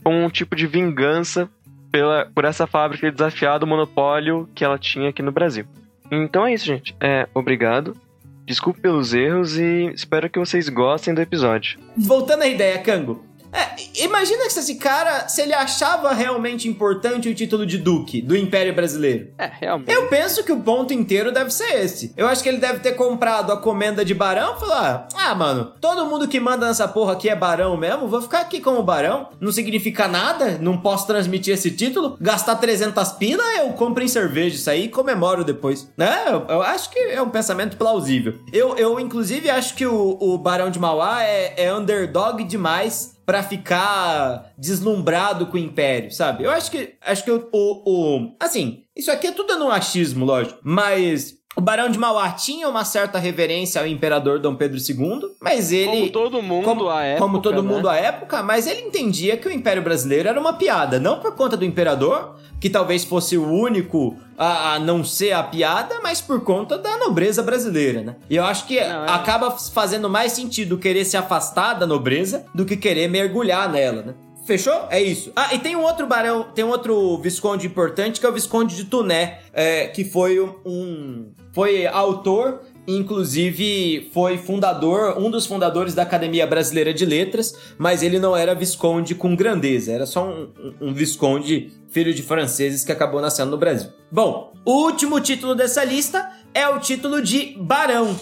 com 0.01 0.23
um 0.23 0.29
tipo 0.29 0.55
de 0.55 0.65
vingança 0.65 1.49
pela, 1.91 2.31
por 2.33 2.45
essa 2.45 2.65
fábrica 2.65 3.07
ter 3.07 3.11
desafiado 3.11 3.65
o 3.65 3.67
monopólio 3.67 4.47
que 4.55 4.63
ela 4.63 4.79
tinha 4.79 5.09
aqui 5.09 5.21
no 5.21 5.33
Brasil. 5.33 5.65
Então 6.09 6.45
é 6.45 6.53
isso, 6.53 6.65
gente. 6.65 6.95
É, 7.01 7.27
obrigado. 7.33 7.97
Desculpe 8.45 8.79
pelos 8.79 9.13
erros 9.13 9.57
e 9.57 9.91
espero 9.93 10.29
que 10.29 10.39
vocês 10.39 10.69
gostem 10.69 11.13
do 11.13 11.19
episódio. 11.19 11.77
Voltando 11.97 12.43
à 12.43 12.47
ideia, 12.47 12.79
Cango. 12.79 13.29
É, 13.53 14.03
imagina 14.03 14.45
que 14.45 14.53
se 14.53 14.59
esse 14.59 14.75
cara, 14.75 15.27
se 15.27 15.41
ele 15.41 15.53
achava 15.53 16.13
realmente 16.13 16.67
importante 16.67 17.27
o 17.27 17.35
título 17.35 17.65
de 17.65 17.77
Duque 17.77 18.21
do 18.21 18.35
Império 18.35 18.73
Brasileiro. 18.73 19.29
É, 19.37 19.51
realmente. 19.59 19.91
Eu 19.91 20.07
penso 20.07 20.43
que 20.43 20.51
o 20.51 20.59
ponto 20.61 20.93
inteiro 20.93 21.31
deve 21.31 21.51
ser 21.51 21.83
esse. 21.83 22.13
Eu 22.15 22.27
acho 22.27 22.41
que 22.41 22.49
ele 22.49 22.59
deve 22.59 22.79
ter 22.79 22.93
comprado 22.93 23.51
a 23.51 23.57
comenda 23.57 24.05
de 24.05 24.13
barão 24.13 24.55
e 24.55 24.59
falar: 24.59 25.07
ah, 25.15 25.35
mano, 25.35 25.73
todo 25.81 26.05
mundo 26.05 26.27
que 26.27 26.39
manda 26.39 26.67
nessa 26.67 26.87
porra 26.87 27.13
aqui 27.13 27.29
é 27.29 27.35
barão 27.35 27.75
mesmo, 27.75 28.07
vou 28.07 28.21
ficar 28.21 28.41
aqui 28.41 28.61
como 28.61 28.83
barão. 28.83 29.29
Não 29.39 29.51
significa 29.51 30.07
nada, 30.07 30.57
não 30.59 30.77
posso 30.77 31.07
transmitir 31.07 31.53
esse 31.53 31.71
título. 31.71 32.17
Gastar 32.19 32.55
300 32.55 33.11
pila, 33.13 33.43
eu 33.57 33.69
compro 33.73 34.03
em 34.03 34.07
cerveja 34.07 34.55
isso 34.55 34.69
aí 34.69 34.85
e 34.85 34.89
comemoro 34.89 35.43
depois. 35.43 35.89
Né? 35.97 36.23
Eu, 36.27 36.45
eu 36.47 36.61
acho 36.61 36.89
que 36.89 36.99
é 36.99 37.21
um 37.21 37.29
pensamento 37.29 37.77
plausível. 37.77 38.35
Eu, 38.53 38.77
eu 38.77 38.99
inclusive, 38.99 39.49
acho 39.49 39.75
que 39.75 39.85
o, 39.85 40.17
o 40.19 40.37
Barão 40.37 40.69
de 40.69 40.79
Mauá 40.79 41.23
é, 41.23 41.65
é 41.65 41.73
underdog 41.73 42.43
demais 42.43 43.20
para 43.25 43.43
ficar 43.43 44.51
deslumbrado 44.57 45.47
com 45.47 45.55
o 45.55 45.59
Império, 45.59 46.11
sabe? 46.11 46.43
Eu 46.43 46.51
acho 46.51 46.71
que 46.71 46.95
acho 47.01 47.23
que 47.23 47.31
o, 47.31 47.49
o, 47.53 48.35
assim, 48.39 48.83
isso 48.95 49.11
aqui 49.11 49.27
é 49.27 49.31
tudo 49.31 49.57
no 49.57 49.69
achismo, 49.69 50.25
lógico, 50.25 50.59
mas 50.63 51.41
o 51.55 51.59
Barão 51.59 51.89
de 51.89 51.99
Mauá 51.99 52.31
tinha 52.31 52.67
uma 52.69 52.85
certa 52.85 53.19
reverência 53.19 53.81
ao 53.81 53.87
imperador 53.87 54.39
Dom 54.39 54.55
Pedro 54.55 54.77
II, 54.77 55.35
mas 55.41 55.71
ele. 55.71 55.85
Como 55.91 56.09
todo 56.11 56.41
mundo 56.41 56.63
como, 56.63 56.89
à 56.89 57.03
época. 57.03 57.25
Como 57.25 57.41
todo 57.41 57.61
né? 57.61 57.69
mundo 57.73 57.89
à 57.89 57.95
época, 57.97 58.41
mas 58.41 58.67
ele 58.67 58.81
entendia 58.81 59.35
que 59.35 59.47
o 59.47 59.51
Império 59.51 59.83
Brasileiro 59.83 60.29
era 60.29 60.39
uma 60.39 60.53
piada. 60.53 60.99
Não 60.99 61.19
por 61.19 61.35
conta 61.35 61.57
do 61.57 61.65
imperador, 61.65 62.37
que 62.61 62.69
talvez 62.69 63.03
fosse 63.03 63.35
o 63.37 63.43
único 63.51 64.15
a, 64.37 64.75
a 64.75 64.79
não 64.79 65.03
ser 65.03 65.31
a 65.31 65.41
piada, 65.41 65.99
mas 66.01 66.21
por 66.21 66.41
conta 66.41 66.77
da 66.77 66.95
nobreza 66.97 67.41
brasileira, 67.41 68.01
né? 68.03 68.15
E 68.29 68.35
eu 68.35 68.45
acho 68.45 68.67
que 68.67 68.79
Não, 68.79 69.03
é- 69.05 69.09
acaba 69.09 69.49
fazendo 69.51 70.07
mais 70.07 70.31
sentido 70.33 70.77
querer 70.77 71.03
se 71.03 71.17
afastar 71.17 71.73
da 71.73 71.87
nobreza 71.87 72.45
do 72.53 72.63
que 72.63 72.77
querer 72.77 73.09
mergulhar 73.09 73.67
nela, 73.69 74.03
né? 74.03 74.13
Fechou? 74.45 74.87
É 74.89 75.01
isso. 75.01 75.31
Ah, 75.35 75.53
e 75.53 75.59
tem 75.59 75.75
um 75.75 75.83
outro 75.83 76.05
barão, 76.07 76.43
tem 76.43 76.63
um 76.65 76.69
outro 76.69 77.17
visconde 77.19 77.65
importante 77.67 78.19
que 78.19 78.25
é 78.25 78.29
o 78.29 78.33
visconde 78.33 78.75
de 78.75 78.85
Tuné, 78.85 79.39
é, 79.53 79.87
que 79.87 80.03
foi 80.03 80.39
um, 80.65 81.31
foi 81.53 81.85
autor, 81.87 82.61
inclusive 82.97 84.09
foi 84.13 84.37
fundador, 84.37 85.17
um 85.17 85.29
dos 85.29 85.45
fundadores 85.45 85.93
da 85.93 86.03
Academia 86.03 86.45
Brasileira 86.47 86.93
de 86.93 87.05
Letras, 87.05 87.53
mas 87.77 88.03
ele 88.03 88.19
não 88.19 88.35
era 88.35 88.53
visconde 88.53 89.15
com 89.15 89.35
grandeza, 89.35 89.91
era 89.91 90.05
só 90.05 90.27
um, 90.27 90.49
um- 90.81 90.93
visconde 90.93 91.71
filho 91.89 92.13
de 92.13 92.21
franceses 92.23 92.83
que 92.83 92.91
acabou 92.91 93.21
nascendo 93.21 93.51
no 93.51 93.57
Brasil. 93.57 93.89
Bom, 94.11 94.53
o 94.65 94.83
último 94.85 95.19
título 95.19 95.55
dessa 95.55 95.83
lista 95.83 96.29
é 96.53 96.67
o 96.67 96.79
título 96.79 97.21
de 97.21 97.55
barão. 97.59 98.15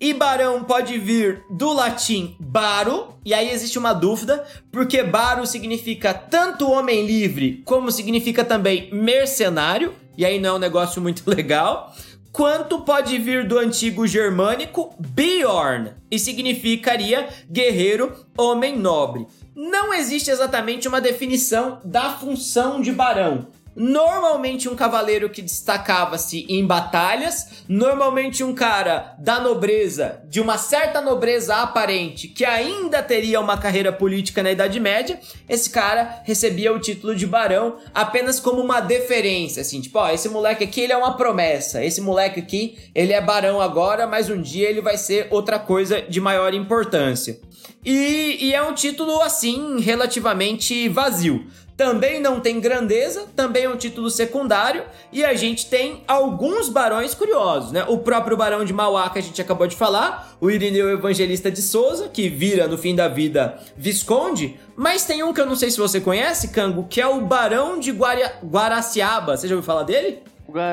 E 0.00 0.12
barão 0.12 0.64
pode 0.64 0.98
vir 0.98 1.42
do 1.50 1.72
latim 1.72 2.36
baro, 2.38 3.14
e 3.24 3.32
aí 3.32 3.50
existe 3.50 3.78
uma 3.78 3.92
dúvida, 3.94 4.44
porque 4.70 5.02
baro 5.02 5.46
significa 5.46 6.12
tanto 6.12 6.70
homem 6.70 7.06
livre, 7.06 7.62
como 7.64 7.90
significa 7.90 8.44
também 8.44 8.90
mercenário, 8.92 9.94
e 10.18 10.24
aí 10.24 10.38
não 10.38 10.50
é 10.50 10.52
um 10.54 10.58
negócio 10.58 11.00
muito 11.00 11.22
legal, 11.30 11.94
quanto 12.34 12.80
pode 12.80 13.16
vir 13.16 13.46
do 13.46 13.56
antigo 13.56 14.08
germânico 14.08 14.92
Bjorn, 14.98 15.92
e 16.10 16.18
significaria 16.18 17.28
guerreiro, 17.48 18.12
homem 18.36 18.76
nobre. 18.76 19.24
Não 19.54 19.94
existe 19.94 20.32
exatamente 20.32 20.88
uma 20.88 21.00
definição 21.00 21.78
da 21.84 22.10
função 22.10 22.82
de 22.82 22.90
barão. 22.90 23.46
Normalmente 23.76 24.68
um 24.68 24.76
cavaleiro 24.76 25.28
que 25.28 25.42
destacava-se 25.42 26.46
em 26.48 26.64
batalhas, 26.64 27.64
normalmente 27.68 28.44
um 28.44 28.54
cara 28.54 29.16
da 29.18 29.40
nobreza, 29.40 30.20
de 30.28 30.40
uma 30.40 30.56
certa 30.56 31.00
nobreza 31.00 31.56
aparente, 31.56 32.28
que 32.28 32.44
ainda 32.44 33.02
teria 33.02 33.40
uma 33.40 33.58
carreira 33.58 33.92
política 33.92 34.42
na 34.42 34.52
Idade 34.52 34.78
Média, 34.78 35.18
esse 35.48 35.70
cara 35.70 36.22
recebia 36.24 36.72
o 36.72 36.78
título 36.78 37.16
de 37.16 37.26
barão 37.26 37.78
apenas 37.92 38.38
como 38.38 38.62
uma 38.62 38.80
deferência, 38.80 39.62
assim, 39.62 39.80
tipo, 39.80 39.98
ó, 39.98 40.08
esse 40.10 40.28
moleque 40.28 40.64
aqui 40.64 40.80
ele 40.80 40.92
é 40.92 40.96
uma 40.96 41.16
promessa, 41.16 41.84
esse 41.84 42.00
moleque 42.00 42.40
aqui 42.40 42.78
ele 42.94 43.12
é 43.12 43.20
barão 43.20 43.60
agora, 43.60 44.06
mas 44.06 44.30
um 44.30 44.40
dia 44.40 44.68
ele 44.68 44.80
vai 44.80 44.96
ser 44.96 45.26
outra 45.30 45.58
coisa 45.58 46.00
de 46.00 46.20
maior 46.20 46.54
importância. 46.54 47.40
E, 47.84 48.38
e 48.40 48.54
é 48.54 48.62
um 48.62 48.72
título 48.72 49.20
assim 49.20 49.78
relativamente 49.80 50.88
vazio. 50.88 51.46
Também 51.76 52.20
não 52.20 52.38
tem 52.38 52.60
grandeza, 52.60 53.26
também 53.34 53.64
é 53.64 53.68
um 53.68 53.76
título 53.76 54.08
secundário, 54.08 54.84
e 55.10 55.24
a 55.24 55.34
gente 55.34 55.66
tem 55.66 56.04
alguns 56.06 56.68
barões 56.68 57.14
curiosos, 57.14 57.72
né? 57.72 57.84
O 57.88 57.98
próprio 57.98 58.36
barão 58.36 58.64
de 58.64 58.72
Mauá, 58.72 59.10
que 59.10 59.18
a 59.18 59.22
gente 59.22 59.42
acabou 59.42 59.66
de 59.66 59.74
falar, 59.74 60.36
o 60.40 60.48
Irineu 60.50 60.88
Evangelista 60.90 61.50
de 61.50 61.60
Souza, 61.60 62.08
que 62.08 62.28
vira 62.28 62.68
no 62.68 62.78
fim 62.78 62.94
da 62.94 63.08
vida 63.08 63.58
Visconde, 63.76 64.56
mas 64.76 65.04
tem 65.04 65.24
um 65.24 65.32
que 65.32 65.40
eu 65.40 65.46
não 65.46 65.56
sei 65.56 65.68
se 65.70 65.78
você 65.78 66.00
conhece, 66.00 66.48
Cango, 66.48 66.86
que 66.88 67.00
é 67.00 67.06
o 67.08 67.20
barão 67.22 67.80
de 67.80 67.90
Guaria- 67.90 68.34
Guaraciaba. 68.44 69.36
Você 69.36 69.48
já 69.48 69.54
ouviu 69.56 69.66
falar 69.66 69.82
dele? 69.82 70.22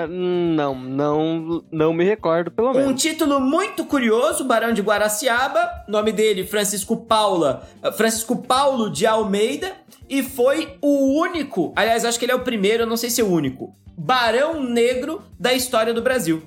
Não, 0.09 0.75
não, 0.75 1.63
não 1.71 1.93
me 1.93 2.03
recordo, 2.03 2.51
pelo 2.51 2.69
Um 2.71 2.73
menos. 2.73 3.01
título 3.01 3.39
muito 3.39 3.85
curioso, 3.85 4.43
Barão 4.43 4.73
de 4.73 4.81
Guaraciaba, 4.81 5.69
nome 5.87 6.11
dele 6.11 6.45
Francisco 6.45 6.97
Paula, 6.97 7.67
Francisco 7.97 8.35
Paulo 8.43 8.89
de 8.89 9.05
Almeida, 9.05 9.71
e 10.09 10.21
foi 10.21 10.75
o 10.81 11.19
único, 11.21 11.71
aliás, 11.75 12.03
acho 12.05 12.19
que 12.19 12.25
ele 12.25 12.31
é 12.31 12.35
o 12.35 12.43
primeiro, 12.43 12.85
não 12.85 12.97
sei 12.97 13.09
se 13.09 13.21
é 13.21 13.23
o 13.23 13.27
único, 13.31 13.73
barão 13.97 14.61
negro 14.61 15.21
da 15.39 15.53
história 15.53 15.93
do 15.93 16.01
Brasil. 16.01 16.43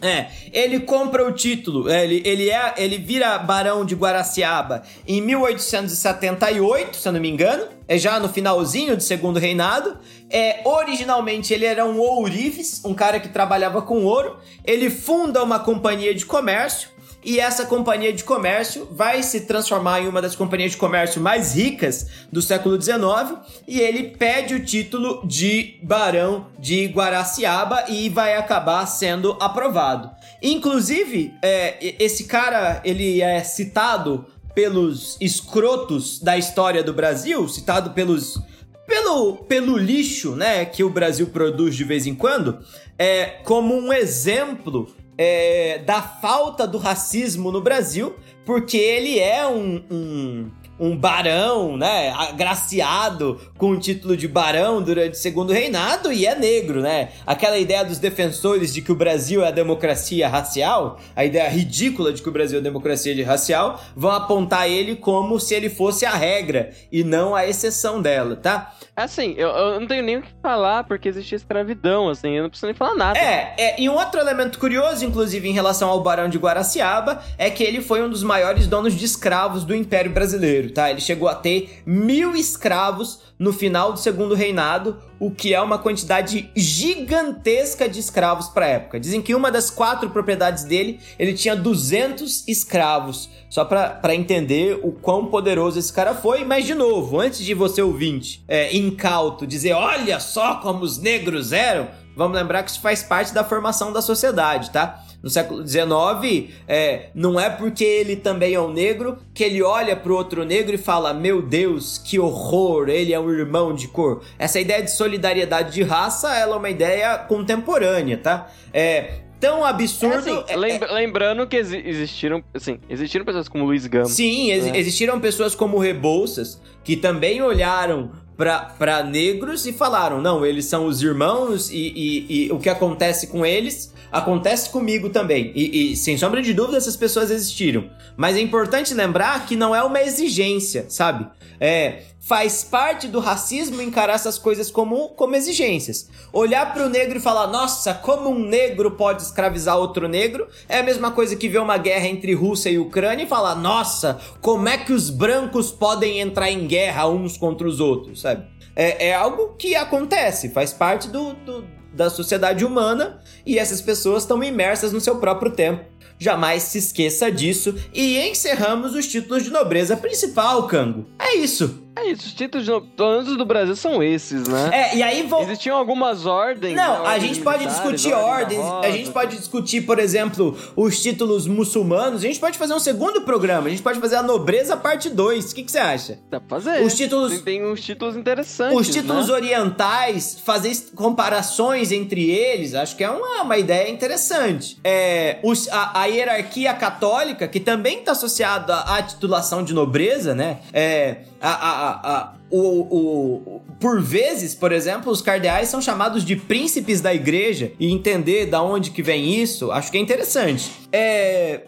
É, 0.00 0.28
ele 0.52 0.78
compra 0.80 1.26
o 1.26 1.32
título, 1.32 1.88
é, 1.88 2.04
ele, 2.04 2.22
ele, 2.24 2.50
é, 2.50 2.72
ele 2.76 2.98
vira 2.98 3.36
barão 3.36 3.84
de 3.84 3.96
Guaraciaba 3.96 4.84
em 5.04 5.20
1878, 5.20 6.96
se 6.96 7.08
eu 7.08 7.12
não 7.12 7.20
me 7.20 7.28
engano, 7.28 7.66
é 7.88 7.98
já 7.98 8.20
no 8.20 8.28
finalzinho 8.28 8.96
do 8.96 9.02
segundo 9.02 9.40
reinado. 9.40 9.98
É, 10.30 10.60
originalmente 10.64 11.52
ele 11.52 11.64
era 11.64 11.84
um 11.84 11.98
ourives, 11.98 12.80
um 12.84 12.94
cara 12.94 13.18
que 13.18 13.28
trabalhava 13.28 13.82
com 13.82 14.04
ouro. 14.04 14.36
Ele 14.64 14.88
funda 14.88 15.42
uma 15.42 15.58
companhia 15.58 16.14
de 16.14 16.24
comércio 16.24 16.90
e 17.24 17.40
essa 17.40 17.66
companhia 17.66 18.12
de 18.12 18.22
comércio 18.22 18.88
vai 18.90 19.22
se 19.22 19.42
transformar 19.42 20.00
em 20.00 20.08
uma 20.08 20.22
das 20.22 20.36
companhias 20.36 20.72
de 20.72 20.76
comércio 20.76 21.20
mais 21.20 21.54
ricas 21.54 22.06
do 22.30 22.40
século 22.40 22.80
XIX 22.80 23.38
e 23.66 23.80
ele 23.80 24.10
pede 24.10 24.54
o 24.54 24.64
título 24.64 25.26
de 25.26 25.78
Barão 25.82 26.46
de 26.58 26.86
Guaraciaba 26.86 27.84
e 27.88 28.08
vai 28.08 28.36
acabar 28.36 28.86
sendo 28.86 29.36
aprovado. 29.40 30.10
Inclusive, 30.42 31.34
é, 31.42 31.94
esse 32.02 32.24
cara 32.24 32.80
ele 32.84 33.20
é 33.20 33.42
citado 33.42 34.24
pelos 34.54 35.16
escrotos 35.20 36.20
da 36.20 36.38
história 36.38 36.82
do 36.82 36.92
Brasil, 36.92 37.48
citado 37.48 37.90
pelos 37.90 38.40
pelo, 38.86 39.36
pelo 39.36 39.76
lixo, 39.76 40.34
né, 40.34 40.64
que 40.64 40.82
o 40.82 40.88
Brasil 40.88 41.26
produz 41.26 41.76
de 41.76 41.84
vez 41.84 42.06
em 42.06 42.14
quando, 42.14 42.58
é 42.98 43.26
como 43.44 43.74
um 43.74 43.92
exemplo 43.92 44.90
é, 45.18 45.78
da 45.78 46.00
falta 46.00 46.64
do 46.66 46.78
racismo 46.78 47.50
no 47.50 47.60
Brasil, 47.60 48.14
porque 48.46 48.76
ele 48.76 49.18
é 49.18 49.44
um, 49.46 49.84
um, 49.90 50.50
um 50.78 50.96
barão, 50.96 51.76
né, 51.76 52.10
agraciado 52.10 53.40
com 53.56 53.70
o 53.70 53.78
título 53.78 54.16
de 54.16 54.28
barão 54.28 54.82
durante 54.82 55.14
o 55.14 55.16
segundo 55.16 55.52
reinado 55.52 56.12
e 56.12 56.26
é 56.26 56.34
negro, 56.34 56.80
né? 56.80 57.10
Aquela 57.26 57.58
ideia 57.58 57.84
dos 57.84 57.98
defensores 57.98 58.72
de 58.72 58.82
que 58.82 58.92
o 58.92 58.94
Brasil 58.94 59.44
é 59.44 59.48
a 59.48 59.52
democracia 59.52 60.28
racial, 60.28 60.98
a 61.14 61.24
ideia 61.24 61.48
ridícula 61.48 62.12
de 62.12 62.22
que 62.22 62.28
o 62.28 62.32
Brasil 62.32 62.58
é 62.58 62.60
a 62.60 62.64
democracia 62.64 63.26
racial, 63.26 63.80
vão 63.96 64.10
apontar 64.10 64.68
ele 64.68 64.96
como 64.96 65.40
se 65.40 65.54
ele 65.54 65.70
fosse 65.70 66.04
a 66.04 66.14
regra 66.14 66.70
e 66.90 67.02
não 67.02 67.34
a 67.34 67.46
exceção 67.46 68.00
dela, 68.00 68.36
tá? 68.36 68.74
Assim, 68.98 69.34
eu, 69.36 69.48
eu 69.48 69.80
não 69.80 69.86
tenho 69.86 70.02
nem 70.02 70.16
o 70.16 70.22
que 70.22 70.32
falar, 70.42 70.82
porque 70.82 71.08
existia 71.08 71.36
escravidão, 71.36 72.08
assim, 72.08 72.30
eu 72.30 72.42
não 72.42 72.50
preciso 72.50 72.66
nem 72.66 72.74
falar 72.74 72.96
nada. 72.96 73.16
É, 73.16 73.54
é, 73.56 73.80
e 73.80 73.88
um 73.88 73.94
outro 73.94 74.18
elemento 74.18 74.58
curioso, 74.58 75.04
inclusive, 75.04 75.48
em 75.48 75.52
relação 75.52 75.88
ao 75.88 76.02
Barão 76.02 76.28
de 76.28 76.36
Guaraciaba, 76.36 77.22
é 77.38 77.48
que 77.48 77.62
ele 77.62 77.80
foi 77.80 78.02
um 78.02 78.10
dos 78.10 78.24
maiores 78.24 78.66
donos 78.66 78.94
de 78.94 79.04
escravos 79.04 79.64
do 79.64 79.72
Império 79.72 80.10
Brasileiro, 80.10 80.67
tá? 80.70 80.90
Ele 80.90 81.00
chegou 81.00 81.28
a 81.28 81.34
ter 81.34 81.82
mil 81.84 82.34
escravos 82.34 83.20
no 83.38 83.52
final 83.52 83.92
do 83.92 83.98
segundo 83.98 84.34
reinado, 84.34 84.98
o 85.20 85.30
que 85.30 85.54
é 85.54 85.60
uma 85.60 85.78
quantidade 85.78 86.50
gigantesca 86.56 87.88
de 87.88 88.00
escravos 88.00 88.48
para 88.48 88.66
época. 88.66 88.98
Dizem 88.98 89.22
que 89.22 89.34
uma 89.34 89.50
das 89.50 89.70
quatro 89.70 90.10
propriedades 90.10 90.64
dele, 90.64 90.98
ele 91.18 91.34
tinha 91.34 91.54
200 91.54 92.46
escravos. 92.48 93.30
Só 93.48 93.64
para 93.64 94.14
entender 94.14 94.78
o 94.82 94.92
quão 94.92 95.26
poderoso 95.26 95.78
esse 95.78 95.92
cara 95.92 96.14
foi. 96.14 96.44
Mas, 96.44 96.66
de 96.66 96.74
novo, 96.74 97.18
antes 97.18 97.38
de 97.44 97.54
você 97.54 97.80
ouvinte, 97.80 98.44
é, 98.46 98.76
incauto, 98.76 99.46
dizer 99.46 99.72
olha 99.72 100.20
só 100.20 100.56
como 100.56 100.82
os 100.82 100.98
negros 100.98 101.52
eram, 101.52 101.88
vamos 102.18 102.36
lembrar 102.36 102.64
que 102.64 102.70
isso 102.72 102.80
faz 102.80 103.00
parte 103.00 103.32
da 103.32 103.44
formação 103.44 103.92
da 103.92 104.02
sociedade, 104.02 104.70
tá? 104.70 105.04
No 105.22 105.30
século 105.30 105.64
XIX, 105.64 106.52
é, 106.66 107.10
não 107.14 107.38
é 107.38 107.48
porque 107.48 107.84
ele 107.84 108.16
também 108.16 108.54
é 108.54 108.60
um 108.60 108.72
negro 108.72 109.18
que 109.32 109.44
ele 109.44 109.62
olha 109.62 109.94
pro 109.94 110.16
outro 110.16 110.44
negro 110.44 110.74
e 110.74 110.78
fala: 110.78 111.14
Meu 111.14 111.40
Deus, 111.40 111.96
que 111.98 112.18
horror, 112.18 112.88
ele 112.88 113.12
é 113.12 113.20
um 113.20 113.30
irmão 113.30 113.72
de 113.72 113.86
cor. 113.86 114.22
Essa 114.36 114.58
ideia 114.58 114.82
de 114.82 114.90
solidariedade 114.90 115.72
de 115.72 115.82
raça 115.84 116.36
ela 116.36 116.56
é 116.56 116.58
uma 116.58 116.70
ideia 116.70 117.18
contemporânea, 117.18 118.18
tá? 118.18 118.48
É, 118.72 119.20
tão 119.38 119.64
absurdo. 119.64 120.28
É 120.28 120.52
assim, 120.52 120.56
lembra, 120.56 120.92
lembrando 120.92 121.46
que 121.46 121.56
exi 121.56 121.82
existiram, 121.84 122.42
assim, 122.52 122.80
existiram 122.90 123.24
pessoas 123.24 123.48
como 123.48 123.64
Luiz 123.64 123.86
Gama. 123.86 124.06
Sim, 124.06 124.50
ex 124.50 124.64
né? 124.64 124.72
existiram 124.76 125.20
pessoas 125.20 125.54
como 125.54 125.78
Rebouças 125.78 126.60
que 126.82 126.96
também 126.96 127.40
olharam 127.42 128.10
para 128.38 129.02
negros 129.02 129.66
e 129.66 129.72
falaram: 129.72 130.22
não, 130.22 130.46
eles 130.46 130.66
são 130.66 130.86
os 130.86 131.02
irmãos 131.02 131.70
e, 131.70 131.74
e, 131.76 132.46
e, 132.46 132.52
o 132.52 132.58
que 132.60 132.68
acontece 132.70 133.26
com 133.26 133.44
eles 133.44 133.92
acontece 134.12 134.70
comigo 134.70 135.10
também. 135.10 135.52
E, 135.56 135.92
e, 135.92 135.96
sem 135.96 136.16
sombra 136.16 136.40
de 136.40 136.54
dúvida, 136.54 136.78
essas 136.78 136.96
pessoas 136.96 137.32
existiram. 137.32 137.90
Mas 138.16 138.36
é 138.36 138.40
importante 138.40 138.94
lembrar 138.94 139.44
que 139.44 139.56
não 139.56 139.74
é 139.74 139.82
uma 139.82 140.00
exigência, 140.00 140.86
sabe? 140.88 141.26
É, 141.60 142.04
faz 142.28 142.62
parte 142.62 143.08
do 143.08 143.20
racismo 143.20 143.80
encarar 143.80 144.12
essas 144.12 144.38
coisas 144.38 144.70
como, 144.70 145.08
como 145.08 145.34
exigências. 145.34 146.10
Olhar 146.30 146.74
para 146.74 146.84
o 146.84 146.88
negro 146.90 147.16
e 147.16 147.22
falar, 147.22 147.46
nossa, 147.46 147.94
como 147.94 148.28
um 148.28 148.38
negro 148.38 148.90
pode 148.90 149.22
escravizar 149.22 149.78
outro 149.78 150.06
negro, 150.06 150.46
é 150.68 150.80
a 150.80 150.82
mesma 150.82 151.10
coisa 151.10 151.34
que 151.34 151.48
ver 151.48 151.58
uma 151.58 151.78
guerra 151.78 152.06
entre 152.06 152.34
Rússia 152.34 152.68
e 152.68 152.78
Ucrânia 152.78 153.24
e 153.24 153.26
falar, 153.26 153.54
nossa, 153.54 154.20
como 154.42 154.68
é 154.68 154.76
que 154.76 154.92
os 154.92 155.08
brancos 155.08 155.72
podem 155.72 156.20
entrar 156.20 156.50
em 156.50 156.66
guerra 156.66 157.08
uns 157.08 157.38
contra 157.38 157.66
os 157.66 157.80
outros, 157.80 158.20
sabe? 158.20 158.44
É, 158.76 159.08
é 159.08 159.14
algo 159.14 159.54
que 159.54 159.74
acontece, 159.74 160.50
faz 160.50 160.70
parte 160.70 161.08
do, 161.08 161.32
do 161.32 161.78
da 161.94 162.10
sociedade 162.10 162.62
humana 162.62 163.20
e 163.44 163.58
essas 163.58 163.80
pessoas 163.80 164.22
estão 164.22 164.44
imersas 164.44 164.92
no 164.92 165.00
seu 165.00 165.16
próprio 165.16 165.50
tempo. 165.50 165.82
Jamais 166.18 166.64
se 166.64 166.78
esqueça 166.78 167.30
disso. 167.30 167.74
E 167.94 168.18
encerramos 168.18 168.94
os 168.94 169.06
títulos 169.06 169.44
de 169.44 169.50
nobreza 169.50 169.96
principal, 169.96 170.66
Cango. 170.66 171.06
É 171.18 171.36
isso. 171.36 171.87
É 171.98 172.10
isso, 172.10 172.26
os 172.26 172.32
títulos 172.32 172.64
de 172.64 173.36
do 173.36 173.44
Brasil 173.44 173.74
são 173.74 174.02
esses, 174.02 174.46
né? 174.46 174.70
É, 174.72 174.96
e 174.96 175.02
aí 175.02 175.22
vão. 175.22 175.42
Existiam 175.42 175.76
algumas 175.76 176.26
ordens. 176.26 176.76
Não, 176.76 177.02
né? 177.02 177.08
a 177.08 177.18
gente 177.18 177.40
pode 177.40 177.66
discutir 177.66 178.12
ordens. 178.12 178.60
A 178.82 178.90
gente 178.90 179.10
pode 179.10 179.36
discutir, 179.36 179.80
por 179.82 179.98
exemplo, 179.98 180.56
os 180.76 181.02
títulos 181.02 181.46
muçulmanos. 181.46 182.22
A 182.22 182.26
gente 182.26 182.38
pode 182.38 182.56
fazer 182.56 182.74
um 182.74 182.78
segundo 182.78 183.22
programa. 183.22 183.66
A 183.66 183.70
gente 183.70 183.82
pode 183.82 183.98
fazer 183.98 184.16
a 184.16 184.22
nobreza 184.22 184.76
parte 184.76 185.10
2. 185.10 185.50
O 185.50 185.54
que, 185.54 185.64
que 185.64 185.72
você 185.72 185.78
acha? 185.78 186.18
Dá 186.30 186.40
pra 186.40 186.60
fazer. 186.60 186.84
Os 186.84 186.94
títulos. 186.94 187.32
Tem, 187.32 187.58
tem 187.58 187.64
uns 187.66 187.80
títulos 187.80 188.16
interessantes. 188.16 188.78
Os 188.78 188.88
títulos 188.88 189.28
né? 189.28 189.34
orientais, 189.34 190.38
fazer 190.44 190.68
comparações 190.94 191.90
entre 191.90 192.30
eles, 192.30 192.74
acho 192.74 192.96
que 192.96 193.02
é 193.02 193.10
uma, 193.10 193.42
uma 193.42 193.58
ideia 193.58 193.90
interessante. 193.90 194.78
É, 194.84 195.38
os, 195.42 195.68
a, 195.68 196.00
a 196.00 196.04
hierarquia 196.06 196.72
católica, 196.74 197.48
que 197.48 197.58
também 197.58 197.98
está 197.98 198.12
associada 198.12 198.76
à 198.80 199.02
titulação 199.02 199.64
de 199.64 199.74
nobreza, 199.74 200.34
né? 200.34 200.58
É, 200.72 201.16
a, 201.40 201.50
a, 201.50 202.18
a, 202.18 202.32
o, 202.50 202.58
o, 202.58 203.60
por 203.78 204.00
vezes, 204.00 204.54
por 204.54 204.72
exemplo, 204.72 205.12
os 205.12 205.22
cardeais 205.22 205.68
são 205.68 205.80
chamados 205.80 206.24
de 206.24 206.34
príncipes 206.34 207.00
da 207.00 207.14
igreja 207.14 207.72
e 207.78 207.92
entender 207.92 208.46
da 208.46 208.62
onde 208.62 208.90
que 208.90 209.02
vem 209.02 209.34
isso, 209.40 209.70
acho 209.70 209.90
que 209.90 209.98
é 209.98 210.00
interessante. 210.00 210.70
É, 210.90 211.62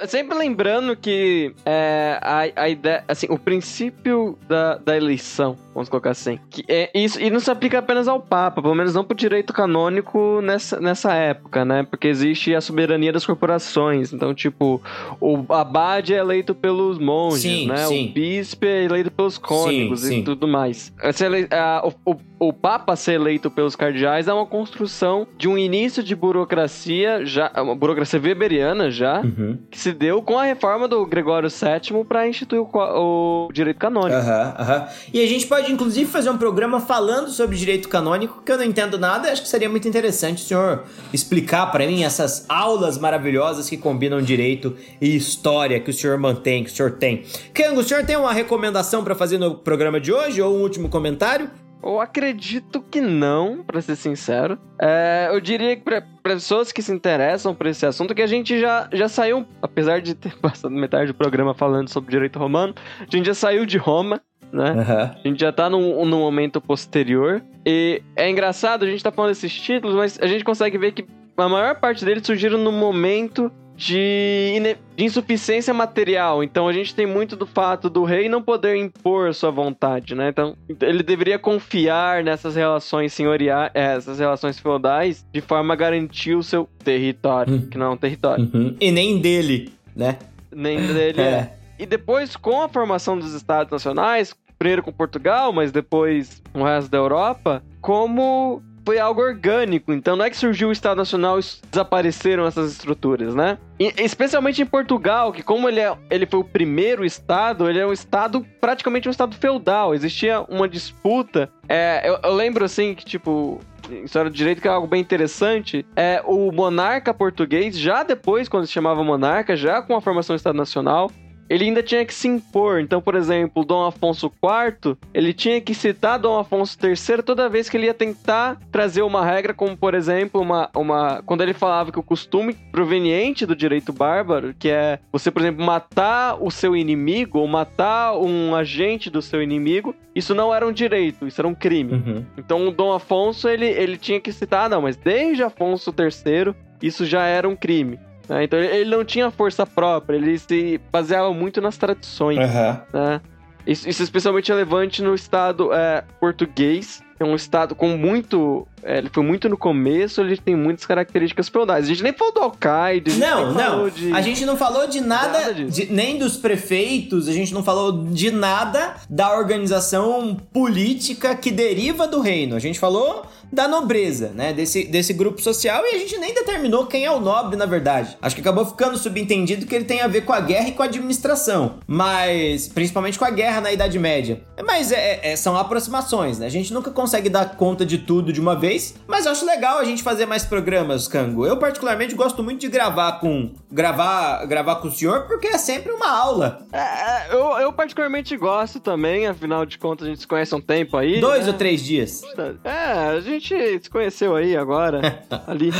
é 0.00 0.06
sempre 0.06 0.36
lembrando 0.36 0.96
que 0.96 1.54
é, 1.64 2.18
a, 2.20 2.62
a 2.62 2.68
ideia, 2.68 3.04
assim, 3.06 3.26
o 3.30 3.38
princípio 3.38 4.36
da, 4.48 4.76
da 4.78 4.96
eleição, 4.96 5.56
vamos 5.72 5.88
colocar 5.88 6.10
assim, 6.10 6.38
que 6.50 6.64
é 6.68 6.90
isso 6.94 7.20
e 7.20 7.30
não 7.30 7.38
se 7.38 7.50
aplica 7.50 7.78
apenas 7.78 8.08
ao 8.08 8.20
Papa, 8.20 8.60
pelo 8.60 8.74
menos 8.74 8.92
não 8.94 9.04
para 9.04 9.14
o 9.14 9.16
direito 9.16 9.52
canônico 9.52 10.40
nessa, 10.42 10.80
nessa 10.80 11.12
época, 11.12 11.64
né? 11.64 11.84
Porque 11.84 12.08
existe 12.08 12.54
a 12.54 12.60
soberania 12.60 13.12
das 13.12 13.24
corporações, 13.24 14.12
então 14.12 14.34
tipo 14.34 14.82
o 15.20 15.44
abade 15.52 16.12
é 16.12 16.18
eleito 16.18 16.54
pelos 16.54 16.98
monges, 16.98 17.42
sim, 17.42 17.68
né? 17.68 17.76
Sim. 17.86 18.08
O 18.08 18.12
bispo 18.12 18.64
é 18.64 18.84
eleito 18.84 19.10
pelos 19.10 19.38
cônegos 19.38 20.00
sim, 20.00 20.20
e 20.20 20.24
tudo 20.24 20.48
mais. 20.48 20.92
Ele, 21.24 21.46
a, 21.50 21.86
o, 21.86 22.12
o, 22.12 22.16
o 22.48 22.52
Papa 22.52 22.96
ser 22.96 23.14
eleito 23.14 23.50
pelos 23.50 23.76
cardeais 23.76 24.28
é 24.28 24.32
uma 24.32 24.46
construção 24.46 25.26
de 25.36 25.48
um 25.48 25.56
início 25.56 26.02
de 26.02 26.14
burocracia 26.14 27.24
já, 27.24 27.50
uma 27.56 27.74
burocracia 27.74 28.20
weberiana 28.20 28.90
já, 28.90 29.20
uhum. 29.20 29.58
que 29.70 29.78
se 29.78 29.92
deu 29.92 30.22
com 30.22 30.38
a 30.38 30.44
reforma 30.44 30.86
do 30.86 31.04
Gregório 31.06 31.48
VII 31.48 32.04
para 32.04 32.28
instituir 32.28 32.62
o, 32.62 32.68
o, 32.72 33.52
direito 33.52 33.78
canônico. 33.78 34.20
Uhum, 34.20 34.74
uhum. 34.74 34.86
E 35.12 35.22
a 35.22 35.26
gente 35.26 35.46
pode, 35.46 35.72
inclusive, 35.72 36.10
fazer 36.10 36.30
um 36.30 36.38
programa 36.38 36.80
falando 36.80 37.30
sobre 37.30 37.56
direito 37.56 37.88
canônico, 37.88 38.42
que 38.44 38.52
eu 38.52 38.56
não 38.56 38.64
entendo 38.64 38.98
nada, 38.98 39.30
acho 39.30 39.42
que 39.42 39.48
seria 39.48 39.68
muito 39.68 39.88
interessante 39.88 40.42
o 40.42 40.46
senhor 40.46 40.84
explicar 41.12 41.66
para 41.66 41.86
mim 41.86 42.04
essas 42.04 42.44
aulas 42.48 42.98
maravilhosas 42.98 43.68
que 43.68 43.76
combinam 43.76 44.20
direito 44.20 44.76
e 45.00 45.16
história 45.16 45.80
que 45.80 45.90
o 45.90 45.92
senhor 45.92 46.18
mantém, 46.18 46.64
que 46.64 46.70
o 46.70 46.74
senhor 46.74 46.92
tem. 46.92 47.24
Kango, 47.52 47.80
o 47.80 47.84
senhor 47.84 48.04
tem 48.04 48.16
uma 48.16 48.32
recomendação 48.32 49.02
para 49.02 49.14
fazer 49.14 49.38
no 49.38 49.54
programa 49.54 50.00
de 50.00 50.12
hoje 50.12 50.40
ou 50.40 50.54
um 50.56 50.62
último 50.62 50.88
comentário? 50.88 51.50
Eu 51.84 52.00
acredito 52.00 52.80
que 52.80 53.00
não, 53.00 53.62
para 53.62 53.80
ser 53.82 53.94
sincero. 53.96 54.58
É, 54.80 55.28
eu 55.30 55.38
diria 55.40 55.76
que 55.76 55.82
para 55.82 56.02
pessoas 56.22 56.72
que 56.72 56.80
se 56.80 56.90
interessam 56.90 57.54
por 57.54 57.66
esse 57.66 57.84
assunto, 57.84 58.14
que 58.14 58.22
a 58.22 58.26
gente 58.26 58.58
já, 58.58 58.88
já 58.90 59.06
saiu, 59.06 59.46
apesar 59.60 60.00
de 60.00 60.14
ter 60.14 60.34
passado 60.40 60.74
metade 60.74 61.08
do 61.08 61.14
programa 61.14 61.52
falando 61.52 61.88
sobre 61.88 62.10
direito 62.10 62.38
romano, 62.38 62.74
a 63.00 63.16
gente 63.16 63.26
já 63.26 63.34
saiu 63.34 63.66
de 63.66 63.76
Roma, 63.76 64.22
né? 64.50 64.72
Uhum. 64.72 65.20
A 65.24 65.28
gente 65.28 65.40
já 65.40 65.52
tá 65.52 65.68
num, 65.68 66.04
num 66.06 66.20
momento 66.20 66.60
posterior. 66.60 67.42
E 67.66 68.02
é 68.16 68.30
engraçado, 68.30 68.84
a 68.84 68.88
gente 68.88 69.02
tá 69.04 69.12
falando 69.12 69.32
desses 69.32 69.52
títulos, 69.52 69.94
mas 69.94 70.18
a 70.22 70.26
gente 70.26 70.42
consegue 70.42 70.78
ver 70.78 70.92
que 70.92 71.06
a 71.36 71.48
maior 71.48 71.74
parte 71.80 72.04
deles 72.04 72.24
surgiram 72.24 72.56
no 72.56 72.72
momento 72.72 73.52
de, 73.76 74.76
de, 74.96 75.04
insuficiência 75.04 75.74
material. 75.74 76.42
Então 76.42 76.68
a 76.68 76.72
gente 76.72 76.94
tem 76.94 77.06
muito 77.06 77.36
do 77.36 77.46
fato 77.46 77.90
do 77.90 78.04
rei 78.04 78.28
não 78.28 78.42
poder 78.42 78.76
impor 78.76 79.34
sua 79.34 79.50
vontade, 79.50 80.14
né? 80.14 80.28
Então 80.28 80.56
ele 80.80 81.02
deveria 81.02 81.38
confiar 81.38 82.22
nessas 82.22 82.56
relações 82.56 83.12
senhoriais, 83.12 83.70
é, 83.74 83.96
essas 83.96 84.18
relações 84.18 84.58
feudais, 84.58 85.24
de 85.32 85.40
forma 85.40 85.74
a 85.74 85.76
garantir 85.76 86.34
o 86.34 86.42
seu 86.42 86.68
território, 86.82 87.54
Uhum. 87.54 87.66
que 87.68 87.78
não 87.78 87.86
é 87.86 87.90
um 87.90 87.96
território. 87.96 88.50
Uhum. 88.52 88.76
E 88.80 88.90
nem 88.90 89.20
dele, 89.20 89.72
né? 89.94 90.18
Nem 90.52 90.78
dele 90.86 91.20
é. 91.20 91.24
É. 91.24 91.52
E 91.78 91.86
depois, 91.86 92.36
com 92.36 92.62
a 92.62 92.68
formação 92.68 93.18
dos 93.18 93.34
estados 93.34 93.70
nacionais, 93.70 94.34
primeiro 94.58 94.82
com 94.82 94.92
Portugal, 94.92 95.52
mas 95.52 95.72
depois 95.72 96.40
com 96.52 96.62
o 96.62 96.64
resto 96.64 96.90
da 96.90 96.98
Europa, 96.98 97.62
como 97.80 98.62
foi 98.84 98.98
algo 98.98 99.20
orgânico. 99.20 99.92
Então 99.92 100.16
não 100.16 100.24
é 100.24 100.30
que 100.30 100.36
surgiu 100.36 100.68
o 100.68 100.72
Estado 100.72 100.98
Nacional 100.98 101.38
e 101.38 101.42
desapareceram 101.70 102.46
essas 102.46 102.72
estruturas, 102.72 103.34
né? 103.34 103.58
E, 103.78 103.92
especialmente 103.98 104.62
em 104.62 104.66
Portugal, 104.66 105.32
que 105.32 105.42
como 105.42 105.68
ele, 105.68 105.80
é, 105.80 105.96
ele 106.10 106.26
foi 106.26 106.40
o 106.40 106.44
primeiro 106.44 107.04
Estado, 107.04 107.68
ele 107.68 107.78
é 107.78 107.86
um 107.86 107.92
Estado, 107.92 108.46
praticamente 108.60 109.08
um 109.08 109.10
Estado 109.10 109.34
feudal. 109.36 109.94
Existia 109.94 110.40
uma 110.42 110.68
disputa. 110.68 111.50
É, 111.68 112.02
eu, 112.08 112.18
eu 112.22 112.34
lembro 112.34 112.64
assim 112.64 112.94
que, 112.94 113.04
tipo, 113.04 113.60
história 114.04 114.30
do 114.30 114.36
direito 114.36 114.60
que 114.60 114.68
é 114.68 114.70
algo 114.70 114.86
bem 114.86 115.00
interessante, 115.00 115.84
é 115.96 116.22
o 116.24 116.50
monarca 116.52 117.12
português, 117.12 117.78
já 117.78 118.02
depois, 118.02 118.48
quando 118.48 118.66
se 118.66 118.72
chamava 118.72 119.02
monarca, 119.02 119.56
já 119.56 119.82
com 119.82 119.96
a 119.96 120.00
formação 120.00 120.34
do 120.34 120.38
Estado 120.38 120.56
Nacional, 120.56 121.10
ele 121.48 121.64
ainda 121.64 121.82
tinha 121.82 122.04
que 122.04 122.14
se 122.14 122.28
impor. 122.28 122.80
Então, 122.80 123.00
por 123.00 123.14
exemplo, 123.14 123.64
Dom 123.64 123.84
Afonso 123.84 124.26
IV, 124.26 124.96
ele 125.12 125.32
tinha 125.32 125.60
que 125.60 125.74
citar 125.74 126.18
Dom 126.18 126.38
Afonso 126.38 126.76
III 126.82 127.22
toda 127.22 127.48
vez 127.48 127.68
que 127.68 127.76
ele 127.76 127.86
ia 127.86 127.94
tentar 127.94 128.58
trazer 128.70 129.02
uma 129.02 129.24
regra, 129.24 129.52
como 129.54 129.76
por 129.76 129.94
exemplo, 129.94 130.40
uma, 130.40 130.70
uma 130.74 131.22
quando 131.24 131.42
ele 131.42 131.54
falava 131.54 131.92
que 131.92 131.98
o 131.98 132.02
costume 132.02 132.54
proveniente 132.72 133.46
do 133.46 133.54
direito 133.54 133.92
bárbaro, 133.92 134.54
que 134.58 134.68
é 134.68 134.98
você, 135.12 135.30
por 135.30 135.42
exemplo, 135.42 135.64
matar 135.64 136.42
o 136.42 136.50
seu 136.50 136.76
inimigo 136.76 137.38
ou 137.38 137.46
matar 137.46 138.16
um 138.16 138.54
agente 138.54 139.10
do 139.10 139.22
seu 139.22 139.42
inimigo, 139.42 139.94
isso 140.14 140.34
não 140.34 140.54
era 140.54 140.66
um 140.66 140.72
direito, 140.72 141.26
isso 141.26 141.40
era 141.40 141.48
um 141.48 141.54
crime. 141.54 141.92
Uhum. 141.92 142.24
Então, 142.38 142.68
o 142.68 142.70
Dom 142.70 142.92
Afonso, 142.92 143.48
ele, 143.48 143.66
ele 143.66 143.96
tinha 143.96 144.20
que 144.20 144.32
citar, 144.32 144.66
ah, 144.66 144.68
não, 144.68 144.82
mas 144.82 144.96
desde 144.96 145.42
Afonso 145.42 145.92
III, 145.96 146.54
isso 146.80 147.04
já 147.04 147.24
era 147.26 147.48
um 147.48 147.56
crime. 147.56 147.98
Né? 148.28 148.44
Então, 148.44 148.58
ele 148.58 148.90
não 148.90 149.04
tinha 149.04 149.30
força 149.30 149.66
própria, 149.66 150.16
ele 150.16 150.38
se 150.38 150.80
baseava 150.90 151.32
muito 151.32 151.60
nas 151.60 151.76
tradições. 151.76 152.38
Uhum. 152.38 153.00
né? 153.00 153.20
Isso, 153.66 153.88
isso 153.88 154.02
é 154.02 154.04
especialmente 154.04 154.48
relevante 154.48 155.02
no 155.02 155.14
estado 155.14 155.72
é, 155.72 156.04
português, 156.20 157.02
que 157.16 157.22
é 157.22 157.26
um 157.26 157.34
estado 157.34 157.74
com 157.74 157.96
muito. 157.96 158.66
É, 158.84 158.98
ele 158.98 159.10
foi 159.12 159.22
muito 159.24 159.48
no 159.48 159.56
começo, 159.56 160.20
ele 160.20 160.36
tem 160.36 160.54
muitas 160.54 160.84
características 160.86 161.48
feudais. 161.48 161.84
A 161.84 161.88
gente 161.88 162.02
nem 162.02 162.12
falou 162.12 162.34
do 162.34 162.40
Alcaide, 162.40 163.10
a 163.10 163.14
gente 163.14 163.20
Não, 163.24 163.52
não. 163.52 163.88
de- 163.88 164.12
A 164.12 164.20
gente 164.20 164.44
não 164.44 164.56
falou 164.56 164.86
de 164.86 165.00
nada, 165.00 165.38
Nada 165.38 165.54
de- 165.54 165.86
nem 165.92 166.18
dos 166.18 166.36
prefeitos, 166.36 167.28
a 167.28 167.32
gente 167.32 167.52
não 167.54 167.62
falou 167.64 168.04
de 168.04 168.30
nada 168.30 168.94
da 169.08 169.36
organização 169.36 170.36
política 170.52 171.34
que 171.34 171.50
deriva 171.50 172.06
do 172.06 172.20
reino. 172.20 172.56
A 172.56 172.58
gente 172.58 172.78
falou 172.78 173.24
da 173.52 173.68
nobreza, 173.68 174.32
né? 174.34 174.52
Desse, 174.52 174.84
desse 174.84 175.12
grupo 175.12 175.40
social 175.40 175.82
e 175.84 175.94
a 175.94 175.98
gente 175.98 176.18
nem 176.18 176.34
determinou 176.34 176.86
quem 176.86 177.04
é 177.04 177.10
o 177.10 177.20
nobre, 177.20 177.56
na 177.56 177.66
verdade. 177.66 178.16
Acho 178.20 178.34
que 178.34 178.40
acabou 178.40 178.66
ficando 178.66 178.96
subentendido 178.98 179.64
que 179.66 179.74
ele 179.74 179.84
tem 179.84 180.00
a 180.00 180.08
ver 180.08 180.22
com 180.22 180.32
a 180.32 180.40
guerra 180.40 180.68
e 180.68 180.72
com 180.72 180.82
a 180.82 180.86
administração. 180.86 181.74
Mas, 181.86 182.66
principalmente 182.68 183.18
com 183.18 183.24
a 183.24 183.30
guerra 183.30 183.60
na 183.60 183.72
Idade 183.72 183.98
Média. 183.98 184.40
Mas 184.66 184.90
é, 184.90 185.20
é- 185.22 185.36
são 185.36 185.56
aproximações, 185.56 186.38
né? 186.38 186.46
A 186.46 186.50
gente 186.50 186.72
nunca 186.74 186.90
consegue 186.90 187.28
dar 187.28 187.54
conta 187.56 187.86
de 187.86 187.98
tudo 187.98 188.32
de 188.32 188.40
uma 188.40 188.56
vez, 188.56 188.73
mas 189.06 189.26
eu 189.26 189.32
acho 189.32 189.44
legal 189.44 189.78
a 189.78 189.84
gente 189.84 190.02
fazer 190.02 190.26
mais 190.26 190.44
programas, 190.44 191.08
Cango. 191.08 191.46
Eu, 191.46 191.56
particularmente, 191.58 192.14
gosto 192.14 192.42
muito 192.42 192.60
de 192.60 192.68
gravar 192.68 193.20
com. 193.20 193.52
gravar, 193.70 194.44
gravar 194.46 194.76
com 194.76 194.88
o 194.88 194.90
senhor, 194.90 195.26
porque 195.26 195.48
é 195.48 195.58
sempre 195.58 195.92
uma 195.92 196.08
aula. 196.08 196.66
É, 196.72 197.34
eu, 197.34 197.58
eu 197.58 197.72
particularmente 197.72 198.36
gosto 198.36 198.80
também, 198.80 199.26
afinal 199.26 199.64
de 199.64 199.78
contas 199.78 200.06
a 200.06 200.10
gente 200.10 200.20
se 200.20 200.26
conhece 200.26 200.54
há 200.54 200.56
um 200.56 200.60
tempo 200.60 200.96
aí. 200.96 201.20
Dois 201.20 201.46
né? 201.46 201.52
ou 201.52 201.58
três 201.58 201.82
dias. 201.82 202.22
É, 202.64 203.16
a 203.16 203.20
gente 203.20 203.54
se 203.82 203.90
conheceu 203.90 204.34
aí 204.36 204.56
agora, 204.56 205.24
ali. 205.46 205.70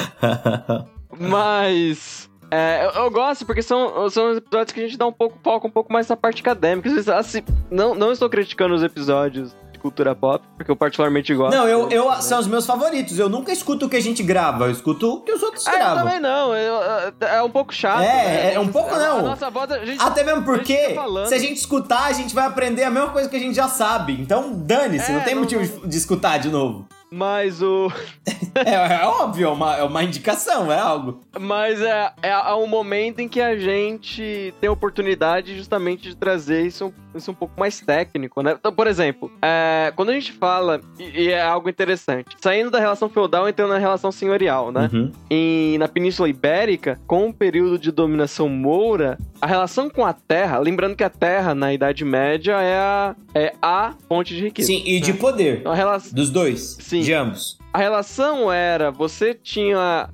Mas. 1.19 2.31
É, 2.51 2.87
eu, 2.87 3.05
eu 3.05 3.11
gosto 3.11 3.45
porque 3.45 3.63
são, 3.63 4.09
são 4.11 4.33
episódios 4.33 4.73
que 4.73 4.81
a 4.81 4.85
gente 4.85 4.97
dá 4.97 5.07
um 5.07 5.13
pouco 5.13 5.37
foco 5.43 5.67
um 5.67 5.71
pouco 5.71 5.93
mais 5.93 6.07
na 6.09 6.17
parte 6.17 6.41
acadêmica. 6.41 6.89
Assim, 7.17 7.43
não, 7.71 7.95
não 7.95 8.13
estou 8.13 8.29
criticando 8.29 8.75
os 8.75 8.83
episódios 8.83 9.57
cultura 9.85 10.15
pop, 10.15 10.43
porque 10.57 10.71
eu 10.71 10.77
particularmente 10.77 11.35
gosto. 11.35 11.55
Não, 11.55 11.69
eu, 11.69 11.91
eu 11.91 12.11
são 12.23 12.41
os 12.41 12.47
meus 12.47 12.65
favoritos. 12.65 13.19
Eu 13.19 13.29
nunca 13.29 13.53
escuto 13.53 13.85
o 13.85 13.89
que 13.89 13.97
a 13.97 14.01
gente 14.01 14.23
grava, 14.23 14.65
eu 14.65 14.71
escuto 14.71 15.17
o 15.17 15.21
que 15.21 15.31
os 15.31 15.43
outros 15.43 15.67
Ah, 15.67 15.73
eu 15.73 15.77
gravam. 15.79 16.05
também 16.05 16.21
não. 16.21 16.55
eu- 16.57 16.75
eu- 17.21 17.29
é 17.29 17.43
um 17.43 17.51
pouco 17.51 17.75
chato. 17.75 18.01
É, 18.01 18.05
né? 18.07 18.55
é 18.55 18.59
um 18.59 18.69
pouco 18.69 18.95
A- 18.95 18.99
não. 18.99 19.19
A 19.19 19.23
nossa 19.23 19.51
voz, 19.51 19.71
a 19.71 19.85
gente. 19.85 20.03
Até 20.03 20.25
mesmo 20.25 20.41
a 20.41 20.45
porque, 20.45 20.95
falando. 20.95 21.27
se 21.27 21.35
a 21.35 21.39
gente 21.39 21.59
escutar, 21.59 22.05
a 22.07 22.13
gente 22.13 22.35
vai 22.35 22.47
aprender 22.47 22.85
a 22.85 22.91
mesma 22.91 23.11
coisa 23.11 23.29
que 23.29 23.37
a 23.37 23.39
gente 23.39 23.55
já 23.55 23.69
sabe. 23.69 24.15
Então, 24.19 24.53
dane-se, 24.55 25.11
É, 25.11 25.15
não 25.15 25.21
tem 25.21 25.35
não- 25.35 25.43
motivo 25.43 25.63
de- 25.83 25.87
de 25.87 25.97
escutar 25.99 26.39
de 26.39 26.49
novo. 26.49 26.87
Mas 27.13 27.61
o. 27.61 27.93
É, 28.57 29.03
é 29.03 29.05
óbvio, 29.07 29.49
é 29.49 29.51
uma, 29.51 29.77
é 29.77 29.83
uma 29.83 30.03
indicação, 30.05 30.71
é 30.73 30.79
algo. 30.79 31.21
Mas 31.39 31.81
é, 31.83 32.13
é, 32.23 32.29
é 32.31 32.55
um 32.55 32.69
momento 32.69 33.19
em 33.19 33.29
que 33.29 33.41
a 33.41 33.59
gente 33.59 34.55
tem 34.61 34.69
a 34.69 34.73
oportunidade 34.73 35.57
justamente 35.57 36.09
de 36.09 36.17
trazer 36.17 36.65
isso, 36.65 36.95
isso 37.19 37.31
um 37.31 37.35
pouco 37.35 37.59
mais 37.59 37.81
técnico, 37.81 38.43
né? 38.43 38.57
Então, 38.59 38.73
por 38.73 38.87
exemplo, 38.87 39.31
é, 39.43 39.93
quando 39.95 40.11
a 40.11 40.15
gente 40.15 40.33
fala, 40.33 40.81
e, 40.99 41.25
e 41.25 41.29
é 41.31 41.43
algo 41.43 41.69
interessante, 41.69 42.37
saindo 42.41 42.71
da 42.71 42.79
relação 42.79 43.09
feudal 43.09 43.47
e 43.47 43.51
entrando 43.51 43.71
na 43.71 43.79
relação 43.79 44.11
senhorial, 44.11 44.73
né? 44.73 44.91
Uhum. 44.93 45.13
E 45.31 45.77
na 45.79 45.89
Península 45.89 46.29
Ibérica, 46.29 47.01
com 47.07 47.29
o 47.29 47.35
período 47.35 47.79
de 47.79 47.91
dominação 47.91 48.49
moura, 48.49 49.19
a 49.41 49.47
relação 49.47 49.91
com 49.91 50.05
a 50.05 50.13
terra, 50.13 50.59
lembrando 50.59 50.97
que 50.97 51.05
a 51.05 51.11
terra 51.11 51.55
na 51.55 51.73
Idade 51.73 52.05
Média 52.05 52.61
é 52.61 52.77
a, 52.77 53.17
é 53.35 53.53
a 53.61 53.95
fonte 54.09 54.35
de 54.35 54.43
riqueza. 54.43 54.67
Sim, 54.67 54.83
e 54.85 55.01
de 55.01 55.13
poder. 55.13 55.61
Então, 55.61 55.73
a 55.73 55.75
relação. 55.75 56.15
Dos 56.15 56.31
dois. 56.31 56.79
Sim. 56.81 57.01
De 57.01 57.13
ambos. 57.13 57.59
A 57.73 57.79
relação 57.79 58.53
era, 58.53 58.91
você 58.91 59.35
tinha 59.35 60.09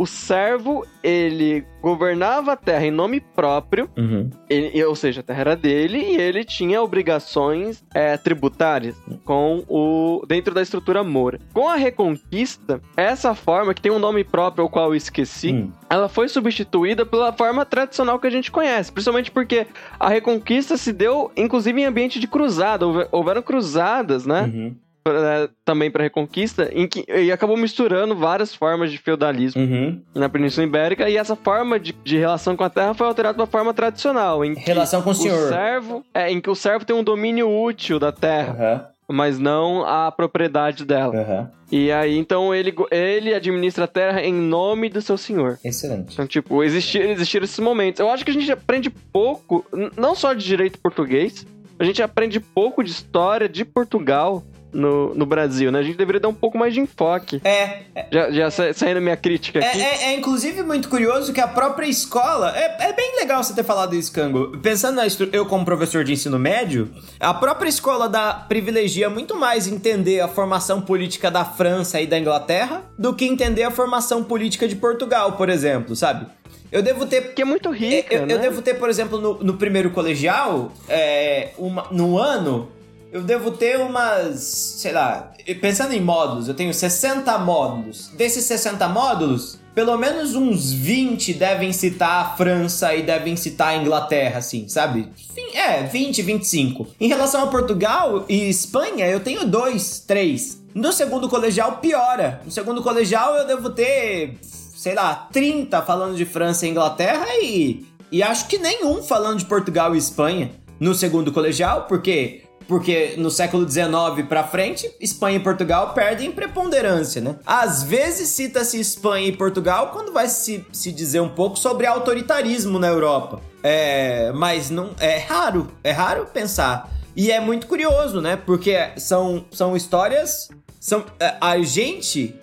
o 0.00 0.06
servo, 0.06 0.82
ele 1.02 1.62
governava 1.82 2.52
a 2.52 2.56
terra 2.56 2.86
em 2.86 2.90
nome 2.90 3.20
próprio, 3.20 3.90
Uhum. 3.98 4.30
ele- 4.48 4.82
ou 4.84 4.96
seja, 4.96 5.20
a 5.20 5.22
terra 5.22 5.40
era 5.40 5.56
dele 5.56 5.98
e 5.98 6.16
ele 6.16 6.42
tinha 6.42 6.80
obrigações 6.82 7.84
é, 7.94 8.16
tributárias 8.16 8.96
com 9.26 9.62
o 9.68 10.24
dentro 10.26 10.54
da 10.54 10.62
estrutura 10.62 11.04
moura. 11.04 11.38
Com 11.52 11.68
a 11.68 11.74
Reconquista, 11.74 12.80
essa 12.96 13.34
forma 13.34 13.74
que 13.74 13.82
tem 13.82 13.92
um 13.92 13.98
nome 13.98 14.24
próprio, 14.24 14.62
ao 14.62 14.70
qual 14.70 14.86
eu 14.90 14.94
esqueci, 14.94 15.52
Hum. 15.52 15.70
ela 15.90 16.08
foi 16.08 16.28
substituída 16.28 17.04
pela 17.04 17.32
forma 17.32 17.64
tradicional 17.66 18.18
que 18.18 18.26
a 18.26 18.30
gente 18.30 18.50
conhece, 18.50 18.90
principalmente 18.90 19.30
porque 19.30 19.66
a 19.98 20.08
Reconquista 20.08 20.76
se 20.78 20.92
deu, 20.94 21.30
inclusive, 21.36 21.78
em 21.80 21.84
ambiente 21.84 22.18
de 22.18 22.26
cruzada. 22.26 22.86
Houve- 22.86 23.08
Houveram 23.12 23.42
cruzadas, 23.42 24.24
né? 24.24 24.42
Uhum. 24.42 24.76
Pra- 25.02 25.48
também 25.64 25.90
para 25.90 26.02
Reconquista, 26.02 26.70
em 26.72 26.86
que 26.86 27.04
e 27.08 27.30
acabou 27.32 27.56
misturando 27.56 28.14
várias 28.16 28.54
formas 28.54 28.90
de 28.90 28.98
feudalismo 28.98 29.60
Uhum. 29.62 30.00
na 30.14 30.28
Península 30.28 30.66
Ibérica 30.66 31.08
e 31.08 31.16
essa 31.16 31.34
forma 31.36 31.78
de, 31.78 31.92
de 32.04 32.16
relação 32.18 32.56
com 32.56 32.64
a 32.64 32.70
terra 32.70 32.94
foi 32.94 33.06
alterada 33.06 33.34
para 33.36 33.46
forma 33.46 33.72
tradicional, 33.74 34.44
em 34.44 34.54
Relação 34.54 35.02
com 35.02 35.10
o 35.10 35.12
o 35.12 35.14
senhor. 35.14 35.48
servo, 35.48 36.04
é, 36.14 36.30
em 36.30 36.40
que 36.40 36.50
o 36.50 36.54
servo 36.54 36.84
tem 36.84 36.94
um 36.94 37.02
domínio 37.04 37.48
útil 37.50 37.98
da 37.98 38.12
terra, 38.12 38.52
Aham, 38.58 38.86
mas 39.12 39.38
não 39.38 39.84
a 39.84 40.10
propriedade 40.12 40.84
dela. 40.84 41.14
aham. 41.16 41.50
E 41.72 41.90
aí 41.92 42.16
então 42.18 42.52
ele 42.54 42.74
ele 42.90 43.32
administra 43.34 43.84
a 43.84 43.88
terra 43.88 44.22
em 44.22 44.32
nome 44.34 44.88
do 44.88 45.00
seu 45.00 45.16
senhor. 45.16 45.56
Excelente. 45.64 46.14
Então, 46.14 46.26
tipo, 46.26 46.64
existir, 46.64 47.00
existiram 47.02 47.44
esses 47.44 47.58
momentos. 47.60 48.00
Eu 48.00 48.10
acho 48.10 48.24
que 48.24 48.30
a 48.30 48.34
gente 48.34 48.50
aprende 48.50 48.90
pouco, 48.90 49.64
não 49.96 50.14
só 50.16 50.32
de 50.32 50.44
direito 50.44 50.78
português, 50.80 51.46
a 51.78 51.84
gente 51.84 52.02
aprende 52.02 52.40
pouco 52.40 52.82
de 52.82 52.90
história 52.90 53.48
de 53.48 53.64
Portugal 53.64 54.42
no, 54.72 55.14
no 55.14 55.26
Brasil, 55.26 55.70
né? 55.72 55.78
A 55.78 55.82
gente 55.82 55.96
deveria 55.96 56.20
dar 56.20 56.28
um 56.28 56.34
pouco 56.34 56.56
mais 56.58 56.72
de 56.74 56.80
enfoque. 56.80 57.40
É, 57.44 57.80
Já, 58.10 58.30
já 58.30 58.50
sa- 58.50 58.72
saindo 58.72 59.00
minha 59.00 59.16
crítica 59.16 59.58
É, 59.58 59.66
aqui. 59.68 59.80
é, 59.82 60.04
é, 60.04 60.14
inclusive 60.16 60.62
muito 60.62 60.88
curioso 60.88 61.32
que 61.32 61.40
a 61.40 61.48
própria 61.48 61.86
escola. 61.86 62.52
É, 62.56 62.88
é 62.88 62.92
bem 62.92 63.16
legal 63.18 63.42
você 63.42 63.54
ter 63.54 63.64
falado 63.64 63.94
isso, 63.94 64.12
Cango. 64.12 64.56
Pensando 64.58 64.96
na 64.96 65.06
eu 65.32 65.44
como 65.46 65.64
professor 65.64 66.04
de 66.04 66.12
ensino 66.12 66.38
médio, 66.38 66.88
a 67.18 67.34
própria 67.34 67.68
escola 67.68 68.08
dá 68.08 68.32
privilegia 68.32 69.10
muito 69.10 69.36
mais 69.36 69.66
entender 69.66 70.20
a 70.20 70.28
formação 70.28 70.80
política 70.80 71.30
da 71.30 71.44
França 71.44 72.00
e 72.00 72.06
da 72.06 72.18
Inglaterra 72.18 72.82
do 72.98 73.12
que 73.14 73.24
entender 73.24 73.64
a 73.64 73.70
formação 73.70 74.22
política 74.24 74.66
de 74.68 74.76
Portugal, 74.76 75.32
por 75.32 75.48
exemplo, 75.48 75.94
sabe? 75.96 76.26
Eu 76.70 76.82
devo 76.82 77.04
ter 77.04 77.20
Porque 77.22 77.42
é 77.42 77.44
muito 77.44 77.70
rica, 77.70 78.14
eu, 78.14 78.26
né? 78.26 78.34
eu 78.34 78.38
devo 78.38 78.62
ter, 78.62 78.74
por 78.74 78.88
exemplo, 78.88 79.20
no, 79.20 79.34
no 79.42 79.54
primeiro 79.54 79.90
colegial, 79.90 80.72
é, 80.88 81.48
uma, 81.58 81.86
no 81.90 82.16
ano, 82.16 82.68
eu 83.12 83.22
devo 83.22 83.50
ter 83.50 83.78
umas, 83.78 84.40
sei 84.40 84.92
lá, 84.92 85.32
pensando 85.60 85.92
em 85.92 86.00
módulos, 86.00 86.48
eu 86.48 86.54
tenho 86.54 86.72
60 86.72 87.36
módulos. 87.38 88.08
Desses 88.08 88.44
60 88.44 88.88
módulos, 88.88 89.58
pelo 89.74 89.96
menos 89.96 90.34
uns 90.34 90.72
20 90.72 91.34
devem 91.34 91.72
citar 91.72 92.24
a 92.24 92.36
França 92.36 92.94
e 92.94 93.02
devem 93.02 93.36
citar 93.36 93.68
a 93.68 93.76
Inglaterra, 93.76 94.38
assim, 94.38 94.68
sabe? 94.68 95.08
É, 95.54 95.82
20, 95.82 96.22
25. 96.22 96.86
Em 97.00 97.08
relação 97.08 97.42
a 97.42 97.48
Portugal 97.48 98.24
e 98.28 98.48
Espanha, 98.48 99.06
eu 99.06 99.20
tenho 99.20 99.44
dois, 99.44 100.00
três. 100.06 100.62
No 100.72 100.92
segundo 100.92 101.28
colegial, 101.28 101.78
piora. 101.78 102.40
No 102.44 102.50
segundo 102.50 102.80
colegial, 102.82 103.34
eu 103.34 103.46
devo 103.46 103.70
ter 103.70 104.38
sei 104.80 104.94
lá, 104.94 105.28
30 105.30 105.82
falando 105.82 106.16
de 106.16 106.24
França 106.24 106.66
e 106.66 106.70
Inglaterra 106.70 107.26
e, 107.42 107.84
e 108.10 108.22
acho 108.22 108.46
que 108.46 108.56
nenhum 108.56 109.02
falando 109.02 109.38
de 109.38 109.44
Portugal 109.44 109.94
e 109.94 109.98
Espanha 109.98 110.52
no 110.80 110.94
segundo 110.94 111.30
colegial, 111.30 111.82
porque 111.82 112.44
porque 112.70 113.14
no 113.18 113.32
século 113.32 113.68
XIX 113.68 114.24
pra 114.28 114.44
frente, 114.44 114.88
Espanha 115.00 115.38
e 115.38 115.40
Portugal 115.40 115.92
perdem 115.92 116.30
preponderância, 116.30 117.20
né? 117.20 117.34
Às 117.44 117.82
vezes 117.82 118.28
cita-se 118.28 118.78
Espanha 118.78 119.26
e 119.26 119.32
Portugal 119.32 119.90
quando 119.92 120.12
vai 120.12 120.28
se, 120.28 120.64
se 120.70 120.92
dizer 120.92 121.18
um 121.18 121.28
pouco 121.28 121.58
sobre 121.58 121.84
autoritarismo 121.84 122.78
na 122.78 122.86
Europa. 122.86 123.42
É, 123.60 124.30
mas 124.36 124.70
não 124.70 124.90
é 125.00 125.18
raro, 125.18 125.66
é 125.82 125.90
raro 125.90 126.26
pensar. 126.32 126.88
E 127.16 127.32
é 127.32 127.40
muito 127.40 127.66
curioso, 127.66 128.20
né? 128.20 128.36
Porque 128.36 128.78
são, 128.96 129.44
são 129.50 129.74
histórias 129.74 130.48
são 130.78 131.04
é, 131.18 131.34
a 131.40 131.58
gente 131.58 132.36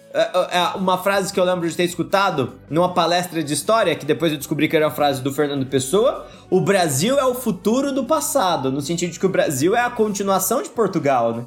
uma 0.76 0.98
frase 0.98 1.34
que 1.34 1.40
eu 1.40 1.44
lembro 1.44 1.68
de 1.70 1.76
ter 1.76 1.84
escutado 1.84 2.54
numa 2.70 2.94
palestra 2.94 3.44
de 3.44 3.54
história 3.54 3.96
que 3.96 4.06
depois 4.06 4.32
eu 4.32 4.38
descobri 4.38 4.68
que 4.68 4.76
era 4.76 4.86
uma 4.86 4.94
frase 4.94 5.22
do 5.22 5.34
Fernando 5.34 5.66
Pessoa. 5.66 6.26
O 6.50 6.62
Brasil 6.62 7.18
é 7.20 7.26
o 7.26 7.34
futuro 7.34 7.92
do 7.92 8.06
passado 8.06 8.72
no 8.72 8.82
sentido 8.82 9.12
de 9.12 9.20
que 9.20 9.26
o 9.26 9.30
Brasil 9.30 9.76
é 9.76 9.82
a 9.82 9.90
continuação 9.90 10.62
de 10.62 10.70
Portugal 10.70 11.34
né 11.34 11.46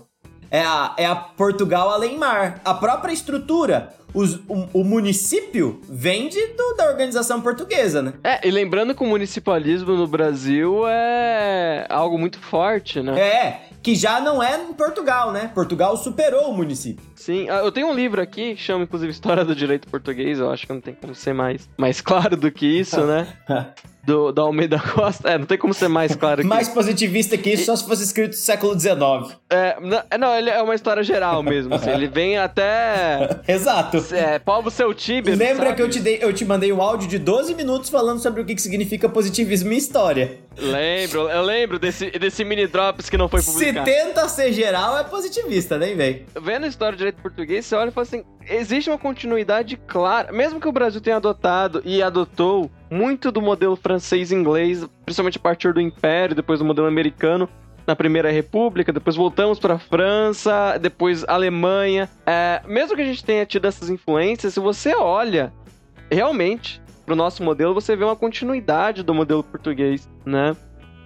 é 0.51 0.61
a, 0.63 0.95
é 0.97 1.07
a 1.07 1.15
Portugal 1.15 1.91
além 1.91 2.19
mar 2.19 2.61
a 2.65 2.75
própria 2.75 3.13
estrutura 3.13 3.93
os- 4.13 4.37
o, 4.49 4.67
o 4.81 4.85
município 4.85 5.81
vem 5.89 6.29
de, 6.29 6.45
do- 6.49 6.75
da 6.77 6.87
organização 6.89 7.41
portuguesa 7.41 8.03
né 8.03 8.15
É, 8.25 8.47
e 8.47 8.51
lembrando 8.51 8.95
que 8.95 9.03
o 9.05 9.07
municipalismo 9.07 9.95
no 9.95 10.07
Brasil 10.09 10.83
é 10.89 11.87
algo 11.89 12.19
muito 12.19 12.39
forte, 12.39 13.01
né? 13.01 13.21
é 13.21 13.61
que 13.83 13.95
já 13.95 14.21
não 14.21 14.43
é 14.43 14.61
em 14.63 14.73
Portugal 14.75 15.31
né 15.33 15.51
Portugal 15.55 15.97
superou 15.97 16.51
o 16.51 16.57
município 16.57 17.05
Sim, 17.15 17.49
ah, 17.51 17.59
eu 17.59 17.71
tenho 17.71 17.87
um 17.89 17.95
livro 17.95 18.21
aqui 18.21 18.55
que 18.55 18.61
chama, 18.63 18.85
inclusive, 18.85 19.13
História 19.13 19.45
do 19.45 19.55
Direito 19.55 19.87
Português. 19.89 20.39
Eu 20.39 20.51
acho 20.51 20.67
que 20.67 20.73
não 20.73 20.81
tem 20.81 20.95
como 20.95 21.15
ser 21.15 21.35
mais, 21.35 21.69
mais 21.77 22.01
claro 22.03 22.35
do 22.35 22.51
que 22.51 22.65
isso, 22.67 22.99
né? 23.05 23.29
Do, 24.11 24.33
da 24.33 24.43
Almeida 24.43 24.79
Costa. 24.95 25.31
É, 25.31 25.39
não 25.39 25.47
tem 25.47 25.57
como 25.57 25.73
ser 25.73 25.89
mais 25.89 26.15
claro 26.17 26.43
que 26.43 26.49
mais 26.49 26.69
positivista 26.69 27.37
que 27.39 27.51
isso 27.51 27.67
só 27.67 27.77
se 27.77 27.87
fosse 27.87 28.03
escrito 28.03 28.31
no 28.31 28.37
século 28.37 28.79
XIX 28.79 29.37
É, 29.49 29.77
não, 29.81 30.03
é, 30.11 30.19
não, 30.19 30.37
ele 30.37 30.51
é 30.51 30.61
uma 30.61 30.75
história 30.75 31.03
geral 31.03 31.43
mesmo. 31.43 31.75
assim, 31.75 31.91
ele 31.91 32.09
vem 32.09 32.37
até. 32.39 33.41
Exato. 33.47 34.05
É, 34.13 34.39
Paulo 34.39 34.71
Seu 34.71 34.93
Tíber. 34.93 35.37
Lembra 35.37 35.67
sabe? 35.67 35.77
que 35.77 35.83
eu 35.83 35.89
te, 35.89 36.01
dei, 36.01 36.19
eu 36.21 36.33
te 36.33 36.45
mandei 36.45 36.73
um 36.73 36.83
áudio 36.83 37.09
de 37.09 37.19
12 37.19 37.55
minutos 37.55 37.89
falando 37.89 38.21
sobre 38.21 38.41
o 38.41 38.45
que, 38.45 38.55
que 38.55 38.63
significa 38.63 39.09
positivismo 39.09 39.73
em 39.73 39.77
história. 39.77 40.39
Lembro, 40.59 41.29
eu 41.29 41.43
lembro 41.43 41.79
desse, 41.79 42.11
desse 42.11 42.45
mini 42.45 42.67
drops 42.67 43.09
que 43.09 43.17
não 43.17 43.29
foi 43.29 43.41
Se 43.41 43.53
publicado. 43.53 43.85
tenta 43.87 44.29
ser 44.29 44.53
geral, 44.53 44.99
é 44.99 45.05
positivista, 45.05 45.79
nem 45.79 45.97
vem. 45.97 46.27
Vendo 46.41 46.65
a 46.65 46.69
história 46.69 46.93
do 46.93 46.99
direito 46.99 47.23
português, 47.23 47.65
você 47.65 47.75
olha 47.77 47.89
e 47.89 47.93
fala 47.93 48.07
assim: 48.07 48.25
existe 48.49 48.91
uma 48.91 48.99
continuidade 48.99 49.77
clara. 49.77 50.33
Mesmo 50.33 50.61
que 50.61 50.69
o 50.69 50.73
Brasil 50.73 51.01
tenha 51.01 51.17
adotado 51.17 51.81
e 51.85 52.03
adotou 52.03 52.71
muito 52.91 53.31
do 53.31 53.41
modelo 53.41 53.77
francês 53.77 54.31
e 54.33 54.35
inglês, 54.35 54.85
principalmente 55.05 55.39
a 55.39 55.41
partir 55.41 55.73
do 55.73 55.81
Império, 55.81 56.35
depois 56.35 56.59
do 56.59 56.65
modelo 56.65 56.89
americano. 56.89 57.49
Na 57.87 57.97
Primeira 57.97 58.31
República, 58.31 58.93
depois 58.93 59.17
voltamos 59.17 59.59
para 59.59 59.79
França, 59.79 60.79
depois 60.79 61.25
Alemanha. 61.27 62.09
É, 62.27 62.61
mesmo 62.67 62.95
que 62.95 63.03
a 63.03 63.07
gente 63.07 63.25
tenha 63.25 63.45
tido 63.47 63.67
essas 63.67 63.89
influências, 63.89 64.55
se 64.55 64.61
você 64.61 64.95
olha 64.95 65.53
realmente 66.11 66.81
pro 67.11 67.17
nosso 67.17 67.43
modelo, 67.43 67.75
você 67.75 67.97
vê 67.97 68.05
uma 68.05 68.15
continuidade 68.15 69.03
do 69.03 69.13
modelo 69.13 69.43
português, 69.43 70.09
né? 70.25 70.57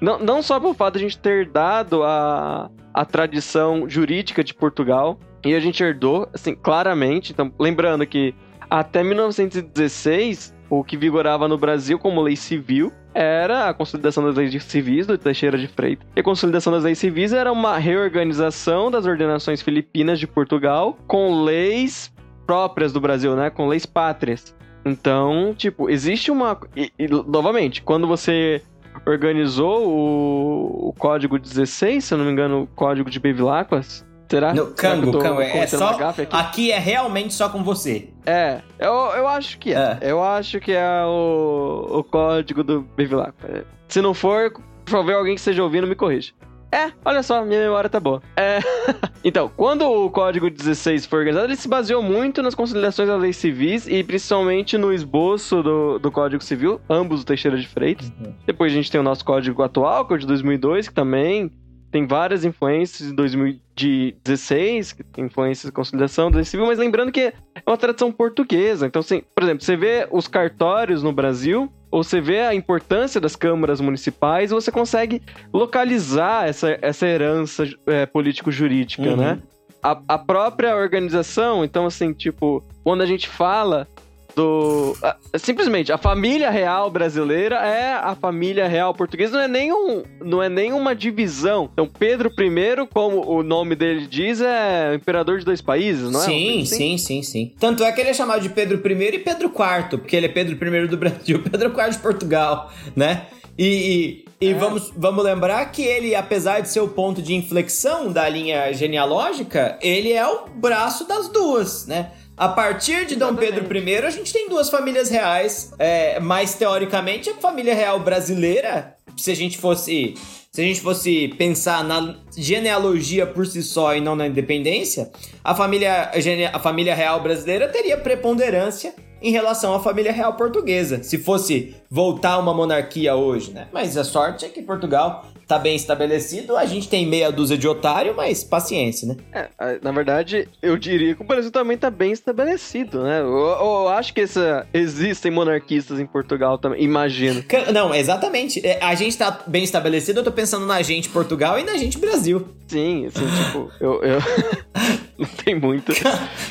Não, 0.02 0.18
não 0.18 0.42
só 0.42 0.60
pelo 0.60 0.74
fato 0.74 0.98
de 0.98 0.98
a 0.98 1.08
gente 1.08 1.16
ter 1.16 1.48
dado 1.48 2.02
a, 2.02 2.70
a 2.92 3.04
tradição 3.06 3.88
jurídica 3.88 4.44
de 4.44 4.52
Portugal, 4.52 5.18
e 5.42 5.54
a 5.54 5.60
gente 5.60 5.82
herdou, 5.82 6.28
assim, 6.34 6.54
claramente. 6.54 7.32
Então, 7.32 7.50
lembrando 7.58 8.06
que 8.06 8.34
até 8.68 9.02
1916, 9.02 10.54
o 10.68 10.84
que 10.84 10.94
vigorava 10.94 11.48
no 11.48 11.56
Brasil 11.56 11.98
como 11.98 12.20
lei 12.20 12.36
civil 12.36 12.92
era 13.14 13.70
a 13.70 13.72
consolidação 13.72 14.24
das 14.24 14.36
leis 14.36 14.62
civis 14.64 15.06
do 15.06 15.16
Teixeira 15.16 15.56
de 15.56 15.68
Freitas. 15.68 16.06
E 16.14 16.20
a 16.20 16.22
consolidação 16.22 16.70
das 16.70 16.84
leis 16.84 16.98
civis 16.98 17.32
era 17.32 17.50
uma 17.50 17.78
reorganização 17.78 18.90
das 18.90 19.06
ordenações 19.06 19.62
filipinas 19.62 20.20
de 20.20 20.26
Portugal 20.26 20.98
com 21.06 21.44
leis 21.44 22.12
próprias 22.46 22.92
do 22.92 23.00
Brasil, 23.00 23.34
né? 23.34 23.48
Com 23.48 23.68
leis 23.68 23.86
pátrias. 23.86 24.54
Então, 24.84 25.54
tipo, 25.56 25.88
existe 25.88 26.30
uma. 26.30 26.58
E, 26.76 26.92
e, 26.98 27.08
novamente, 27.08 27.82
quando 27.82 28.06
você 28.06 28.62
organizou 29.06 29.88
o, 29.88 30.88
o 30.88 30.92
código 30.92 31.38
16, 31.38 32.04
se 32.04 32.14
eu 32.14 32.18
não 32.18 32.24
me 32.24 32.32
engano, 32.32 32.62
o 32.62 32.66
código 32.66 33.10
de 33.10 33.18
Bevilacqua, 33.18 33.82
Será? 34.28 34.54
No, 34.54 34.68
Cango, 34.68 35.12
tô, 35.12 35.18
Cango, 35.18 35.40
é 35.40 35.66
só. 35.66 35.90
Aqui? 35.90 36.26
aqui? 36.30 36.72
é 36.72 36.78
realmente 36.78 37.34
só 37.34 37.48
com 37.48 37.62
você. 37.62 38.08
É, 38.24 38.62
eu, 38.78 38.92
eu 38.92 39.28
acho 39.28 39.58
que 39.58 39.72
é. 39.72 39.98
é. 40.00 40.10
Eu 40.10 40.22
acho 40.22 40.60
que 40.60 40.72
é 40.72 41.04
o, 41.04 41.98
o 41.98 42.04
código 42.04 42.64
do 42.64 42.82
Bevilacqua. 42.96 43.66
Se 43.86 44.00
não 44.00 44.14
for, 44.14 44.50
por 44.84 44.90
favor, 44.90 45.14
alguém 45.14 45.34
que 45.34 45.40
esteja 45.40 45.62
ouvindo 45.62 45.86
me 45.86 45.94
corrija. 45.94 46.32
É, 46.74 46.90
olha 47.04 47.22
só, 47.22 47.44
minha 47.44 47.60
memória 47.60 47.88
tá 47.88 48.00
boa. 48.00 48.20
É. 48.36 48.58
então, 49.22 49.48
quando 49.56 49.82
o 49.82 50.10
Código 50.10 50.50
16 50.50 51.06
foi 51.06 51.20
organizado, 51.20 51.46
ele 51.46 51.54
se 51.54 51.68
baseou 51.68 52.02
muito 52.02 52.42
nas 52.42 52.52
consolidações 52.52 53.08
das 53.08 53.20
leis 53.20 53.36
civis 53.36 53.86
e 53.86 54.02
principalmente 54.02 54.76
no 54.76 54.92
esboço 54.92 55.62
do, 55.62 56.00
do 56.00 56.10
Código 56.10 56.42
Civil, 56.42 56.80
ambos 56.90 57.20
do 57.20 57.26
Teixeira 57.26 57.56
de 57.56 57.68
Freitas. 57.68 58.12
Uhum. 58.20 58.34
Depois 58.44 58.72
a 58.72 58.74
gente 58.74 58.90
tem 58.90 59.00
o 59.00 59.04
nosso 59.04 59.24
código 59.24 59.62
atual, 59.62 60.04
que 60.04 60.14
é 60.14 60.16
o 60.16 60.18
de 60.18 60.26
2002, 60.26 60.88
que 60.88 60.94
também 60.94 61.48
tem 61.92 62.08
várias 62.08 62.44
influências 62.44 63.08
de 63.08 63.14
2016, 63.14 64.94
que 64.94 65.04
tem 65.04 65.26
influências 65.26 65.70
de 65.70 65.72
consolidação 65.72 66.28
da 66.28 66.38
lei 66.38 66.44
civil, 66.44 66.66
mas 66.66 66.76
lembrando 66.76 67.12
que 67.12 67.20
é 67.20 67.34
uma 67.64 67.76
tradição 67.76 68.10
portuguesa. 68.10 68.88
Então, 68.88 68.98
assim, 68.98 69.22
por 69.32 69.44
exemplo, 69.44 69.64
você 69.64 69.76
vê 69.76 70.08
os 70.10 70.26
cartórios 70.26 71.04
no 71.04 71.12
Brasil, 71.12 71.72
você 72.02 72.20
vê 72.20 72.40
a 72.40 72.54
importância 72.54 73.20
das 73.20 73.36
câmaras 73.36 73.80
municipais, 73.80 74.50
você 74.50 74.72
consegue 74.72 75.22
localizar 75.52 76.48
essa, 76.48 76.76
essa 76.82 77.06
herança 77.06 77.64
é, 77.86 78.04
político-jurídica, 78.06 79.02
uhum. 79.02 79.16
né? 79.16 79.38
A, 79.82 80.00
a 80.08 80.18
própria 80.18 80.74
organização, 80.74 81.64
então, 81.64 81.86
assim, 81.86 82.12
tipo, 82.12 82.64
quando 82.82 83.02
a 83.02 83.06
gente 83.06 83.28
fala 83.28 83.86
do. 84.34 84.96
Simplesmente, 85.38 85.92
a 85.92 85.98
família 85.98 86.50
real 86.50 86.90
brasileira 86.90 87.56
é 87.56 87.92
a 87.92 88.14
família 88.14 88.66
real 88.68 88.94
portuguesa, 88.94 89.36
não 89.36 89.44
é 89.44 89.48
nem, 89.48 89.72
um, 89.72 90.02
não 90.22 90.42
é 90.42 90.48
nem 90.48 90.72
uma 90.72 90.94
divisão. 90.94 91.68
Então, 91.72 91.86
Pedro 91.86 92.30
I, 92.30 92.86
como 92.92 93.26
o 93.26 93.42
nome 93.42 93.74
dele 93.74 94.06
diz, 94.06 94.40
é 94.40 94.94
imperador 94.94 95.38
de 95.38 95.44
dois 95.44 95.60
países, 95.60 96.10
não 96.10 96.20
é? 96.20 96.24
Sim, 96.24 96.62
assim? 96.62 96.66
sim, 96.66 96.98
sim, 96.98 97.22
sim. 97.22 97.52
Tanto 97.58 97.84
é 97.84 97.92
que 97.92 98.00
ele 98.00 98.10
é 98.10 98.14
chamado 98.14 98.42
de 98.42 98.48
Pedro 98.48 98.76
I 98.76 99.14
e 99.14 99.18
Pedro 99.18 99.46
IV, 99.46 99.98
porque 99.98 100.16
ele 100.16 100.26
é 100.26 100.28
Pedro 100.28 100.54
I 100.54 100.88
do 100.88 100.96
Brasil, 100.96 101.42
Pedro 101.50 101.68
IV 101.68 101.90
de 101.90 101.98
Portugal, 101.98 102.72
né? 102.94 103.26
E, 103.56 104.24
e, 104.40 104.46
e 104.48 104.50
é. 104.50 104.54
vamos, 104.54 104.92
vamos 104.96 105.24
lembrar 105.24 105.64
que 105.66 105.82
ele, 105.82 106.14
apesar 106.14 106.60
de 106.60 106.68
ser 106.68 106.80
o 106.80 106.88
ponto 106.88 107.22
de 107.22 107.34
inflexão 107.34 108.10
da 108.10 108.28
linha 108.28 108.72
genealógica, 108.72 109.78
ele 109.80 110.12
é 110.12 110.26
o 110.26 110.46
braço 110.48 111.06
das 111.06 111.28
duas, 111.28 111.86
né? 111.86 112.10
A 112.36 112.48
partir 112.48 113.06
de 113.06 113.14
Dom 113.14 113.36
Pedro 113.36 113.64
I, 113.76 113.96
a 113.98 114.10
gente 114.10 114.32
tem 114.32 114.48
duas 114.48 114.68
famílias 114.68 115.08
reais. 115.08 115.72
É, 115.78 116.18
mais 116.18 116.54
teoricamente, 116.54 117.30
a 117.30 117.34
família 117.34 117.74
real 117.74 118.00
brasileira, 118.00 118.96
se 119.16 119.30
a 119.30 119.36
gente 119.36 119.56
fosse. 119.58 120.14
Se 120.50 120.60
a 120.60 120.64
gente 120.64 120.80
fosse 120.80 121.28
pensar 121.36 121.82
na 121.82 122.14
genealogia 122.36 123.26
por 123.26 123.44
si 123.44 123.60
só 123.60 123.96
e 123.96 124.00
não 124.00 124.14
na 124.14 124.28
independência, 124.28 125.10
a 125.42 125.52
família, 125.52 126.12
a 126.52 126.58
família 126.60 126.94
real 126.94 127.20
brasileira 127.20 127.66
teria 127.66 127.96
preponderância 127.96 128.94
em 129.20 129.32
relação 129.32 129.74
à 129.74 129.80
família 129.80 130.12
real 130.12 130.34
portuguesa, 130.34 131.02
se 131.02 131.18
fosse 131.18 131.74
voltar 131.90 132.38
uma 132.38 132.54
monarquia 132.54 133.16
hoje, 133.16 133.50
né? 133.50 133.66
Mas 133.72 133.96
a 133.96 134.04
sorte 134.04 134.44
é 134.44 134.48
que 134.48 134.62
Portugal 134.62 135.26
tá 135.46 135.58
bem 135.58 135.76
estabelecido, 135.76 136.56
a 136.56 136.64
gente 136.64 136.88
tem 136.88 137.06
meia 137.06 137.30
dúzia 137.30 137.56
de 137.56 137.68
otário, 137.68 138.14
mas 138.16 138.42
paciência, 138.42 139.08
né? 139.08 139.16
É, 139.32 139.78
na 139.82 139.92
verdade, 139.92 140.48
eu 140.62 140.76
diria 140.76 141.14
que 141.14 141.22
o 141.22 141.26
Brasil 141.26 141.50
também 141.50 141.76
tá 141.76 141.90
bem 141.90 142.12
estabelecido, 142.12 143.02
né? 143.02 143.20
Eu, 143.20 143.28
eu 143.28 143.88
acho 143.88 144.14
que 144.14 144.22
essa, 144.22 144.66
existem 144.72 145.30
monarquistas 145.30 146.00
em 146.00 146.06
Portugal 146.06 146.58
também, 146.58 146.82
imagino. 146.82 147.44
Não, 147.72 147.94
exatamente. 147.94 148.64
É, 148.64 148.78
a 148.82 148.94
gente 148.94 149.16
tá 149.16 149.42
bem 149.46 149.64
estabelecido, 149.64 150.20
eu 150.20 150.24
tô 150.24 150.32
pensando 150.32 150.66
na 150.66 150.80
gente 150.82 151.08
Portugal 151.08 151.58
e 151.58 151.64
na 151.64 151.76
gente 151.76 151.98
Brasil. 151.98 152.48
Sim, 152.66 153.06
assim, 153.06 153.24
tipo, 153.44 153.70
eu... 153.80 154.02
eu... 154.02 154.18
Não 155.16 155.28
tem 155.44 155.54
muito 155.54 155.92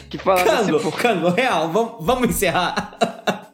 que 0.09 0.17
falar 0.17 0.45
Cango, 0.45 0.91
Cango, 0.93 1.29
real, 1.29 1.69
vamos, 1.69 1.95
vamos 1.99 2.29
encerrar. 2.29 2.97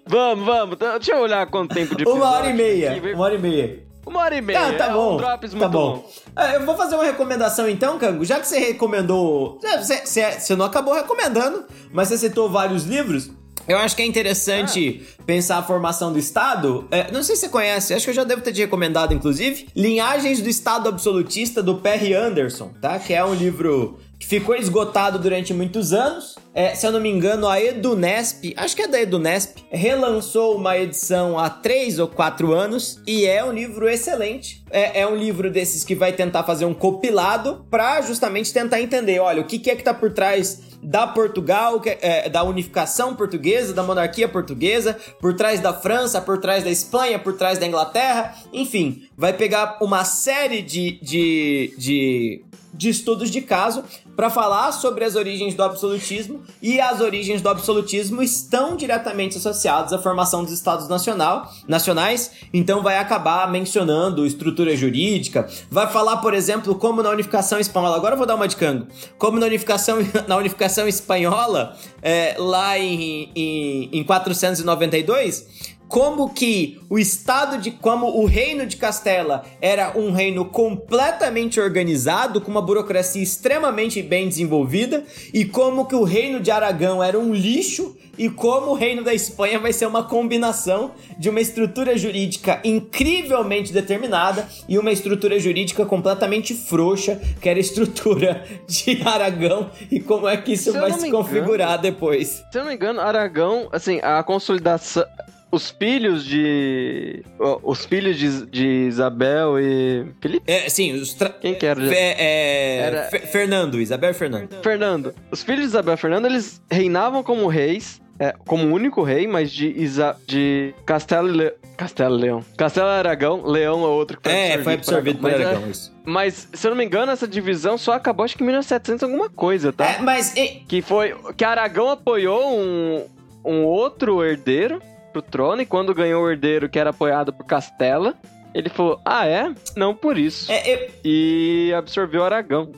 Vamos, 0.06 0.46
vamos. 0.46 0.78
Deixa 0.78 1.14
eu 1.14 1.20
olhar 1.20 1.46
quanto 1.48 1.74
tempo 1.74 1.96
de 1.96 2.04
Uma 2.04 2.30
hora 2.32 2.50
e 2.50 2.54
meia. 2.54 3.00
Uma 3.14 3.24
hora 3.24 3.36
e 3.36 3.38
meia. 3.40 3.89
Uma 4.10 4.22
hora 4.22 4.36
e 4.36 4.42
meia. 4.42 4.60
Tá, 4.60 4.74
tá 4.74 4.86
é 4.88 4.94
bom. 4.94 5.14
Um 5.14 5.18
drops 5.18 5.54
tá 5.54 5.68
bom. 5.68 5.98
bom. 5.98 6.10
É, 6.36 6.56
eu 6.56 6.66
vou 6.66 6.76
fazer 6.76 6.96
uma 6.96 7.04
recomendação 7.04 7.70
então, 7.70 8.00
Cango. 8.00 8.26
Já 8.26 8.40
que 8.40 8.48
você 8.48 8.58
recomendou. 8.58 9.60
Você, 9.62 10.04
você, 10.04 10.32
você 10.32 10.56
não 10.56 10.66
acabou 10.66 10.96
recomendando, 10.96 11.66
mas 11.94 12.08
você 12.08 12.18
citou 12.18 12.50
vários 12.50 12.86
livros. 12.86 13.30
Eu 13.68 13.78
acho 13.78 13.96
que 13.96 14.02
é 14.02 14.06
interessante 14.06 15.06
ah. 15.20 15.24
pensar 15.28 15.60
a 15.60 15.64
formação 15.64 16.12
do 16.12 16.18
Estado. 16.18 16.88
É, 16.90 17.12
não 17.12 17.22
sei 17.22 17.36
se 17.36 17.42
você 17.42 17.50
conhece, 17.50 17.94
acho 17.94 18.06
que 18.06 18.10
eu 18.10 18.16
já 18.16 18.24
devo 18.24 18.42
ter 18.42 18.52
te 18.52 18.62
recomendado, 18.62 19.14
inclusive. 19.14 19.68
Linhagens 19.76 20.42
do 20.42 20.50
Estado 20.50 20.90
Absolutista, 20.90 21.62
do 21.62 21.76
Perry 21.76 22.16
Anderson, 22.16 22.72
tá? 22.82 22.98
Que 22.98 23.14
é 23.14 23.24
um 23.24 23.36
livro 23.36 24.00
que 24.20 24.28
ficou 24.28 24.54
esgotado 24.54 25.18
durante 25.18 25.54
muitos 25.54 25.94
anos. 25.94 26.36
É, 26.54 26.76
se 26.76 26.86
eu 26.86 26.92
não 26.92 27.00
me 27.00 27.10
engano, 27.10 27.48
a 27.48 27.62
Edunesp, 27.62 28.54
acho 28.58 28.76
que 28.76 28.82
é 28.82 28.88
da 28.88 29.00
Edunesp, 29.00 29.60
relançou 29.72 30.58
uma 30.58 30.78
edição 30.78 31.40
há 31.40 31.50
três 31.50 32.00
ou 32.00 32.08
quatro 32.08 32.54
anos 32.54 33.00
e 33.08 33.26
é 33.26 33.44
um 33.44 33.54
livro 33.54 33.88
excelente. 33.88 34.62
É, 34.70 35.02
é 35.02 35.08
um 35.08 35.16
livro 35.16 35.50
desses 35.50 35.86
que 35.86 35.96
vai 35.96 36.12
tentar 36.12 36.44
fazer 36.44 36.66
um 36.66 36.74
compilado 36.74 37.66
para 37.72 38.02
justamente 38.02 38.52
tentar 38.52 38.82
entender, 38.82 39.20
olha, 39.20 39.42
o 39.42 39.46
que, 39.46 39.58
que 39.58 39.72
é 39.72 39.76
que 39.76 39.84
tá 39.84 39.94
por 39.94 40.12
trás 40.12 40.68
da 40.82 41.08
Portugal, 41.08 41.82
é, 41.86 42.30
da 42.30 42.44
unificação 42.44 43.16
portuguesa, 43.16 43.74
da 43.74 43.84
monarquia 43.84 44.28
portuguesa, 44.28 44.98
por 45.20 45.34
trás 45.34 45.60
da 45.60 45.74
França, 45.74 46.22
por 46.22 46.40
trás 46.40 46.64
da 46.64 46.70
Espanha, 46.70 47.20
por 47.20 47.34
trás 47.34 47.58
da 47.58 47.66
Inglaterra, 47.66 48.36
enfim, 48.54 49.08
vai 49.18 49.34
pegar 49.34 49.78
uma 49.82 50.06
série 50.06 50.62
de, 50.62 51.00
de, 51.02 51.74
de 51.78 52.46
de 52.74 52.90
estudos 52.90 53.30
de 53.30 53.42
caso 53.42 53.84
para 54.16 54.30
falar 54.30 54.72
sobre 54.72 55.06
as 55.06 55.16
origens 55.16 55.54
do 55.54 55.64
absolutismo. 55.64 56.42
E 56.62 56.80
as 56.80 57.00
origens 57.00 57.42
do 57.42 57.50
absolutismo 57.50 58.22
estão 58.22 58.76
diretamente 58.76 59.38
associadas 59.38 59.94
à 59.94 60.00
formação 60.00 60.44
dos 60.44 60.54
estados 60.54 60.88
nacional, 60.88 61.50
nacionais, 61.68 62.32
então 62.54 62.84
vai 62.84 62.98
acabar 62.98 63.50
mencionando 63.50 64.26
estrutura 64.26 64.76
jurídica, 64.76 65.48
vai 65.70 65.88
falar, 65.88 66.18
por 66.18 66.34
exemplo, 66.34 66.76
como 66.76 67.02
na 67.02 67.10
unificação 67.10 67.60
espanhola, 67.60 67.96
agora 67.96 68.14
eu 68.14 68.18
vou 68.18 68.28
dar 68.28 68.36
uma 68.36 68.48
de 68.48 68.56
cango, 68.56 68.88
como 69.18 69.40
na 69.40 69.46
unificação, 69.46 69.98
na 70.28 70.36
unificação 70.38 70.88
espanhola, 70.88 71.78
é, 72.02 72.36
lá 72.38 72.78
em, 72.78 73.32
em, 73.36 73.90
em 73.94 74.04
492, 74.04 75.78
como 75.90 76.32
que 76.32 76.80
o 76.88 77.00
estado 77.00 77.58
de 77.58 77.72
como 77.72 78.22
o 78.22 78.26
reino 78.26 78.68
de 78.68 78.78
Castela 78.78 79.44
era 79.60 79.98
um 79.98 80.12
reino 80.12 80.46
completamente 80.46 81.60
organizado 81.60 82.40
com 82.40 82.52
uma 82.52 82.62
burocracia 82.62 83.24
extremamente 83.24 84.02
bem 84.04 84.28
desenvolvida 84.28 85.04
e 85.34 85.46
como 85.46 85.88
que 85.88 85.96
o 85.96 86.04
reino 86.04 86.40
de 86.40 86.52
Aragão 86.52 87.04
era 87.04 87.18
um 87.18 87.34
lixo 87.34 87.98
e 88.20 88.30
como 88.30 88.72
o 88.72 88.74
reino 88.76 89.04
da 89.04 89.14
Espanha 89.16 89.58
vai 89.58 89.74
ser 89.74 89.88
uma 89.88 90.04
combinação 90.04 90.92
de 91.18 91.28
uma 91.28 91.42
estrutura 91.42 91.98
jurídica 91.98 92.60
incrivelmente 92.64 93.74
determinada 93.74 94.48
e 94.68 94.78
uma 94.78 94.92
estrutura 94.92 95.40
jurídica 95.40 95.86
completamente 95.86 96.54
frouxa, 96.54 97.20
que 97.42 97.50
era 97.50 97.58
a 97.58 97.62
estrutura 97.62 98.46
de 98.68 99.02
Aragão 99.04 99.72
e 99.90 100.00
como 100.00 100.28
é 100.28 100.38
que 100.38 100.54
isso 100.54 100.72
se 100.72 100.78
vai 100.78 100.94
se 100.94 101.10
configurar 101.10 101.70
engano, 101.70 101.82
depois. 101.82 102.44
Se 102.52 102.60
eu 102.60 102.62
não 102.62 102.68
me 102.68 102.76
engano, 102.76 103.00
Aragão, 103.00 103.70
assim, 103.72 104.00
a 104.04 104.22
consolidação 104.22 105.04
os 105.52 105.72
filhos 105.72 106.26
de. 106.26 107.24
Os 107.64 107.86
filhos 107.86 108.18
de, 108.18 108.46
de 108.46 108.68
Isabel 108.88 109.60
e. 109.60 110.06
Felipe? 110.22 110.52
É, 110.52 110.70
sim, 110.70 110.94
os. 110.94 111.14
Tra... 111.14 111.30
Quem 111.30 111.56
que 111.56 111.66
era? 111.66 111.82
Fe, 111.82 111.96
é... 111.96 112.78
Era... 112.78 113.04
Fernando, 113.28 113.82
Isabel 113.82 114.12
e 114.12 114.14
Fernando. 114.14 114.62
Fernando. 114.62 115.16
Os 115.32 115.44
filhos 115.44 115.62
de 115.62 115.68
Isabel 115.68 115.96
e 115.96 115.98
Fernando, 115.98 116.26
eles 116.26 116.62
reinavam 116.70 117.24
como 117.24 117.48
reis. 117.48 118.02
É, 118.22 118.36
como 118.46 118.76
único 118.76 119.02
rei, 119.02 119.26
mas 119.28 119.50
de, 119.50 119.70
Isa, 119.70 120.14
de 120.28 120.76
Castelo 120.86 121.30
e 121.30 121.38
Le... 121.38 121.54
Castelo 121.78 122.18
Leão. 122.18 122.44
Castelo 122.58 122.90
Aragão, 122.90 123.46
Leão 123.46 123.82
é 123.86 123.88
outro 123.88 124.20
que 124.20 124.30
foi 124.30 124.38
É, 124.38 124.56
absorvido 124.56 124.64
foi 124.66 124.74
absorvido 124.74 125.20
por 125.20 125.34
Aragão, 125.34 125.64
é, 125.66 125.70
isso. 125.70 125.96
Mas, 126.04 126.50
se 126.52 126.68
eu 126.68 126.72
não 126.72 126.78
me 126.78 126.84
engano, 126.84 127.14
essa 127.14 127.26
divisão 127.26 127.78
só 127.78 127.94
acabou 127.94 128.26
acho 128.26 128.36
que 128.36 128.44
em 128.44 128.48
1700 128.48 129.04
alguma 129.04 129.30
coisa, 129.30 129.72
tá? 129.72 129.86
É, 129.86 130.02
mas... 130.02 130.36
E... 130.36 130.66
Que 130.68 130.82
foi... 130.82 131.16
Que 131.38 131.46
Aragão 131.46 131.90
apoiou 131.92 132.60
um, 132.60 133.06
um 133.46 133.64
outro 133.64 134.22
herdeiro 134.22 134.82
pro 135.22 135.32
trono, 135.32 135.62
e 135.62 135.66
quando 135.66 135.94
ganhou 135.94 136.24
o 136.24 136.30
herdeiro 136.30 136.70
que 136.70 136.80
era 136.80 136.90
apoiado 136.90 137.32
por 137.32 137.46
Castela, 137.46 138.16
ele 138.54 138.70
falou: 138.70 139.00
Ah, 139.06 139.28
é? 139.28 139.54
Não 139.76 139.94
por 139.94 140.18
isso. 140.18 140.52
É, 140.52 140.74
eu... 140.74 140.90
E 141.04 141.74
absorveu 141.78 142.24
Aragão. 142.24 142.72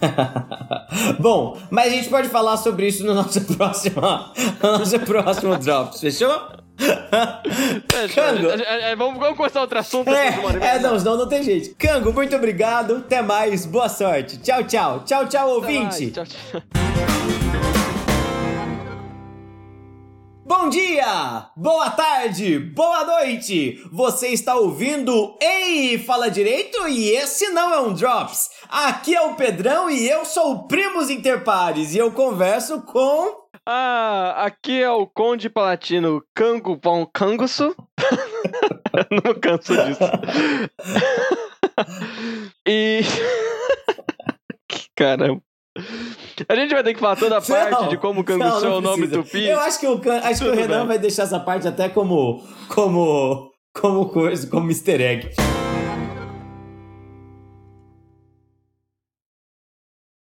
Bom, 1.18 1.58
mas 1.70 1.92
a 1.92 1.96
gente 1.96 2.08
pode 2.08 2.28
falar 2.28 2.56
sobre 2.56 2.86
isso 2.86 3.04
no 3.04 3.14
nosso 3.14 3.40
próximo, 3.54 4.00
no 4.62 4.78
nosso 4.78 4.98
próximo 5.00 5.56
Drops, 5.56 6.00
fechou? 6.00 6.60
Cango. 8.14 8.48
Vamos, 8.96 9.18
vamos 9.18 9.36
começar 9.36 9.60
outro 9.60 9.78
assunto. 9.78 10.08
É, 10.08 10.28
é, 10.76 10.78
não, 10.78 10.98
senão 10.98 11.18
não 11.18 11.28
tem 11.28 11.42
jeito. 11.42 11.74
Cango, 11.76 12.10
muito 12.10 12.34
obrigado. 12.34 12.96
Até 12.96 13.20
mais. 13.20 13.66
Boa 13.66 13.88
sorte. 13.88 14.38
Tchau, 14.38 14.64
tchau. 14.64 15.02
Tchau, 15.04 15.26
tchau, 15.28 15.50
ouvinte. 15.50 16.10
Tchau, 16.10 16.24
tchau. 16.24 17.09
Bom 20.50 20.68
dia, 20.68 21.46
boa 21.56 21.90
tarde, 21.90 22.58
boa 22.58 23.04
noite. 23.04 23.80
Você 23.92 24.30
está 24.30 24.56
ouvindo 24.56 25.38
Ei, 25.40 25.96
fala 25.96 26.28
direito 26.28 26.88
e 26.88 27.10
esse 27.10 27.50
não 27.50 27.72
é 27.72 27.80
um 27.80 27.94
drops. 27.94 28.50
Aqui 28.68 29.14
é 29.14 29.20
o 29.22 29.36
Pedrão 29.36 29.88
e 29.88 30.10
eu 30.10 30.24
sou 30.24 30.50
o 30.50 30.66
Primos 30.66 31.08
Interpares 31.08 31.94
e 31.94 31.98
eu 31.98 32.10
converso 32.10 32.82
com 32.82 33.46
Ah, 33.64 34.44
aqui 34.44 34.82
é 34.82 34.90
o 34.90 35.06
Conde 35.06 35.48
Palatino 35.48 36.20
Cango 36.34 36.76
Von 36.82 37.06
Cangusso. 37.06 37.72
Não 39.24 39.32
canso 39.38 39.72
disso. 39.84 40.00
e. 42.66 43.02
Caramba. 44.98 45.40
A 46.48 46.54
gente 46.54 46.72
vai 46.74 46.82
ter 46.82 46.94
que 46.94 47.00
falar 47.00 47.16
toda 47.16 47.38
a 47.38 47.40
parte 47.40 47.70
Não, 47.70 47.88
de 47.88 47.96
como 47.96 48.16
não, 48.16 48.24
Canguçu 48.24 48.66
é 48.66 48.68
o 48.70 48.80
nome 48.80 49.08
precisa. 49.08 49.22
tupi. 49.22 49.44
Eu 49.46 49.60
acho 49.60 49.80
que 49.80 49.86
o, 49.86 50.00
acho 50.24 50.42
que 50.44 50.48
o 50.48 50.54
Renan 50.54 50.78
bem. 50.80 50.86
vai 50.88 50.98
deixar 50.98 51.24
essa 51.24 51.38
parte 51.40 51.66
até 51.68 51.88
como 51.88 52.42
como 52.68 53.50
como 53.74 54.08
coisa, 54.08 54.46
como 54.48 54.70
easter 54.70 55.00
egg. 55.00 55.30